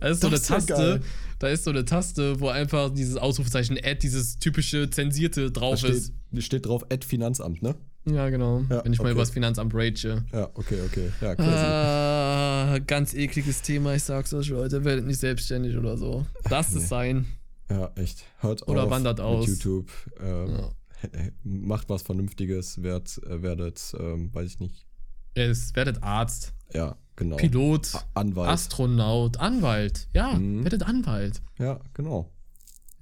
Da 0.00 0.08
ist 0.08 0.20
so 0.20 0.26
eine 0.26 0.34
Das 0.36 0.42
ist 0.42 0.48
Taste. 0.48 0.72
geil. 0.74 1.00
Da 1.38 1.48
ist 1.48 1.64
so 1.64 1.70
eine 1.70 1.84
Taste, 1.84 2.40
wo 2.40 2.48
einfach 2.48 2.92
dieses 2.92 3.16
Ausrufezeichen 3.16 3.78
Ad, 3.78 3.98
dieses 4.02 4.38
typische 4.38 4.90
zensierte 4.90 5.50
Da 5.52 5.60
drauf 5.60 5.78
steht, 5.78 5.90
ist. 5.94 6.12
steht 6.40 6.66
drauf, 6.66 6.84
Ad 6.90 7.06
Finanzamt, 7.06 7.62
ne? 7.62 7.74
Ja, 8.06 8.28
genau. 8.28 8.64
Ja, 8.70 8.84
Wenn 8.84 8.92
ich 8.92 8.98
mal 8.98 9.04
okay. 9.06 9.12
über 9.12 9.22
das 9.22 9.30
Finanzamt 9.30 9.72
rage. 9.74 10.24
Ja, 10.32 10.50
okay, 10.54 10.78
okay. 10.86 11.10
Ja, 11.20 11.34
crazy. 11.34 11.48
Ah, 11.50 12.78
ganz 12.86 13.14
ekliges 13.14 13.62
Thema, 13.62 13.94
ich 13.94 14.02
sag's 14.04 14.32
euch, 14.32 14.48
Leute. 14.48 14.84
Werdet 14.84 15.06
nicht 15.06 15.20
selbstständig 15.20 15.76
oder 15.76 15.96
so. 15.96 16.24
Lasst 16.48 16.74
es 16.76 16.88
sein. 16.88 17.26
Ja, 17.70 17.90
echt. 17.96 18.24
Hört 18.38 18.66
Oder 18.68 18.84
auf 18.84 18.90
wandert 18.90 19.18
mit 19.18 19.26
aus. 19.26 19.46
YouTube. 19.46 19.90
Ähm, 20.20 20.50
Ja. 20.58 20.70
Macht 21.44 21.88
was 21.88 22.02
Vernünftiges, 22.02 22.82
werdet, 22.82 23.18
äh, 23.24 23.42
werdet 23.42 23.94
ähm, 23.98 24.32
weiß 24.34 24.46
ich 24.46 24.60
nicht. 24.60 24.86
Es 25.34 25.74
werdet 25.76 26.02
Arzt, 26.02 26.54
Ja, 26.72 26.96
genau. 27.16 27.36
Pilot, 27.36 27.94
A- 27.94 28.02
Anwalt. 28.14 28.48
Astronaut, 28.48 29.36
Anwalt. 29.36 30.08
Ja, 30.14 30.32
Mhm. 30.32 30.64
werdet 30.64 30.82
Anwalt. 30.84 31.42
Ja, 31.58 31.80
genau. 31.92 32.32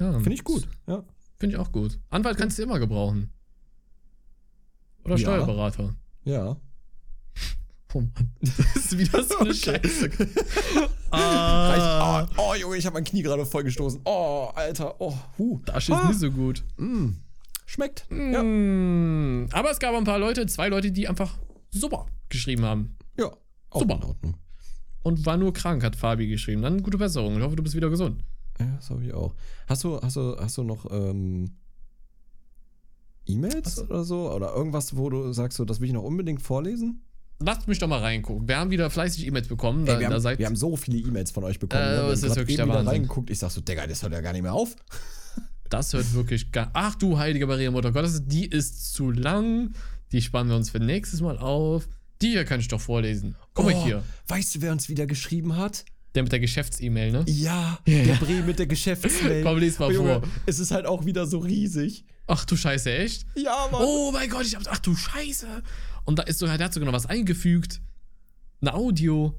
Ja, 0.01 0.13
Finde 0.15 0.33
ich 0.35 0.43
gut. 0.43 0.69
Ja. 0.89 1.05
Finde 1.39 1.55
ich 1.57 1.61
auch 1.61 1.71
gut. 1.71 2.01
Anwalt 2.11 2.37
kannst 2.37 2.59
du 2.59 2.63
immer 2.65 2.79
gebrauchen. 2.81 3.31
Oder 5.05 5.15
Ja. 5.15 5.19
Steuerberater. 5.19 5.95
Ja. 6.25 6.57
Oh 7.95 8.01
Mann. 8.15 8.31
Das 8.41 8.77
ist 8.77 8.99
wieder 8.99 9.23
so 9.23 9.39
eine 9.39 9.55
Scheiße. 9.55 10.11
Reicht. 11.13 11.83
ah, 11.83 12.29
Oh, 12.37 12.51
oh, 12.51 12.55
Junge, 12.55 12.77
ich 12.77 12.87
habe 12.87 12.95
mein 12.95 13.05
Knie 13.05 13.23
gerade 13.23 13.47
voll 13.47 13.65
gestoßen. 13.65 14.01
Oh, 14.05 14.51
Alter. 14.55 15.01
Oh, 15.01 15.15
huh. 15.39 15.61
das 15.65 15.89
ist 15.89 16.05
nicht 16.05 16.19
so 16.19 16.31
gut. 16.31 16.65
Mm. 16.77 17.11
Schmeckt. 17.67 18.07
Ja. 18.11 18.43
Mm, 18.43 19.49
Aber 19.53 19.71
es 19.71 19.79
gab 19.79 19.95
ein 19.95 20.05
paar 20.05 20.19
Leute, 20.19 20.45
zwei 20.47 20.69
Leute, 20.69 20.93
die 20.93 21.09
einfach 21.09 21.39
super 21.71 22.07
geschrieben 22.29 22.65
haben. 22.65 22.97
Ja. 23.17 23.31
Auch 23.71 23.81
Super. 23.81 23.95
in 23.95 24.03
Ordnung. 24.05 24.37
Und 25.03 25.25
war 25.27 25.37
nur 25.37 25.53
krank, 25.53 25.83
hat 25.85 25.97
Fabi 25.97 26.27
geschrieben. 26.27 26.63
Dann 26.63 26.83
gute 26.83 26.99
Besserung. 26.99 27.37
Ich 27.37 27.43
hoffe, 27.43 27.57
du 27.57 27.63
bist 27.63 27.75
wieder 27.75 27.91
gesund. 27.91 28.23
Ja, 28.61 28.67
das 28.77 28.91
habe 28.91 29.05
ich 29.05 29.13
auch. 29.15 29.35
Hast 29.67 29.85
du, 29.85 30.01
hast 30.01 30.17
du, 30.17 30.37
hast 30.39 30.57
du 30.59 30.63
noch 30.63 30.87
ähm, 30.91 31.57
E-Mails 33.27 33.79
oder 33.81 34.05
so? 34.05 34.31
Oder 34.33 34.53
irgendwas, 34.55 34.97
wo 34.97 35.09
du 35.11 35.33
sagst, 35.33 35.57
so, 35.57 35.65
das 35.65 35.81
will 35.81 35.89
ich 35.89 35.95
noch 35.95 36.03
unbedingt 36.03 36.43
vorlesen? 36.43 37.03
Lasst 37.41 37.67
mich 37.69 37.79
doch 37.79 37.89
mal 37.89 38.01
reingucken. 38.01 38.49
Wir 38.49 38.57
haben 38.59 38.71
wieder 38.71 38.89
fleißig 38.91 39.27
E-Mails 39.27 39.49
bekommen. 39.49 39.85
Da, 39.87 39.95
Ey, 39.95 40.01
wir, 40.01 40.09
da 40.09 40.15
haben, 40.15 40.23
seid 40.23 40.39
wir 40.39 40.47
haben 40.47 40.57
so 40.57 40.77
viele 40.77 40.99
E-Mails 40.99 41.31
von 41.31 41.45
euch 41.45 41.59
bekommen. 41.59 41.83
Äh, 41.83 41.87
ne? 41.87 42.03
Wir 42.07 42.13
es 42.13 42.23
haben 42.23 42.31
ist 42.31 42.37
wirklich 42.37 42.59
eben 42.59 42.67
der 42.69 42.77
Wahnsinn. 42.77 42.89
reingeguckt. 42.89 43.31
Ich 43.31 43.39
sag 43.39 43.51
so, 43.51 43.61
Digga, 43.61 43.87
das 43.87 44.03
hört 44.03 44.13
ja 44.13 44.21
gar 44.21 44.33
nicht 44.33 44.43
mehr 44.43 44.55
auf. 44.55 44.75
Das 45.71 45.93
hört 45.93 46.13
wirklich 46.15 46.53
gar. 46.53 46.71
Ach 46.75 46.95
du 46.95 47.19
heilige 47.19 47.47
Maria 47.47 47.71
Mutter 47.71 47.91
Gottes, 47.91 48.23
die 48.27 48.47
ist 48.47 48.93
zu 48.93 49.11
lang. 49.11 49.73
Die 50.13 50.21
sparen 50.23 50.49
wir 50.49 50.55
uns 50.57 50.71
für 50.71 50.79
nächstes 50.79 51.21
Mal 51.21 51.39
auf. 51.39 51.89
Die 52.23 52.29
hier 52.29 52.45
kann 52.45 52.61
ich 52.61 52.69
doch 52.69 52.81
vorlesen. 52.81 53.35
Guck 53.55 53.65
mal 53.65 53.75
Oh, 53.75 53.85
hier. 53.85 54.03
Weißt 54.29 54.55
du, 54.55 54.61
wer 54.63 54.71
uns 54.73 54.89
wieder 54.89 55.07
geschrieben 55.07 55.57
hat? 55.57 55.85
Der 56.15 56.23
mit 56.23 56.31
der 56.31 56.39
Geschäfts-E-Mail, 56.39 57.11
ne? 57.11 57.25
Ja, 57.27 57.79
Ja. 57.87 58.05
der 58.05 58.15
Bre 58.17 58.43
mit 58.47 58.59
der 58.61 58.67
Geschäftsmail. 58.69 59.43
Komm, 59.43 59.59
lies 59.59 59.79
mal 59.81 59.91
Junge, 59.91 60.21
vor. 60.21 60.29
Es 60.47 60.61
ist 60.61 60.71
halt 60.71 60.87
auch 60.87 61.07
wieder 61.07 61.27
so 61.27 61.39
riesig. 61.39 62.05
Ach 62.29 62.45
du 62.45 62.57
Scheiße, 62.57 62.93
echt? 62.97 63.27
Ja, 63.35 63.67
Mann. 63.73 63.83
Oh 63.83 64.13
mein 64.13 64.31
Gott, 64.31 64.47
ich 64.47 64.55
hab. 64.55 64.63
Ach 64.69 64.79
du 64.79 64.95
Scheiße. 64.95 65.49
Und 66.05 66.19
da 66.19 66.23
ist 66.25 66.39
sogar, 66.39 66.59
der 66.59 66.67
hat 66.67 66.75
sogar 66.75 66.87
noch 66.87 66.95
was 66.95 67.07
eingefügt. 67.07 67.81
Ein 68.61 68.69
Audio. 68.69 69.35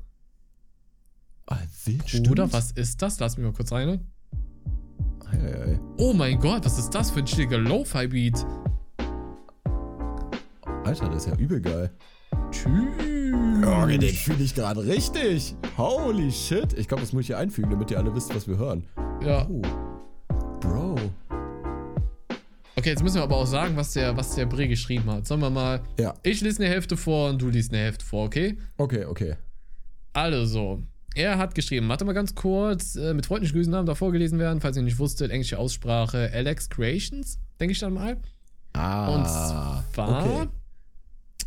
Ah, 1.47 1.57
wild, 1.85 2.09
stimmt. 2.09 2.53
was 2.53 2.71
ist 2.71 3.01
das? 3.01 3.19
Lass 3.19 3.37
mich 3.37 3.45
mal 3.45 3.53
kurz 3.53 3.71
rein. 3.71 4.11
Ei, 5.25 5.37
ei, 5.37 5.61
ei. 5.73 5.79
Oh 5.97 6.13
mein 6.13 6.39
Gott, 6.39 6.65
was 6.65 6.79
ist 6.79 6.89
das 6.89 7.11
für 7.11 7.19
ein 7.19 7.25
chilliger 7.25 7.57
Lo-Fi-Beat? 7.57 8.45
Alter, 10.83 11.09
das 11.09 11.25
ist 11.25 11.31
ja 11.31 11.37
übel 11.37 11.61
geil. 11.61 11.91
Tschüss. 12.51 13.65
Oh, 13.65 13.85
den 13.87 14.01
fühle 14.01 14.43
ich 14.43 14.53
gerade 14.53 14.85
richtig. 14.85 15.55
Holy 15.77 16.31
shit. 16.31 16.73
Ich 16.73 16.87
glaube, 16.87 17.01
das 17.01 17.13
muss 17.13 17.21
ich 17.21 17.27
hier 17.27 17.37
einfügen, 17.37 17.71
damit 17.71 17.91
ihr 17.91 17.97
alle 17.97 18.13
wisst, 18.13 18.33
was 18.35 18.47
wir 18.47 18.57
hören. 18.57 18.87
Ja. 19.23 19.47
Oh. 19.49 19.61
Okay, 22.85 22.91
jetzt 22.91 23.01
müssen 23.01 23.15
wir 23.15 23.23
aber 23.23 23.37
auch 23.37 23.47
sagen, 23.47 23.75
was 23.77 23.93
der, 23.93 24.15
was 24.15 24.35
der 24.35 24.45
Bre 24.45 24.67
geschrieben 24.67 25.09
hat. 25.11 25.25
Sagen 25.25 25.41
wir 25.41 25.49
mal, 25.49 25.81
Ja. 25.99 26.13
ich 26.21 26.41
lese 26.41 26.61
eine 26.61 26.71
Hälfte 26.71 26.95
vor 26.95 27.31
und 27.31 27.41
du 27.41 27.49
liest 27.49 27.73
eine 27.73 27.81
Hälfte 27.81 28.05
vor, 28.05 28.25
okay? 28.25 28.59
Okay, 28.77 29.05
okay. 29.05 29.37
Also, 30.13 30.83
er 31.15 31.39
hat 31.39 31.55
geschrieben, 31.55 31.89
warte 31.89 32.05
mal 32.05 32.13
ganz 32.13 32.35
kurz, 32.35 32.95
äh, 32.95 33.15
mit 33.15 33.25
freundlichen 33.25 33.55
Grüßen 33.57 33.71
Namen 33.71 33.87
da 33.87 33.95
vorgelesen 33.95 34.37
werden, 34.37 34.61
falls 34.61 34.77
ihr 34.77 34.83
nicht 34.83 34.99
wusstet, 34.99 35.31
englische 35.31 35.57
Aussprache, 35.57 36.29
Alex 36.31 36.69
Creations, 36.69 37.39
denke 37.59 37.71
ich 37.71 37.79
dann 37.79 37.93
mal. 37.93 38.17
Ah. 38.73 39.15
Und 39.15 39.25
zwar, 39.25 39.83
Okay. 40.23 40.47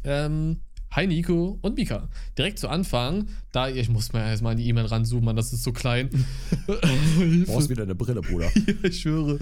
ähm, 0.03 0.57
hi 0.91 1.07
Nico 1.07 1.59
und 1.63 1.77
Mika. 1.77 2.09
Direkt 2.37 2.59
zu 2.59 2.69
Anfang, 2.69 3.29
da 3.53 3.69
ich 3.69 3.89
muss 3.89 4.13
mir 4.13 4.21
erstmal 4.21 4.53
an 4.53 4.59
die 4.59 4.69
E-Mail 4.69 4.87
ranzoomen, 4.87 5.25
Mann, 5.25 5.37
das 5.37 5.53
ist 5.53 5.63
so 5.63 5.73
klein. 5.73 6.09
Du 6.67 6.75
brauchst 7.47 7.69
wieder 7.69 7.83
eine 7.83 7.95
Brille, 7.95 8.21
Bruder. 8.21 8.51
ich 8.83 9.01
schwöre. 9.01 9.39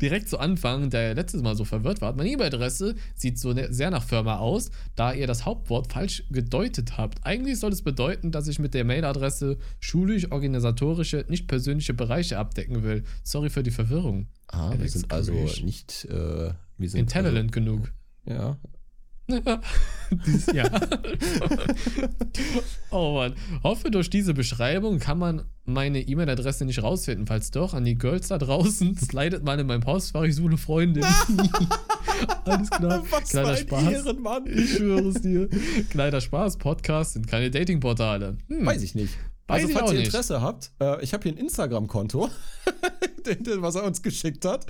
Direkt 0.00 0.28
zu 0.28 0.38
Anfang, 0.38 0.90
der 0.90 1.14
letztes 1.14 1.42
Mal 1.42 1.56
so 1.56 1.64
verwirrt 1.64 2.00
war, 2.00 2.14
meine 2.14 2.30
E-Mail-Adresse 2.30 2.94
sieht 3.14 3.38
so 3.38 3.52
ne- 3.52 3.72
sehr 3.72 3.90
nach 3.90 4.02
Firma 4.02 4.36
aus, 4.38 4.70
da 4.94 5.12
ihr 5.12 5.26
das 5.26 5.44
Hauptwort 5.46 5.92
falsch 5.92 6.24
gedeutet 6.30 6.98
habt. 6.98 7.24
Eigentlich 7.24 7.58
soll 7.58 7.72
es 7.72 7.82
bedeuten, 7.82 8.30
dass 8.30 8.46
ich 8.48 8.58
mit 8.58 8.74
der 8.74 8.84
Mailadresse 8.84 9.58
schulisch-organisatorische, 9.80 11.24
nicht 11.28 11.48
persönliche 11.48 11.94
Bereiche 11.94 12.38
abdecken 12.38 12.82
will. 12.82 13.04
Sorry 13.22 13.50
für 13.50 13.62
die 13.62 13.70
Verwirrung. 13.70 14.28
Ah, 14.48 14.74
wir 14.76 14.88
sind 14.88 15.10
also 15.12 15.32
nicht. 15.32 16.06
Äh, 16.10 16.52
wir 16.76 16.88
sind 16.90 17.00
Intelligent 17.00 17.52
genug. 17.52 17.92
Also, 18.26 18.40
ja. 18.40 18.58
Dieses 20.26 20.52
Jahr. 20.52 20.70
oh 22.90 23.14
Mann. 23.14 23.34
Hoffe, 23.62 23.90
durch 23.90 24.10
diese 24.10 24.34
Beschreibung 24.34 24.98
kann 24.98 25.18
man 25.18 25.42
meine 25.64 26.00
E-Mail-Adresse 26.00 26.64
nicht 26.64 26.82
rausfinden. 26.82 27.26
Falls 27.26 27.50
doch, 27.50 27.74
an 27.74 27.84
die 27.84 27.96
Girls 27.96 28.28
da 28.28 28.38
draußen, 28.38 28.96
slidet 29.00 29.44
mal 29.44 29.58
in 29.58 29.66
meinem 29.66 29.82
Postfach, 29.82 30.24
ich 30.24 30.34
suche 30.34 30.48
eine 30.48 30.58
Freundin. 30.58 31.04
Alles 32.44 32.70
klar. 32.70 33.04
Was 33.10 33.30
Kleiner 33.30 33.56
Spaß. 33.56 33.92
Ehrenmann. 33.92 34.44
Ich 34.46 34.76
schwöre 34.76 35.08
es 35.08 35.22
dir. 35.22 35.48
Kleiner 35.90 36.20
Spaß, 36.20 36.58
Podcasts 36.58 37.14
sind 37.14 37.26
keine 37.26 37.50
Datingportale. 37.50 38.36
Hm. 38.48 38.66
Weiß 38.66 38.82
ich 38.82 38.94
nicht. 38.94 39.16
Weiß 39.50 39.64
also, 39.64 39.78
falls 39.78 39.92
ihr 39.92 39.98
nicht. 39.98 40.06
Interesse 40.06 40.40
habt, 40.40 40.72
äh, 40.80 41.02
ich 41.02 41.12
habe 41.12 41.22
hier 41.22 41.32
ein 41.32 41.38
Instagram-Konto, 41.38 42.28
was 43.60 43.74
er 43.74 43.84
uns 43.84 44.02
geschickt 44.02 44.44
hat. 44.44 44.66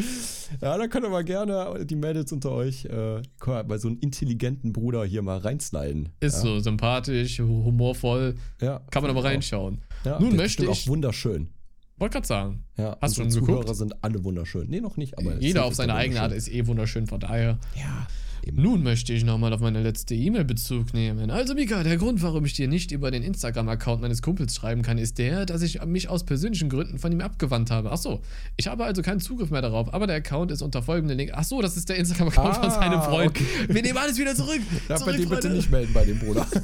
Ja, 0.60 0.76
da 0.76 0.86
könnt 0.88 1.04
ihr 1.04 1.10
mal 1.10 1.24
gerne 1.24 1.84
die 1.84 1.96
Mädels 1.96 2.32
unter 2.32 2.50
euch 2.52 2.84
äh, 2.86 3.22
bei 3.44 3.78
so 3.78 3.88
einem 3.88 3.98
intelligenten 4.00 4.72
Bruder 4.72 5.04
hier 5.04 5.22
mal 5.22 5.38
reinsliden. 5.38 6.10
Ist 6.20 6.36
ja. 6.36 6.40
so 6.42 6.60
sympathisch, 6.60 7.38
humorvoll. 7.38 8.36
Ja, 8.60 8.80
Kann 8.90 9.02
man 9.02 9.10
aber 9.10 9.24
reinschauen. 9.24 9.82
Ja, 10.04 10.18
Nun 10.18 10.36
möchte 10.36 10.64
ich- 10.64 10.68
auch 10.68 10.86
wunderschön. 10.86 11.50
Wollte 11.98 12.14
gerade 12.14 12.26
sagen. 12.26 12.64
Ja, 12.78 12.96
Hast 13.02 13.18
du 13.18 13.22
schon 13.22 13.30
geguckt? 13.30 13.48
Zuhörer 13.50 13.74
sind 13.74 14.02
alle 14.02 14.24
wunderschön. 14.24 14.68
Nee, 14.70 14.80
noch 14.80 14.96
nicht, 14.96 15.18
aber 15.18 15.34
Jeder 15.38 15.60
safe 15.60 15.68
auf 15.68 15.74
seine 15.74 15.94
eigene 15.94 16.22
Art 16.22 16.32
ist 16.32 16.48
eh 16.48 16.66
wunderschön, 16.66 17.06
von 17.06 17.20
daher. 17.20 17.58
Ja, 17.76 18.06
eben. 18.44 18.62
Nun 18.62 18.82
möchte 18.82 19.12
ich 19.12 19.24
nochmal 19.24 19.52
auf 19.52 19.60
meine 19.60 19.82
letzte 19.82 20.14
E-Mail 20.14 20.44
Bezug 20.44 20.92
nehmen. 20.94 21.30
Also, 21.30 21.54
Mika, 21.54 21.82
der 21.82 21.96
Grund, 21.96 22.22
warum 22.22 22.44
ich 22.44 22.54
dir 22.54 22.68
nicht 22.68 22.92
über 22.92 23.10
den 23.10 23.22
Instagram-Account 23.22 24.00
meines 24.02 24.22
Kumpels 24.22 24.54
schreiben 24.54 24.82
kann, 24.82 24.98
ist 24.98 25.18
der, 25.18 25.46
dass 25.46 25.62
ich 25.62 25.84
mich 25.84 26.08
aus 26.08 26.24
persönlichen 26.24 26.68
Gründen 26.68 26.98
von 26.98 27.12
ihm 27.12 27.20
abgewandt 27.20 27.70
habe. 27.70 27.90
Achso, 27.92 28.20
ich 28.56 28.66
habe 28.68 28.84
also 28.84 29.02
keinen 29.02 29.20
Zugriff 29.20 29.50
mehr 29.50 29.62
darauf, 29.62 29.92
aber 29.92 30.06
der 30.06 30.16
Account 30.16 30.50
ist 30.50 30.62
unter 30.62 30.82
folgendem 30.82 31.16
Link. 31.16 31.32
Achso, 31.34 31.60
das 31.62 31.76
ist 31.76 31.88
der 31.88 31.96
Instagram-Account 31.96 32.56
von 32.56 32.64
Ah, 32.64 32.70
seinem 32.70 33.02
Freund. 33.02 33.30
okay. 33.30 33.44
Wir 33.68 33.82
nehmen 33.82 33.98
alles 33.98 34.18
wieder 34.18 34.34
zurück. 34.34 34.60
Zurück 34.88 35.04
bei 35.06 35.12
dem 35.12 35.28
bitte 35.28 35.42
Freunde. 35.42 35.56
nicht 35.56 35.70
melden, 35.70 35.92
bei 35.92 36.04
dem 36.04 36.18
Bruder. 36.18 36.46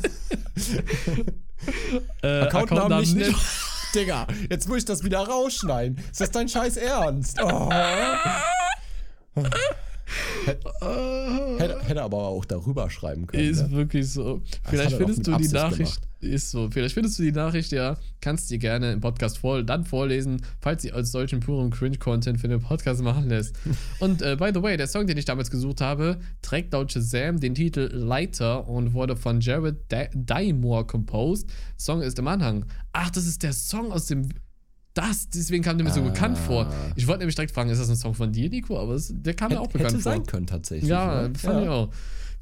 Äh, 2.22 2.42
Accountnamen 2.42 3.00
nicht, 3.00 3.16
nennen- 3.16 3.28
nicht. 3.30 3.40
Digga, 3.94 4.26
jetzt 4.50 4.68
muss 4.68 4.78
ich 4.78 4.84
das 4.84 5.02
wieder 5.04 5.20
rausschneiden. 5.20 5.96
Ist 6.10 6.20
das 6.20 6.30
dein 6.30 6.48
scheiß 6.48 6.76
Ernst? 6.76 7.38
Oh. 7.42 7.70
Hätte, 11.58 11.80
hätte 11.82 12.02
aber 12.02 12.18
auch 12.28 12.44
darüber 12.44 12.88
schreiben 12.90 13.26
können. 13.26 13.50
Ist 13.50 13.62
ne? 13.62 13.72
wirklich 13.72 14.08
so. 14.08 14.42
Vielleicht 14.64 14.96
findest 14.96 15.26
du 15.26 15.30
die 15.30 15.34
Absicht 15.34 15.52
Nachricht. 15.52 16.00
Ist 16.20 16.50
so. 16.50 16.70
Vielleicht 16.70 16.94
findest 16.94 17.18
du 17.18 17.22
die 17.24 17.32
Nachricht, 17.32 17.72
ja. 17.72 17.96
Kannst 18.20 18.50
die 18.50 18.58
gerne 18.58 18.92
im 18.92 19.00
Podcast 19.00 19.38
vor, 19.38 19.62
dann 19.62 19.84
vorlesen, 19.84 20.42
falls 20.60 20.82
sie 20.82 20.92
als 20.92 21.12
solchen 21.12 21.40
puren 21.40 21.70
Cringe-Content 21.70 22.40
für 22.40 22.48
den 22.48 22.60
Podcast 22.60 23.02
machen 23.02 23.28
lässt. 23.28 23.56
Und 24.00 24.22
äh, 24.22 24.36
by 24.36 24.50
the 24.54 24.62
way, 24.62 24.76
der 24.76 24.86
Song, 24.86 25.06
den 25.06 25.18
ich 25.18 25.24
damals 25.24 25.50
gesucht 25.50 25.80
habe, 25.80 26.18
trägt 26.42 26.72
laut 26.72 26.92
Shazam 26.92 27.40
den 27.40 27.54
Titel 27.54 27.90
Lighter 27.92 28.68
und 28.68 28.94
wurde 28.94 29.16
von 29.16 29.40
Jared 29.40 29.76
Dymore 30.14 30.86
composed. 30.86 31.50
Song 31.76 32.02
ist 32.02 32.18
im 32.18 32.28
Anhang. 32.28 32.64
Ach, 32.92 33.10
das 33.10 33.26
ist 33.26 33.42
der 33.42 33.52
Song 33.52 33.92
aus 33.92 34.06
dem. 34.06 34.28
Das, 34.96 35.28
deswegen 35.28 35.62
kam 35.62 35.76
der 35.76 35.84
mir 35.86 35.92
so 35.92 36.00
Ah. 36.00 36.04
bekannt 36.04 36.38
vor. 36.38 36.72
Ich 36.96 37.06
wollte 37.06 37.18
nämlich 37.20 37.34
direkt 37.34 37.52
fragen, 37.52 37.68
ist 37.70 37.78
das 37.80 37.90
ein 37.90 37.96
Song 37.96 38.14
von 38.14 38.32
dir, 38.32 38.48
Nico? 38.48 38.78
Aber 38.78 38.94
es, 38.94 39.12
der 39.14 39.34
kam 39.34 39.52
mir 39.52 39.60
auch 39.60 39.64
Hätte, 39.66 39.72
bekannt 39.78 39.92
hätte 39.92 40.02
vor. 40.02 40.12
sein 40.12 40.26
können 40.26 40.46
tatsächlich. 40.46 40.88
Ja, 40.90 41.28
ne? 41.28 41.34
fand 41.38 41.62
ich 41.64 41.68
auch. 41.68 41.90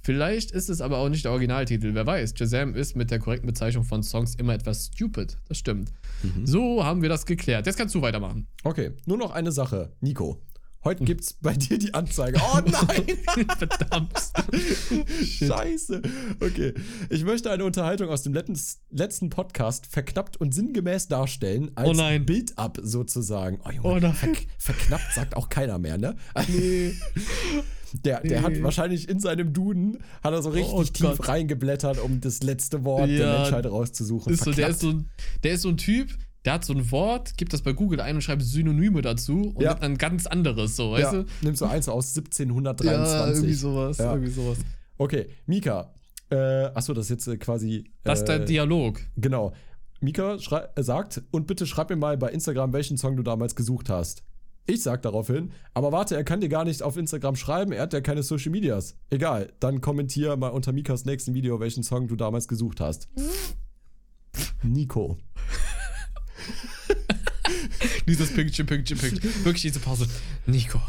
Vielleicht 0.03 0.51
ist 0.53 0.69
es 0.69 0.81
aber 0.81 0.99
auch 0.99 1.09
nicht 1.09 1.25
der 1.25 1.33
Originaltitel. 1.33 1.95
Wer 1.95 2.07
weiß, 2.07 2.35
Shazam 2.37 2.75
ist 2.75 2.95
mit 2.95 3.11
der 3.11 3.19
korrekten 3.19 3.47
Bezeichnung 3.47 3.85
von 3.85 4.03
Songs 4.03 4.35
immer 4.37 4.55
etwas 4.55 4.91
stupid. 4.95 5.39
Das 5.49 5.59
stimmt. 5.59 5.93
Mhm. 6.23 6.47
So 6.47 6.85
haben 6.85 7.03
wir 7.03 7.09
das 7.09 7.27
geklärt. 7.27 7.67
Jetzt 7.67 7.77
kannst 7.77 7.95
du 7.95 8.03
weitermachen. 8.03 8.47
Okay, 8.65 8.93
nur 9.07 9.17
noch 9.19 9.33
eine 9.33 9.51
Sache. 9.51 9.91
Nico, 10.01 10.41
heute 10.85 11.05
gibt's 11.05 11.35
bei 11.41 11.55
dir 11.55 11.79
die 11.79 11.95
Anzeige. 11.95 12.39
Oh 12.41 12.59
nein! 12.65 13.47
Verdammt. 13.59 14.13
Scheiße. 15.25 16.03
Okay. 16.41 16.75
Ich 17.11 17.25
möchte 17.25 17.51
eine 17.51 17.65
Unterhaltung 17.65 18.09
aus 18.09 18.23
dem 18.23 18.35
letzten, 18.35 18.59
letzten 18.91 19.31
Podcast 19.31 19.87
verknappt 19.87 20.37
und 20.37 20.55
sinngemäß 20.55 21.09
darstellen, 21.09 21.71
als 21.75 21.89
Oh 21.89 21.93
nein. 21.93 22.25
Build-up 22.27 22.79
sozusagen. 22.83 23.61
Oh 23.65 23.71
Junge, 23.71 23.89
Oh 23.89 23.99
nein. 23.99 24.15
Ver 24.15 24.33
verknappt 24.59 25.13
sagt 25.15 25.37
auch 25.37 25.49
keiner 25.49 25.79
mehr, 25.79 25.99
ne? 25.99 26.17
Nee. 26.49 26.95
Der, 28.05 28.21
der 28.23 28.43
hat 28.43 28.53
Nee. 28.55 28.63
wahrscheinlich 28.65 29.09
in 29.09 29.21
seinem 29.21 29.53
Duden, 29.53 29.99
hat 30.23 30.33
er 30.33 30.43
so 30.43 30.51
richtig 30.51 30.73
Oh 30.75 30.83
tief 30.83 31.17
Gott. 31.19 31.29
reingeblättert, 31.29 31.99
um 32.01 32.21
das 32.21 32.43
letzte 32.43 32.83
Wort 32.85 33.09
der 33.09 33.17
Ja. 33.19 33.39
Menschheit 33.43 33.67
rauszusuchen. 33.67 34.33
Ist 34.33 34.43
so, 34.43 34.51
der, 34.53 34.69
ist 34.71 34.81
so 34.81 34.91
ein, 34.91 35.09
der 35.45 35.53
ist 35.53 35.63
so 35.63 35.69
ein 35.69 35.77
Typ, 35.77 36.09
der 36.45 36.55
hat 36.55 36.65
so 36.65 36.73
ein 36.75 36.91
Wort, 36.91 37.37
gibt 37.39 37.53
das 37.53 37.63
bei 37.63 37.73
Google 37.73 38.01
ein 38.01 38.17
und 38.17 38.23
schreibt 38.23 38.43
Synonyme 38.43 39.01
dazu 39.03 39.53
und 39.55 39.63
Ja. 39.63 39.71
nimmt 39.71 39.83
dann 39.83 39.99
ganz 39.99 40.27
anderes, 40.27 40.77
so, 40.77 40.93
weißt 40.93 41.13
ja, 41.13 41.23
du? 41.23 41.27
nimmst 41.43 41.61
du 41.63 41.67
eins 41.67 41.89
aus 41.89 42.15
Ja, 42.15 42.23
1723. 42.23 43.35
irgendwie 43.37 43.55
sowas. 43.55 43.99
Ja. 43.99 44.13
Irgendwie 44.13 44.31
sowas. 44.33 44.59
Okay, 44.99 45.27
Mika. 45.47 45.93
Äh, 46.31 46.37
achso, 46.75 46.95
das 46.95 47.07
ist 47.07 47.11
jetzt 47.11 47.27
äh, 47.29 47.37
quasi. 47.37 47.85
Das 48.03 48.21
ist 48.21 48.29
äh, 48.29 48.39
der 48.39 48.47
Dialog. 48.47 49.01
Genau. 49.17 49.53
Mika 50.01 50.35
äh, 50.37 50.83
sagt, 50.83 51.23
und 51.31 51.47
bitte 51.47 51.67
schreib 51.67 51.91
mir 51.91 51.97
mal 51.97 52.17
bei 52.19 52.31
Instagram, 52.31 52.73
welchen 52.73 52.97
Song 52.99 53.17
du 53.17 53.23
damals 53.23 53.57
gesucht 53.57 53.89
hast. 53.89 54.23
Ich 54.67 54.83
sag 54.83 55.03
daraufhin, 55.03 55.53
aber 55.75 55.93
warte, 55.93 56.17
er 56.17 56.25
kann 56.25 56.41
dir 56.41 56.49
gar 56.49 56.65
nicht 56.65 56.83
auf 56.83 56.97
Instagram 56.97 57.37
schreiben, 57.37 57.73
er 57.73 57.83
hat 57.83 57.93
ja 57.93 58.01
keine 58.01 58.23
Social 58.23 58.51
Medias. 58.51 58.97
Egal, 59.11 59.53
dann 59.61 59.83
kommentier 59.83 60.37
mal 60.37 60.49
unter 60.49 60.73
Mikas 60.73 61.05
nächsten 61.05 61.35
Video, 61.35 61.61
welchen 61.61 61.83
Song 61.83 62.09
du 62.09 62.17
damals 62.17 62.49
gesucht 62.49 62.81
hast. 62.81 63.09
Nico. 64.63 65.19
Dieses 68.07 68.33
Pünktchen, 68.33 68.67
Pünktchen, 68.67 68.99
Pünktchen. 68.99 69.45
Wirklich 69.45 69.63
diese 69.63 69.81
Pause. 69.81 70.07
Nico. 70.47 70.81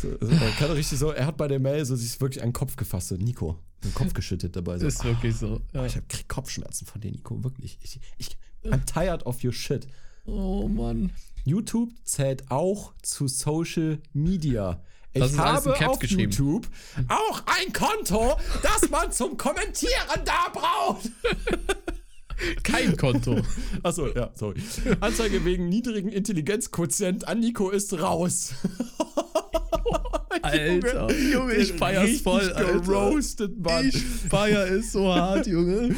So, 0.00 0.08
so, 0.20 0.26
er 0.30 0.50
kann 0.52 0.70
richtig 0.72 0.98
so, 0.98 1.10
er 1.10 1.26
hat 1.26 1.36
bei 1.36 1.48
der 1.48 1.58
Mail 1.58 1.84
so 1.84 1.96
sich 1.96 2.20
wirklich 2.20 2.42
an 2.42 2.50
den 2.50 2.52
Kopf 2.52 2.76
gefasst, 2.76 3.08
so 3.08 3.16
Nico, 3.16 3.58
den 3.82 3.94
Kopf 3.94 4.12
geschüttet 4.12 4.54
dabei. 4.54 4.78
So, 4.78 4.86
Ist 4.86 5.02
wirklich 5.04 5.34
so. 5.36 5.60
ah, 5.72 5.78
Ja. 5.78 5.86
ich 5.86 5.96
hab, 5.96 6.08
krieg 6.08 6.28
Kopfschmerzen 6.28 6.86
von 6.86 7.00
dir, 7.00 7.10
Nico, 7.10 7.42
wirklich. 7.42 7.78
Ich, 7.82 7.98
ich, 8.18 8.36
I'm 8.70 8.84
tired 8.84 9.24
of 9.24 9.42
your 9.42 9.52
shit. 9.52 9.86
Oh 10.26 10.68
Mann. 10.68 11.12
YouTube 11.44 11.90
zählt 12.04 12.50
auch 12.50 12.92
zu 13.02 13.26
Social 13.28 13.98
Media. 14.12 14.82
Ich 15.12 15.20
Das 15.22 15.32
ist 15.32 15.38
alles 15.38 15.64
in 15.64 15.70
habe 15.70 15.78
Caps 15.78 15.92
auf 15.94 15.98
geschrieben. 16.00 16.30
YouTube 16.32 16.68
auch 17.08 17.42
ein 17.46 17.72
Konto, 17.72 18.36
das 18.62 18.90
man 18.90 19.10
zum 19.12 19.36
Kommentieren 19.38 19.94
da 20.24 20.48
braucht. 20.52 21.10
Kein 22.62 22.96
Konto. 22.96 23.40
Achso, 23.82 24.08
ja, 24.14 24.30
sorry. 24.34 24.60
Anzeige 25.00 25.44
wegen 25.44 25.68
niedrigen 25.68 26.10
Intelligenzquotient 26.10 27.26
an 27.26 27.40
Nico 27.40 27.70
ist 27.70 27.98
raus. 28.00 28.54
Alter, 30.42 31.08
Junge, 31.12 31.54
ich 31.54 31.72
feier's 31.72 32.20
voll, 32.20 32.52
Alter. 32.52 32.80
geroastet, 32.80 33.58
Mann. 33.58 33.88
Ich 33.88 33.98
feier 33.98 34.70
es 34.70 34.92
so 34.92 35.12
hart, 35.12 35.46
Junge. 35.46 35.94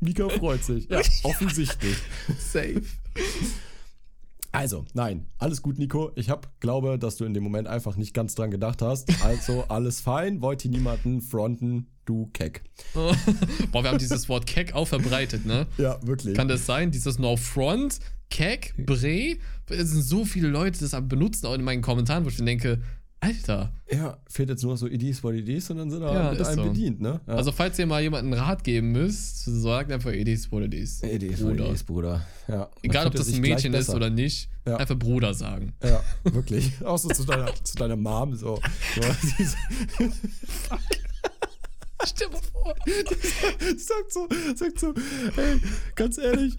Mika 0.00 0.28
freut 0.28 0.64
sich. 0.64 0.88
Ja, 0.88 1.00
offensichtlich. 1.22 1.96
Safe. 2.38 2.82
Also, 4.50 4.84
nein, 4.92 5.26
alles 5.38 5.62
gut, 5.62 5.78
Nico. 5.78 6.10
Ich 6.14 6.28
hab, 6.28 6.60
glaube, 6.60 6.98
dass 6.98 7.16
du 7.16 7.24
in 7.24 7.32
dem 7.34 7.42
Moment 7.42 7.68
einfach 7.68 7.96
nicht 7.96 8.12
ganz 8.12 8.34
dran 8.34 8.50
gedacht 8.50 8.82
hast. 8.82 9.08
Also, 9.24 9.64
alles 9.68 10.00
fein, 10.00 10.42
wollte 10.42 10.68
niemanden 10.68 11.22
fronten, 11.22 11.86
du 12.04 12.28
Keck. 12.32 12.62
Boah, 12.94 13.82
wir 13.84 13.90
haben 13.90 13.98
dieses 13.98 14.28
Wort 14.28 14.46
Keck 14.46 14.74
auch 14.74 14.86
verbreitet, 14.86 15.46
ne? 15.46 15.66
Ja, 15.78 15.98
wirklich. 16.06 16.34
Kann 16.34 16.48
das 16.48 16.66
sein? 16.66 16.90
Dieses 16.90 17.18
No 17.18 17.36
Front, 17.36 17.98
Keck, 18.30 18.74
Bre? 18.76 19.36
Es 19.68 19.90
sind 19.90 20.02
so 20.02 20.24
viele 20.24 20.48
Leute, 20.48 20.78
die 20.78 20.88
das 20.88 21.00
benutzen, 21.08 21.46
auch 21.46 21.54
in 21.54 21.62
meinen 21.62 21.82
Kommentaren, 21.82 22.24
wo 22.24 22.28
ich 22.28 22.38
mir 22.38 22.44
denke, 22.44 22.80
Alter. 23.20 23.72
Ja, 23.88 24.18
fehlt 24.26 24.48
jetzt 24.48 24.64
nur 24.64 24.72
noch 24.72 24.78
so 24.78 24.88
Idis 24.88 25.22
what 25.22 25.34
Idis 25.34 25.70
und 25.70 25.76
dann 25.76 25.88
sind 25.92 26.00
wir 26.00 26.12
Ja, 26.12 26.32
mit 26.32 26.42
einem 26.42 26.56
so. 26.56 26.64
bedient, 26.64 27.00
ne? 27.00 27.20
Ja. 27.28 27.34
Also, 27.34 27.52
falls 27.52 27.78
ihr 27.78 27.86
mal 27.86 28.02
jemanden 28.02 28.32
einen 28.32 28.42
Rat 28.42 28.64
geben 28.64 28.90
müsst, 28.90 29.44
sagt 29.44 29.92
einfach 29.92 30.10
Edis 30.12 30.50
what. 30.50 30.64
Idis 30.64 31.02
what 31.04 31.38
Bruder. 31.38 31.68
Idis, 31.68 31.84
Bruder. 31.84 32.26
Ja. 32.48 32.68
Egal, 32.82 33.06
ob 33.06 33.14
das 33.14 33.32
ein 33.32 33.40
Mädchen 33.40 33.74
ist 33.74 33.90
oder 33.90 34.10
nicht, 34.10 34.48
Ja. 34.66 34.76
einfach 34.78 34.98
Bruder 34.98 35.34
sagen. 35.34 35.72
Ja, 35.84 36.02
wirklich. 36.24 36.72
So 36.80 37.08
zu 37.10 37.24
deiner, 37.24 37.54
zu 37.62 37.76
deiner 37.76 37.94
Mom 37.96 38.34
so. 38.34 38.58
so 38.96 39.02
sie 39.36 40.10
Stell 42.06 42.28
dir 42.28 42.32
mal 42.34 42.42
vor. 42.52 42.74
sagt 43.76 44.12
so, 44.12 44.28
sagt 44.54 44.78
so, 44.80 44.94
hey, 45.34 45.60
ganz 45.94 46.18
ehrlich, 46.18 46.56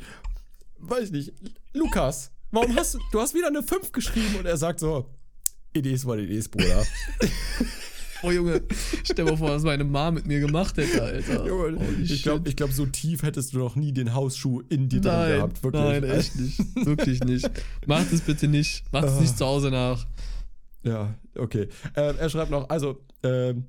weiß 0.79 1.05
ich 1.05 1.11
nicht, 1.11 1.33
Lukas, 1.73 2.31
warum 2.51 2.75
hast 2.75 2.95
du, 2.95 2.99
du 3.11 3.19
hast 3.19 3.33
wieder 3.33 3.47
eine 3.47 3.63
5 3.63 3.91
geschrieben 3.91 4.35
und 4.39 4.45
er 4.45 4.57
sagt 4.57 4.79
so, 4.79 5.09
Idis 5.73 6.05
what 6.05 6.19
Idis, 6.19 6.47
Bruder. 6.49 6.85
Oh 8.25 8.31
Junge, 8.31 8.61
stell 9.03 9.25
dir 9.25 9.31
mal 9.31 9.37
vor, 9.37 9.49
was 9.49 9.63
meine 9.63 9.83
Mom 9.83 10.13
mit 10.13 10.25
mir 10.25 10.39
gemacht 10.39 10.77
hätte, 10.77 11.01
Alter. 11.03 11.45
Junge, 11.45 11.77
ich 12.01 12.23
glaube, 12.23 12.53
glaub, 12.53 12.71
so 12.71 12.85
tief 12.85 13.21
hättest 13.23 13.53
du 13.53 13.57
noch 13.57 13.75
nie 13.75 13.91
den 13.91 14.13
Hausschuh 14.13 14.61
in 14.69 14.87
dir 14.87 15.01
drin 15.01 15.11
nein, 15.11 15.35
gehabt. 15.35 15.63
Wirklich. 15.63 15.83
nein, 15.83 16.03
echt 16.05 16.35
nicht. 16.37 16.85
Wirklich 16.85 17.19
nicht. 17.25 17.49
Macht 17.85 18.13
es 18.13 18.21
bitte 18.21 18.47
nicht. 18.47 18.85
Macht 18.93 19.05
es 19.05 19.13
Ah. 19.17 19.19
nicht 19.19 19.37
zu 19.37 19.45
Hause 19.45 19.71
nach. 19.71 20.05
Ja, 20.83 21.13
okay. 21.35 21.67
Ähm, 21.97 22.15
er 22.17 22.29
schreibt 22.29 22.51
noch, 22.51 22.69
also, 22.69 22.97
ähm, 23.23 23.65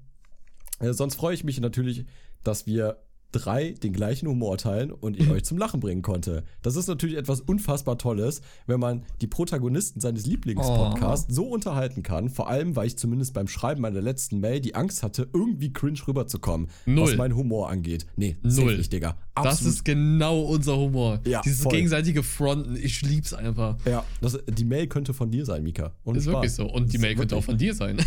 äh, 0.81 0.93
sonst 0.93 1.17
freue 1.17 1.35
ich 1.35 1.45
mich 1.45 1.61
natürlich, 1.61 2.05
dass 2.43 2.67
wir 2.67 2.99
drei 3.35 3.73
den 3.73 3.93
gleichen 3.93 4.29
Humor 4.29 4.59
teilen 4.59 4.93
und 4.93 5.19
ich 5.19 5.29
euch 5.31 5.45
zum 5.45 5.59
Lachen 5.59 5.81
bringen 5.81 6.03
konnte. 6.03 6.45
Das 6.63 6.77
ist 6.77 6.87
natürlich 6.87 7.17
etwas 7.17 7.41
unfassbar 7.41 7.99
Tolles, 7.99 8.41
wenn 8.67 8.81
man 8.81 9.05
die 9.21 9.27
Protagonisten 9.27 10.01
seines 10.01 10.27
Lieblingspodcasts 10.27 11.35
so 11.35 11.47
unterhalten 11.47 12.03
kann, 12.03 12.29
vor 12.29 12.49
allem, 12.49 12.77
weil 12.77 12.87
ich 12.87 12.97
zumindest 12.97 13.35
beim 13.35 13.49
Schreiben 13.49 13.83
meiner 13.83 14.01
letzten 14.01 14.41
Mail 14.41 14.61
die 14.61 14.75
Angst 14.75 15.03
hatte, 15.03 15.29
irgendwie 15.33 15.73
cringe 15.73 15.99
rüberzukommen, 16.07 16.69
Null. 16.87 17.09
was 17.09 17.17
meinen 17.17 17.35
Humor 17.35 17.71
angeht. 17.71 18.07
Nee, 18.17 18.37
Null. 18.43 18.77
nicht, 18.77 18.93
Digga. 18.93 19.17
Das 19.35 19.63
ist 19.63 19.85
genau 19.85 20.43
unser 20.43 20.77
Humor. 20.77 21.21
Ja, 21.27 21.41
Dieses 21.43 21.63
voll. 21.63 21.73
gegenseitige 21.73 22.23
Fronten. 22.23 22.77
Ich 22.77 23.03
lieb's 23.03 23.35
einfach. 23.35 23.77
ja, 23.85 24.05
das, 24.21 24.39
die 24.47 24.65
Mail 24.65 24.87
könnte 24.87 25.13
von 25.13 25.31
dir 25.31 25.45
sein, 25.45 25.65
Mika. 25.65 25.93
Und 26.05 26.17
Ist 26.17 26.27
wirklich 26.27 26.53
so. 26.53 26.71
Und 26.71 26.93
die 26.93 26.99
Mail 26.99 27.17
könnte 27.17 27.35
auch 27.37 27.43
von 27.45 27.59
dir 27.59 27.75
sein. 27.75 27.97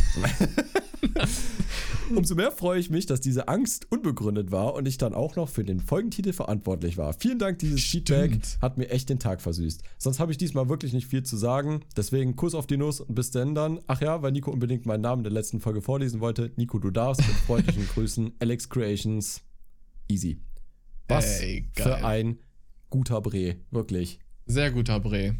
Umso 2.15 2.35
mehr 2.35 2.51
freue 2.51 2.79
ich 2.79 2.89
mich, 2.89 3.05
dass 3.05 3.19
diese 3.19 3.47
Angst 3.47 3.87
unbegründet 3.91 4.51
war 4.51 4.75
und 4.75 4.87
ich 4.87 4.97
dann 4.97 5.13
auch 5.13 5.35
noch 5.35 5.49
für 5.49 5.63
den 5.63 5.79
Folgentitel 5.79 6.33
verantwortlich 6.33 6.97
war. 6.97 7.13
Vielen 7.13 7.39
Dank, 7.39 7.59
dieses 7.59 7.83
Feedback 7.83 8.39
hat 8.61 8.77
mir 8.77 8.89
echt 8.89 9.09
den 9.09 9.19
Tag 9.19 9.41
versüßt. 9.41 9.83
Sonst 9.97 10.19
habe 10.19 10.31
ich 10.31 10.37
diesmal 10.37 10.69
wirklich 10.69 10.93
nicht 10.93 11.07
viel 11.07 11.23
zu 11.23 11.35
sagen. 11.35 11.81
Deswegen 11.95 12.35
Kuss 12.35 12.55
auf 12.55 12.67
die 12.67 12.77
Nuss 12.77 13.01
und 13.01 13.15
bis 13.15 13.31
denn 13.31 13.55
dann. 13.55 13.79
Ach 13.87 14.01
ja, 14.01 14.21
weil 14.21 14.31
Nico 14.31 14.51
unbedingt 14.51 14.85
meinen 14.85 15.01
Namen 15.01 15.21
in 15.21 15.25
der 15.25 15.33
letzten 15.33 15.59
Folge 15.59 15.81
vorlesen 15.81 16.21
wollte. 16.21 16.51
Nico, 16.55 16.79
du 16.79 16.91
darfst 16.91 17.27
mit 17.27 17.35
freundlichen 17.37 17.87
Grüßen. 17.93 18.33
Alex 18.39 18.69
Creations. 18.69 19.41
Easy. 20.07 20.39
Was 21.07 21.41
Ey, 21.41 21.69
für 21.73 22.05
ein 22.05 22.39
guter 22.89 23.21
Bre. 23.21 23.57
Wirklich. 23.71 24.19
Sehr 24.45 24.71
guter 24.71 24.99
Bre. 24.99 25.35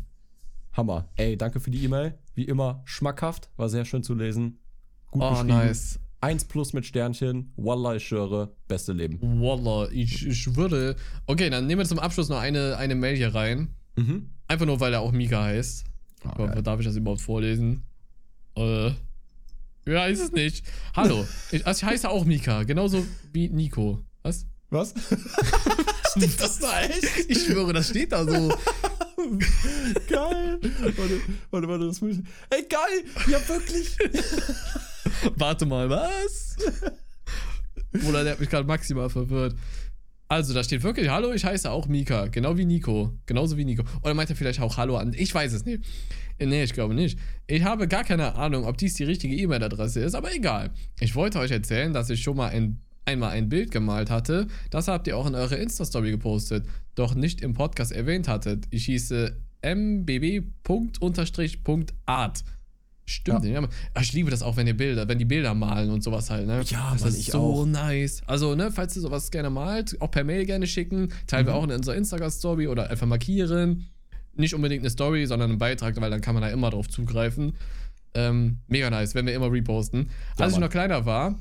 Hammer. 0.73 1.09
Ey, 1.15 1.37
danke 1.37 1.59
für 1.59 1.71
die 1.71 1.83
E-Mail. 1.83 2.19
Wie 2.35 2.43
immer 2.43 2.81
schmackhaft. 2.85 3.49
War 3.55 3.69
sehr 3.69 3.85
schön 3.85 4.03
zu 4.03 4.13
lesen. 4.13 4.59
Gut 5.11 5.21
Oh, 5.23 5.43
nice. 5.43 5.99
1 6.21 6.45
plus 6.45 6.73
mit 6.73 6.85
Sternchen. 6.85 7.53
Wallah, 7.57 7.95
ich 7.95 8.07
schwöre. 8.07 8.55
Beste 8.67 8.91
Leben. 8.93 9.19
Wallah, 9.41 9.87
ich, 9.91 10.25
ich 10.25 10.55
würde. 10.55 10.95
Okay, 11.27 11.49
dann 11.49 11.67
nehmen 11.67 11.79
wir 11.79 11.85
zum 11.85 11.99
Abschluss 11.99 12.29
noch 12.29 12.39
eine, 12.39 12.77
eine 12.77 12.95
Mail 12.95 13.15
hier 13.15 13.35
rein. 13.35 13.75
Mhm. 13.95 14.29
Einfach 14.47 14.65
nur, 14.65 14.79
weil 14.79 14.93
er 14.93 15.01
auch 15.01 15.11
Mika 15.11 15.43
heißt. 15.43 15.85
Ah, 16.23 16.31
Aber 16.31 16.61
darf 16.61 16.79
ich 16.79 16.85
das 16.85 16.95
überhaupt 16.95 17.21
vorlesen? 17.21 17.83
Äh. 18.55 18.91
Ja, 19.85 20.07
ist 20.07 20.19
es 20.19 20.31
nicht. 20.31 20.65
Hallo. 20.95 21.25
ich, 21.51 21.65
also 21.65 21.85
ich 21.85 21.91
heiße 21.91 22.09
auch 22.09 22.25
Mika, 22.25 22.63
genauso 22.63 23.05
wie 23.31 23.49
Nico. 23.49 24.03
Was? 24.23 24.45
Was? 24.69 24.93
Steht 26.17 26.41
das 26.41 26.59
da 26.59 26.81
echt? 26.81 27.29
Ich 27.29 27.45
schwöre, 27.45 27.71
das 27.73 27.89
steht 27.89 28.11
da 28.11 28.25
so. 28.25 28.49
Geil. 30.09 30.59
Warte, 30.61 31.21
warte, 31.51 31.67
warte, 31.67 31.87
das 31.87 32.01
muss 32.01 32.17
ich. 32.17 32.23
Ey, 32.49 32.63
geil. 32.63 33.03
Ja, 33.29 33.39
wirklich. 33.47 33.97
Warte 35.35 35.65
mal, 35.65 35.89
was? 35.89 36.55
Bruder, 37.91 38.23
der 38.23 38.33
hat 38.33 38.39
mich 38.39 38.49
gerade 38.49 38.67
maximal 38.67 39.09
verwirrt. 39.09 39.55
Also, 40.29 40.53
da 40.53 40.61
steht 40.61 40.83
wirklich, 40.83 41.09
hallo, 41.09 41.31
ich 41.31 41.45
heiße 41.45 41.71
auch 41.71 41.87
Mika, 41.87 42.27
genau 42.27 42.57
wie 42.57 42.65
Nico. 42.65 43.13
Genauso 43.25 43.55
wie 43.55 43.63
Nico. 43.63 43.83
Oder 44.03 44.13
meint 44.13 44.29
er 44.29 44.35
vielleicht 44.35 44.59
auch 44.59 44.75
Hallo 44.75 44.97
an? 44.97 45.13
Ich 45.17 45.33
weiß 45.33 45.53
es 45.53 45.63
nicht. 45.63 45.85
Nee, 46.37 46.63
ich 46.63 46.73
glaube 46.73 46.93
nicht. 46.93 47.17
Ich 47.47 47.63
habe 47.63 47.87
gar 47.87 48.03
keine 48.03 48.35
Ahnung, 48.35 48.65
ob 48.65 48.77
dies 48.77 48.95
die 48.95 49.05
richtige 49.05 49.35
E-Mail-Adresse 49.35 50.01
ist, 50.01 50.15
aber 50.15 50.35
egal. 50.35 50.71
Ich 50.99 51.15
wollte 51.15 51.39
euch 51.39 51.51
erzählen, 51.51 51.93
dass 51.93 52.09
ich 52.09 52.21
schon 52.21 52.35
mal 52.35 52.49
ein, 52.49 52.81
einmal 53.05 53.31
ein 53.31 53.47
Bild 53.47 53.71
gemalt 53.71 54.09
hatte. 54.09 54.47
Das 54.69 54.89
habt 54.89 55.07
ihr 55.07 55.17
auch 55.17 55.27
in 55.27 55.35
eure 55.35 55.55
Insta-Story 55.55 56.11
gepostet, 56.11 56.65
doch 56.95 57.15
nicht 57.15 57.39
im 57.41 57.53
Podcast 57.53 57.93
erwähnt 57.93 58.27
hattet. 58.27 58.65
Ich 58.69 58.85
hieße 58.85 59.37
mbb.art. 59.61 60.63
Stimmt. 63.09 63.45
Ja. 63.45 63.61
Ja. 63.61 63.67
Ich 64.01 64.11
liebe 64.11 64.29
das 64.29 64.41
auch, 64.43 64.57
wenn 64.57 64.67
ihr 64.67 64.75
Bilder, 64.75 65.07
wenn 65.07 65.17
die 65.17 65.23
Bilder 65.25 65.53
malen 65.53 65.89
und 65.91 66.03
sowas 66.03 66.29
halt, 66.29 66.45
ne? 66.45 66.61
Ja, 66.65 66.89
das 66.91 67.01
Mann, 67.01 67.09
ist 67.09 67.17
ich 67.19 67.27
so 67.31 67.39
auch. 67.39 67.65
nice. 67.65 68.21
Also, 68.27 68.53
ne, 68.53 68.69
falls 68.69 68.95
ihr 68.97 69.01
sowas 69.01 69.31
gerne 69.31 69.49
malt, 69.49 69.95
auch 70.01 70.11
per 70.11 70.25
Mail 70.25 70.45
gerne 70.45 70.67
schicken, 70.67 71.07
teilen 71.25 71.45
Mhm. 71.45 71.49
wir 71.49 71.55
auch 71.55 71.63
in 71.63 71.71
unserer 71.71 71.95
Instagram-Story 71.95 72.67
oder 72.67 72.89
einfach 72.89 73.07
markieren. 73.07 73.85
Nicht 74.35 74.53
unbedingt 74.53 74.81
eine 74.81 74.89
Story, 74.89 75.25
sondern 75.25 75.51
einen 75.51 75.57
Beitrag, 75.57 75.99
weil 76.01 76.11
dann 76.11 76.19
kann 76.21 76.33
man 76.35 76.43
da 76.43 76.49
immer 76.49 76.69
drauf 76.69 76.89
zugreifen. 76.89 77.53
Ähm, 78.13 78.57
mega 78.67 78.89
nice, 78.89 79.15
wenn 79.15 79.25
wir 79.25 79.33
immer 79.33 79.51
reposten. 79.51 80.09
Als 80.37 80.49
ich 80.51 80.59
Mann. 80.59 80.61
noch 80.65 80.69
kleiner 80.69 81.05
war, 81.05 81.39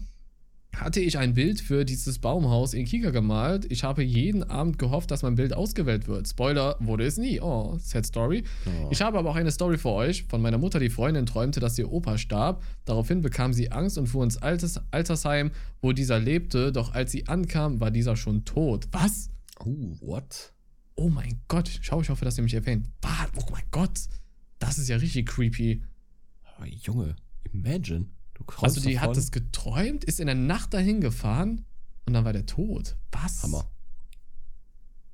hatte 0.81 1.01
ich 1.01 1.19
ein 1.19 1.35
Bild 1.35 1.61
für 1.61 1.85
dieses 1.85 2.19
Baumhaus 2.19 2.74
in 2.74 2.85
Kika 2.85 3.11
gemalt. 3.11 3.66
Ich 3.70 3.82
habe 3.82 4.03
jeden 4.03 4.43
Abend 4.44 4.78
gehofft, 4.78 5.11
dass 5.11 5.23
mein 5.23 5.35
Bild 5.35 5.55
ausgewählt 5.55 6.07
wird. 6.07 6.28
Spoiler, 6.28 6.77
wurde 6.81 7.05
es 7.05 7.16
nie. 7.16 7.40
Oh, 7.40 7.77
sad 7.78 8.07
story. 8.07 8.44
Oh. 8.66 8.89
Ich 8.90 9.01
habe 9.01 9.19
aber 9.19 9.31
auch 9.31 9.36
eine 9.36 9.51
Story 9.51 9.78
für 9.78 9.90
euch. 9.90 10.24
Von 10.24 10.43
meiner 10.43 10.59
Mutter, 10.59 10.78
die 10.78 10.90
Freundin 10.90 11.27
träumte, 11.27 11.61
dass 11.61 11.78
ihr 11.78 11.90
Opa 11.90 12.19
starb. 12.19 12.62
Daraufhin 12.85 13.23
bekam 13.23 13.53
sie 13.53 13.73
Angst 13.73 13.97
und 13.97 14.07
fuhr 14.07 14.24
ins 14.24 14.36
Alters 14.36 14.81
Altersheim, 14.90 15.51
wo 15.81 15.93
dieser 15.93 16.19
lebte. 16.19 16.73
Doch 16.73 16.93
als 16.93 17.12
sie 17.12 17.27
ankam, 17.27 17.81
war 17.81 17.90
dieser 17.90 18.16
schon 18.16 18.44
tot. 18.44 18.86
Was? 18.93 19.31
Oh, 19.61 19.97
what? 20.01 20.53
Oh 20.94 21.09
mein 21.09 21.40
Gott. 21.48 21.70
Schau, 21.81 22.01
ich 22.03 22.11
hoffe, 22.11 22.24
dass 22.24 22.39
ihr 22.39 22.44
mich 22.44 22.55
erwähnt. 22.55 22.89
Oh 23.36 23.51
mein 23.51 23.65
Gott. 23.70 23.98
Das 24.59 24.78
ist 24.78 24.89
ja 24.89 24.97
richtig 24.97 25.27
creepy. 25.27 25.82
Oh, 26.59 26.65
Junge, 26.65 27.16
imagine. 27.53 28.07
Du 28.38 28.44
Also 28.62 28.80
die 28.80 28.94
davon. 28.94 29.10
hat 29.10 29.16
es 29.16 29.30
geträumt, 29.32 30.04
ist 30.04 30.20
in 30.20 30.26
der 30.26 30.34
Nacht 30.34 30.74
dahin 30.74 31.00
gefahren 31.00 31.64
und 32.06 32.12
dann 32.12 32.24
war 32.24 32.32
der 32.32 32.46
tot. 32.46 32.96
Was? 33.12 33.42
Hammer. 33.42 33.66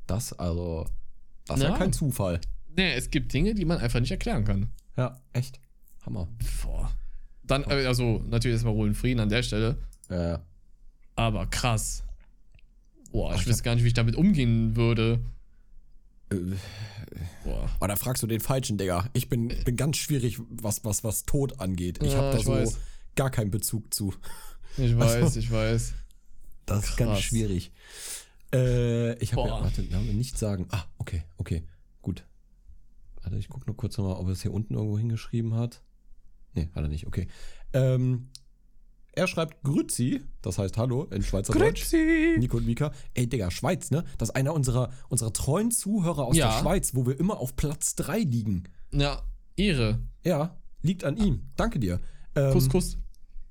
Das, 0.06 0.32
also. 0.32 0.86
Das 1.46 1.56
ist 1.58 1.62
ja 1.62 1.70
Ja. 1.70 1.78
kein 1.78 1.92
Zufall. 1.92 2.40
Nee, 2.76 2.94
es 2.94 3.10
gibt 3.10 3.32
Dinge, 3.32 3.54
die 3.54 3.64
man 3.64 3.78
einfach 3.78 4.00
nicht 4.00 4.10
erklären 4.10 4.44
kann. 4.44 4.70
Ja, 4.96 5.20
echt. 5.32 5.60
Hammer. 6.04 6.28
Boah. 6.62 6.90
Dann, 7.44 7.64
äh, 7.64 7.86
also, 7.86 8.22
natürlich 8.26 8.54
erstmal 8.62 8.86
in 8.86 8.94
Frieden 8.94 9.20
an 9.20 9.28
der 9.28 9.42
Stelle. 9.42 9.76
Äh, 10.08 10.38
Aber 11.16 11.46
krass. 11.46 12.02
Boah, 13.12 13.34
ich 13.34 13.42
ich 13.42 13.48
weiß 13.48 13.62
gar 13.62 13.74
nicht, 13.74 13.84
wie 13.84 13.88
ich 13.88 13.94
damit 13.94 14.16
umgehen 14.16 14.74
würde. 14.76 15.20
äh, 16.30 16.36
Boah. 17.44 17.68
oh, 17.80 17.86
da 17.86 17.96
fragst 17.96 18.22
du 18.22 18.26
den 18.26 18.40
Falschen, 18.40 18.78
Digga. 18.78 19.06
Ich 19.12 19.28
bin, 19.28 19.48
bin 19.48 19.76
ganz 19.76 19.98
schwierig, 19.98 20.38
was, 20.48 20.84
was, 20.84 21.04
was 21.04 21.24
Tod 21.24 21.60
angeht. 21.60 21.98
Ich 22.02 22.12
Ja, 22.12 22.18
habe 22.18 22.32
da 22.32 22.38
ich 22.38 22.44
so 22.44 22.52
weiß. 22.52 22.78
Gar 23.16 23.30
keinen 23.30 23.50
Bezug 23.50 23.92
zu. 23.94 24.14
Ich 24.76 24.96
weiß, 24.96 25.22
Also- 25.22 25.38
ich 25.40 25.50
weiß. 25.50 25.94
Das 26.66 26.84
ist 26.90 26.96
ganz 26.96 27.10
Krass. 27.12 27.22
schwierig. 27.22 27.72
Äh, 28.54 29.14
ich 29.18 29.32
habe 29.34 29.48
ja, 29.48 29.60
warte, 29.62 29.82
Name 29.82 30.12
nicht 30.14 30.38
sagen. 30.38 30.66
Ah, 30.70 30.84
okay, 30.98 31.24
okay, 31.36 31.64
gut. 32.02 32.24
Warte, 33.22 33.36
ich 33.36 33.48
gucke 33.48 33.66
nur 33.66 33.76
kurz 33.76 33.96
nochmal, 33.98 34.16
ob 34.16 34.26
er 34.26 34.32
es 34.32 34.42
hier 34.42 34.52
unten 34.52 34.74
irgendwo 34.74 34.98
hingeschrieben 34.98 35.54
hat. 35.54 35.82
Nee, 36.54 36.68
hat 36.74 36.82
er 36.84 36.88
nicht, 36.88 37.06
okay. 37.06 37.28
Ähm, 37.72 38.28
er 39.14 39.26
schreibt 39.26 39.62
Grüzi, 39.62 40.22
das 40.42 40.58
heißt 40.58 40.76
Hallo 40.78 41.04
in 41.04 41.22
Schweizerdeutsch. 41.22 41.90
Grüezi. 41.90 42.36
Nico 42.38 42.56
und 42.58 42.66
Mika. 42.66 42.92
Ey, 43.14 43.26
Digga, 43.28 43.50
Schweiz, 43.50 43.90
ne? 43.90 44.04
Das 44.18 44.30
ist 44.30 44.36
einer 44.36 44.52
unserer, 44.54 44.90
unserer 45.08 45.32
treuen 45.32 45.70
Zuhörer 45.70 46.24
aus 46.26 46.36
Ja. 46.36 46.52
der 46.52 46.60
Schweiz, 46.60 46.94
wo 46.94 47.06
wir 47.06 47.18
immer 47.18 47.38
auf 47.38 47.56
Platz 47.56 47.94
3 47.96 48.20
liegen. 48.20 48.64
Ja, 48.92 49.22
Ehre. 49.56 50.00
Ja, 50.24 50.56
liegt 50.82 51.04
an 51.04 51.16
ihm. 51.16 51.50
Danke 51.56 51.78
dir. 51.78 52.00
Ähm, 52.34 52.52
Kuss, 52.52 52.68
Kuss. 52.68 52.98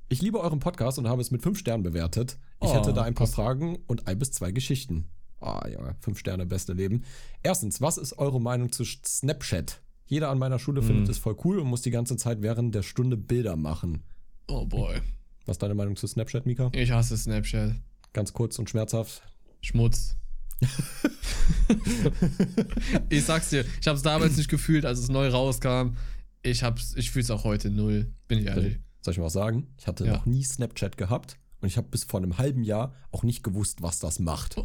ich 0.09 0.21
liebe 0.21 0.39
euren 0.39 0.59
Podcast 0.59 0.97
und 0.99 1.07
habe 1.07 1.21
es 1.21 1.31
mit 1.31 1.41
fünf 1.41 1.57
Sternen 1.59 1.83
bewertet. 1.83 2.37
Ich 2.61 2.67
Oh, 2.69 2.73
hätte 2.75 2.93
da 2.93 3.03
ein 3.03 3.13
paar 3.15 3.27
krass. 3.27 3.35
Fragen 3.35 3.77
und 3.87 4.07
ein 4.07 4.17
bis 4.19 4.31
zwei 4.31 4.51
Geschichten. 4.51 5.07
Ah, 5.39 5.67
ja, 5.67 5.95
fünf 6.01 6.19
Sterne, 6.19 6.45
beste 6.45 6.73
Leben. 6.73 7.03
Erstens, 7.41 7.81
was 7.81 7.97
ist 7.97 8.17
eure 8.19 8.39
Meinung 8.39 8.71
zu 8.71 8.83
Snapchat? 8.85 9.81
Jeder 10.05 10.29
an 10.29 10.37
meiner 10.37 10.59
Schule 10.59 10.81
Mhm. 10.81 10.85
findet 10.87 11.09
es 11.09 11.17
voll 11.17 11.35
cool 11.43 11.59
und 11.59 11.67
muss 11.67 11.81
die 11.81 11.89
ganze 11.91 12.15
Zeit 12.17 12.41
während 12.41 12.75
der 12.75 12.83
Stunde 12.83 13.17
Bilder 13.17 13.55
machen. 13.55 14.03
Oh 14.47 14.65
boy. 14.65 15.01
Was 15.45 15.55
ist 15.55 15.63
deine 15.63 15.73
Meinung 15.73 15.95
zu 15.95 16.05
Snapchat, 16.05 16.45
Mika? 16.45 16.69
Ich 16.73 16.91
hasse 16.91 17.17
Snapchat. 17.17 17.73
Ganz 18.13 18.33
kurz 18.33 18.59
und 18.59 18.69
schmerzhaft. 18.69 19.23
Schmutz. 19.61 20.15
ich 23.09 23.23
sag's 23.25 23.49
dir, 23.49 23.65
ich 23.79 23.87
hab's 23.87 24.01
damals 24.01 24.37
nicht 24.37 24.49
gefühlt, 24.49 24.85
als 24.85 24.99
es 24.99 25.09
neu 25.09 25.27
rauskam. 25.29 25.95
Ich 26.43 26.63
hab's, 26.63 26.95
ich 26.95 27.11
fühl's 27.11 27.29
auch 27.31 27.43
heute 27.43 27.69
null, 27.69 28.13
bin 28.27 28.39
ich 28.39 28.45
ehrlich. 28.45 28.79
Soll 29.01 29.13
ich 29.13 29.17
mal 29.17 29.25
was 29.25 29.33
sagen? 29.33 29.67
Ich 29.77 29.87
hatte 29.87 30.05
Ja. 30.05 30.13
noch 30.13 30.25
nie 30.25 30.43
Snapchat 30.43 30.97
gehabt 30.97 31.37
und 31.61 31.67
ich 31.67 31.77
habe 31.77 31.87
bis 31.89 32.03
vor 32.03 32.19
einem 32.19 32.37
halben 32.37 32.63
Jahr 32.63 32.93
auch 33.11 33.23
nicht 33.23 33.43
gewusst, 33.43 33.81
was 33.81 33.99
das 33.99 34.19
macht. 34.19 34.55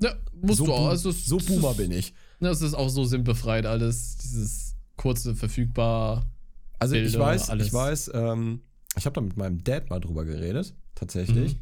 Ja, 0.00 0.14
musst 0.34 0.58
so 0.58 0.66
du 0.66 0.72
auch. 0.74 0.88
Also, 0.88 1.10
so 1.10 1.38
Boomer 1.38 1.74
bin 1.74 1.90
ich. 1.90 2.14
Das 2.40 2.60
ist 2.60 2.74
auch 2.74 2.88
so 2.90 3.04
sinnbefreit 3.04 3.64
alles. 3.66 4.16
Dieses 4.18 4.76
kurze, 4.96 5.34
verfügbar. 5.34 6.30
Also 6.78 6.94
ich 6.94 7.04
Bilder, 7.04 7.20
weiß, 7.20 7.48
alles. 7.50 7.66
ich 7.68 7.72
weiß, 7.72 8.10
ähm, 8.14 8.60
ich 8.96 9.06
habe 9.06 9.14
da 9.14 9.20
mit 9.22 9.36
meinem 9.38 9.64
Dad 9.64 9.88
mal 9.88 10.00
drüber 10.00 10.24
geredet, 10.26 10.74
tatsächlich. 10.94 11.54
Mhm. 11.56 11.60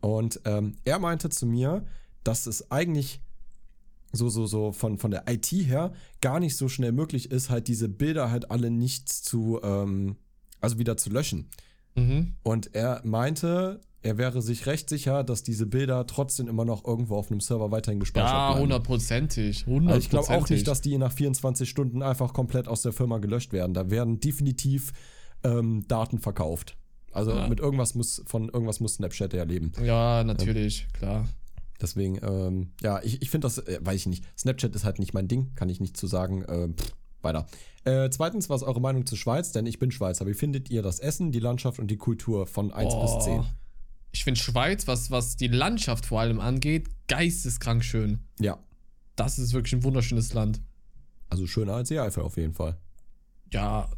Und 0.00 0.40
ähm, 0.44 0.76
er 0.84 0.98
meinte 0.98 1.30
zu 1.30 1.46
mir, 1.46 1.86
dass 2.24 2.46
es 2.46 2.70
eigentlich 2.70 3.20
so, 4.12 4.28
so, 4.28 4.46
so 4.46 4.72
von, 4.72 4.98
von 4.98 5.10
der 5.10 5.24
IT 5.28 5.46
her 5.52 5.92
gar 6.20 6.40
nicht 6.40 6.56
so 6.56 6.68
schnell 6.68 6.92
möglich 6.92 7.30
ist, 7.30 7.50
halt 7.50 7.68
diese 7.68 7.88
Bilder 7.88 8.30
halt 8.30 8.50
alle 8.50 8.70
nicht 8.70 9.08
zu, 9.08 9.60
ähm, 9.62 10.16
also 10.60 10.78
wieder 10.78 10.96
zu 10.96 11.10
löschen. 11.10 11.48
Mhm. 11.94 12.34
Und 12.42 12.74
er 12.74 13.00
meinte, 13.04 13.80
er 14.02 14.16
wäre 14.18 14.40
sich 14.42 14.66
recht 14.66 14.88
sicher, 14.88 15.22
dass 15.24 15.42
diese 15.42 15.66
Bilder 15.66 16.06
trotzdem 16.06 16.48
immer 16.48 16.64
noch 16.64 16.84
irgendwo 16.86 17.16
auf 17.16 17.30
einem 17.30 17.40
Server 17.40 17.70
weiterhin 17.70 18.00
gespeichert 18.00 18.30
Ja, 18.30 18.48
bleiben. 18.50 18.62
hundertprozentig. 18.62 19.66
Also 19.66 19.98
ich 19.98 20.08
glaube 20.10 20.30
auch 20.30 20.48
nicht, 20.48 20.66
dass 20.66 20.80
die 20.80 20.96
nach 20.98 21.12
24 21.12 21.68
Stunden 21.68 22.02
einfach 22.02 22.32
komplett 22.32 22.66
aus 22.68 22.82
der 22.82 22.92
Firma 22.92 23.18
gelöscht 23.18 23.52
werden. 23.52 23.74
Da 23.74 23.90
werden 23.90 24.18
definitiv 24.20 24.92
ähm, 25.44 25.84
Daten 25.88 26.18
verkauft. 26.18 26.76
Also 27.12 27.32
Ja. 27.32 27.48
mit 27.48 27.60
irgendwas 27.60 27.94
muss, 27.94 28.22
von 28.26 28.48
irgendwas 28.48 28.80
muss 28.80 28.94
Snapchat 28.94 29.32
ja 29.34 29.42
leben. 29.42 29.72
Ja, 29.84 30.22
natürlich, 30.24 30.86
klar. 30.92 31.26
Deswegen, 31.80 32.18
ähm, 32.22 32.72
ja, 32.82 33.00
ich, 33.02 33.22
ich 33.22 33.30
finde 33.30 33.46
das, 33.46 33.58
äh, 33.58 33.78
weiß 33.82 33.96
ich 33.96 34.06
nicht. 34.06 34.24
Snapchat 34.38 34.74
ist 34.74 34.84
halt 34.84 34.98
nicht 34.98 35.14
mein 35.14 35.28
Ding, 35.28 35.54
kann 35.54 35.68
ich 35.68 35.80
nicht 35.80 35.96
zu 35.96 36.06
sagen. 36.06 36.42
Äh, 36.42 36.68
pff, 36.68 36.92
weiter. 37.22 37.46
Äh, 37.84 38.10
zweitens, 38.10 38.48
was 38.50 38.62
ist 38.62 38.68
eure 38.68 38.80
Meinung 38.80 39.06
zur 39.06 39.16
Schweiz? 39.18 39.52
Denn 39.52 39.66
ich 39.66 39.78
bin 39.78 39.90
Schweizer. 39.90 40.26
Wie 40.26 40.34
findet 40.34 40.70
ihr 40.70 40.82
das 40.82 40.98
Essen, 41.00 41.32
die 41.32 41.38
Landschaft 41.40 41.78
und 41.78 41.88
die 41.90 41.96
Kultur 41.96 42.46
von 42.46 42.72
1 42.72 42.92
Oh. 42.94 43.02
bis 43.16 43.24
10? 43.24 43.44
Ich 44.12 44.24
finde 44.24 44.40
Schweiz, 44.40 44.86
was, 44.86 45.10
was 45.10 45.36
die 45.36 45.46
Landschaft 45.48 46.04
vor 46.06 46.20
allem 46.20 46.40
angeht, 46.40 46.88
geisteskrank 47.08 47.84
schön. 47.84 48.20
Ja, 48.40 48.58
Das 49.16 49.38
ist 49.38 49.52
wirklich 49.52 49.72
ein 49.74 49.84
wunderschönes 49.84 50.32
Land. 50.34 50.60
also 51.28 51.46
schöner 51.46 51.74
als 51.74 51.88
die 51.88 51.98
Eifel 52.00 52.22
auf 52.24 52.36
jeden 52.36 52.54
Fall. 52.54 52.76
Ja, 53.52 53.88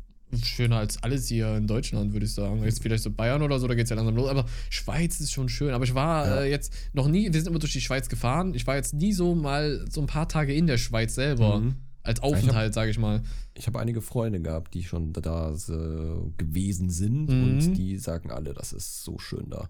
schöner 0.42 0.78
als 0.78 1.02
alles 1.02 1.28
hier 1.28 1.56
in 1.56 1.66
Deutschland, 1.66 2.12
würde 2.12 2.26
ich 2.26 2.32
sagen. 2.34 2.62
Jetzt 2.64 2.82
vielleicht 2.82 3.02
so 3.02 3.10
Bayern 3.10 3.42
oder 3.42 3.58
so, 3.58 3.66
da 3.68 3.74
geht 3.74 3.84
es 3.84 3.90
ja 3.90 3.96
langsam 3.96 4.16
los. 4.16 4.28
Aber 4.30 4.46
Schweiz 4.70 5.20
ist 5.20 5.32
schon 5.32 5.48
schön. 5.48 5.72
Aber 5.74 5.84
ich 5.84 5.94
war 5.94 6.26
Ja. 6.26 6.40
äh, 6.42 6.50
jetzt 6.50 6.72
noch 6.92 7.08
nie, 7.08 7.26
wir 7.32 7.40
sind 7.40 7.48
immer 7.48 7.58
durch 7.58 7.72
die 7.72 7.80
Schweiz 7.80 8.08
gefahren. 8.08 8.54
Ich 8.54 8.66
war 8.66 8.76
jetzt 8.76 8.94
nie 8.94 9.12
so 9.12 9.34
mal 9.34 9.84
so 9.90 10.00
ein 10.00 10.06
paar 10.06 10.28
Tage 10.28 10.54
in 10.54 10.66
der 10.66 10.78
Schweiz 10.78 11.14
selber. 11.14 11.60
Mhm. 11.60 11.74
Als 12.04 12.20
Aufenthalt, 12.20 12.74
sage 12.74 12.90
ich 12.90 12.98
mal. 12.98 13.22
Ich 13.54 13.68
habe 13.68 13.78
einige 13.78 14.00
Freunde 14.02 14.40
gehabt, 14.40 14.74
die 14.74 14.82
schon 14.82 15.12
da 15.12 15.50
äh, 15.52 16.30
gewesen 16.36 16.90
sind 16.90 17.26
Mhm. 17.28 17.42
und 17.44 17.74
die 17.74 17.96
sagen 17.98 18.32
alle, 18.32 18.54
das 18.54 18.72
ist 18.72 19.04
so 19.04 19.18
schön 19.18 19.50
da. 19.50 19.68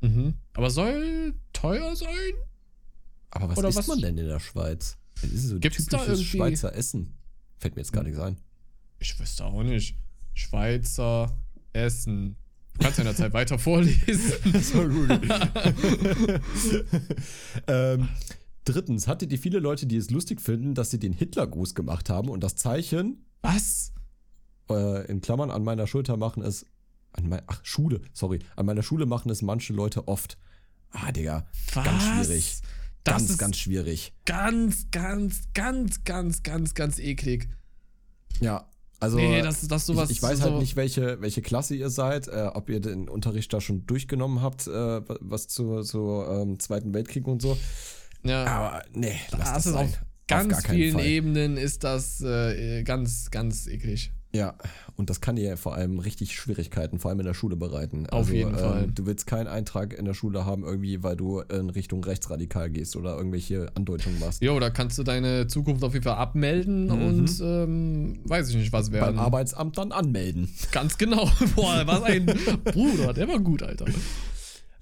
Mhm. 0.00 0.34
Aber 0.52 0.70
soll 0.70 1.34
teuer 1.52 1.96
sein? 1.96 2.08
Aber 3.30 3.48
was 3.48 3.58
Oder 3.58 3.70
isst 3.70 3.78
was- 3.78 3.86
man 3.88 4.00
denn 4.00 4.18
in 4.18 4.28
der 4.28 4.38
Schweiz? 4.38 4.96
Das 5.20 5.30
ist 5.32 5.48
so 5.48 5.58
Gibt's 5.58 5.86
da 5.86 5.98
typisches 5.98 6.20
irgendwie- 6.20 6.36
Schweizer 6.36 6.74
Essen. 6.76 7.14
Fällt 7.58 7.74
mir 7.74 7.80
jetzt 7.82 7.92
gar 7.92 8.04
nichts 8.04 8.20
ein. 8.20 8.36
Ich 9.04 9.20
wüsste 9.20 9.44
auch 9.44 9.62
nicht. 9.62 9.98
Schweizer 10.32 11.38
Essen. 11.74 12.36
Du 12.72 12.78
kannst 12.78 12.96
ja 12.96 13.02
in 13.02 13.08
der 13.08 13.16
Zeit 13.16 13.34
weiter 13.34 13.58
vorlesen. 13.58 14.32
ähm, 17.66 18.08
drittens, 18.64 19.06
hattet 19.06 19.30
ihr 19.30 19.38
viele 19.38 19.58
Leute, 19.58 19.84
die 19.86 19.98
es 19.98 20.08
lustig 20.08 20.40
finden, 20.40 20.74
dass 20.74 20.90
sie 20.90 20.98
den 20.98 21.12
Hitlergruß 21.12 21.74
gemacht 21.74 22.08
haben 22.08 22.30
und 22.30 22.42
das 22.42 22.56
Zeichen 22.56 23.26
Was? 23.42 23.92
äh, 24.70 25.04
in 25.06 25.20
Klammern 25.20 25.50
an 25.50 25.64
meiner 25.64 25.86
Schulter 25.86 26.16
machen 26.16 26.42
es. 26.42 26.64
An 27.12 27.28
mein, 27.28 27.42
ach, 27.46 27.60
Schule, 27.62 28.00
sorry. 28.14 28.38
An 28.56 28.64
meiner 28.64 28.82
Schule 28.82 29.04
machen 29.04 29.30
es 29.30 29.42
manche 29.42 29.74
Leute 29.74 30.08
oft. 30.08 30.38
Ah, 30.92 31.12
Digga. 31.12 31.46
Was? 31.74 31.84
Ganz 31.84 32.02
schwierig. 32.02 32.60
Das 33.04 33.36
ganz 33.36 33.58
schwierig. 33.58 34.14
ganz, 34.24 34.90
ganz, 34.90 35.42
ganz, 35.52 36.02
ganz, 36.04 36.42
ganz, 36.42 36.72
ganz 36.72 36.98
eklig. 36.98 37.50
Ja. 38.40 38.66
Also, 39.00 39.16
nee, 39.16 39.42
das, 39.42 39.66
das 39.68 39.86
sowas. 39.86 40.10
ich, 40.10 40.18
ich 40.18 40.22
weiß 40.22 40.38
so, 40.38 40.44
halt 40.44 40.58
nicht, 40.58 40.76
welche, 40.76 41.20
welche 41.20 41.42
Klasse 41.42 41.74
ihr 41.74 41.90
seid, 41.90 42.28
äh, 42.28 42.50
ob 42.54 42.70
ihr 42.70 42.80
den 42.80 43.08
Unterricht 43.08 43.52
da 43.52 43.60
schon 43.60 43.86
durchgenommen 43.86 44.40
habt, 44.40 44.66
äh, 44.66 45.00
was 45.20 45.48
zu, 45.48 45.82
zu 45.82 46.24
ähm, 46.28 46.58
Zweiten 46.58 46.94
Weltkrieg 46.94 47.26
und 47.26 47.42
so. 47.42 47.58
Ja, 48.22 48.44
Aber 48.46 48.82
nee, 48.94 49.16
lass 49.30 49.40
das 49.40 49.52
das 49.52 49.66
ist 49.66 49.72
sein. 49.72 49.86
auf 49.86 49.98
ganz 50.26 50.62
keinen 50.62 50.76
vielen 50.76 50.94
Fall. 50.94 51.06
Ebenen 51.06 51.56
ist 51.56 51.84
das 51.84 52.22
äh, 52.22 52.82
ganz, 52.82 53.30
ganz 53.30 53.66
eklig. 53.66 54.13
Ja, 54.34 54.54
und 54.96 55.10
das 55.10 55.20
kann 55.20 55.36
dir 55.36 55.56
vor 55.56 55.74
allem 55.76 56.00
richtig 56.00 56.34
Schwierigkeiten, 56.34 56.98
vor 56.98 57.10
allem 57.10 57.20
in 57.20 57.26
der 57.26 57.34
Schule 57.34 57.54
bereiten. 57.54 58.08
Auf 58.10 58.32
jeden 58.32 58.56
Fall. 58.56 58.88
Du 58.92 59.06
willst 59.06 59.28
keinen 59.28 59.46
Eintrag 59.46 59.92
in 59.96 60.04
der 60.04 60.14
Schule 60.14 60.44
haben, 60.44 60.64
irgendwie, 60.64 61.04
weil 61.04 61.14
du 61.16 61.40
in 61.40 61.70
Richtung 61.70 62.02
rechtsradikal 62.02 62.68
gehst 62.68 62.96
oder 62.96 63.16
irgendwelche 63.16 63.68
Andeutungen 63.76 64.18
machst. 64.18 64.42
Jo, 64.42 64.58
da 64.58 64.70
kannst 64.70 64.98
du 64.98 65.04
deine 65.04 65.46
Zukunft 65.46 65.84
auf 65.84 65.92
jeden 65.92 66.02
Fall 66.02 66.16
abmelden 66.16 66.86
Mhm. 66.86 66.90
und 67.06 67.40
ähm, 67.42 68.18
weiß 68.24 68.48
ich 68.50 68.56
nicht, 68.56 68.72
was 68.72 68.90
Beim 68.90 69.00
werden. 69.00 69.18
Arbeitsamt 69.20 69.78
dann 69.78 69.92
anmelden. 69.92 70.48
Ganz 70.72 70.98
genau. 70.98 71.30
Boah, 71.54 71.82
was 71.86 72.02
ein 72.02 72.26
Bruder, 72.26 73.12
der 73.12 73.28
war 73.28 73.38
gut, 73.38 73.62
Alter. 73.62 73.84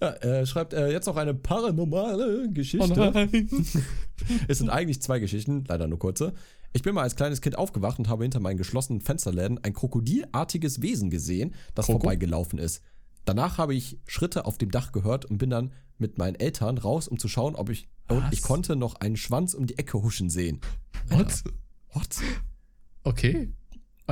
Ja, 0.01 0.09
er 0.09 0.47
schreibt 0.47 0.73
äh, 0.73 0.91
jetzt 0.91 1.07
noch 1.07 1.17
eine 1.17 1.35
paranormale 1.35 2.47
Oh 2.49 2.53
Geschichte. 2.53 2.89
nein. 3.13 3.49
Es 4.49 4.59
sind 4.59 4.71
eigentlich 4.71 5.03
zwei 5.03 5.19
Geschichten, 5.19 5.65
leider 5.69 5.89
nur 5.89 5.99
kurze. 5.99 6.33
Ich 6.73 6.83
bin 6.83 6.95
mal 6.95 7.03
als 7.03 7.17
kleines 7.17 7.41
Kind 7.41 7.59
aufgewacht 7.59 7.99
und 7.99 8.09
habe 8.09 8.25
hinter 8.25 8.41
meinen 8.41 8.57
geschlossenen 8.57 9.01
Fensterläden 9.01 9.63
ein 9.63 9.75
krokodilartiges 9.75 10.81
Wesen 10.81 11.11
gesehen, 11.11 11.55
das 11.75 11.87
Kroko? 11.87 12.01
vorbeigelaufen 12.01 12.59
ist. 12.59 12.83
Danach 13.25 13.59
habe 13.59 13.75
ich 13.75 13.99
Schritte 14.07 14.47
auf 14.47 14.59
dem 14.59 14.71
Dach 14.71 14.91
gehört 14.93 15.27
und 15.27 15.39
bin 15.39 15.51
dann 15.51 15.73
mit 15.99 16.19
meinen 16.19 16.35
Eltern 16.35 16.79
raus, 16.79 17.09
um 17.09 17.19
zu 17.19 17.29
schauen, 17.29 17.55
ob 17.55 17.69
ich. 17.69 17.89
Und 18.09 18.25
Was? 18.25 18.33
ich 18.33 18.43
konnte 18.43 18.75
noch 18.75 18.97
einen 18.97 19.17
Schwanz 19.17 19.55
um 19.55 19.67
die 19.67 19.79
Ecke 19.79 20.03
huschen 20.03 20.29
sehen. 20.29 20.61
What? 21.09 21.45
What? 21.93 22.17
Okay. 23.05 23.53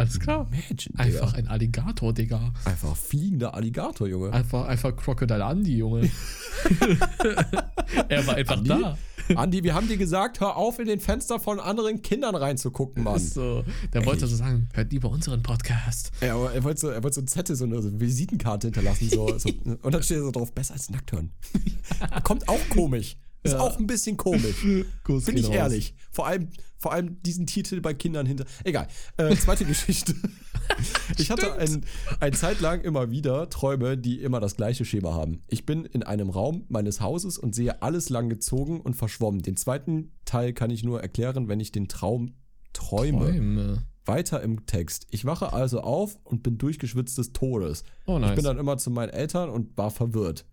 Alles 0.01 0.18
klar. 0.18 0.48
Imagine, 0.51 0.98
Einfach 0.98 1.35
ein 1.35 1.47
Alligator, 1.47 2.14
Digga. 2.14 2.55
Einfach 2.64 2.97
fliegender 2.97 3.55
Alligator, 3.55 4.09
Junge. 4.09 4.32
Einfach, 4.32 4.66
einfach 4.66 4.97
Crocodile 4.97 5.44
Andy, 5.44 5.77
Junge. 5.77 6.10
er 8.09 8.27
war 8.27 8.35
einfach 8.36 8.56
Andi? 8.56 8.68
da. 8.68 8.98
Andi, 9.35 9.62
wir 9.62 9.74
haben 9.74 9.89
dir 9.89 9.98
gesagt, 9.98 10.40
hör 10.40 10.56
auf, 10.56 10.78
in 10.78 10.86
den 10.86 11.01
Fenster 11.01 11.39
von 11.39 11.60
anderen 11.60 12.01
Kindern 12.01 12.35
reinzugucken, 12.35 13.05
Mann. 13.05 13.18
So, 13.18 13.62
der 13.93 14.06
wollte 14.06 14.27
so 14.27 14.35
sagen, 14.35 14.68
hört 14.72 14.90
lieber 14.90 15.10
unseren 15.10 15.43
Podcast. 15.43 16.12
Ja, 16.22 16.35
aber 16.35 16.52
er 16.52 16.64
wollte 16.64 16.81
so, 16.81 16.89
er 16.89 17.02
wollte 17.02 17.16
so 17.16 17.20
ein 17.20 17.28
Zettel, 17.28 17.55
so 17.55 17.66
eine, 17.66 17.82
so 17.82 17.89
eine 17.89 18.01
Visitenkarte 18.01 18.68
hinterlassen. 18.68 19.10
So, 19.10 19.39
so, 19.39 19.51
und 19.82 19.94
dann 19.94 20.02
steht 20.02 20.18
so 20.18 20.31
drauf, 20.31 20.52
besser 20.52 20.74
als 20.74 20.89
nackt 20.89 21.12
hören. 21.12 21.31
Kommt 22.24 22.48
auch 22.48 22.60
komisch. 22.70 23.16
Ist 23.43 23.53
Ja. 23.53 23.61
auch 23.61 23.79
ein 23.79 23.87
bisschen 23.87 24.17
komisch. 24.17 24.65
Kuss 25.05 25.25
Finde 25.25 25.41
ich 25.41 25.47
raus. 25.49 25.55
ehrlich. 25.55 25.95
Vor 26.11 26.27
allem, 26.27 26.49
vor 26.77 26.93
allem 26.93 27.23
diesen 27.23 27.47
Titel 27.47 27.81
bei 27.81 27.95
Kindern 27.95 28.27
hinter. 28.27 28.45
Egal. 28.65 28.87
Äh, 29.17 29.35
zweite 29.37 29.65
Geschichte. 29.67 30.15
Ich 31.19 31.31
hatte 31.31 31.55
ein, 31.55 31.85
ein 32.21 32.33
Zeit 32.33 32.61
lang 32.61 32.81
immer 32.83 33.11
wieder 33.11 33.49
Träume, 33.51 33.97
die 33.99 34.21
immer 34.21 34.41
das 34.41 34.57
gleiche 34.57 34.85
Schema 34.85 35.15
haben. 35.15 35.43
Ich 35.49 35.65
bin 35.67 35.85
in 35.85 36.03
einem 36.03 36.31
Raum 36.31 36.65
meines 36.69 37.01
Hauses 37.01 37.39
und 37.39 37.55
sehe 37.55 37.83
alles 37.83 38.09
lang 38.11 38.29
gezogen 38.29 38.81
und 38.81 38.95
verschwommen. 38.95 39.41
Den 39.43 39.57
zweiten 39.57 40.12
Teil 40.25 40.53
kann 40.53 40.71
ich 40.71 40.85
nur 40.85 41.01
erklären, 41.01 41.49
wenn 41.49 41.61
ich 41.61 41.73
den 41.73 41.89
Traum 41.89 42.35
träume. 42.73 43.19
Träume. 43.33 43.83
Weiter 44.07 44.43
im 44.43 44.67
Text. 44.67 45.07
Ich 45.11 45.25
wache 45.25 45.53
also 45.53 45.81
auf 45.81 46.19
und 46.25 46.43
bin 46.43 46.59
durchgeschwitzt 46.59 47.17
des 47.19 47.33
Todes. 47.33 47.85
Oh, 48.07 48.19
nice. 48.19 48.31
Ich 48.31 48.37
bin 48.37 48.45
dann 48.45 48.59
immer 48.59 48.77
zu 48.79 48.91
meinen 48.91 49.11
Eltern 49.11 49.51
und 49.51 49.77
war 49.77 49.91
verwirrt. 49.91 50.47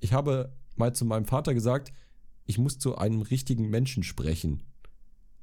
Ich 0.00 0.12
habe 0.12 0.52
mal 0.76 0.94
zu 0.94 1.04
meinem 1.04 1.26
Vater 1.26 1.54
gesagt, 1.54 1.92
ich 2.50 2.58
muss 2.58 2.78
zu 2.78 2.98
einem 2.98 3.22
richtigen 3.22 3.70
Menschen 3.70 4.02
sprechen. 4.02 4.62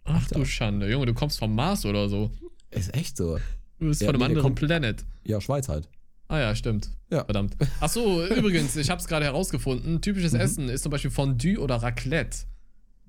Ach 0.03 0.27
du 0.29 0.45
Schande. 0.45 0.89
Junge, 0.89 1.05
du 1.07 1.13
kommst 1.13 1.39
vom 1.39 1.53
Mars 1.55 1.85
oder 1.85 2.07
so. 2.09 2.31
Ist 2.71 2.93
echt 2.95 3.17
so. 3.17 3.37
Du 3.79 3.87
bist 3.87 4.01
Ja, 4.01 4.07
von 4.07 4.15
einem 4.15 4.19
nee, 4.19 4.19
der 4.19 4.25
anderen 4.43 4.43
kommt- 4.43 4.59
Planet. 4.59 5.05
Ja, 5.23 5.41
Schweiz 5.41 5.67
halt. 5.67 5.89
Ah 6.29 6.39
ja, 6.39 6.55
stimmt. 6.55 6.89
Ja. 7.09 7.23
Verdammt. 7.25 7.55
Ach 7.79 7.89
so, 7.89 8.25
übrigens, 8.35 8.75
ich 8.75 8.89
habe 8.89 8.99
es 9.01 9.07
gerade 9.07 9.25
herausgefunden. 9.25 10.01
Typisches 10.01 10.33
Mhm. 10.33 10.39
Essen 10.39 10.69
ist 10.69 10.83
zum 10.83 10.91
Beispiel 10.91 11.11
Fondue 11.11 11.57
oder 11.57 11.75
Raclette. 11.77 12.39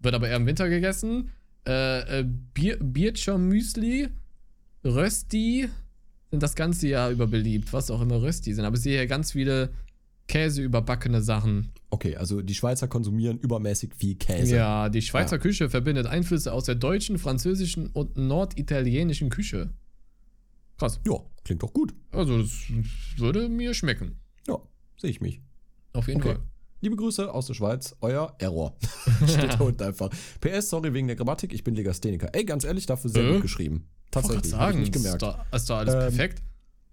Wird 0.00 0.14
aber 0.14 0.28
eher 0.28 0.36
im 0.36 0.46
Winter 0.46 0.68
gegessen. 0.68 1.30
Äh, 1.66 2.20
äh, 2.20 2.24
Bier, 2.54 2.78
Biercher 2.80 3.36
Müsli, 3.38 4.08
Rösti 4.84 5.68
sind 6.30 6.42
das 6.42 6.54
ganze 6.54 6.88
Jahr 6.88 7.10
über 7.10 7.26
beliebt, 7.26 7.72
was 7.72 7.90
auch 7.90 8.00
immer 8.00 8.20
Rösti 8.22 8.54
sind. 8.54 8.64
Aber 8.64 8.76
ich 8.76 8.82
sehe 8.82 8.98
hier 8.98 9.06
ganz 9.06 9.32
viele 9.32 9.70
Käse 10.28 10.62
überbackene 10.62 11.22
Sachen. 11.22 11.72
Okay, 11.90 12.16
also 12.16 12.42
die 12.42 12.54
Schweizer 12.54 12.86
konsumieren 12.86 13.38
übermäßig 13.38 13.94
viel 13.96 14.14
Käse. 14.16 14.56
Ja, 14.56 14.88
die 14.90 15.02
Schweizer 15.02 15.38
Küche 15.38 15.70
verbindet 15.70 16.06
Einflüsse 16.06 16.52
aus 16.52 16.64
der 16.64 16.74
deutschen, 16.74 17.18
französischen 17.18 17.86
und 17.88 18.16
norditalienischen 18.16 19.30
Küche. 19.30 19.70
Krass. 20.76 21.00
Ja, 21.06 21.16
klingt 21.44 21.62
doch 21.62 21.72
gut. 21.72 21.94
Also, 22.12 22.42
das 22.42 22.50
würde 23.16 23.48
mir 23.48 23.74
schmecken. 23.74 24.20
Ja, 24.46 24.58
sehe 24.96 25.10
ich 25.10 25.20
mich. 25.20 25.40
Auf 25.94 26.06
jeden 26.08 26.20
Okay. 26.20 26.34
Fall. 26.34 26.42
Liebe 26.80 26.94
Grüße 26.94 27.32
aus 27.32 27.46
der 27.46 27.54
Schweiz, 27.54 27.96
euer 28.02 28.36
Error. 28.38 28.76
Steht 29.26 29.54
da 29.54 29.58
unten 29.64 29.82
einfach. 29.82 30.10
PS, 30.40 30.68
sorry 30.70 30.92
wegen 30.94 31.08
der 31.08 31.16
Grammatik, 31.16 31.52
ich 31.52 31.64
bin 31.64 31.74
Legastheniker. 31.74 32.28
Ey, 32.34 32.44
ganz 32.44 32.62
ehrlich, 32.62 32.86
dafür 32.86 33.10
sehr 33.10 33.24
Äh? 33.24 33.32
gut 33.32 33.42
geschrieben. 33.42 33.88
Tatsächlich, 34.12 34.52
grad 34.52 34.60
hab 34.60 34.70
ich 34.72 34.76
nicht 34.76 34.92
gemerkt. 34.92 35.22
Ist, 35.22 35.22
da, 35.22 35.46
ist 35.56 35.68
da 35.70 35.78
alles 35.78 35.94
Ähm, 35.94 36.00
perfekt? 36.00 36.42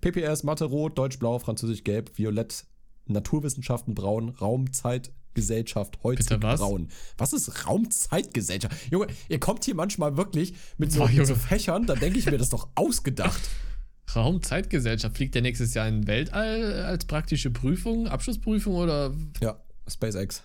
PPS, 0.02 0.44
Mathe 0.44 0.66
rot, 0.66 0.98
Deutsch 0.98 1.20
blau, 1.20 1.38
Französisch 1.38 1.84
gelb, 1.84 2.18
Violett, 2.18 2.66
Naturwissenschaften 3.08 3.94
braun, 3.96 4.30
Raumzeitgesellschaft 4.30 6.00
heute 6.04 6.24
Bitte 6.24 6.42
was? 6.42 6.60
braun. 6.60 6.90
Was 7.18 7.34
ist 7.34 7.68
Raumzeitgesellschaft? 7.68 8.76
Junge, 8.92 9.08
ihr 9.30 9.40
kommt 9.40 9.64
hier 9.66 9.76
manchmal 9.76 10.18
wirklich 10.18 10.54
mit 10.78 10.92
so, 10.92 11.00
Boah, 11.00 11.10
mit 11.10 11.28
so. 11.28 11.36
Fächern, 11.36 11.86
da 11.86 11.96
denke 11.96 12.20
ich 12.20 12.26
mir, 12.26 12.34
das 12.38 12.48
ist 12.48 12.54
doch 12.54 12.70
ausgedacht. 12.76 13.42
Raumzeitgesellschaft. 14.16 15.16
Fliegt 15.18 15.36
der 15.36 15.42
nächstes 15.42 15.74
Jahr 15.74 15.88
in 15.88 16.02
den 16.02 16.08
Weltall 16.08 16.84
als 16.86 17.06
praktische 17.06 17.50
Prüfung, 17.52 18.08
Abschlussprüfung 18.08 18.76
oder 18.76 19.14
Ja, 19.42 19.60
SpaceX. 19.88 20.44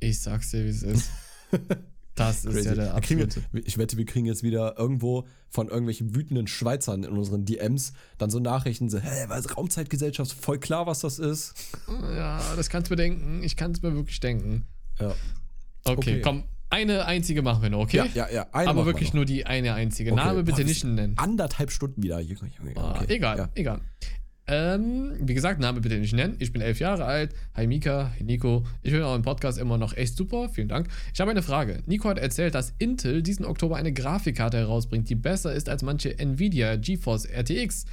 ich 0.00 0.20
sag's 0.20 0.50
dir, 0.50 0.64
wie 0.64 0.68
es 0.68 0.82
ist. 0.82 1.10
Das 2.14 2.44
ist 2.44 2.52
Crazy. 2.54 2.68
ja 2.68 2.74
der 2.74 2.94
wir 2.94 3.00
kriegen, 3.00 3.22
absolute. 3.22 3.48
jetzt- 3.52 3.66
ich 3.68 3.76
wette, 3.78 3.96
wir 3.96 4.04
kriegen 4.04 4.26
jetzt 4.26 4.42
wieder 4.44 4.78
irgendwo 4.78 5.26
von 5.48 5.68
irgendwelchen 5.68 6.14
wütenden 6.14 6.46
Schweizern 6.46 7.02
in 7.02 7.10
unseren 7.10 7.44
DMs 7.44 7.92
dann 8.18 8.30
so 8.30 8.38
Nachrichten, 8.38 8.88
so, 8.88 8.98
hä, 8.98 9.24
was 9.28 9.56
Raumzeitgesellschaft, 9.56 10.32
voll 10.32 10.58
klar, 10.60 10.86
was 10.86 11.00
das 11.00 11.18
ist. 11.18 11.54
Ja, 11.88 12.40
das 12.56 12.68
kannst 12.68 12.88
du 12.90 12.92
mir 12.92 12.96
denken. 12.96 13.42
Ich 13.42 13.56
kann 13.56 13.72
es 13.72 13.82
mir 13.82 13.94
wirklich 13.94 14.20
denken. 14.20 14.66
Ja, 15.00 15.14
Okay, 15.86 15.96
Okay. 15.98 16.20
komm. 16.22 16.44
Eine 16.70 17.04
einzige 17.06 17.42
machen 17.42 17.62
wir 17.62 17.70
noch, 17.70 17.80
okay? 17.80 17.98
ja, 17.98 18.06
ja. 18.14 18.28
ja. 18.30 18.46
Aber 18.52 18.82
wir 18.82 18.86
wirklich 18.86 19.10
noch. 19.10 19.14
nur 19.16 19.24
die 19.26 19.46
eine 19.46 19.74
einzige. 19.74 20.12
Okay. 20.12 20.24
Name 20.24 20.42
bitte 20.42 20.52
Boah, 20.52 20.58
wir 20.58 20.64
nicht 20.64 20.82
nennen. 20.84 21.16
Anderthalb 21.18 21.70
Stunden 21.70 22.02
wieder. 22.02 22.18
Junge, 22.20 22.50
Junge, 22.58 22.76
Ah, 22.76 23.00
okay. 23.00 23.14
egal, 23.14 23.38
Ja. 23.38 23.48
egal. 23.54 23.80
Ähm, 24.46 25.12
wie 25.20 25.32
gesagt, 25.32 25.58
Name 25.58 25.80
bitte 25.80 25.98
nicht 25.98 26.12
nennen. 26.12 26.36
Ich 26.38 26.52
bin 26.52 26.60
elf 26.60 26.78
Jahre 26.78 27.06
alt. 27.06 27.34
Hi 27.54 27.66
Mika, 27.66 28.12
hi 28.18 28.24
Nico. 28.24 28.64
Ich 28.82 28.90
finde 28.90 29.06
euren 29.06 29.22
Podcast 29.22 29.58
immer 29.58 29.78
noch 29.78 29.96
echt 29.96 30.16
super. 30.16 30.50
Vielen 30.50 30.68
Dank. 30.68 30.88
Ich 31.14 31.20
habe 31.20 31.30
eine 31.30 31.42
Frage. 31.42 31.82
Nico 31.86 32.08
hat 32.10 32.18
erzählt, 32.18 32.54
dass 32.54 32.74
Intel 32.78 33.22
diesen 33.22 33.46
Oktober 33.46 33.76
eine 33.76 33.92
Grafikkarte 33.92 34.58
herausbringt, 34.58 35.08
die 35.08 35.14
besser 35.14 35.54
ist 35.54 35.70
als 35.70 35.82
manche 35.82 36.18
Nvidia 36.18 36.76
GeForce 36.76 37.24
RTX. 37.26 37.86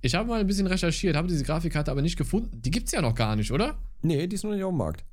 Ich 0.00 0.14
habe 0.14 0.28
mal 0.28 0.40
ein 0.40 0.46
bisschen 0.46 0.66
recherchiert, 0.66 1.14
habe 1.14 1.28
diese 1.28 1.44
Grafikkarte 1.44 1.90
aber 1.90 2.00
nicht 2.00 2.16
gefunden. 2.16 2.62
Die 2.62 2.70
gibt's 2.70 2.92
ja 2.92 3.02
noch 3.02 3.14
gar 3.14 3.36
nicht, 3.36 3.52
oder? 3.52 3.76
Nee, 4.00 4.26
die 4.26 4.34
ist 4.36 4.44
noch 4.44 4.52
nicht 4.52 4.64
auf 4.64 4.72
dem 4.72 4.78
Markt. 4.78 5.04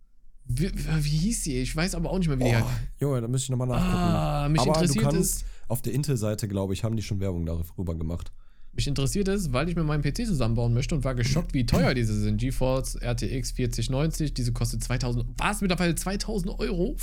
Wie, 0.47 0.72
wie 0.73 1.09
hieß 1.09 1.43
sie? 1.43 1.57
Ich 1.57 1.76
weiß 1.76 1.95
aber 1.95 2.09
auch 2.11 2.19
nicht 2.19 2.27
mehr, 2.30 2.39
wie 2.39 2.43
die 2.45 2.49
Oh, 2.51 2.53
heißt. 2.55 2.67
Junge, 2.99 3.19
da 3.22 3.27
müsste 3.27 3.45
ich 3.45 3.49
nochmal 3.49 3.67
nachgucken. 3.67 3.91
Ah, 3.97 4.47
mich 4.47 4.61
Aber 4.61 4.73
du 4.73 4.80
interessiert 4.80 5.03
kannst, 5.03 5.38
es. 5.41 5.45
auf 5.67 5.81
der 5.81 5.93
Intel-Seite, 5.93 6.47
glaube 6.47 6.73
ich, 6.73 6.84
haben 6.84 6.95
die 6.95 7.01
schon 7.01 7.19
Werbung 7.19 7.45
darüber 7.45 7.95
gemacht. 7.95 8.31
Mich 8.76 8.88
interessiert 8.88 9.27
es, 9.30 9.53
weil 9.53 9.69
ich 9.69 9.76
mir 9.76 9.84
meinen 9.84 10.03
PC 10.03 10.26
zusammenbauen 10.26 10.73
möchte 10.73 10.95
und 10.95 11.03
war 11.06 11.15
geschockt, 11.15 11.53
wie 11.53 11.65
teuer 11.65 11.93
diese 11.93 12.19
sind. 12.19 12.38
GeForce 12.38 12.95
RTX 13.02 13.52
4090, 13.52 14.34
diese 14.34 14.52
kostet 14.52 14.84
2000. 14.84 15.26
Was 15.38 15.61
mittlerweile 15.61 15.95
2000 15.95 16.60
Euro? 16.60 16.95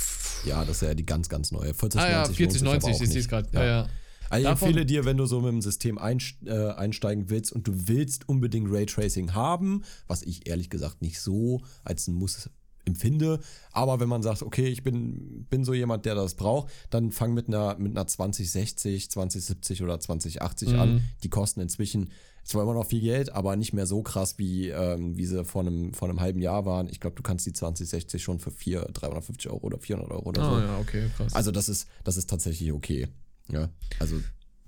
Ja, 0.45 0.63
das 0.65 0.77
ist 0.77 0.87
ja 0.87 0.93
die 0.93 1.05
ganz, 1.05 1.29
ganz 1.29 1.51
neue. 1.51 1.73
4090 1.73 1.99
Ah 1.99 2.09
ja, 2.09 2.17
lohnt 2.17 2.27
sich 2.27 2.37
4090, 2.37 2.83
aber 2.89 2.95
auch 2.97 3.01
ich 3.01 3.09
sehe 3.09 3.19
es 3.21 3.27
gerade. 3.27 3.49
Ja. 3.53 3.65
Ja, 3.65 3.89
Also 4.29 4.37
ich 4.37 4.43
Davon- 4.43 4.67
empfehle 4.69 4.85
dir, 4.85 5.05
wenn 5.05 5.17
du 5.17 5.25
so 5.25 5.41
mit 5.41 5.51
dem 5.51 5.61
System 5.61 5.97
äh, 5.97 6.51
einsteigen 6.75 7.29
willst 7.29 7.51
und 7.51 7.67
du 7.67 7.87
willst 7.87 8.29
unbedingt 8.29 8.71
Raytracing 8.71 9.33
haben, 9.33 9.83
was 10.07 10.21
ich 10.23 10.47
ehrlich 10.47 10.69
gesagt 10.69 11.01
nicht 11.01 11.19
so 11.19 11.61
als 11.83 12.07
ein 12.07 12.13
Muss 12.13 12.49
empfinde, 12.85 13.39
aber 13.71 13.99
wenn 13.99 14.09
man 14.09 14.21
sagt, 14.23 14.41
okay, 14.41 14.67
ich 14.67 14.83
bin, 14.83 15.45
bin 15.49 15.63
so 15.63 15.73
jemand, 15.73 16.05
der 16.05 16.15
das 16.15 16.35
braucht, 16.35 16.71
dann 16.89 17.11
fang 17.11 17.33
mit 17.33 17.47
einer, 17.47 17.77
mit 17.77 17.91
einer 17.91 18.07
2060, 18.07 19.09
2070 19.09 19.81
oder 19.83 19.99
2080 19.99 20.73
Mhm. 20.73 20.79
an. 20.79 21.01
Die 21.23 21.29
kosten 21.29 21.61
inzwischen 21.61 22.09
zwar 22.43 22.63
immer 22.63 22.73
noch 22.73 22.85
viel 22.85 22.99
Geld, 22.99 23.31
aber 23.31 23.55
nicht 23.55 23.71
mehr 23.71 23.85
so 23.87 24.03
krass, 24.03 24.37
wie, 24.37 24.67
ähm, 24.67 25.15
wie 25.17 25.25
sie 25.25 25.45
vor 25.45 25.61
einem, 25.61 25.93
vor 25.93 26.09
einem 26.09 26.19
halben 26.19 26.41
Jahr 26.41 26.65
waren. 26.65 26.89
Ich 26.89 26.99
glaube, 26.99 27.15
du 27.15 27.23
kannst 27.23 27.45
die 27.45 27.53
2060 27.53 28.21
schon 28.21 28.39
für 28.39 28.51
400, 28.51 29.01
350 29.01 29.49
Euro 29.49 29.65
oder 29.65 29.79
400 29.79 30.11
Euro 30.11 30.27
oder 30.29 30.43
so. 30.43 30.51
Ah 30.51 30.61
ja, 30.61 30.77
okay, 30.79 31.05
krass. 31.15 31.33
Also 31.33 31.51
das 31.51 31.69
ist, 31.69 31.87
das 32.03 32.17
ist 32.17 32.29
tatsächlich 32.29 32.73
okay. 32.73 33.07
Ja, 33.49 33.69
also 33.99 34.17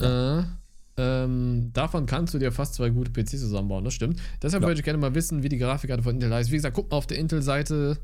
Äh, 0.02 0.44
ähm, 0.98 1.72
davon 1.74 2.06
kannst 2.06 2.34
du 2.34 2.40
dir 2.40 2.52
fast 2.52 2.76
zwei 2.76 2.90
gute 2.90 3.12
PCs 3.12 3.40
zusammenbauen, 3.42 3.84
das 3.84 3.94
stimmt. 3.94 4.20
Deshalb 4.42 4.64
Ja. 4.64 4.70
würde 4.70 4.80
ich 4.80 4.86
gerne 4.86 4.98
mal 5.00 5.14
wissen, 5.16 5.44
wie 5.44 5.50
die 5.50 5.58
Grafikkarte 5.58 6.04
von 6.04 6.16
Intel 6.16 6.34
heißt. 6.34 6.52
Wie 6.52 6.56
gesagt, 6.56 6.76
guck 6.76 6.90
mal 6.92 6.98
auf 6.98 7.08
der 7.08 7.18
Intel-Seite, 7.18 7.98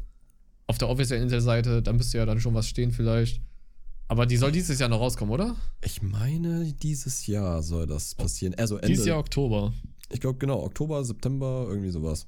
auf 0.68 0.78
der 0.78 0.90
offiziellen 0.90 1.24
Intel-Seite, 1.24 1.82
da 1.82 1.94
müsste 1.94 2.18
ja 2.18 2.26
dann 2.26 2.40
schon 2.40 2.54
was 2.54 2.68
stehen 2.68 2.92
vielleicht. 2.92 3.42
Aber 4.08 4.26
die 4.26 4.36
soll 4.36 4.52
dieses 4.52 4.78
Jahr 4.80 4.90
noch 4.90 5.00
rauskommen, 5.00 5.34
oder? 5.34 5.56
Ich 5.86 6.02
meine, 6.02 6.74
dieses 6.74 7.28
Jahr 7.28 7.64
soll 7.64 7.88
das 7.88 8.14
passieren. 8.14 8.54
Also 8.58 8.76
Ende, 8.76 8.88
Dieses 8.88 9.06
Jahr 9.06 9.20
Oktober. 9.20 9.72
ich 10.10 10.20
glaube 10.20 10.38
genau, 10.38 10.62
Oktober, 10.64 11.04
September, 11.06 11.66
irgendwie 11.70 11.92
sowas. 11.92 12.28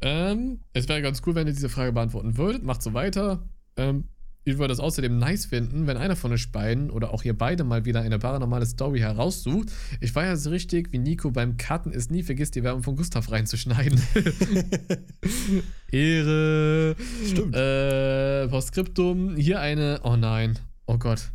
Ähm, 0.00 0.60
es 0.72 0.88
wäre 0.88 1.02
ganz 1.02 1.20
cool, 1.26 1.34
wenn 1.34 1.46
ihr 1.46 1.52
diese 1.52 1.68
Frage 1.68 1.92
beantworten 1.92 2.38
würdet. 2.38 2.62
Macht 2.62 2.82
so 2.82 2.94
weiter. 2.94 3.46
Ähm, 3.76 4.04
ich 4.44 4.58
würde 4.58 4.72
es 4.72 4.80
außerdem 4.80 5.18
nice 5.18 5.46
finden, 5.46 5.86
wenn 5.86 5.98
einer 5.98 6.16
von 6.16 6.32
euch 6.32 6.50
beiden 6.50 6.90
oder 6.90 7.12
auch 7.12 7.24
ihr 7.24 7.36
beide 7.36 7.62
mal 7.62 7.84
wieder 7.84 8.00
eine 8.00 8.18
paranormale 8.18 8.64
Story 8.64 9.00
heraussucht. 9.00 9.70
Ich 10.00 10.14
war 10.14 10.24
ja 10.24 10.36
so 10.36 10.50
richtig 10.50 10.92
wie 10.92 10.98
Nico 10.98 11.30
beim 11.30 11.58
Cutten 11.58 11.92
ist 11.92 12.10
nie 12.10 12.22
vergisst, 12.22 12.54
die 12.54 12.62
Werbung 12.62 12.82
von 12.82 12.96
Gustav 12.96 13.30
reinzuschneiden. 13.30 14.00
Ehre. 15.92 16.96
Stimmt. 17.26 17.54
Äh, 17.54 18.48
Postskriptum. 18.48 19.36
Hier 19.36 19.60
eine. 19.60 20.00
Oh 20.04 20.16
nein. 20.16 20.58
Oh 20.86 20.96
Gott. 20.96 21.30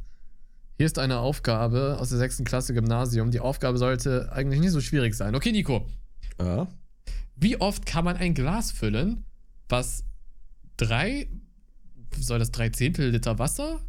Hier 0.77 0.87
ist 0.87 0.99
eine 0.99 1.19
Aufgabe 1.19 1.97
aus 1.99 2.09
der 2.09 2.17
sechsten 2.17 2.43
Klasse 2.43 2.73
Gymnasium. 2.73 3.31
Die 3.31 3.39
Aufgabe 3.39 3.77
sollte 3.77 4.31
eigentlich 4.33 4.59
nicht 4.59 4.71
so 4.71 4.81
schwierig 4.81 5.13
sein. 5.13 5.35
Okay, 5.35 5.51
Nico. 5.51 5.87
Ja. 6.39 6.67
Wie 7.35 7.61
oft 7.61 7.85
kann 7.85 8.03
man 8.03 8.17
ein 8.17 8.33
Glas 8.33 8.71
füllen, 8.71 9.25
was 9.69 10.03
drei, 10.77 11.27
soll 12.23 12.39
das 12.39 12.51
drei 12.51 12.69
Zehntel 12.69 13.09
Liter 13.09 13.39
Wasser? 13.39 13.79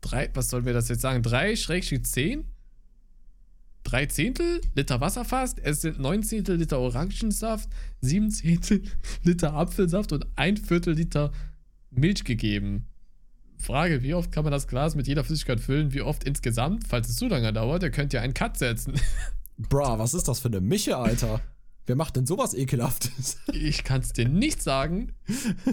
Drei, 0.00 0.30
was 0.34 0.50
sollen 0.50 0.64
wir 0.64 0.72
das 0.72 0.88
jetzt 0.88 1.02
sagen? 1.02 1.22
Drei 1.22 1.56
Schrägstrich 1.56 2.04
zehn? 2.04 2.44
Drei 3.84 4.06
Zehntel 4.06 4.60
Liter 4.74 5.00
Wasser 5.00 5.24
fasst, 5.24 5.58
es 5.62 5.80
sind 5.80 5.98
neun 5.98 6.22
Zehntel 6.22 6.56
Liter 6.56 6.78
Orangensaft, 6.78 7.68
sieben 8.00 8.30
Zehntel 8.30 8.82
Liter 9.22 9.54
Apfelsaft 9.54 10.12
und 10.12 10.26
ein 10.36 10.56
Viertel 10.56 10.94
Liter 10.94 11.32
Milch 11.90 12.24
gegeben. 12.24 12.86
Frage, 13.56 14.02
wie 14.02 14.14
oft 14.14 14.30
kann 14.30 14.44
man 14.44 14.52
das 14.52 14.68
Glas 14.68 14.94
mit 14.94 15.08
jeder 15.08 15.24
Flüssigkeit 15.24 15.60
füllen? 15.60 15.92
Wie 15.92 16.02
oft 16.02 16.24
insgesamt? 16.24 16.86
Falls 16.86 17.08
es 17.08 17.16
zu 17.16 17.28
lange 17.28 17.52
dauert, 17.52 17.82
ihr 17.82 17.90
könnt 17.90 18.12
ja 18.12 18.20
einen 18.20 18.34
Cut 18.34 18.56
setzen. 18.56 18.94
Bra, 19.56 19.98
was 19.98 20.14
ist 20.14 20.28
das 20.28 20.38
für 20.38 20.48
eine 20.48 20.60
Mische, 20.60 20.96
Alter? 20.96 21.40
Wer 21.88 21.96
macht 21.96 22.16
denn 22.16 22.26
sowas 22.26 22.52
ekelhaftes? 22.52 23.38
Ich 23.52 23.82
kann 23.82 24.02
es 24.02 24.12
dir 24.12 24.28
nicht 24.28 24.62
sagen. 24.62 25.14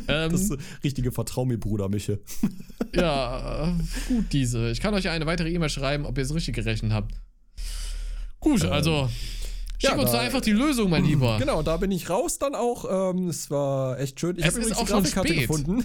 Ähm, 0.08 0.32
Das 0.32 0.42
ist 0.44 0.52
eine 0.54 0.62
richtige 0.84 1.12
Vertrau 1.12 1.44
mir, 1.46 1.60
Bruder, 1.60 1.90
Mische. 1.90 2.20
Ja, 2.96 3.76
gut, 4.08 4.32
diese. 4.32 4.70
Ich 4.72 4.80
kann 4.80 4.94
euch 4.94 5.04
ja 5.04 5.12
eine 5.12 5.26
weitere 5.26 5.52
E-Mail 5.52 5.68
schreiben, 5.70 6.06
ob 6.06 6.18
ihr 6.18 6.24
es 6.24 6.34
richtig 6.34 6.56
gerechnet 6.56 6.94
habt. 6.94 7.14
Gut, 8.40 8.64
also. 8.64 9.10
Schick 9.78 9.90
ja, 9.90 9.98
uns 9.98 10.12
da- 10.12 10.20
einfach 10.22 10.40
die 10.40 10.54
Lösung, 10.54 10.90
mein 10.90 11.04
Lieber. 11.06 11.38
Genau, 11.38 11.62
da 11.62 11.76
bin 11.76 11.92
ich 11.92 12.10
raus 12.10 12.38
dann 12.40 12.56
auch. 12.56 13.12
Ähm, 13.14 13.28
es 13.28 13.52
war 13.52 14.00
echt 14.00 14.18
schön. 14.22 14.38
Ich 14.40 14.46
habe 14.46 14.56
übrigens 14.56 14.78
auch 14.78 14.84
die 14.84 14.88
schon 14.88 15.02
Grafikkarte 15.02 15.36
gefunden. 15.36 15.84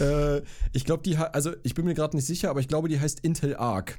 äh, 0.00 0.40
ich 0.72 0.86
glaube, 0.86 1.02
die, 1.02 1.18
also 1.18 1.52
ich 1.62 1.74
bin 1.74 1.84
mir 1.84 1.92
gerade 1.92 2.16
nicht 2.16 2.24
sicher, 2.26 2.48
aber 2.48 2.60
ich 2.60 2.68
glaube, 2.68 2.88
die 2.88 2.98
heißt 2.98 3.20
Intel 3.20 3.56
Arc. 3.56 3.98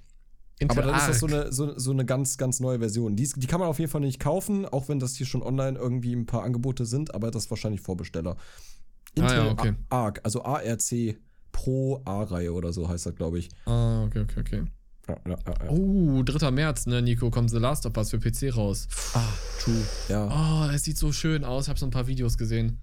Aber 0.67 0.81
dann 0.81 0.95
ist 0.97 1.07
das 1.07 1.19
so 1.19 1.27
eine, 1.27 1.51
so, 1.51 1.77
so 1.77 1.91
eine 1.91 2.03
ganz, 2.05 2.37
ganz 2.37 2.59
neue 2.59 2.79
Version. 2.79 3.15
Die, 3.15 3.23
ist- 3.23 3.35
die 3.41 3.47
kann 3.47 3.59
man 3.59 3.69
auf 3.69 3.77
jeden 3.79 3.91
Fall 3.91 4.01
nicht 4.01 4.19
kaufen, 4.19 4.65
auch 4.65 4.89
wenn 4.89 4.99
das 4.99 5.15
hier 5.15 5.25
schon 5.27 5.43
online 5.43 5.77
irgendwie 5.77 6.13
ein 6.15 6.25
paar 6.25 6.43
Angebote 6.43 6.85
sind, 6.85 7.13
aber 7.13 7.29
das 7.31 7.43
ist 7.45 7.49
wahrscheinlich 7.51 7.81
Vorbesteller. 7.81 8.35
Ah, 8.35 9.21
Intel 9.21 9.37
ja, 9.37 9.51
okay. 9.51 9.73
Arc, 9.89 10.19
also 10.23 10.43
ARC 10.43 11.17
Pro 11.51 12.01
A-Reihe 12.05 12.53
oder 12.53 12.71
so 12.73 12.87
heißt 12.89 13.05
das, 13.05 13.15
glaube 13.15 13.39
ich. 13.39 13.49
Ah, 13.65 14.03
okay, 14.03 14.21
okay, 14.21 14.39
okay. 14.39 14.63
Ja, 15.07 15.15
ja, 15.25 15.37
ja. 15.65 15.69
Oh, 15.69 16.21
3. 16.23 16.51
März, 16.51 16.85
ne, 16.85 17.01
Nico, 17.01 17.29
kommt 17.31 17.49
The 17.49 17.57
Last 17.57 17.85
of 17.85 17.95
Us 17.95 18.09
für 18.11 18.19
PC 18.19 18.55
raus. 18.55 18.87
Ah, 19.13 19.23
true. 19.59 19.81
Ja. 20.09 20.27
Oh, 20.67 20.69
es 20.71 20.83
sieht 20.83 20.97
so 20.97 21.11
schön 21.13 21.43
aus. 21.45 21.63
Ich 21.65 21.69
habe 21.69 21.79
so 21.79 21.85
ein 21.87 21.91
paar 21.91 22.07
Videos 22.07 22.37
gesehen. 22.37 22.81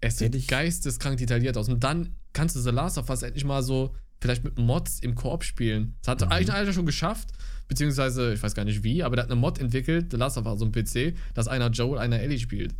Es 0.00 0.18
sieht 0.18 0.46
geisteskrank 0.46 1.16
detailliert 1.16 1.56
aus. 1.56 1.68
Und 1.68 1.82
dann 1.82 2.14
kannst 2.34 2.54
du 2.54 2.60
The 2.60 2.70
Last 2.70 2.98
of 2.98 3.08
Us 3.08 3.22
endlich 3.22 3.44
mal 3.44 3.62
so 3.62 3.94
vielleicht 4.20 4.44
mit 4.44 4.58
Mods 4.58 5.00
im 5.00 5.14
Koop 5.14 5.44
spielen. 5.44 5.96
Das 6.02 6.08
hat 6.08 6.20
Mhm. 6.26 6.32
eigentlich 6.32 6.52
einer 6.52 6.72
schon 6.72 6.86
geschafft. 6.86 7.30
Beziehungsweise, 7.68 8.32
ich 8.32 8.42
weiß 8.42 8.54
gar 8.54 8.64
nicht 8.64 8.82
wie, 8.82 9.02
aber 9.02 9.16
der 9.16 9.24
hat 9.24 9.30
eine 9.30 9.38
Mod 9.40 9.58
entwickelt, 9.58 10.10
The 10.10 10.16
Last 10.16 10.38
of 10.38 10.46
Us, 10.46 10.58
so 10.58 10.64
ein 10.64 10.72
PC, 10.72 11.14
dass 11.34 11.48
einer 11.48 11.68
Joel, 11.70 11.98
einer 11.98 12.18
Ellie 12.18 12.38
spielt. 12.38 12.74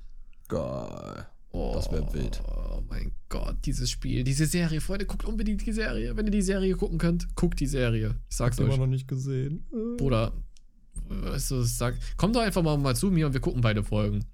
Geil. 0.49 1.27
Oh, 1.51 1.73
Das 1.75 1.91
wär 1.93 2.13
wild. 2.13 2.43
Oh 2.47 2.83
mein 2.89 3.13
Gott, 3.29 3.57
dieses 3.65 3.91
Spiel, 3.91 4.25
diese 4.25 4.47
Serie. 4.47 4.81
Freunde, 4.81 5.07
guckt 5.07 5.25
unbedingt 5.25 5.65
die 5.67 5.73
Serie. 5.73 6.17
Wenn 6.17 6.27
ihr 6.27 6.31
die 6.33 6.43
Serie 6.43 6.75
gucken 6.77 6.99
könnt, 6.99 7.35
guckt 7.37 7.61
die 7.61 7.67
Serie. 7.67 8.17
Ich 8.31 8.37
sag's 8.37 8.59
Immer 8.59 8.71
euch. 8.73 8.79
noch 8.79 8.87
nicht 8.87 9.09
gesehen. 9.09 9.65
Äh. 9.73 9.97
Bruder, 9.99 10.33
weißt 11.09 11.51
du, 11.51 11.63
sag, 11.63 11.97
komm 12.17 12.33
doch 12.33 12.41
einfach 12.43 12.63
mal, 12.63 12.77
mal 12.79 12.97
zu 12.97 13.11
mir 13.11 13.27
und 13.27 13.33
wir 13.33 13.41
gucken 13.41 13.61
beide 13.61 13.83
Folgen. 13.83 14.25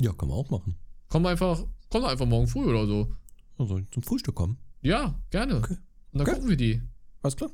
Ja, 0.00 0.12
kann 0.12 0.28
man 0.28 0.38
auch 0.38 0.50
machen. 0.50 0.76
Komm 1.08 1.26
einfach, 1.26 1.64
komm 1.88 2.02
doch 2.02 2.08
einfach 2.10 2.26
morgen 2.26 2.46
früh 2.46 2.64
oder 2.64 2.86
so. 2.86 3.12
Also 3.58 3.80
zum 3.90 4.02
Frühstück 4.02 4.34
kommen. 4.36 4.58
Ja, 4.82 5.18
gerne. 5.30 5.56
Okay. 5.56 5.76
Und 6.12 6.18
dann 6.18 6.22
Okay. 6.22 6.32
gucken 6.34 6.48
wir 6.48 6.56
die. 6.56 6.82
Alles 7.22 7.36
klar. 7.36 7.50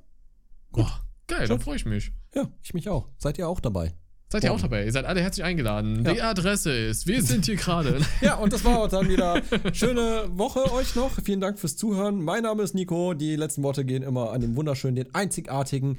Boah, 0.70 1.01
geil, 1.26 1.47
dann 1.48 1.60
freue 1.60 1.76
ich 1.76 1.85
mich. 1.86 2.12
Ja, 2.35 2.51
ich 2.62 2.74
mich 2.74 2.89
auch. 2.89 3.09
Seid 3.18 3.39
ihr 3.39 3.48
auch 3.48 3.60
dabei? 3.60 3.94
Seid 4.31 4.43
ihr 4.43 4.52
auch 4.52 4.60
dabei? 4.60 4.85
Ihr 4.85 4.90
seid 4.90 5.05
alle 5.05 5.20
herzlich 5.20 5.44
eingeladen. 5.44 6.05
Ja. 6.05 6.12
Die 6.12 6.22
Adresse 6.22 6.72
ist, 6.72 7.06
wir 7.06 7.22
sind 7.22 7.44
hier 7.47 7.55
gerade. 7.56 8.01
Ja, 8.20 8.35
und 8.35 8.52
das 8.52 8.64
war 8.64 8.78
auch 8.81 8.89
dann 8.89 9.09
wieder. 9.09 9.40
Schöne 9.72 10.24
Woche 10.36 10.72
euch 10.72 10.97
noch. 10.97 11.12
Vielen 11.22 11.40
Dank 11.40 11.59
fürs 11.60 11.76
Zuhören. 11.76 12.20
Mein 12.20 12.43
Name 12.43 12.62
ist 12.64 12.74
Nico. 12.74 13.14
Die 13.14 13.36
letzten 13.36 13.62
Worte 13.62 13.85
gehen 13.85 14.02
immer 14.02 14.32
an 14.32 14.40
den 14.40 14.56
wunderschönen, 14.56 14.97
den 14.97 15.14
einzigartigen, 15.14 15.98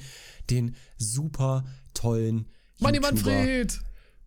den 0.49 0.75
super 0.97 1.63
tollen 1.93 2.47
Manni 2.79 2.99
Manfred! 2.99 3.79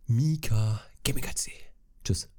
Mika 0.06 0.80
Gemikaze. 1.05 1.50
Tschüss. 2.02 2.30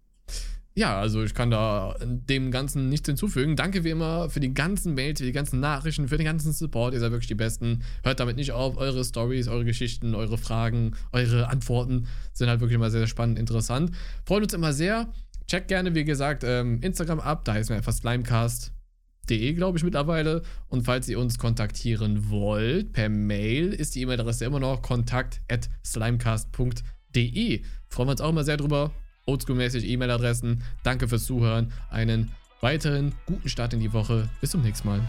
Ja, 0.79 0.97
also 0.97 1.21
ich 1.25 1.33
kann 1.33 1.51
da 1.51 1.93
dem 1.99 2.51
Ganzen 2.51 2.87
nichts 2.87 3.05
hinzufügen. 3.05 3.57
Danke 3.57 3.83
wie 3.83 3.89
immer 3.89 4.29
für 4.29 4.39
die 4.39 4.53
ganzen 4.53 4.93
Mails, 4.93 5.19
für 5.19 5.25
die 5.25 5.33
ganzen 5.33 5.59
Nachrichten, 5.59 6.07
für 6.07 6.15
den 6.15 6.25
ganzen 6.25 6.53
Support. 6.53 6.93
Ihr 6.93 7.01
seid 7.01 7.11
wirklich 7.11 7.27
die 7.27 7.35
Besten. 7.35 7.83
Hört 8.01 8.21
damit 8.21 8.37
nicht 8.37 8.53
auf. 8.53 8.77
Eure 8.77 9.03
Stories, 9.03 9.49
eure 9.49 9.65
Geschichten, 9.65 10.15
eure 10.15 10.37
Fragen, 10.37 10.95
eure 11.11 11.49
Antworten 11.49 12.07
sind 12.31 12.47
halt 12.47 12.61
wirklich 12.61 12.75
immer 12.77 12.89
sehr, 12.91 13.01
sehr 13.01 13.07
spannend, 13.07 13.37
interessant. 13.37 13.91
Freut 14.25 14.41
uns 14.41 14.53
immer 14.53 14.71
sehr. 14.71 15.11
Checkt 15.47 15.67
gerne, 15.67 15.95
wie 15.95 16.05
gesagt, 16.05 16.45
ähm, 16.45 16.79
Instagram 16.81 17.19
ab. 17.19 17.43
Da 17.43 17.55
heißen 17.55 17.71
wir 17.71 17.75
einfach 17.75 17.91
slimecast.de, 17.91 19.53
glaube 19.55 19.77
ich, 19.77 19.83
mittlerweile. 19.83 20.43
Und 20.69 20.83
falls 20.85 21.09
ihr 21.09 21.19
uns 21.19 21.37
kontaktieren 21.37 22.29
wollt, 22.29 22.93
per 22.93 23.09
Mail 23.09 23.73
ist 23.73 23.95
die 23.95 24.03
E-Mail-Adresse 24.03 24.45
immer 24.45 24.61
noch 24.61 24.81
kontakt 24.81 25.41
at 25.51 25.69
slimecast.de. 25.85 27.63
Freuen 27.89 28.07
wir 28.07 28.11
uns 28.11 28.21
auch 28.21 28.29
immer 28.29 28.45
sehr 28.45 28.55
drüber. 28.55 28.93
Oldschool-mäßig 29.29 29.85
E-Mail-Adressen. 29.85 30.63
Danke 30.83 31.07
fürs 31.07 31.25
Zuhören. 31.25 31.71
Einen 31.89 32.31
weiteren 32.61 33.13
guten 33.25 33.47
Start 33.47 33.73
in 33.73 33.79
die 33.79 33.93
Woche. 33.93 34.27
Bis 34.41 34.51
zum 34.51 34.61
nächsten 34.61 34.87
Mal. 34.87 35.01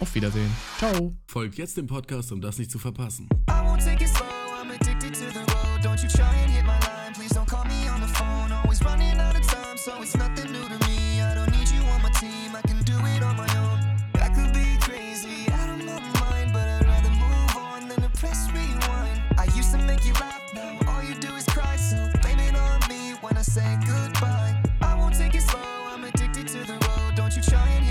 Auf 0.00 0.14
Wiedersehen. 0.14 0.50
Ciao. 0.78 1.12
Folgt 1.26 1.56
jetzt 1.56 1.76
dem 1.76 1.86
Podcast, 1.86 2.32
um 2.32 2.40
das 2.40 2.58
nicht 2.58 2.70
zu 2.70 2.78
verpassen. 2.78 3.28
I 3.48 3.52
won't 3.52 3.84
take 3.84 3.98
say 23.58 23.78
goodbye. 23.86 24.54
I 24.80 24.94
won't 24.94 25.14
take 25.14 25.34
it 25.34 25.42
slow, 25.42 25.60
I'm 25.92 26.04
addicted 26.04 26.46
to 26.48 26.58
the 26.58 26.74
road. 26.86 27.14
Don't 27.16 27.34
you 27.34 27.42
try 27.42 27.66
and 27.76 27.87